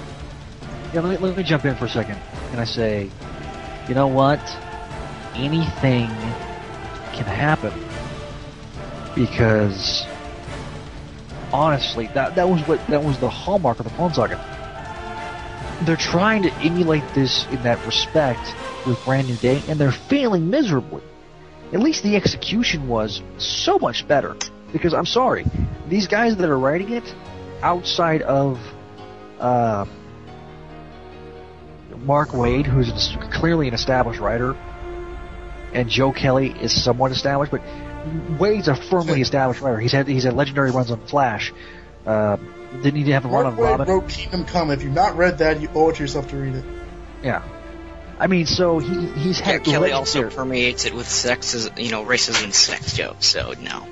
Yeah, 0.94 1.02
let 1.02 1.20
me, 1.22 1.28
let 1.28 1.38
me 1.38 1.44
jump 1.44 1.66
in 1.66 1.76
for 1.76 1.86
a 1.86 1.90
second. 1.90 2.18
And 2.52 2.60
I 2.60 2.66
say, 2.66 3.10
you 3.88 3.96
know 3.96 4.08
what? 4.08 4.40
Anything 5.36 6.08
can 7.14 7.26
happen. 7.26 7.74
Because, 9.16 10.06
honestly, 11.54 12.08
that, 12.14 12.36
that 12.36 12.50
was 12.50 12.62
what, 12.68 12.86
that 12.88 13.04
was 13.04 13.20
the 13.20 13.30
hallmark 13.30 13.80
of 13.80 13.86
the 13.86 13.92
Clone 13.92 14.14
Saga. 14.14 14.38
They're 15.86 15.96
trying 15.96 16.44
to 16.44 16.54
emulate 16.56 17.04
this 17.14 17.46
in 17.52 17.62
that 17.64 17.86
respect 17.86 18.56
with 18.86 19.04
Brand 19.06 19.28
New 19.28 19.38
Day, 19.38 19.62
and 19.68 19.80
they're 19.80 19.92
failing 19.92 20.50
miserably. 20.50 21.04
At 21.74 21.80
least 21.80 22.04
the 22.04 22.16
execution 22.16 22.88
was 22.88 23.22
so 23.38 23.78
much 23.78 24.08
better. 24.08 24.36
Because 24.72 24.94
I'm 24.94 25.06
sorry, 25.06 25.46
these 25.88 26.08
guys 26.08 26.36
that 26.38 26.50
are 26.50 26.60
writing 26.60 26.92
it, 26.92 27.16
outside 27.62 28.22
of, 28.22 28.58
uh, 29.40 29.86
Mark 31.98 32.30
Waid, 32.30 32.66
who's 32.66 33.16
clearly 33.34 33.68
an 33.68 33.74
established 33.74 34.20
writer, 34.20 34.56
and 35.74 35.90
Joe 35.90 36.12
Kelly 36.12 36.52
is 36.62 36.84
somewhat 36.84 37.12
established, 37.12 37.52
but 37.52 37.62
Waid's 38.38 38.68
a 38.68 38.76
firmly 38.76 39.22
established 39.22 39.62
writer. 39.62 39.80
He's 39.80 39.92
had 39.92 40.08
he's 40.08 40.24
had 40.24 40.34
legendary 40.34 40.72
runs 40.72 40.92
on 40.92 41.00
Flash. 41.08 41.54
Uh, 42.06 42.38
didn't 42.82 43.04
he 43.04 43.12
have 43.12 43.26
a 43.26 43.28
run 43.28 43.46
on 43.46 43.56
Waid 43.58 43.78
Robin? 43.78 43.88
wrote 43.88 44.10
Kingdom 44.10 44.46
Come. 44.46 44.72
If 44.72 44.84
you've 44.84 44.94
not 44.94 45.18
read 45.18 45.40
that, 45.40 45.62
you 45.62 45.70
owe 45.76 45.90
it 45.90 45.96
to 45.98 46.04
yourself 46.04 46.30
to 46.30 46.38
read 46.38 46.56
it. 46.56 46.66
Yeah. 47.24 47.44
I 48.20 48.28
mean, 48.28 48.46
so 48.46 48.80
he 48.80 49.08
he's 49.20 49.40
had 49.40 49.64
Kelly 49.64 49.92
also 49.92 50.20
legendary- 50.20 50.36
permeates 50.36 50.86
it 50.86 50.94
with 50.94 51.08
sexes, 51.08 51.70
you 51.78 51.92
know, 51.92 52.04
racism 52.06 52.44
and 52.46 52.54
sex 52.54 52.94
jokes. 52.94 53.28
So 53.28 53.54
no. 53.62 53.86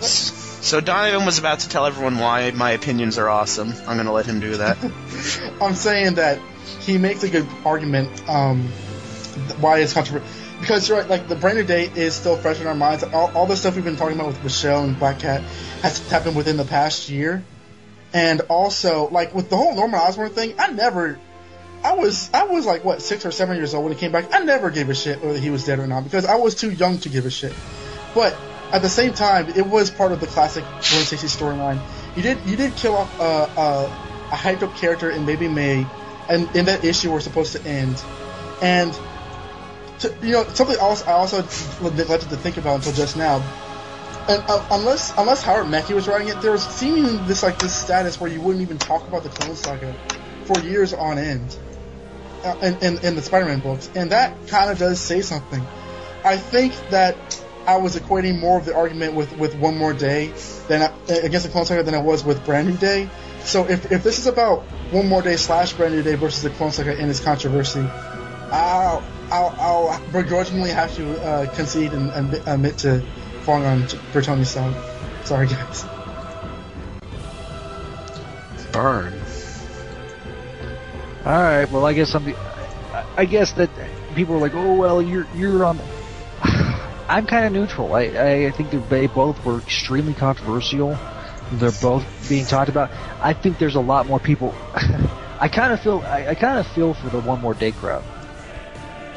So 0.00 0.80
Donovan 0.80 1.26
was 1.26 1.38
about 1.38 1.60
to 1.60 1.68
tell 1.68 1.86
everyone 1.86 2.18
why 2.18 2.50
my 2.52 2.72
opinions 2.72 3.18
are 3.18 3.28
awesome. 3.28 3.72
I'm 3.86 3.96
going 3.96 4.06
to 4.06 4.12
let 4.12 4.26
him 4.26 4.40
do 4.40 4.56
that. 4.58 4.78
I'm 5.60 5.74
saying 5.74 6.14
that 6.14 6.38
he 6.80 6.96
makes 6.98 7.22
a 7.24 7.28
good 7.30 7.46
argument 7.64 8.28
um, 8.28 8.68
why 9.60 9.78
it's 9.80 9.92
controversial. 9.94 10.28
Because 10.60 10.88
you're 10.88 10.98
right, 10.98 11.08
like 11.08 11.26
the 11.26 11.36
brand 11.36 11.56
new 11.56 11.64
day 11.64 11.90
is 11.94 12.14
still 12.14 12.36
fresh 12.36 12.60
in 12.60 12.66
our 12.66 12.74
minds. 12.74 13.02
All, 13.02 13.34
all 13.34 13.46
the 13.46 13.56
stuff 13.56 13.76
we've 13.76 13.84
been 13.84 13.96
talking 13.96 14.14
about 14.14 14.28
with 14.28 14.44
Michelle 14.44 14.84
and 14.84 14.98
Black 14.98 15.18
Cat 15.18 15.40
has 15.82 16.06
happened 16.10 16.36
within 16.36 16.58
the 16.58 16.66
past 16.66 17.08
year, 17.08 17.42
and 18.12 18.42
also 18.42 19.08
like 19.08 19.34
with 19.34 19.48
the 19.48 19.56
whole 19.56 19.74
Norman 19.74 19.98
Osborn 19.98 20.30
thing, 20.30 20.54
I 20.58 20.70
never, 20.70 21.18
I 21.82 21.94
was 21.94 22.28
I 22.34 22.44
was 22.44 22.66
like 22.66 22.84
what 22.84 23.00
six 23.00 23.24
or 23.24 23.30
seven 23.30 23.56
years 23.56 23.72
old 23.72 23.84
when 23.84 23.94
he 23.94 23.98
came 23.98 24.12
back. 24.12 24.34
I 24.34 24.40
never 24.40 24.70
gave 24.70 24.90
a 24.90 24.94
shit 24.94 25.24
whether 25.24 25.38
he 25.38 25.48
was 25.48 25.64
dead 25.64 25.78
or 25.78 25.86
not 25.86 26.04
because 26.04 26.26
I 26.26 26.36
was 26.36 26.54
too 26.54 26.70
young 26.70 26.98
to 26.98 27.08
give 27.08 27.24
a 27.24 27.30
shit. 27.30 27.54
But 28.14 28.36
at 28.70 28.82
the 28.82 28.88
same 28.88 29.14
time, 29.14 29.48
it 29.56 29.66
was 29.66 29.90
part 29.90 30.12
of 30.12 30.20
the 30.20 30.26
classic 30.26 30.64
Gwen 30.64 30.82
Stacy 30.82 31.26
storyline. 31.26 31.80
You 32.16 32.22
did 32.22 32.38
you 32.44 32.56
did 32.56 32.76
kill 32.76 32.96
off 32.96 33.18
uh, 33.18 33.48
uh, 33.56 34.06
a 34.30 34.34
hyped 34.34 34.62
up 34.62 34.76
character 34.76 35.10
in 35.10 35.24
Baby 35.24 35.48
May, 35.48 35.86
and 36.28 36.54
in 36.54 36.66
that 36.66 36.84
issue 36.84 37.10
we're 37.10 37.20
supposed 37.20 37.56
to 37.56 37.64
end, 37.66 38.02
and 38.60 38.92
to, 40.00 40.14
you 40.22 40.32
know 40.32 40.44
something 40.44 40.76
else 40.78 41.06
I 41.06 41.12
also 41.12 41.42
neglected 41.82 42.30
to 42.30 42.36
think 42.36 42.56
about 42.56 42.76
until 42.76 42.92
just 42.92 43.16
now. 43.16 43.36
And 44.28 44.42
uh, 44.48 44.66
unless 44.70 45.16
unless 45.16 45.42
Howard 45.42 45.68
Mackie 45.68 45.94
was 45.94 46.06
writing 46.08 46.28
it, 46.28 46.40
there 46.40 46.52
was 46.52 46.66
seeming 46.66 47.26
this 47.26 47.42
like 47.42 47.58
this 47.58 47.74
status 47.74 48.20
where 48.20 48.30
you 48.30 48.40
wouldn't 48.40 48.62
even 48.62 48.78
talk 48.78 49.06
about 49.08 49.22
the 49.22 49.28
Clone 49.28 49.56
Saga 49.56 49.94
for 50.44 50.58
years 50.60 50.92
on 50.92 51.18
end, 51.18 51.56
uh, 52.44 52.56
in, 52.62 52.74
in 52.76 53.04
in 53.04 53.14
the 53.16 53.22
Spider-Man 53.22 53.60
books, 53.60 53.90
and 53.94 54.12
that 54.12 54.46
kind 54.48 54.70
of 54.70 54.78
does 54.78 55.00
say 55.00 55.22
something. 55.22 55.64
I 56.24 56.36
think 56.36 56.74
that 56.90 57.16
I 57.66 57.76
was 57.76 57.96
equating 57.96 58.40
more 58.40 58.58
of 58.58 58.64
the 58.64 58.74
argument 58.74 59.14
with, 59.14 59.36
with 59.36 59.54
One 59.54 59.76
More 59.76 59.92
Day 59.92 60.32
than 60.68 60.82
I, 60.82 61.12
against 61.12 61.46
the 61.46 61.52
Clone 61.52 61.66
Saga 61.66 61.82
than 61.82 61.94
I 61.94 62.00
was 62.02 62.24
with 62.24 62.44
Brand 62.44 62.68
New 62.68 62.76
Day. 62.76 63.08
So 63.44 63.66
if, 63.68 63.90
if 63.90 64.02
this 64.02 64.18
is 64.18 64.26
about 64.26 64.62
One 64.92 65.08
More 65.08 65.22
Day 65.22 65.36
slash 65.36 65.72
Brand 65.72 65.94
New 65.94 66.02
Day 66.02 66.14
versus 66.14 66.42
the 66.42 66.50
Clone 66.50 66.72
Saga 66.72 66.98
and 66.98 67.10
its 67.10 67.20
controversy, 67.20 67.80
I'll 67.80 69.02
I'll, 69.30 69.54
I'll 69.58 70.00
begrudgingly 70.12 70.70
have 70.70 70.94
to 70.96 71.20
uh, 71.22 71.54
concede 71.54 71.92
and, 71.92 72.10
and 72.10 72.34
admit 72.46 72.78
to 72.78 73.00
falling 73.42 73.64
on 73.64 73.82
Bertoni's 74.12 74.50
side. 74.50 74.74
Sorry, 75.24 75.46
guys. 75.46 75.84
Burn. 78.72 79.12
All 81.24 81.42
right. 81.42 81.70
Well, 81.70 81.84
I 81.84 81.92
guess 81.92 82.14
I'm. 82.14 82.28
I- 82.28 82.34
I 83.16 83.24
guess 83.24 83.52
that 83.52 83.70
people 84.14 84.34
are 84.34 84.38
like, 84.40 84.54
oh 84.54 84.74
well, 84.74 85.00
you're 85.02 85.26
you're 85.34 85.64
on. 85.64 85.78
I'm 87.08 87.26
kind 87.26 87.44
of 87.46 87.52
neutral. 87.52 87.94
I 87.94 88.46
I 88.46 88.50
think 88.50 88.70
they're- 88.70 88.80
they 88.88 89.06
both 89.06 89.44
were 89.44 89.58
extremely 89.58 90.14
controversial. 90.14 90.98
They're 91.52 91.72
both 91.82 92.04
being 92.28 92.46
talked 92.46 92.68
about. 92.68 92.90
I 93.20 93.32
think 93.32 93.58
there's 93.58 93.74
a 93.76 93.80
lot 93.80 94.06
more 94.06 94.18
people. 94.20 94.54
I 95.40 95.48
kind 95.48 95.72
of 95.72 95.80
feel 95.80 96.00
I, 96.06 96.28
I 96.28 96.34
kind 96.34 96.58
of 96.58 96.66
feel 96.68 96.94
for 96.94 97.10
the 97.10 97.20
one 97.20 97.40
more 97.40 97.54
day 97.54 97.72
crowd, 97.72 98.04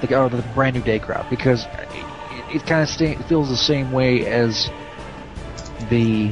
the 0.07 0.19
or 0.19 0.29
the 0.29 0.41
brand 0.53 0.75
new 0.75 0.81
day 0.81 0.99
crowd 0.99 1.25
because 1.29 1.65
it, 1.65 2.55
it 2.55 2.65
kind 2.65 2.83
of 2.83 3.25
feels 3.27 3.49
the 3.49 3.57
same 3.57 3.91
way 3.91 4.25
as 4.25 4.69
the 5.89 6.31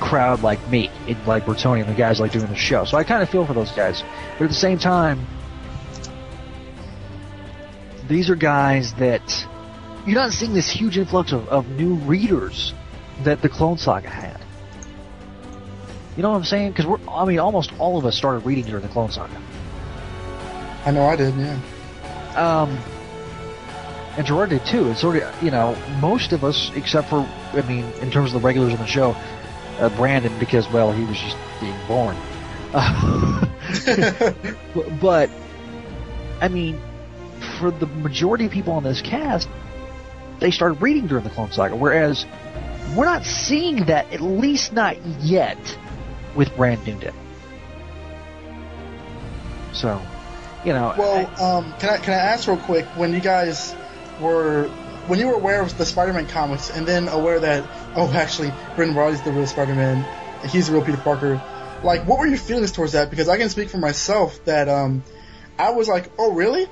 crowd 0.00 0.42
like 0.42 0.66
me, 0.68 0.90
it, 1.06 1.16
like 1.26 1.44
Bertoni 1.44 1.80
and 1.80 1.88
the 1.88 1.94
guys 1.94 2.20
like 2.20 2.32
doing 2.32 2.46
the 2.46 2.56
show. 2.56 2.84
So 2.84 2.96
I 2.96 3.04
kind 3.04 3.22
of 3.22 3.28
feel 3.28 3.46
for 3.46 3.54
those 3.54 3.70
guys, 3.72 4.02
but 4.38 4.44
at 4.44 4.50
the 4.50 4.56
same 4.56 4.78
time, 4.78 5.26
these 8.08 8.30
are 8.30 8.34
guys 8.34 8.94
that 8.94 9.46
you're 10.06 10.16
not 10.16 10.32
seeing 10.32 10.54
this 10.54 10.70
huge 10.70 10.96
influx 10.98 11.32
of, 11.32 11.46
of 11.48 11.68
new 11.68 11.94
readers 11.94 12.72
that 13.22 13.42
the 13.42 13.48
Clone 13.48 13.78
Saga 13.78 14.08
had. 14.08 14.40
You 16.16 16.22
know 16.22 16.30
what 16.30 16.36
I'm 16.36 16.44
saying? 16.44 16.72
Because 16.72 16.86
we're, 16.86 16.98
I 17.08 17.24
mean, 17.24 17.38
almost 17.38 17.72
all 17.78 17.98
of 17.98 18.04
us 18.04 18.16
started 18.16 18.44
reading 18.44 18.64
during 18.64 18.82
the 18.82 18.88
Clone 18.88 19.10
Saga. 19.10 19.40
I 20.84 20.90
know 20.90 21.04
I 21.04 21.16
did, 21.16 21.34
yeah. 21.36 21.60
Um, 22.36 22.78
and 24.16 24.26
Gerard 24.26 24.50
did 24.50 24.64
too. 24.66 24.90
It's 24.90 25.00
sort 25.00 25.16
of, 25.16 25.42
you 25.42 25.50
know, 25.50 25.76
most 26.00 26.32
of 26.32 26.44
us, 26.44 26.70
except 26.74 27.08
for, 27.08 27.26
I 27.52 27.62
mean, 27.62 27.84
in 28.00 28.10
terms 28.10 28.34
of 28.34 28.42
the 28.42 28.46
regulars 28.46 28.72
on 28.72 28.78
the 28.78 28.86
show, 28.86 29.12
uh, 29.78 29.88
Brandon, 29.96 30.36
because, 30.38 30.68
well, 30.70 30.92
he 30.92 31.04
was 31.04 31.18
just 31.18 31.36
being 31.60 31.76
born. 31.86 32.16
Uh, 32.72 33.46
but, 34.74 35.00
but, 35.00 35.30
I 36.40 36.48
mean, 36.48 36.80
for 37.58 37.70
the 37.70 37.86
majority 37.86 38.46
of 38.46 38.52
people 38.52 38.74
on 38.74 38.82
this 38.82 39.00
cast, 39.00 39.48
they 40.38 40.50
started 40.50 40.82
reading 40.82 41.06
during 41.06 41.24
the 41.24 41.30
Clone 41.30 41.52
Saga, 41.52 41.76
whereas 41.76 42.26
we're 42.96 43.04
not 43.04 43.24
seeing 43.24 43.84
that, 43.86 44.12
at 44.12 44.20
least 44.20 44.72
not 44.72 44.96
yet, 45.20 45.78
with 46.34 46.54
Brand 46.56 46.84
New 46.86 46.98
Day. 46.98 47.12
So, 49.72 50.00
you 50.64 50.72
know, 50.72 50.94
Well, 50.96 51.42
um, 51.42 51.74
can 51.78 51.90
I 51.90 51.96
can 51.98 52.12
I 52.12 52.18
ask 52.18 52.46
real 52.46 52.56
quick 52.56 52.84
when 52.96 53.12
you 53.12 53.20
guys 53.20 53.74
were 54.20 54.68
when 55.06 55.18
you 55.18 55.28
were 55.28 55.34
aware 55.34 55.62
of 55.62 55.76
the 55.76 55.86
Spider-Man 55.86 56.26
comics 56.26 56.70
and 56.70 56.86
then 56.86 57.08
aware 57.08 57.40
that 57.40 57.64
oh 57.96 58.12
actually 58.12 58.52
Brendan 58.76 58.96
Reilly's 58.96 59.22
the 59.22 59.32
real 59.32 59.46
Spider-Man, 59.46 60.04
he's 60.48 60.66
the 60.66 60.74
real 60.74 60.84
Peter 60.84 60.98
Parker. 60.98 61.42
Like, 61.82 62.06
what 62.06 62.18
were 62.18 62.26
your 62.26 62.38
feelings 62.38 62.72
towards 62.72 62.92
that? 62.92 63.08
Because 63.08 63.28
I 63.28 63.38
can 63.38 63.48
speak 63.48 63.70
for 63.70 63.78
myself 63.78 64.44
that 64.44 64.68
um, 64.68 65.02
I 65.58 65.70
was 65.70 65.88
like, 65.88 66.10
oh 66.18 66.32
really? 66.32 66.66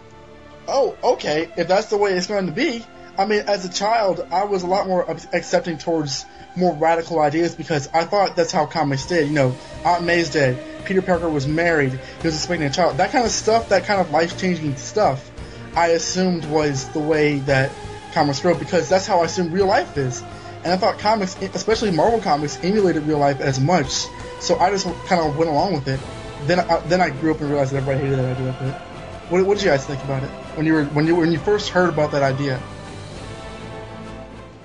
Oh 0.67 0.97
okay, 1.03 1.51
if 1.57 1.69
that's 1.69 1.87
the 1.87 1.97
way 1.97 2.13
it's 2.13 2.27
going 2.27 2.47
to 2.47 2.53
be. 2.53 2.85
I 3.17 3.27
mean, 3.27 3.43
as 3.49 3.65
a 3.65 3.69
child, 3.69 4.25
I 4.31 4.45
was 4.45 4.63
a 4.63 4.67
lot 4.67 4.87
more 4.87 5.11
accepting 5.33 5.79
towards 5.79 6.25
more 6.57 6.75
radical 6.75 7.19
ideas 7.21 7.55
because 7.55 7.89
I 7.89 8.05
thought 8.05 8.37
that's 8.37 8.53
how 8.53 8.67
comics 8.67 9.07
did. 9.07 9.29
You 9.29 9.35
know, 9.35 9.57
Aunt 9.85 10.05
May's 10.05 10.31
dead. 10.31 10.78
Peter 10.89 11.03
Parker 11.03 11.29
was 11.29 11.47
married. 11.47 11.93
He 11.93 12.27
was 12.27 12.35
expecting 12.35 12.67
a 12.67 12.71
child. 12.71 12.97
That 12.97 13.13
kind 13.13 13.27
of 13.27 13.31
stuff, 13.31 13.69
that 13.69 13.85
kind 13.85 14.01
of 14.01 14.11
life 14.11 14.41
changing 14.41 14.75
stuff, 14.77 15.31
I 15.77 15.89
assumed 15.89 16.47
was 16.47 16.89
the 16.89 16.99
way 16.99 17.41
that 17.41 17.71
comics 18.15 18.43
wrote 18.43 18.59
because 18.59 18.89
that's 18.89 19.07
how 19.07 19.21
I 19.21 19.27
assumed 19.27 19.53
real 19.53 19.67
life 19.67 19.99
is. 19.99 20.23
And 20.65 20.73
I 20.73 20.79
thought 20.79 20.99
comics, 20.99 21.37
especially 21.43 21.91
Marvel 21.91 22.21
comics, 22.21 22.59
emulated 22.65 23.03
real 23.03 23.19
life 23.19 23.41
as 23.41 23.61
much. 23.61 24.07
So 24.41 24.57
I 24.59 24.71
just 24.71 24.87
kind 25.07 25.21
of 25.21 25.37
went 25.37 25.51
along 25.51 25.75
with 25.75 25.89
it. 25.89 26.01
Then 26.47 26.61
I, 26.61 26.81
then 26.87 27.03
I 27.03 27.11
grew 27.11 27.35
up 27.35 27.41
and 27.41 27.51
realized 27.51 27.73
that 27.73 27.83
everybody 27.83 28.07
hated 28.07 28.19
that 28.19 28.37
idea. 28.37 28.57
But 28.59 29.31
what, 29.31 29.45
what 29.45 29.59
did 29.59 29.65
you 29.65 29.71
guys 29.71 29.85
think 29.85 30.03
about 30.05 30.23
it 30.23 30.31
when 30.57 30.65
you 30.65 30.73
were 30.73 30.85
when 30.87 31.07
you 31.07 31.17
when 31.17 31.31
you 31.31 31.39
first 31.39 31.69
heard 31.69 31.91
about 31.91 32.13
that 32.13 32.23
idea? 32.23 32.63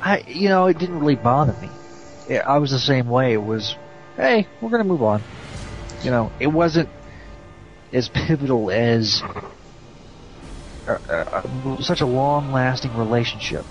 I, 0.01 0.23
you 0.25 0.47
know, 0.47 0.67
it 0.67 0.77
didn't 0.77 0.99
really 0.99 1.15
bother 1.15 1.53
me. 1.61 1.69
Yeah, 2.29 2.43
I 2.47 2.59
was 2.59 2.71
the 2.71 2.79
same 2.79 3.09
way. 3.09 3.33
It 3.33 3.43
was, 3.43 3.75
hey, 4.15 4.47
we're 4.61 4.69
gonna 4.69 4.85
move 4.85 5.03
on. 5.03 5.21
You 6.03 6.11
know, 6.11 6.31
it 6.39 6.47
wasn't 6.47 6.89
as 7.93 8.09
pivotal 8.09 8.69
as 8.69 9.23
uh, 10.87 10.91
uh, 10.91 11.81
such 11.81 12.01
a 12.01 12.05
long-lasting 12.05 12.95
relationship. 12.97 13.65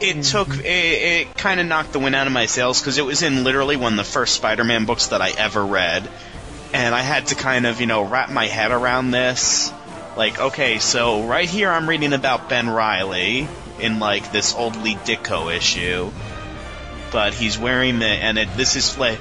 It 0.00 0.24
took 0.24 0.48
it, 0.48 0.64
it 0.64 1.36
kind 1.36 1.60
of 1.60 1.66
knocked 1.66 1.92
the 1.92 1.98
wind 1.98 2.14
out 2.14 2.26
of 2.26 2.32
my 2.32 2.46
sails 2.46 2.80
because 2.80 2.98
it 2.98 3.04
was 3.04 3.22
in 3.22 3.44
literally 3.44 3.76
one 3.76 3.92
of 3.92 3.96
the 3.98 4.10
first 4.10 4.34
Spider-Man 4.34 4.84
books 4.84 5.08
that 5.08 5.20
I 5.20 5.30
ever 5.30 5.64
read, 5.64 6.08
and 6.72 6.94
I 6.94 7.02
had 7.02 7.26
to 7.28 7.34
kind 7.34 7.66
of 7.66 7.80
you 7.80 7.86
know 7.86 8.02
wrap 8.02 8.30
my 8.30 8.46
head 8.46 8.72
around 8.72 9.10
this. 9.10 9.72
Like, 10.16 10.40
okay, 10.40 10.78
so 10.78 11.24
right 11.26 11.48
here 11.48 11.70
I'm 11.70 11.88
reading 11.88 12.14
about 12.14 12.48
Ben 12.48 12.68
Reilly 12.68 13.46
in 13.78 13.98
like 14.00 14.32
this 14.32 14.54
old 14.54 14.76
Lee 14.76 14.96
Ditko 14.96 15.54
issue, 15.54 16.10
but 17.12 17.34
he's 17.34 17.58
wearing 17.58 17.98
the 17.98 18.06
and 18.06 18.38
it, 18.38 18.48
this 18.56 18.74
is 18.76 18.96
like. 18.96 19.20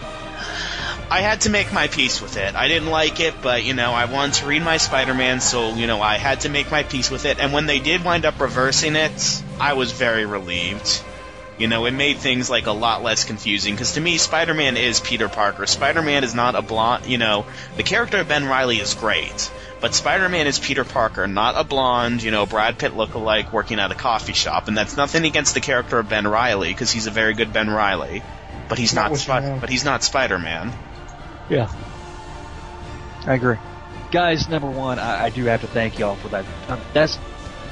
I 1.11 1.19
had 1.19 1.41
to 1.41 1.49
make 1.49 1.73
my 1.73 1.87
peace 1.87 2.21
with 2.21 2.37
it. 2.37 2.55
I 2.55 2.69
didn't 2.69 2.89
like 2.89 3.19
it, 3.19 3.33
but 3.41 3.65
you 3.65 3.73
know, 3.73 3.91
I 3.91 4.05
wanted 4.05 4.35
to 4.35 4.45
read 4.47 4.63
my 4.63 4.77
Spider-Man, 4.77 5.41
so 5.41 5.73
you 5.75 5.85
know, 5.85 6.01
I 6.01 6.17
had 6.17 6.39
to 6.41 6.49
make 6.49 6.71
my 6.71 6.83
peace 6.83 7.11
with 7.11 7.25
it. 7.25 7.37
And 7.37 7.51
when 7.51 7.65
they 7.65 7.79
did 7.79 8.05
wind 8.05 8.25
up 8.25 8.39
reversing 8.39 8.95
it, 8.95 9.43
I 9.59 9.73
was 9.73 9.91
very 9.91 10.25
relieved. 10.25 11.01
You 11.57 11.67
know, 11.67 11.85
it 11.85 11.91
made 11.91 12.17
things 12.17 12.49
like 12.49 12.65
a 12.65 12.71
lot 12.71 13.03
less 13.03 13.25
confusing 13.25 13.73
because 13.75 13.91
to 13.93 14.01
me, 14.01 14.17
Spider-Man 14.17 14.77
is 14.77 15.01
Peter 15.01 15.27
Parker. 15.27 15.67
Spider-Man 15.67 16.23
is 16.23 16.33
not 16.33 16.55
a 16.55 16.61
blonde. 16.61 17.05
You 17.05 17.17
know, 17.17 17.45
the 17.75 17.83
character 17.83 18.17
of 18.19 18.29
Ben 18.29 18.47
Reilly 18.47 18.77
is 18.79 18.93
great, 18.93 19.51
but 19.81 19.93
Spider-Man 19.93 20.47
is 20.47 20.59
Peter 20.59 20.85
Parker, 20.85 21.27
not 21.27 21.55
a 21.59 21.65
blonde. 21.65 22.23
You 22.23 22.31
know, 22.31 22.45
Brad 22.45 22.79
Pitt 22.79 22.95
look-alike 22.95 23.51
working 23.51 23.79
at 23.79 23.91
a 23.91 23.95
coffee 23.95 24.33
shop, 24.33 24.69
and 24.69 24.77
that's 24.77 24.95
nothing 24.95 25.25
against 25.25 25.53
the 25.55 25.61
character 25.61 25.99
of 25.99 26.07
Ben 26.07 26.25
Reilly 26.25 26.69
because 26.69 26.89
he's 26.89 27.05
a 27.07 27.11
very 27.11 27.33
good 27.33 27.51
Ben 27.51 27.69
Reilly, 27.69 28.23
but 28.69 28.77
he's 28.79 28.95
Not 28.95 29.01
not. 29.03 29.11
what 29.11 29.19
you 29.19 29.23
Spi- 29.25 29.39
know. 29.41 29.57
but 29.59 29.69
he's 29.69 29.83
not 29.83 30.03
Spider-Man. 30.03 30.71
Yeah. 31.51 31.67
I 33.27 33.35
agree. 33.35 33.57
Guys, 34.11 34.47
number 34.47 34.69
one, 34.69 34.99
I, 34.99 35.25
I 35.25 35.29
do 35.29 35.45
have 35.45 35.61
to 35.61 35.67
thank 35.67 35.99
y'all 35.99 36.15
for 36.15 36.29
that. 36.29 36.45
Um, 36.69 36.81
that's 36.93 37.19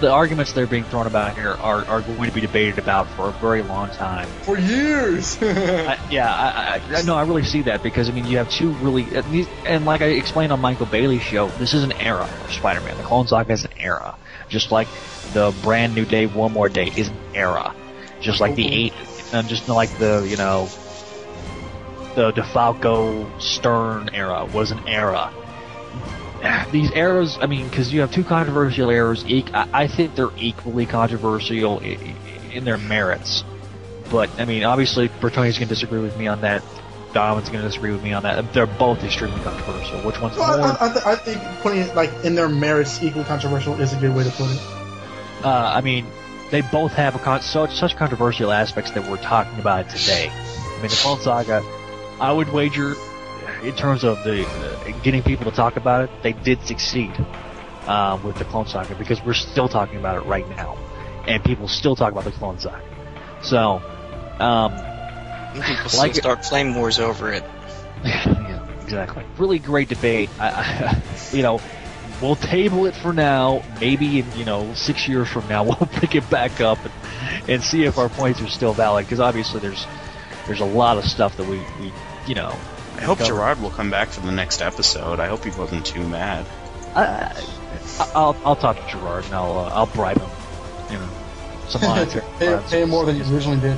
the 0.02 0.12
arguments 0.12 0.52
that 0.54 0.62
are 0.62 0.68
being 0.68 0.84
thrown 0.84 1.08
about 1.08 1.36
here 1.36 1.52
are, 1.52 1.86
are 1.86 2.02
going 2.02 2.30
to 2.30 2.36
be 2.36 2.42
debated 2.42 2.78
about 2.78 3.08
for 3.16 3.30
a 3.30 3.32
very 3.40 3.62
long 3.62 3.90
time. 3.92 4.28
For 4.44 4.58
years. 4.58 5.38
I, 5.42 5.98
yeah, 6.12 6.30
I, 6.30 6.82
I, 6.94 7.00
I 7.00 7.02
no, 7.04 7.16
I 7.16 7.24
really 7.24 7.44
see 7.44 7.62
that 7.64 7.82
because 7.82 8.10
I 8.10 8.12
mean, 8.12 8.26
you 8.26 8.38
have 8.38 8.52
two 8.52 8.74
really, 8.76 9.04
these, 9.32 9.48
and 9.66 9.86
like 9.86 10.02
I 10.02 10.08
explained 10.08 10.52
on 10.52 10.60
Michael 10.60 10.86
Bailey's 10.86 11.22
show, 11.22 11.48
this 11.52 11.74
is 11.74 11.84
an 11.84 11.94
era 11.94 12.30
of 12.44 12.52
Spider-Man. 12.52 12.98
The 12.98 13.04
Clone 13.04 13.28
Saga 13.28 13.54
is 13.54 13.64
an 13.64 13.72
era, 13.78 14.18
just 14.50 14.72
like 14.72 14.90
the 15.34 15.54
brand 15.64 15.96
new 15.96 16.06
day, 16.06 16.26
one 16.26 16.52
more 16.52 16.68
day 16.68 16.92
is 16.96 17.08
an 17.08 17.18
era, 17.34 17.74
just 18.22 18.42
like 18.42 18.56
the 18.56 18.68
eight, 18.68 18.94
and 19.32 19.48
just 19.48 19.70
like 19.70 19.98
the 20.00 20.26
you 20.30 20.38
know, 20.38 20.70
the 22.16 22.32
DeFalco 22.32 23.42
Stern 23.42 24.10
era 24.14 24.46
was 24.46 24.72
an 24.72 24.88
era. 24.88 25.34
These 26.72 26.92
eras, 26.92 27.38
I 27.42 27.48
mean, 27.48 27.68
because 27.70 27.92
you 27.92 28.02
have 28.02 28.12
two 28.14 28.24
controversial 28.24 28.90
eras. 28.90 29.26
I 29.54 29.88
think 29.88 30.16
they're 30.16 30.36
equally 30.38 30.86
controversial 30.86 31.80
in 31.80 32.64
their 32.64 32.78
merits. 32.78 33.44
But 34.10 34.30
I 34.40 34.46
mean, 34.46 34.64
obviously, 34.64 35.10
Bertoni's 35.10 35.58
going 35.58 35.68
to 35.68 35.76
disagree 35.76 36.00
with 36.00 36.18
me 36.18 36.28
on 36.28 36.42
that. 36.42 36.64
Domin's 37.14 37.50
going 37.50 37.62
to 37.62 37.68
disagree 37.68 37.92
with 37.92 38.04
me 38.04 38.14
on 38.14 38.24
that. 38.24 38.54
They're 38.54 38.68
both 38.68 39.04
extremely 39.04 39.40
controversial. 39.42 40.00
Which 40.02 40.22
one's 40.22 40.38
Well, 40.38 40.58
more? 40.58 40.68
I, 40.68 40.90
I, 40.90 40.94
th- 40.94 41.06
I 41.06 41.16
think 41.16 41.42
putting 41.62 41.80
it 41.82 41.96
like 41.96 42.12
in 42.24 42.36
their 42.36 42.50
merits 42.50 43.02
equal 43.02 43.24
controversial 43.24 43.80
is 43.82 43.94
a 43.94 44.00
good 44.00 44.16
way 44.16 44.24
to 44.24 44.32
put 44.32 44.52
it. 44.52 44.60
Uh, 45.44 45.74
I 45.76 45.82
mean, 45.82 46.06
they 46.52 46.62
both 46.62 46.92
have 46.94 47.16
a 47.16 47.20
con- 47.20 47.42
such 47.42 47.74
such 47.74 47.96
controversial 47.96 48.52
aspects 48.52 48.92
that 48.92 49.10
we're 49.10 49.18
talking 49.18 49.60
about 49.60 49.90
today. 49.90 50.30
I 50.30 50.82
mean, 50.82 50.90
the 50.92 50.98
Clone 51.02 51.20
Saga, 51.22 51.64
I 52.20 52.32
would 52.32 52.52
wager, 52.52 52.96
in 53.64 53.76
terms 53.76 54.04
of 54.04 54.24
the 54.24 54.46
uh, 54.46 54.92
getting 55.04 55.24
people 55.24 55.50
to 55.50 55.56
talk 55.56 55.78
about 55.78 56.04
it, 56.04 56.10
they 56.22 56.34
did 56.34 56.66
succeed 56.66 57.14
um, 57.88 58.24
with 58.24 58.38
the 58.38 58.46
Clone 58.46 58.68
Saga 58.68 58.96
because 58.96 59.24
we're 59.24 59.34
still 59.34 59.70
talking 59.70 59.98
about 59.98 60.18
it 60.18 60.28
right 60.28 60.48
now, 60.50 60.78
and 61.28 61.44
people 61.44 61.68
still 61.68 61.96
talk 61.96 62.12
about 62.12 62.26
the 62.26 62.32
Clone 62.32 62.60
Saga. 62.60 62.84
So, 63.42 63.82
um, 64.40 64.74
People 65.54 65.90
still 65.90 66.00
Like 66.02 66.12
it- 66.12 66.18
start 66.18 66.46
flame 66.46 66.76
wars 66.76 67.00
over 67.00 67.32
it. 67.34 67.44
yeah, 68.06 68.82
exactly. 68.84 69.24
Really 69.38 69.58
great 69.60 69.90
debate. 69.90 70.30
I, 70.40 70.50
I, 70.50 71.02
you 71.36 71.42
know, 71.42 71.60
we'll 72.22 72.36
table 72.36 72.86
it 72.86 72.96
for 72.96 73.14
now. 73.14 73.64
Maybe 73.80 74.20
in 74.20 74.32
you 74.38 74.46
know 74.46 74.74
six 74.76 75.08
years 75.08 75.28
from 75.28 75.48
now 75.48 75.64
we'll 75.70 75.90
pick 75.92 76.16
it 76.16 76.30
back 76.30 76.62
up 76.62 76.78
and, 76.86 77.50
and 77.50 77.64
see 77.64 77.84
if 77.86 77.98
our 77.98 78.10
points 78.10 78.42
are 78.42 78.48
still 78.48 78.74
valid. 78.74 79.06
Because 79.06 79.20
obviously 79.20 79.60
there's 79.60 79.86
there's 80.46 80.60
a 80.62 80.66
lot 80.66 80.98
of 80.98 81.06
stuff 81.06 81.36
that 81.38 81.46
we, 81.46 81.58
we 81.82 81.92
you 82.30 82.36
know. 82.36 82.56
I 82.98 83.02
hope 83.02 83.18
covered. 83.18 83.34
Gerard 83.34 83.62
will 83.62 83.72
come 83.72 83.90
back 83.90 84.10
for 84.10 84.22
the 84.22 84.32
next 84.32 84.62
episode. 84.62 85.20
I 85.20 85.28
hope 85.28 85.44
he 85.44 85.52
wasn't 85.52 85.86
too 85.86 86.08
mad. 86.08 86.46
I, 86.96 87.02
I- 88.00 88.12
I'll 88.16 88.38
I'll 88.46 88.56
talk 88.56 88.78
to 88.78 88.88
Gerard 88.88 89.26
and 89.26 89.34
I'll 89.34 89.58
uh, 89.58 89.70
I'll 89.74 89.88
bribe 89.88 90.20
him. 90.20 90.30
You 90.92 91.00
know. 91.00 91.10
some 91.68 91.82
monetary. 91.90 92.26
pay, 92.38 92.82
him 92.82 92.90
more 92.90 93.06
than 93.06 93.18
you 93.18 93.24
originally 93.34 93.60
did. 93.60 93.78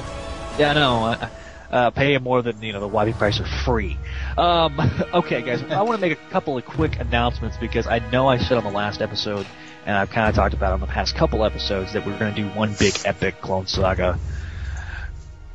Yeah, 0.59 0.73
no. 0.73 1.05
Uh, 1.05 1.29
uh, 1.71 1.89
pay 1.91 2.13
him 2.13 2.23
more 2.23 2.41
than 2.41 2.61
you 2.61 2.73
know 2.73 2.81
the 2.81 2.89
YB 2.89 3.17
price 3.17 3.39
are 3.39 3.45
free. 3.45 3.97
Um, 4.37 4.79
okay, 5.13 5.41
guys, 5.41 5.63
I 5.63 5.81
want 5.81 5.99
to 5.99 6.01
make 6.01 6.17
a 6.17 6.29
couple 6.29 6.57
of 6.57 6.65
quick 6.65 6.99
announcements 6.99 7.57
because 7.57 7.87
I 7.87 7.99
know 8.11 8.27
I 8.27 8.37
said 8.37 8.57
on 8.57 8.63
the 8.63 8.71
last 8.71 9.01
episode, 9.01 9.47
and 9.85 9.95
I've 9.95 10.09
kind 10.09 10.29
of 10.29 10.35
talked 10.35 10.53
about 10.53 10.73
on 10.73 10.79
the 10.81 10.87
past 10.87 11.15
couple 11.15 11.45
episodes 11.45 11.93
that 11.93 12.05
we're 12.05 12.19
going 12.19 12.35
to 12.35 12.41
do 12.41 12.47
one 12.49 12.75
big 12.77 12.93
epic 13.05 13.41
Clone 13.41 13.67
Saga 13.67 14.19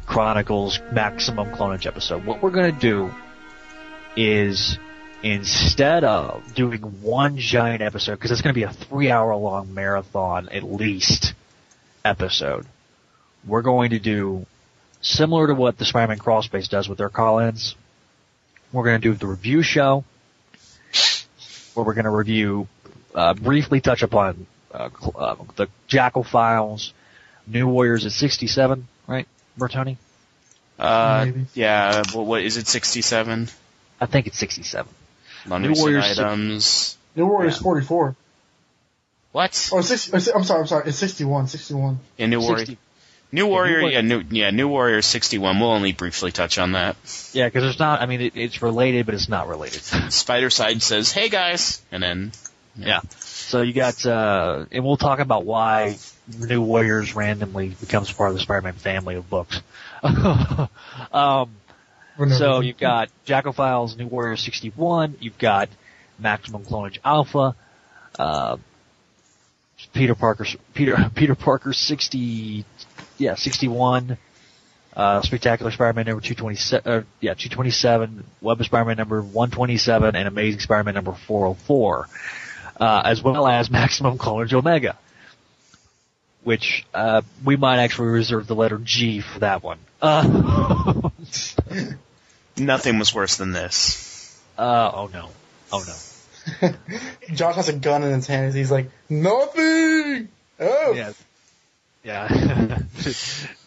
Chronicles 0.06 0.80
Maximum 0.92 1.50
Clonage 1.50 1.86
episode. 1.86 2.24
What 2.24 2.42
we're 2.42 2.50
going 2.50 2.72
to 2.74 2.80
do 2.80 3.10
is 4.16 4.78
instead 5.22 6.04
of 6.04 6.54
doing 6.54 6.80
one 7.02 7.36
giant 7.36 7.82
episode, 7.82 8.12
because 8.12 8.30
it's 8.30 8.40
going 8.40 8.54
to 8.54 8.58
be 8.58 8.62
a 8.62 8.72
three 8.72 9.10
hour 9.10 9.34
long 9.34 9.74
marathon 9.74 10.48
at 10.48 10.62
least 10.62 11.34
episode, 12.04 12.66
we're 13.46 13.62
going 13.62 13.90
to 13.90 13.98
do 13.98 14.46
similar 15.00 15.48
to 15.48 15.54
what 15.54 15.78
the 15.78 15.84
Spider-Man 15.84 16.18
Crawlspace 16.18 16.68
does 16.68 16.88
with 16.88 16.98
their 16.98 17.08
call-ins. 17.08 17.74
We're 18.72 18.84
going 18.84 19.00
to 19.00 19.12
do 19.12 19.14
the 19.14 19.26
review 19.26 19.62
show, 19.62 20.04
where 21.74 21.84
we're 21.84 21.94
going 21.94 22.04
to 22.04 22.10
review, 22.10 22.68
uh, 23.14 23.34
briefly 23.34 23.80
touch 23.80 24.02
upon 24.02 24.46
uh, 24.72 24.88
uh, 25.14 25.36
the 25.56 25.68
Jackal 25.86 26.24
Files, 26.24 26.92
New 27.46 27.68
Warriors 27.68 28.04
at 28.06 28.12
67, 28.12 28.88
right, 29.06 29.28
Bertoni? 29.58 29.96
Uh, 30.78 31.28
yeah. 31.54 32.02
What, 32.12 32.26
what 32.26 32.42
is 32.42 32.56
it? 32.56 32.66
Sixty-seven. 32.68 33.48
I 34.00 34.06
think 34.06 34.26
it's 34.26 34.38
67. 34.38 34.92
Laundry 35.46 35.72
New 35.72 35.80
Warriors 35.80 36.06
six- 36.06 36.18
items. 36.18 36.98
New 37.14 37.26
Warriors 37.26 37.56
44. 37.56 38.14
What? 39.32 39.70
Oh, 39.72 39.80
60, 39.80 40.32
I'm 40.32 40.44
sorry, 40.44 40.60
I'm 40.60 40.66
sorry. 40.66 40.88
It's 40.88 40.98
61. 40.98 41.48
61. 41.48 41.98
Yeah, 42.18 42.26
New 42.26 42.40
Warrior. 42.40 42.58
60. 42.58 42.78
New 43.32 43.46
Warrior. 43.46 43.80
Yeah, 43.88 44.00
new 44.02 44.22
yeah, 44.30 44.50
New 44.50 44.68
Warrior 44.68 45.02
sixty-one. 45.02 45.58
We'll 45.58 45.70
only 45.70 45.92
briefly 45.92 46.30
touch 46.30 46.58
on 46.58 46.72
that. 46.72 46.96
Yeah, 47.32 47.48
because 47.48 47.64
it's 47.64 47.78
not. 47.78 48.00
I 48.00 48.06
mean, 48.06 48.20
it, 48.20 48.36
it's 48.36 48.62
related, 48.62 49.04
but 49.04 49.14
it's 49.16 49.28
not 49.28 49.48
related. 49.48 49.80
Spidercide 49.82 50.80
says, 50.80 51.10
"Hey 51.10 51.28
guys," 51.28 51.82
and 51.90 52.02
then 52.02 52.32
Yeah. 52.78 53.00
So 53.18 53.62
you 53.62 53.72
got, 53.72 54.06
uh, 54.06 54.66
and 54.70 54.84
we'll 54.84 54.96
talk 54.96 55.18
about 55.18 55.44
why 55.44 55.98
New 56.38 56.60
Warriors 56.62 57.14
randomly 57.14 57.68
becomes 57.80 58.12
part 58.12 58.30
of 58.30 58.36
the 58.36 58.42
Spider-Man 58.42 58.74
family 58.74 59.14
of 59.14 59.28
books. 59.30 59.60
um, 61.12 61.50
so 62.36 62.60
you've 62.60 62.78
got 62.78 63.10
Jackal 63.24 63.52
Files, 63.52 63.96
New 63.96 64.06
Warriors 64.06 64.42
61, 64.42 65.16
you've 65.20 65.38
got 65.38 65.68
Maximum 66.18 66.64
Clonage 66.64 66.98
Alpha, 67.04 67.54
uh, 68.18 68.56
Peter 69.92 70.14
Parker, 70.14 70.46
Peter, 70.74 71.10
Peter 71.14 71.34
Parker 71.34 71.72
60, 71.72 72.64
yeah, 73.18 73.34
61, 73.34 74.18
uh, 74.94 75.20
Spectacular 75.22 75.70
Spider-Man 75.70 76.06
number 76.06 76.22
227, 76.22 76.92
uh, 76.92 77.04
yeah, 77.20 77.34
227, 77.34 78.24
Web 78.40 78.60
of 78.60 78.66
Spider-Man 78.66 78.96
number 78.96 79.20
127, 79.20 80.16
and 80.16 80.28
Amazing 80.28 80.60
Spider-Man 80.60 80.94
number 80.94 81.12
404 81.12 82.08
uh, 82.80 83.02
as 83.04 83.22
well 83.22 83.46
as 83.46 83.70
Maximum 83.70 84.18
Clonage 84.18 84.52
Omega, 84.52 84.96
which 86.46 86.86
uh, 86.94 87.22
we 87.44 87.56
might 87.56 87.78
actually 87.80 88.06
reserve 88.06 88.46
the 88.46 88.54
letter 88.54 88.78
G 88.78 89.20
for 89.20 89.40
that 89.40 89.64
one. 89.64 89.80
Uh, 90.00 91.10
nothing 92.56 93.00
was 93.00 93.12
worse 93.12 93.36
than 93.36 93.50
this. 93.50 94.40
uh, 94.56 94.92
oh 94.94 95.10
no, 95.12 95.28
oh 95.72 95.84
no. 95.84 96.70
Josh 97.34 97.56
has 97.56 97.68
a 97.68 97.72
gun 97.72 98.04
in 98.04 98.12
his 98.12 98.28
hands. 98.28 98.54
He's 98.54 98.70
like, 98.70 98.88
nothing. 99.08 100.28
Oh. 100.60 100.92
Yeah, 100.94 101.12
yeah. 102.06 102.28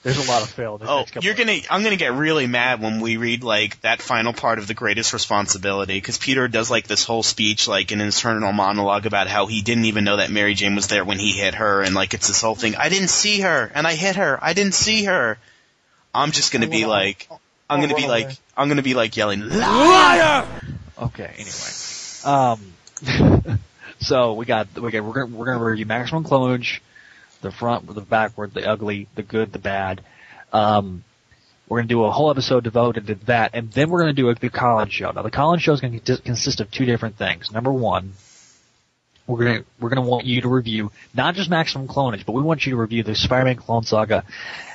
There's 0.02 0.26
a 0.26 0.32
lot 0.32 0.42
of 0.42 0.50
fail. 0.50 0.78
in 0.82 0.88
Oh, 0.88 1.06
you're 1.22 1.34
gonna. 1.34 1.58
I'm 1.70 1.84
gonna 1.84 1.98
get 1.98 2.14
really 2.14 2.48
mad 2.48 2.82
when 2.82 3.02
we 3.02 3.18
read 3.18 3.44
like 3.44 3.80
that 3.82 4.02
final 4.02 4.34
part 4.34 4.60
of 4.60 4.68
the 4.68 4.74
greatest 4.74 5.14
responsibility 5.14 5.96
because 5.96 6.18
Peter 6.18 6.48
does 6.48 6.72
like 6.72 6.88
this 6.88 7.04
whole 7.04 7.22
speech, 7.22 7.68
like 7.68 7.92
an 7.92 8.00
internal 8.00 8.54
monologue 8.54 9.06
about 9.06 9.28
how 9.28 9.46
he 9.46 9.62
didn't 9.62 9.86
even 9.86 10.06
know 10.06 10.18
that 10.18 10.32
Mary 10.32 10.54
Jane 10.54 10.76
was 10.76 10.88
there 10.88 11.04
when 11.04 11.20
he 11.20 11.34
hit 11.34 11.56
her, 11.56 11.82
and 11.82 11.94
like 11.94 12.14
it's 12.14 12.28
this 12.30 12.42
whole 12.42 12.56
thing. 12.56 12.76
I 12.76 12.90
didn't 12.90 13.10
see 13.10 13.42
her, 13.42 13.72
and 13.76 13.86
I 13.86 13.96
hit 13.96 14.16
her. 14.16 14.40
I 14.42 14.54
didn't 14.54 14.74
see 14.74 15.04
her. 15.04 15.38
I'm 16.16 16.32
just 16.32 16.54
gonna 16.54 16.68
be 16.68 16.86
like, 16.86 17.28
I'm 17.70 17.82
gonna 17.82 17.96
be 17.96 18.08
like. 18.08 18.32
I'm 18.60 18.68
gonna 18.68 18.82
be 18.82 18.94
like 18.94 19.16
yelling, 19.16 19.48
liar. 19.48 20.46
Okay, 21.02 21.32
anyway. 21.38 21.72
Um, 22.26 23.60
so 24.02 24.34
we 24.34 24.46
got, 24.46 24.68
we 24.78 24.92
got, 24.92 25.02
we're 25.02 25.14
gonna, 25.14 25.28
we're 25.28 25.46
gonna 25.46 25.64
review 25.64 25.86
Maximum 25.86 26.26
Clonage, 26.26 26.80
the 27.42 27.52
front, 27.52 27.94
the 27.94 28.02
backward, 28.02 28.54
the 28.54 28.68
ugly, 28.68 29.08
the 29.16 29.24
good, 29.24 29.52
the 29.52 29.60
bad. 29.60 30.02
Um, 30.52 31.04
we're 31.68 31.80
gonna 31.80 31.88
do 31.88 32.04
a 32.04 32.12
whole 32.12 32.32
episode 32.32 32.64
devoted 32.64 33.08
to 33.08 33.16
that, 33.28 33.52
and 33.54 33.72
then 33.72 33.90
we're 33.90 34.00
gonna 34.00 34.14
do 34.14 34.30
a, 34.30 34.36
the 34.36 34.50
call-ins 34.50 34.92
show. 34.92 35.12
Now 35.12 35.22
the 35.22 35.32
call-ins 35.32 35.62
show 35.62 35.74
is 35.74 35.82
gonna 35.82 36.00
consist 36.00 36.60
of 36.60 36.72
two 36.72 36.86
different 36.86 37.18
things. 37.18 37.52
Number 37.52 37.72
one, 37.72 38.14
we're 39.28 39.46
gonna, 39.46 39.66
we're 39.80 39.90
gonna 39.90 40.08
want 40.08 40.26
you 40.26 40.42
to 40.42 40.48
review 40.48 40.92
not 41.14 41.36
just 41.36 41.50
Maximum 41.50 41.88
Clonage, 41.88 42.26
but 42.26 42.32
we 42.34 42.42
want 42.42 42.66
you 42.66 42.72
to 42.72 42.78
review 42.78 43.04
the 43.04 43.16
Spider-Man 43.16 43.58
Clone 43.58 43.84
Saga 43.84 44.24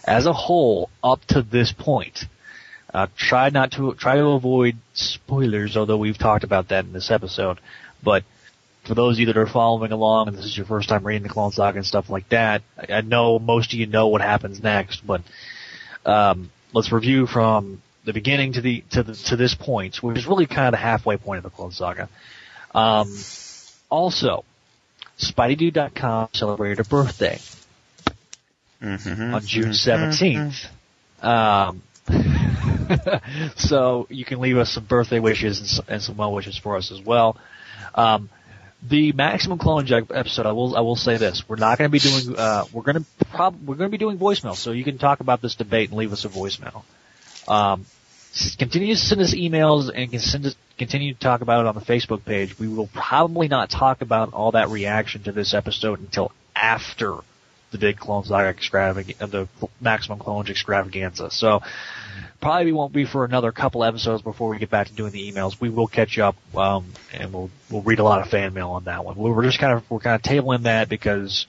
as 0.05 0.27
a 0.27 0.32
whole 0.32 0.89
up 1.03 1.24
to 1.27 1.43
this 1.43 1.73
point. 1.73 2.27
Uh, 2.93 3.09
try 3.16 3.51
not 3.51 3.73
to 3.73 3.93
try 3.95 4.15
to 4.15 4.27
avoid 4.27 4.77
spoilers, 4.93 5.77
although 5.77 5.97
we've 5.97 6.19
talked 6.19 6.45
about 6.45 6.69
that 6.69 6.85
in 6.85 6.93
this 6.93 7.11
episode. 7.11 7.59
But 8.05 8.23
for 8.85 8.94
those 8.94 9.16
of 9.16 9.20
you 9.20 9.27
that 9.27 9.36
are 9.36 9.47
following 9.47 9.93
along 9.93 10.28
and 10.28 10.36
this 10.36 10.44
is 10.44 10.56
your 10.56 10.66
first 10.66 10.89
time 10.89 11.06
reading 11.06 11.23
the 11.23 11.28
Clone 11.28 11.52
Saga 11.52 11.78
and 11.78 11.86
stuff 11.86 12.11
like 12.11 12.28
that, 12.28 12.62
I, 12.77 12.94
I 12.94 13.01
know 13.01 13.39
most 13.39 13.73
of 13.73 13.78
you 13.78 13.86
know 13.86 14.09
what 14.09 14.20
happens 14.20 14.62
next, 14.62 15.06
but 15.06 15.23
um, 16.05 16.51
let's 16.73 16.93
review 16.93 17.27
from 17.27 17.82
the 18.05 18.12
beginning 18.12 18.52
to 18.55 18.61
the 18.61 18.85
to 18.90 19.02
the 19.02 19.15
to 19.15 19.36
this 19.36 19.55
point, 19.55 20.02
which 20.02 20.19
is 20.19 20.27
really 20.27 20.47
kind 20.47 20.66
of 20.66 20.73
the 20.73 20.78
halfway 20.78 21.16
point 21.16 21.39
of 21.39 21.44
the 21.44 21.51
Clone 21.51 21.73
Saga. 21.73 22.09
Um, 22.74 23.16
also, 23.89 24.44
SpideyDude.com 25.19 26.28
celebrated 26.32 26.81
a 26.81 26.85
birthday 26.85 27.39
Mm-hmm. 28.82 29.35
on 29.35 29.47
June 29.47 29.70
17th. 29.70 30.66
Um, 31.23 31.82
so 33.56 34.06
you 34.11 34.27
can 34.27 34.40
leave 34.40 34.59
us 34.59 34.73
some 34.73 34.85
birthday 34.85 35.20
wishes 35.20 35.59
and 35.61 35.69
some, 35.69 35.85
and 35.89 36.02
some 36.02 36.16
well 36.19 36.35
wishes 36.35 36.59
for 36.59 36.77
us 36.77 36.93
as 36.93 37.01
well. 37.01 37.39
Um, 37.94 38.28
the 38.86 39.12
maximum 39.12 39.59
Clonage 39.59 39.93
episode, 40.15 40.47
I 40.47 40.52
will 40.52 40.77
I 40.77 40.81
will 40.81 40.97
say 40.97 41.16
this: 41.16 41.43
we're 41.48 41.56
not 41.56 41.78
going 41.78 41.90
to 41.90 41.93
be 41.93 41.98
doing 41.98 42.36
uh, 42.36 42.65
we're 42.73 42.82
going 42.82 43.02
to 43.02 43.24
prob- 43.27 43.66
we're 43.66 43.77
going 43.77 43.90
to 43.90 43.93
be 43.93 43.98
doing 43.98 44.19
voicemail, 44.19 44.55
so 44.55 44.73
you 44.73 44.85
can 44.85 44.98
talk 44.98 45.20
about 45.20 45.40
this 45.40 45.55
debate 45.55 45.90
and 45.90 45.98
leave 45.98 46.12
us 46.12 46.24
a 46.24 46.28
voicemail. 46.28 46.82
Um, 47.48 47.86
continue 48.59 48.94
to 48.94 49.01
send 49.01 49.20
us 49.20 49.35
emails 49.35 49.90
and 49.94 50.11
can 50.11 50.20
send 50.20 50.47
us, 50.47 50.55
continue 50.78 51.15
to 51.15 51.20
talk 51.20 51.40
about 51.40 51.65
it 51.65 51.69
on 51.69 51.74
the 51.74 51.81
Facebook 51.81 52.24
page. 52.24 52.59
We 52.59 52.69
will 52.69 52.89
probably 52.89 53.48
not 53.48 53.70
talk 53.70 54.02
about 54.02 54.32
all 54.32 54.52
that 54.52 54.69
reaction 54.69 55.23
to 55.24 55.32
this 55.32 55.55
episode 55.55 56.01
until 56.01 56.32
after 56.55 57.16
the 57.70 57.78
big 57.78 57.97
Clone 57.97 58.24
Saga 58.24 58.52
extravag- 58.52 59.20
uh, 59.20 59.27
the 59.27 59.48
Maximum 59.81 60.19
Clone 60.19 60.47
extravaganza. 60.48 61.31
So 61.31 61.61
probably 62.45 62.73
won't 62.73 62.93
be 62.93 63.07
for 63.07 63.25
another 63.25 63.53
couple 63.53 63.83
episodes 63.83 64.21
before 64.21 64.51
we 64.51 64.59
get 64.59 64.69
back 64.69 64.87
to 64.87 64.93
doing 64.93 65.12
the 65.12 65.33
emails. 65.33 65.59
We 65.59 65.71
will 65.71 65.87
catch 65.87 66.19
up, 66.19 66.37
um, 66.55 66.93
and 67.11 67.33
we'll 67.33 67.51
we'll 67.71 67.81
read 67.81 68.01
a 68.01 68.05
lot 68.05 68.21
of 68.21 68.29
fan 68.29 68.53
mail 68.53 68.73
on 68.73 68.85
that 68.85 69.03
one. 69.03 69.16
We're 69.16 69.45
just 69.45 69.59
kind 69.59 69.73
of 69.73 69.91
we're 69.91 70.01
kind 70.01 70.15
of 70.15 70.23
tabling 70.23 70.65
that 70.65 70.91
because 70.91 71.47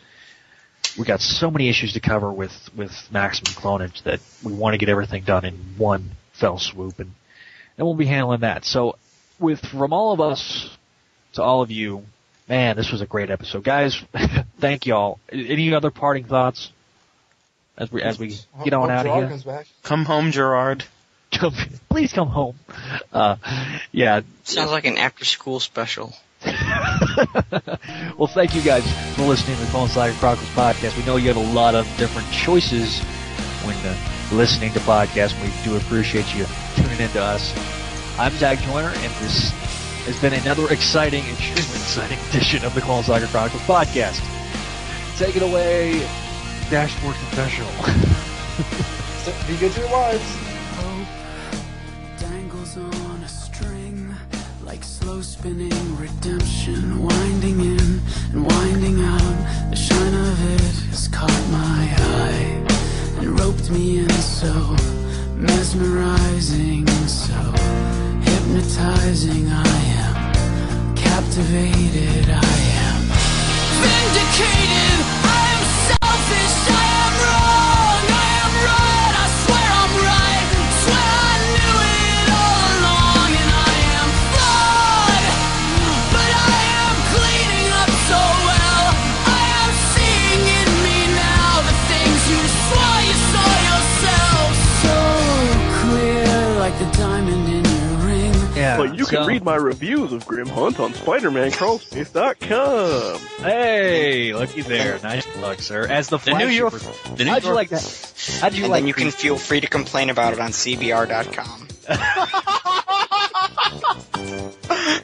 we 0.98 1.04
got 1.04 1.20
so 1.20 1.52
many 1.52 1.68
issues 1.68 1.94
to 1.94 2.00
cover 2.00 2.32
with 2.32 2.54
with 2.78 2.94
Maximum 3.12 3.54
Clonage 3.62 4.04
that 4.04 4.22
we 4.42 4.54
want 4.54 4.74
to 4.74 4.78
get 4.78 4.88
everything 4.88 5.26
done 5.26 5.44
in 5.44 5.56
one 5.78 6.12
fell 6.32 6.58
swoop, 6.58 6.98
and 7.00 7.12
and 7.78 7.86
we'll 7.86 7.96
be 7.96 8.06
handling 8.06 8.40
that. 8.40 8.64
So 8.64 8.98
with 9.38 9.60
from 9.66 9.92
all 9.92 10.14
of 10.14 10.22
us 10.22 10.70
to 11.34 11.44
all 11.44 11.62
of 11.62 11.72
you, 11.72 12.06
man, 12.48 12.78
this 12.78 12.90
was 12.90 13.02
a 13.02 13.06
great 13.06 13.30
episode, 13.30 13.66
guys. 13.66 14.02
thank 14.62 14.86
y'all. 14.86 15.20
Any 15.30 15.74
other 15.74 15.92
parting 15.92 16.24
thoughts 16.24 16.72
as 17.78 17.92
we 17.92 18.02
as 18.02 18.20
we 18.20 18.38
get 18.64 18.74
on 18.74 18.90
Hope 18.90 19.06
out 19.06 19.06
of 19.08 19.44
here? 19.44 19.64
Come 19.84 20.06
home, 20.06 20.32
Gerard. 20.32 20.84
Please 21.90 22.14
come 22.14 22.30
home. 22.30 22.56
Uh, 23.12 23.36
yeah. 23.92 24.22
Sounds 24.44 24.72
like 24.72 24.86
an 24.86 24.98
after 24.98 25.26
school 25.26 25.60
special. 25.60 26.14
Well, 28.18 28.28
thank 28.28 28.56
you 28.56 28.62
guys 28.62 28.84
for 29.16 29.24
listening 29.24 29.58
to 29.58 29.64
the 29.66 29.72
Clone 29.72 29.90
Saga 29.90 30.14
Chronicles 30.14 30.50
podcast. 30.52 30.98
We 30.98 31.04
know 31.06 31.18
you 31.18 31.28
have 31.34 31.38
a 31.38 31.54
lot 31.54 31.76
of 31.76 31.86
different 31.98 32.32
choices 32.32 33.02
when 33.66 33.76
uh, 33.86 33.94
listening 34.32 34.72
to 34.72 34.80
podcasts. 34.80 35.36
We 35.44 35.52
do 35.70 35.76
appreciate 35.76 36.34
you 36.34 36.46
tuning 36.76 37.00
in 37.02 37.10
to 37.10 37.22
us. 37.22 37.54
I'm 38.18 38.32
Zach 38.34 38.60
Joyner, 38.60 38.88
and 38.88 39.14
this 39.16 39.50
has 40.06 40.18
been 40.22 40.32
another 40.32 40.72
exciting, 40.72 41.26
extremely 41.26 41.60
exciting 41.62 42.18
edition 42.30 42.64
of 42.64 42.74
the 42.74 42.82
Clone 42.82 43.04
Saga 43.04 43.28
Chronicles 43.28 43.64
podcast. 43.64 44.22
Take 45.18 45.36
it 45.36 45.42
away, 45.42 46.00
Dashboard 46.70 47.16
Confessional. 47.16 47.70
Be 49.48 49.56
good 49.58 49.72
to 49.74 49.80
your 49.82 49.92
wives. 49.92 50.38
dangles 52.20 52.78
on 52.78 53.22
a 53.24 53.28
string 53.28 54.16
like 54.64 54.84
slow 54.84 55.22
spinning 55.22 55.96
redemption 55.96 57.04
winding 57.04 57.60
in 57.60 58.02
and 58.34 58.46
winding 58.48 59.00
out 59.04 59.70
the 59.70 59.76
shine 59.76 60.14
of 60.14 60.54
it 60.54 60.76
has 60.90 61.08
caught 61.10 61.30
my 61.52 61.94
eye 62.18 62.66
and 63.20 63.40
roped 63.40 63.70
me 63.70 64.00
in 64.00 64.10
so 64.10 64.76
mesmerizing, 65.36 66.88
so 67.08 67.40
hypnotizing. 68.24 69.48
I 69.50 69.78
am 70.02 70.96
captivated. 70.96 72.28
I 72.28 72.58
am 72.90 73.02
vindicated. 73.84 75.15
You 99.12 99.18
can 99.18 99.26
so- 99.26 99.30
read 99.30 99.44
my 99.44 99.56
reviews 99.56 100.12
of 100.14 100.26
Grim 100.26 100.48
Hunt 100.48 100.80
on 100.80 100.94
SpiderManCrawlspace.com. 100.94 103.20
Hey, 103.46 104.34
looky 104.34 104.62
there. 104.62 105.00
Nice 105.04 105.26
plug, 105.26 105.60
sir. 105.60 105.86
As 105.88 106.10
the, 106.10 106.18
The 106.18 106.38
New 106.38 106.48
York- 106.48 106.74
the 107.16 107.26
New 107.26 107.32
How'd 107.32 107.44
you 107.44 107.48
York- 107.50 107.56
like 107.56 107.70
that? 107.70 108.14
How'd 108.42 108.54
you 108.54 108.64
and 108.64 108.72
like 108.72 108.82
then 108.82 108.88
you 108.88 108.94
can 108.94 109.12
feel 109.12 109.38
free 109.38 109.62
to 109.62 109.68
complain 109.68 110.10
about 110.10 110.34
it 110.34 110.40
on 110.40 110.52
CBR.com. 110.52 111.68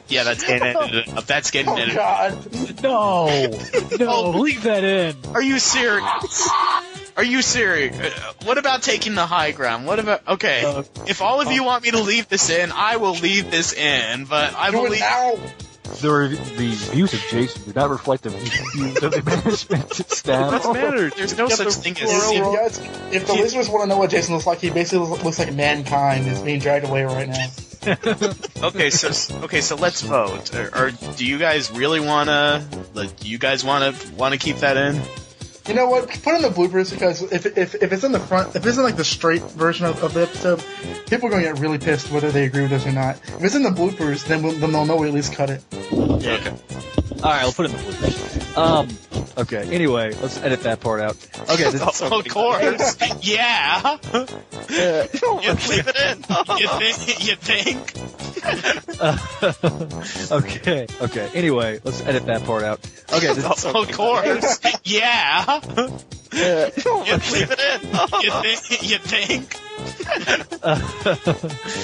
Yeah, 0.08 0.24
that's 0.24 0.44
getting 0.46 0.62
edited 0.76 1.08
up. 1.08 1.26
That's 1.26 1.50
getting 1.50 1.70
Oh 1.70 1.76
edited. 1.76 1.96
God! 1.96 2.82
No, 2.82 3.58
no, 3.98 4.30
leave 4.38 4.62
that 4.64 4.84
in. 4.84 5.16
Are 5.34 5.42
you 5.42 5.58
serious? 5.58 6.48
Are 7.16 7.24
you 7.24 7.42
serious? 7.42 7.98
Uh, 7.98 8.32
What 8.44 8.58
about 8.58 8.82
taking 8.82 9.14
the 9.14 9.26
high 9.26 9.52
ground? 9.52 9.86
What 9.86 9.98
about 9.98 10.26
okay? 10.28 10.64
Uh, 10.64 10.82
if 11.06 11.20
all 11.22 11.40
of 11.40 11.50
you 11.52 11.64
want 11.64 11.84
me 11.84 11.90
to 11.92 12.00
leave 12.00 12.28
this 12.28 12.50
in, 12.50 12.72
I 12.72 12.96
will 12.96 13.12
leave 13.14 13.50
this 13.50 13.72
in. 13.72 14.24
But 14.24 14.54
I 14.54 14.70
Do 14.70 14.80
it 14.80 14.84
believe 14.84 15.00
now! 15.00 15.34
The, 16.00 16.38
the 16.56 16.68
views 16.92 17.12
of 17.12 17.20
Jason 17.28 17.64
do 17.64 17.72
not 17.74 17.90
reflect 17.90 18.22
the 18.22 18.30
views 18.30 19.02
of 19.02 19.12
the 19.12 19.22
management 19.26 19.92
staff. 19.92 20.50
Doesn't 20.52 20.72
matter. 20.72 21.10
there's 21.10 21.36
no 21.36 21.48
such 21.48 21.74
thing 21.74 21.92
If, 21.92 22.02
as 22.04 22.30
if, 22.30 22.42
guys, 22.42 22.78
if 23.14 23.26
the 23.26 23.34
listeners 23.34 23.68
want 23.68 23.82
to 23.82 23.88
know 23.88 23.98
what 23.98 24.08
Jason 24.10 24.34
looks 24.34 24.46
like, 24.46 24.60
he 24.60 24.70
basically 24.70 25.06
looks, 25.06 25.22
looks 25.22 25.38
like 25.38 25.52
mankind 25.52 26.26
is 26.28 26.40
being 26.40 26.60
dragged 26.60 26.86
away 26.86 27.04
right 27.04 27.28
now. 27.28 27.46
okay. 28.62 28.90
So 28.90 29.42
okay, 29.44 29.60
so 29.60 29.76
let's 29.76 30.00
vote. 30.02 30.54
Or, 30.54 30.70
or 30.86 30.90
do 31.16 31.26
you 31.26 31.36
guys 31.38 31.70
really 31.72 32.00
wanna? 32.00 32.64
Like, 32.94 33.18
do 33.20 33.28
you 33.28 33.38
guys 33.38 33.62
wanna 33.64 33.92
wanna 34.16 34.38
keep 34.38 34.58
that 34.58 34.76
in? 34.76 35.02
You 35.66 35.74
know 35.74 35.88
what? 35.88 36.08
Put 36.08 36.34
in 36.34 36.42
the 36.42 36.48
bloopers 36.48 36.92
because 36.92 37.22
if, 37.32 37.46
if, 37.46 37.74
if 37.76 37.92
it's 37.92 38.02
in 38.02 38.12
the 38.12 38.18
front, 38.18 38.56
if 38.56 38.66
it's 38.66 38.76
in 38.76 38.82
like 38.82 38.96
the 38.96 39.04
straight 39.04 39.42
version 39.42 39.86
of, 39.86 40.02
of 40.02 40.12
the 40.12 40.22
episode, 40.22 40.62
people 41.06 41.28
are 41.28 41.30
going 41.30 41.44
to 41.44 41.52
get 41.52 41.60
really 41.60 41.78
pissed 41.78 42.10
whether 42.10 42.32
they 42.32 42.44
agree 42.44 42.62
with 42.62 42.72
us 42.72 42.86
or 42.86 42.92
not. 42.92 43.16
If 43.28 43.44
it's 43.44 43.54
in 43.54 43.62
the 43.62 43.70
bloopers, 43.70 44.26
then, 44.26 44.42
we'll, 44.42 44.52
then 44.52 44.72
they'll 44.72 44.86
know 44.86 44.96
we 44.96 45.08
at 45.08 45.14
least 45.14 45.34
cut 45.34 45.50
it. 45.50 45.62
Yeah. 45.72 46.34
Okay. 46.34 46.50
All 47.22 47.30
right, 47.30 47.42
I'll 47.42 47.52
put 47.52 47.66
it 47.66 47.72
in 47.72 47.76
the 47.76 47.82
bloopers. 47.84 48.56
Um. 48.56 48.88
Okay. 49.38 49.62
Anyway, 49.74 50.12
let's 50.20 50.36
edit 50.38 50.62
that 50.64 50.80
part 50.80 51.00
out. 51.00 51.16
Okay. 51.50 51.70
This, 51.70 52.02
of 52.02 52.28
course. 52.28 52.96
yeah. 53.22 53.98
you 54.12 55.52
leave 55.68 55.88
it 55.88 55.96
in. 55.96 56.24
You 56.58 56.68
think? 56.68 57.26
You 57.26 57.36
think? 57.36 58.01
okay. 60.32 60.86
Okay. 61.00 61.30
Anyway, 61.34 61.80
let's 61.84 62.00
edit 62.02 62.26
that 62.26 62.44
part 62.44 62.64
out. 62.64 62.80
Okay. 63.12 63.32
This, 63.34 63.64
of 63.64 63.92
course. 63.92 64.60
Yeah. 64.84 65.60
You 66.32 66.70
leave 67.32 67.50
it 67.50 67.60
in. 67.60 67.80
You 68.22 68.30
think? 68.42 68.82
You 68.82 68.98
think? 68.98 69.58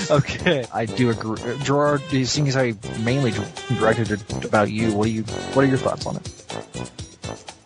okay. 0.10 0.66
I 0.72 0.86
do 0.86 1.10
agree. 1.10 1.42
Uh, 1.42 1.56
Gerard, 1.62 2.02
these 2.10 2.34
things 2.34 2.56
I 2.56 2.74
mainly 3.00 3.32
directed 3.78 4.10
it 4.12 4.44
about 4.44 4.70
you. 4.70 4.92
What 4.94 5.04
do 5.04 5.10
you? 5.10 5.22
What 5.22 5.64
are 5.64 5.68
your 5.68 5.78
thoughts 5.78 6.06
on 6.06 6.16
it? 6.16 6.98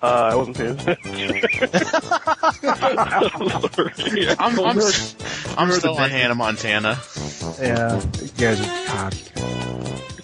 Uh, 0.02 0.30
I 0.32 0.34
wasn't 0.34 0.56
paying 0.56 0.78
attention. 0.80 1.14
Sorry. 1.14 1.42
I'm, 4.38 4.58
I'm, 4.58 4.78
I'm 5.58 5.68
You're 5.68 5.78
still 5.78 5.94
the 5.94 6.02
on. 6.02 6.10
Hannah 6.10 6.34
Montana. 6.34 6.98
Yeah. 7.60 8.02
You 8.20 8.28
guys 8.36 8.60
are. 8.60 8.86
God. 8.88 9.14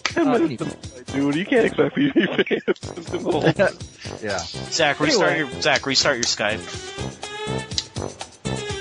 Ten 0.04 0.30
minutes 0.32 0.64
to- 0.64 0.76
Dude, 1.12 1.34
you 1.36 1.46
can't 1.46 1.64
expect 1.66 1.96
me 1.96 2.10
to 2.10 2.14
be 2.14 2.26
paying 2.44 2.60
attention 2.66 3.04
the 3.12 3.18
whole 3.20 3.42
yeah. 4.22 4.38
Zach, 4.38 4.98
restart 5.00 5.30
Anyway. 5.32 5.52
your 5.52 5.62
Zach, 5.62 5.86
restart 5.86 6.16
your 6.16 6.24
Skype. 6.24 6.60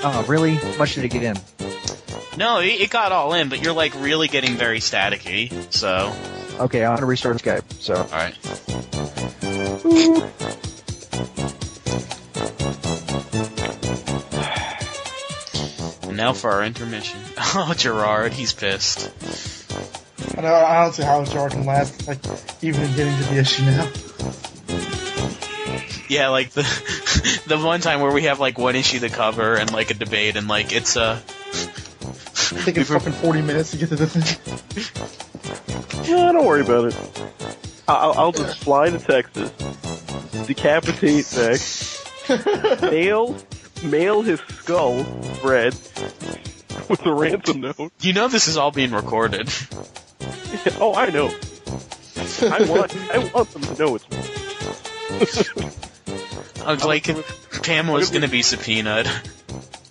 Oh, 0.03 0.25
really? 0.27 0.55
How 0.55 0.77
much 0.77 0.95
did 0.95 1.05
it 1.05 1.09
get 1.09 1.23
in? 1.23 1.37
No, 2.37 2.59
it, 2.59 2.67
it 2.81 2.89
got 2.89 3.11
all 3.11 3.33
in, 3.33 3.49
but 3.49 3.61
you're 3.63 3.73
like 3.73 3.93
really 4.01 4.27
getting 4.27 4.55
very 4.55 4.79
staticky. 4.79 5.51
So, 5.73 6.11
Okay, 6.59 6.83
I'm 6.83 6.95
gonna 6.95 7.05
restart 7.05 7.37
Skype. 7.37 7.71
So. 7.79 7.95
all 7.95 8.03
right. 8.11 8.35
And 9.43 10.76
now 16.17 16.33
for 16.33 16.51
our 16.51 16.63
intermission. 16.63 17.19
Oh, 17.59 17.73
Gerard, 17.75 18.33
he's 18.33 18.51
pissed. 18.51 19.09
I, 20.37 20.41
know, 20.41 20.53
I 20.53 20.83
don't 20.83 20.93
see 20.93 21.03
how 21.03 21.23
Gerard 21.23 21.53
can 21.53 21.65
last, 21.65 22.07
like, 22.07 22.19
even 22.61 22.81
getting 22.95 23.15
to 23.17 23.23
the 23.29 23.37
issue 23.37 23.63
now. 23.63 23.89
Yeah, 26.09 26.29
like 26.29 26.51
the 26.51 26.63
the 27.47 27.57
one 27.57 27.79
time 27.79 28.01
where 28.01 28.11
we 28.11 28.23
have 28.23 28.39
like 28.39 28.57
one 28.57 28.75
issue 28.75 28.99
to 28.99 29.09
cover 29.09 29.55
and 29.55 29.71
like 29.71 29.91
a 29.91 29.93
debate 29.93 30.35
and 30.35 30.47
like 30.47 30.73
it's 30.73 30.95
uh 30.97 31.15
I 31.15 32.59
think 32.63 32.77
it's 32.77 32.89
fucking 32.89 33.13
40 33.13 33.41
minutes 33.41 33.71
to 33.71 33.77
get 33.77 33.89
to 33.89 33.95
the 33.95 34.07
thing. 34.07 34.23
Yeah, 36.09 36.31
don't 36.31 36.45
worry 36.45 36.61
about 36.61 36.85
it. 36.85 37.66
I'll, 37.87 38.13
I'll 38.17 38.31
just 38.31 38.59
fly 38.59 38.89
to 38.89 38.99
Texas, 38.99 39.49
decapitate 40.45 41.25
Zach, 41.25 41.61
mail, 42.81 43.37
mail 43.83 44.21
his 44.21 44.41
skull, 44.41 45.03
Fred, 45.03 45.73
with 46.89 47.05
a 47.05 47.13
ransom 47.13 47.61
note. 47.61 47.91
you 48.01 48.13
know 48.13 48.27
this 48.27 48.47
is 48.47 48.57
all 48.57 48.71
being 48.71 48.91
recorded. 48.91 49.49
oh, 50.79 50.93
I 50.95 51.09
know. 51.09 51.27
I 52.41 52.65
want, 52.69 52.95
I 53.13 53.31
want 53.33 53.49
them 53.51 53.61
to 53.61 53.75
know 53.81 53.95
it's 53.95 54.09
me. 54.09 54.17
I 56.65 56.71
was 56.73 56.83
like 56.83 57.07
Pamela's 57.63 58.09
gonna 58.09 58.27
be 58.27 58.41
subpoenaed. 58.41 59.09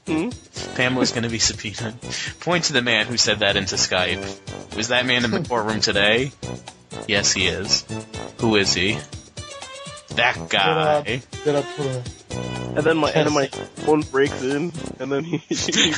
Hmm? 0.07 0.31
Pamela's 0.77 1.13
gonna 1.13 1.29
be 1.29 1.39
subpoenaed. 1.39 1.95
Point 2.41 2.65
to 2.65 2.73
the 2.73 2.83
man 2.83 3.07
who 3.07 3.17
said 3.17 3.41
that 3.41 3.57
into 3.57 3.75
Skype. 3.77 4.77
Was 4.77 4.89
that 4.89 5.05
man 5.07 5.25
in 5.25 5.31
the 5.31 5.41
courtroom 5.41 5.81
today? 5.81 6.33
Yes, 7.09 7.33
he 7.33 7.47
is. 7.47 7.85
Who 8.39 8.57
is 8.57 8.73
he? 8.73 8.99
That 10.15 10.49
guy. 10.49 11.03
Did, 11.03 11.23
uh, 11.23 11.45
did 11.45 11.57
I 11.57 11.63
put 11.63 11.87
a... 11.87 12.03
And 12.77 12.85
then 12.85 12.99
my, 12.99 13.11
and 13.11 13.27
then 13.27 13.35
my 13.35 13.47
phone 13.47 14.03
breaks 14.03 14.43
in, 14.43 14.71
and 15.01 15.11
then 15.11 15.25
he, 15.25 15.39
he, 15.39 15.91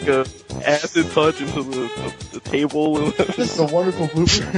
like 0.00 0.08
a 0.08 0.26
acid 0.64 1.10
touch 1.12 1.40
into 1.40 1.62
the, 1.62 1.70
the, 1.70 2.14
the 2.32 2.40
table. 2.40 2.98
And 2.98 3.12
This 3.12 3.38
is 3.38 3.58
a 3.60 3.66
wonderful 3.66 4.08
blooper. 4.08 4.54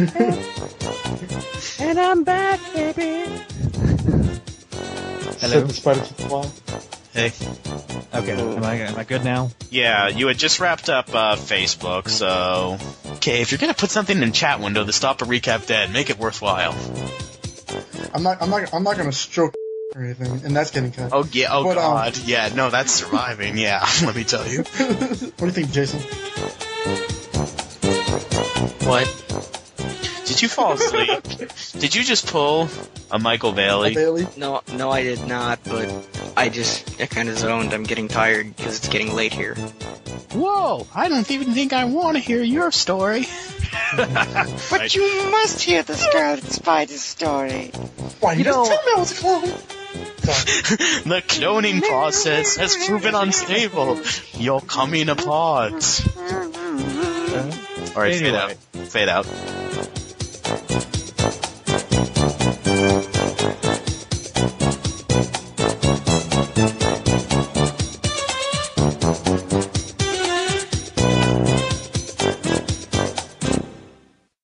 And 1.80 1.98
I'm 1.98 2.24
back, 2.24 2.60
baby. 2.72 3.26
Said 5.38 5.68
the 5.68 5.72
spider 5.72 6.00
to 6.00 6.14
the 6.16 6.22
fly. 6.24 6.50
Hey. 7.12 7.32
Okay. 8.14 8.32
Am 8.56 8.64
I 8.64 8.74
am 8.76 8.96
I 8.98 9.04
good 9.04 9.24
now? 9.24 9.50
Yeah, 9.70 10.08
you 10.08 10.28
had 10.28 10.38
just 10.38 10.60
wrapped 10.60 10.88
up 10.88 11.08
uh, 11.14 11.36
Facebook, 11.36 12.08
so 12.08 12.78
okay. 13.16 13.42
If 13.42 13.52
you're 13.52 13.58
gonna 13.58 13.74
put 13.74 13.90
something 13.90 14.22
in 14.22 14.32
chat 14.32 14.60
window 14.60 14.84
to 14.84 14.92
stop 14.92 15.20
a 15.22 15.26
recap 15.26 15.66
dead, 15.66 15.92
make 15.92 16.08
it 16.10 16.18
worthwhile. 16.18 16.74
I'm 18.14 18.22
not, 18.22 18.40
I'm 18.42 18.50
not, 18.50 18.72
I'm 18.74 18.82
not 18.82 18.96
gonna 18.96 19.12
stroke 19.12 19.54
or 19.94 20.02
anything, 20.04 20.40
and 20.44 20.56
that's 20.56 20.70
getting 20.70 20.92
cut. 20.92 21.10
Oh 21.12 21.26
yeah. 21.32 21.48
Oh 21.50 21.64
But, 21.64 21.76
um, 21.78 21.94
god. 21.94 22.18
yeah. 22.24 22.48
No, 22.54 22.70
that's 22.70 22.92
surviving. 22.92 23.58
Yeah. 23.58 23.86
Let 24.02 24.16
me 24.16 24.24
tell 24.24 24.46
you. 24.48 24.62
what 24.62 25.38
do 25.38 25.46
you 25.46 25.52
think, 25.52 25.70
Jason? 25.70 26.00
What? 28.88 29.06
Did 30.26 30.42
you 30.42 30.48
fall 30.48 30.72
asleep? 30.72 31.22
Did 31.80 31.94
you 31.94 32.04
just 32.04 32.26
pull 32.26 32.68
a 33.10 33.18
Michael 33.18 33.52
Bailey? 33.52 33.94
Bailey? 33.94 34.26
No, 34.36 34.62
no, 34.74 34.90
I 34.90 35.02
did 35.02 35.26
not. 35.26 35.60
But 35.64 35.92
I 36.36 36.48
just 36.48 37.00
I 37.00 37.06
kind 37.06 37.28
of 37.28 37.38
zoned. 37.38 37.72
I'm 37.72 37.84
getting 37.84 38.08
tired 38.08 38.56
because 38.56 38.78
it's 38.78 38.88
getting 38.88 39.14
late 39.14 39.32
here. 39.32 39.54
Whoa! 40.34 40.86
I 40.94 41.08
don't 41.08 41.30
even 41.30 41.52
think 41.52 41.72
I 41.72 41.84
want 41.84 42.16
to 42.16 42.22
hear 42.22 42.42
your 42.42 42.70
story. 42.70 43.26
But 44.70 44.94
you 44.94 45.30
must 45.30 45.62
hear 45.62 45.82
the 45.82 45.94
Scarlet 45.94 46.44
Spider 46.44 46.94
story. 46.94 47.68
Why, 48.20 48.34
you, 48.34 48.44
just 48.44 48.70
tell 48.70 48.82
me 48.82 48.92
I 48.94 48.98
was 48.98 49.12
a 49.12 49.20
clone? 49.20 49.42
the 50.22 51.22
cloning 51.26 51.82
process 51.82 52.56
has 52.56 52.76
proven 52.86 53.14
unstable. 53.14 54.00
You're 54.34 54.60
coming 54.60 55.08
apart. 55.08 55.72
Alright, 57.94 58.14
fade 58.14 58.34
out. 58.34 58.52
Fade 58.72 59.08
out. 59.08 59.26
Thank 60.54 60.66
you. 63.16 63.21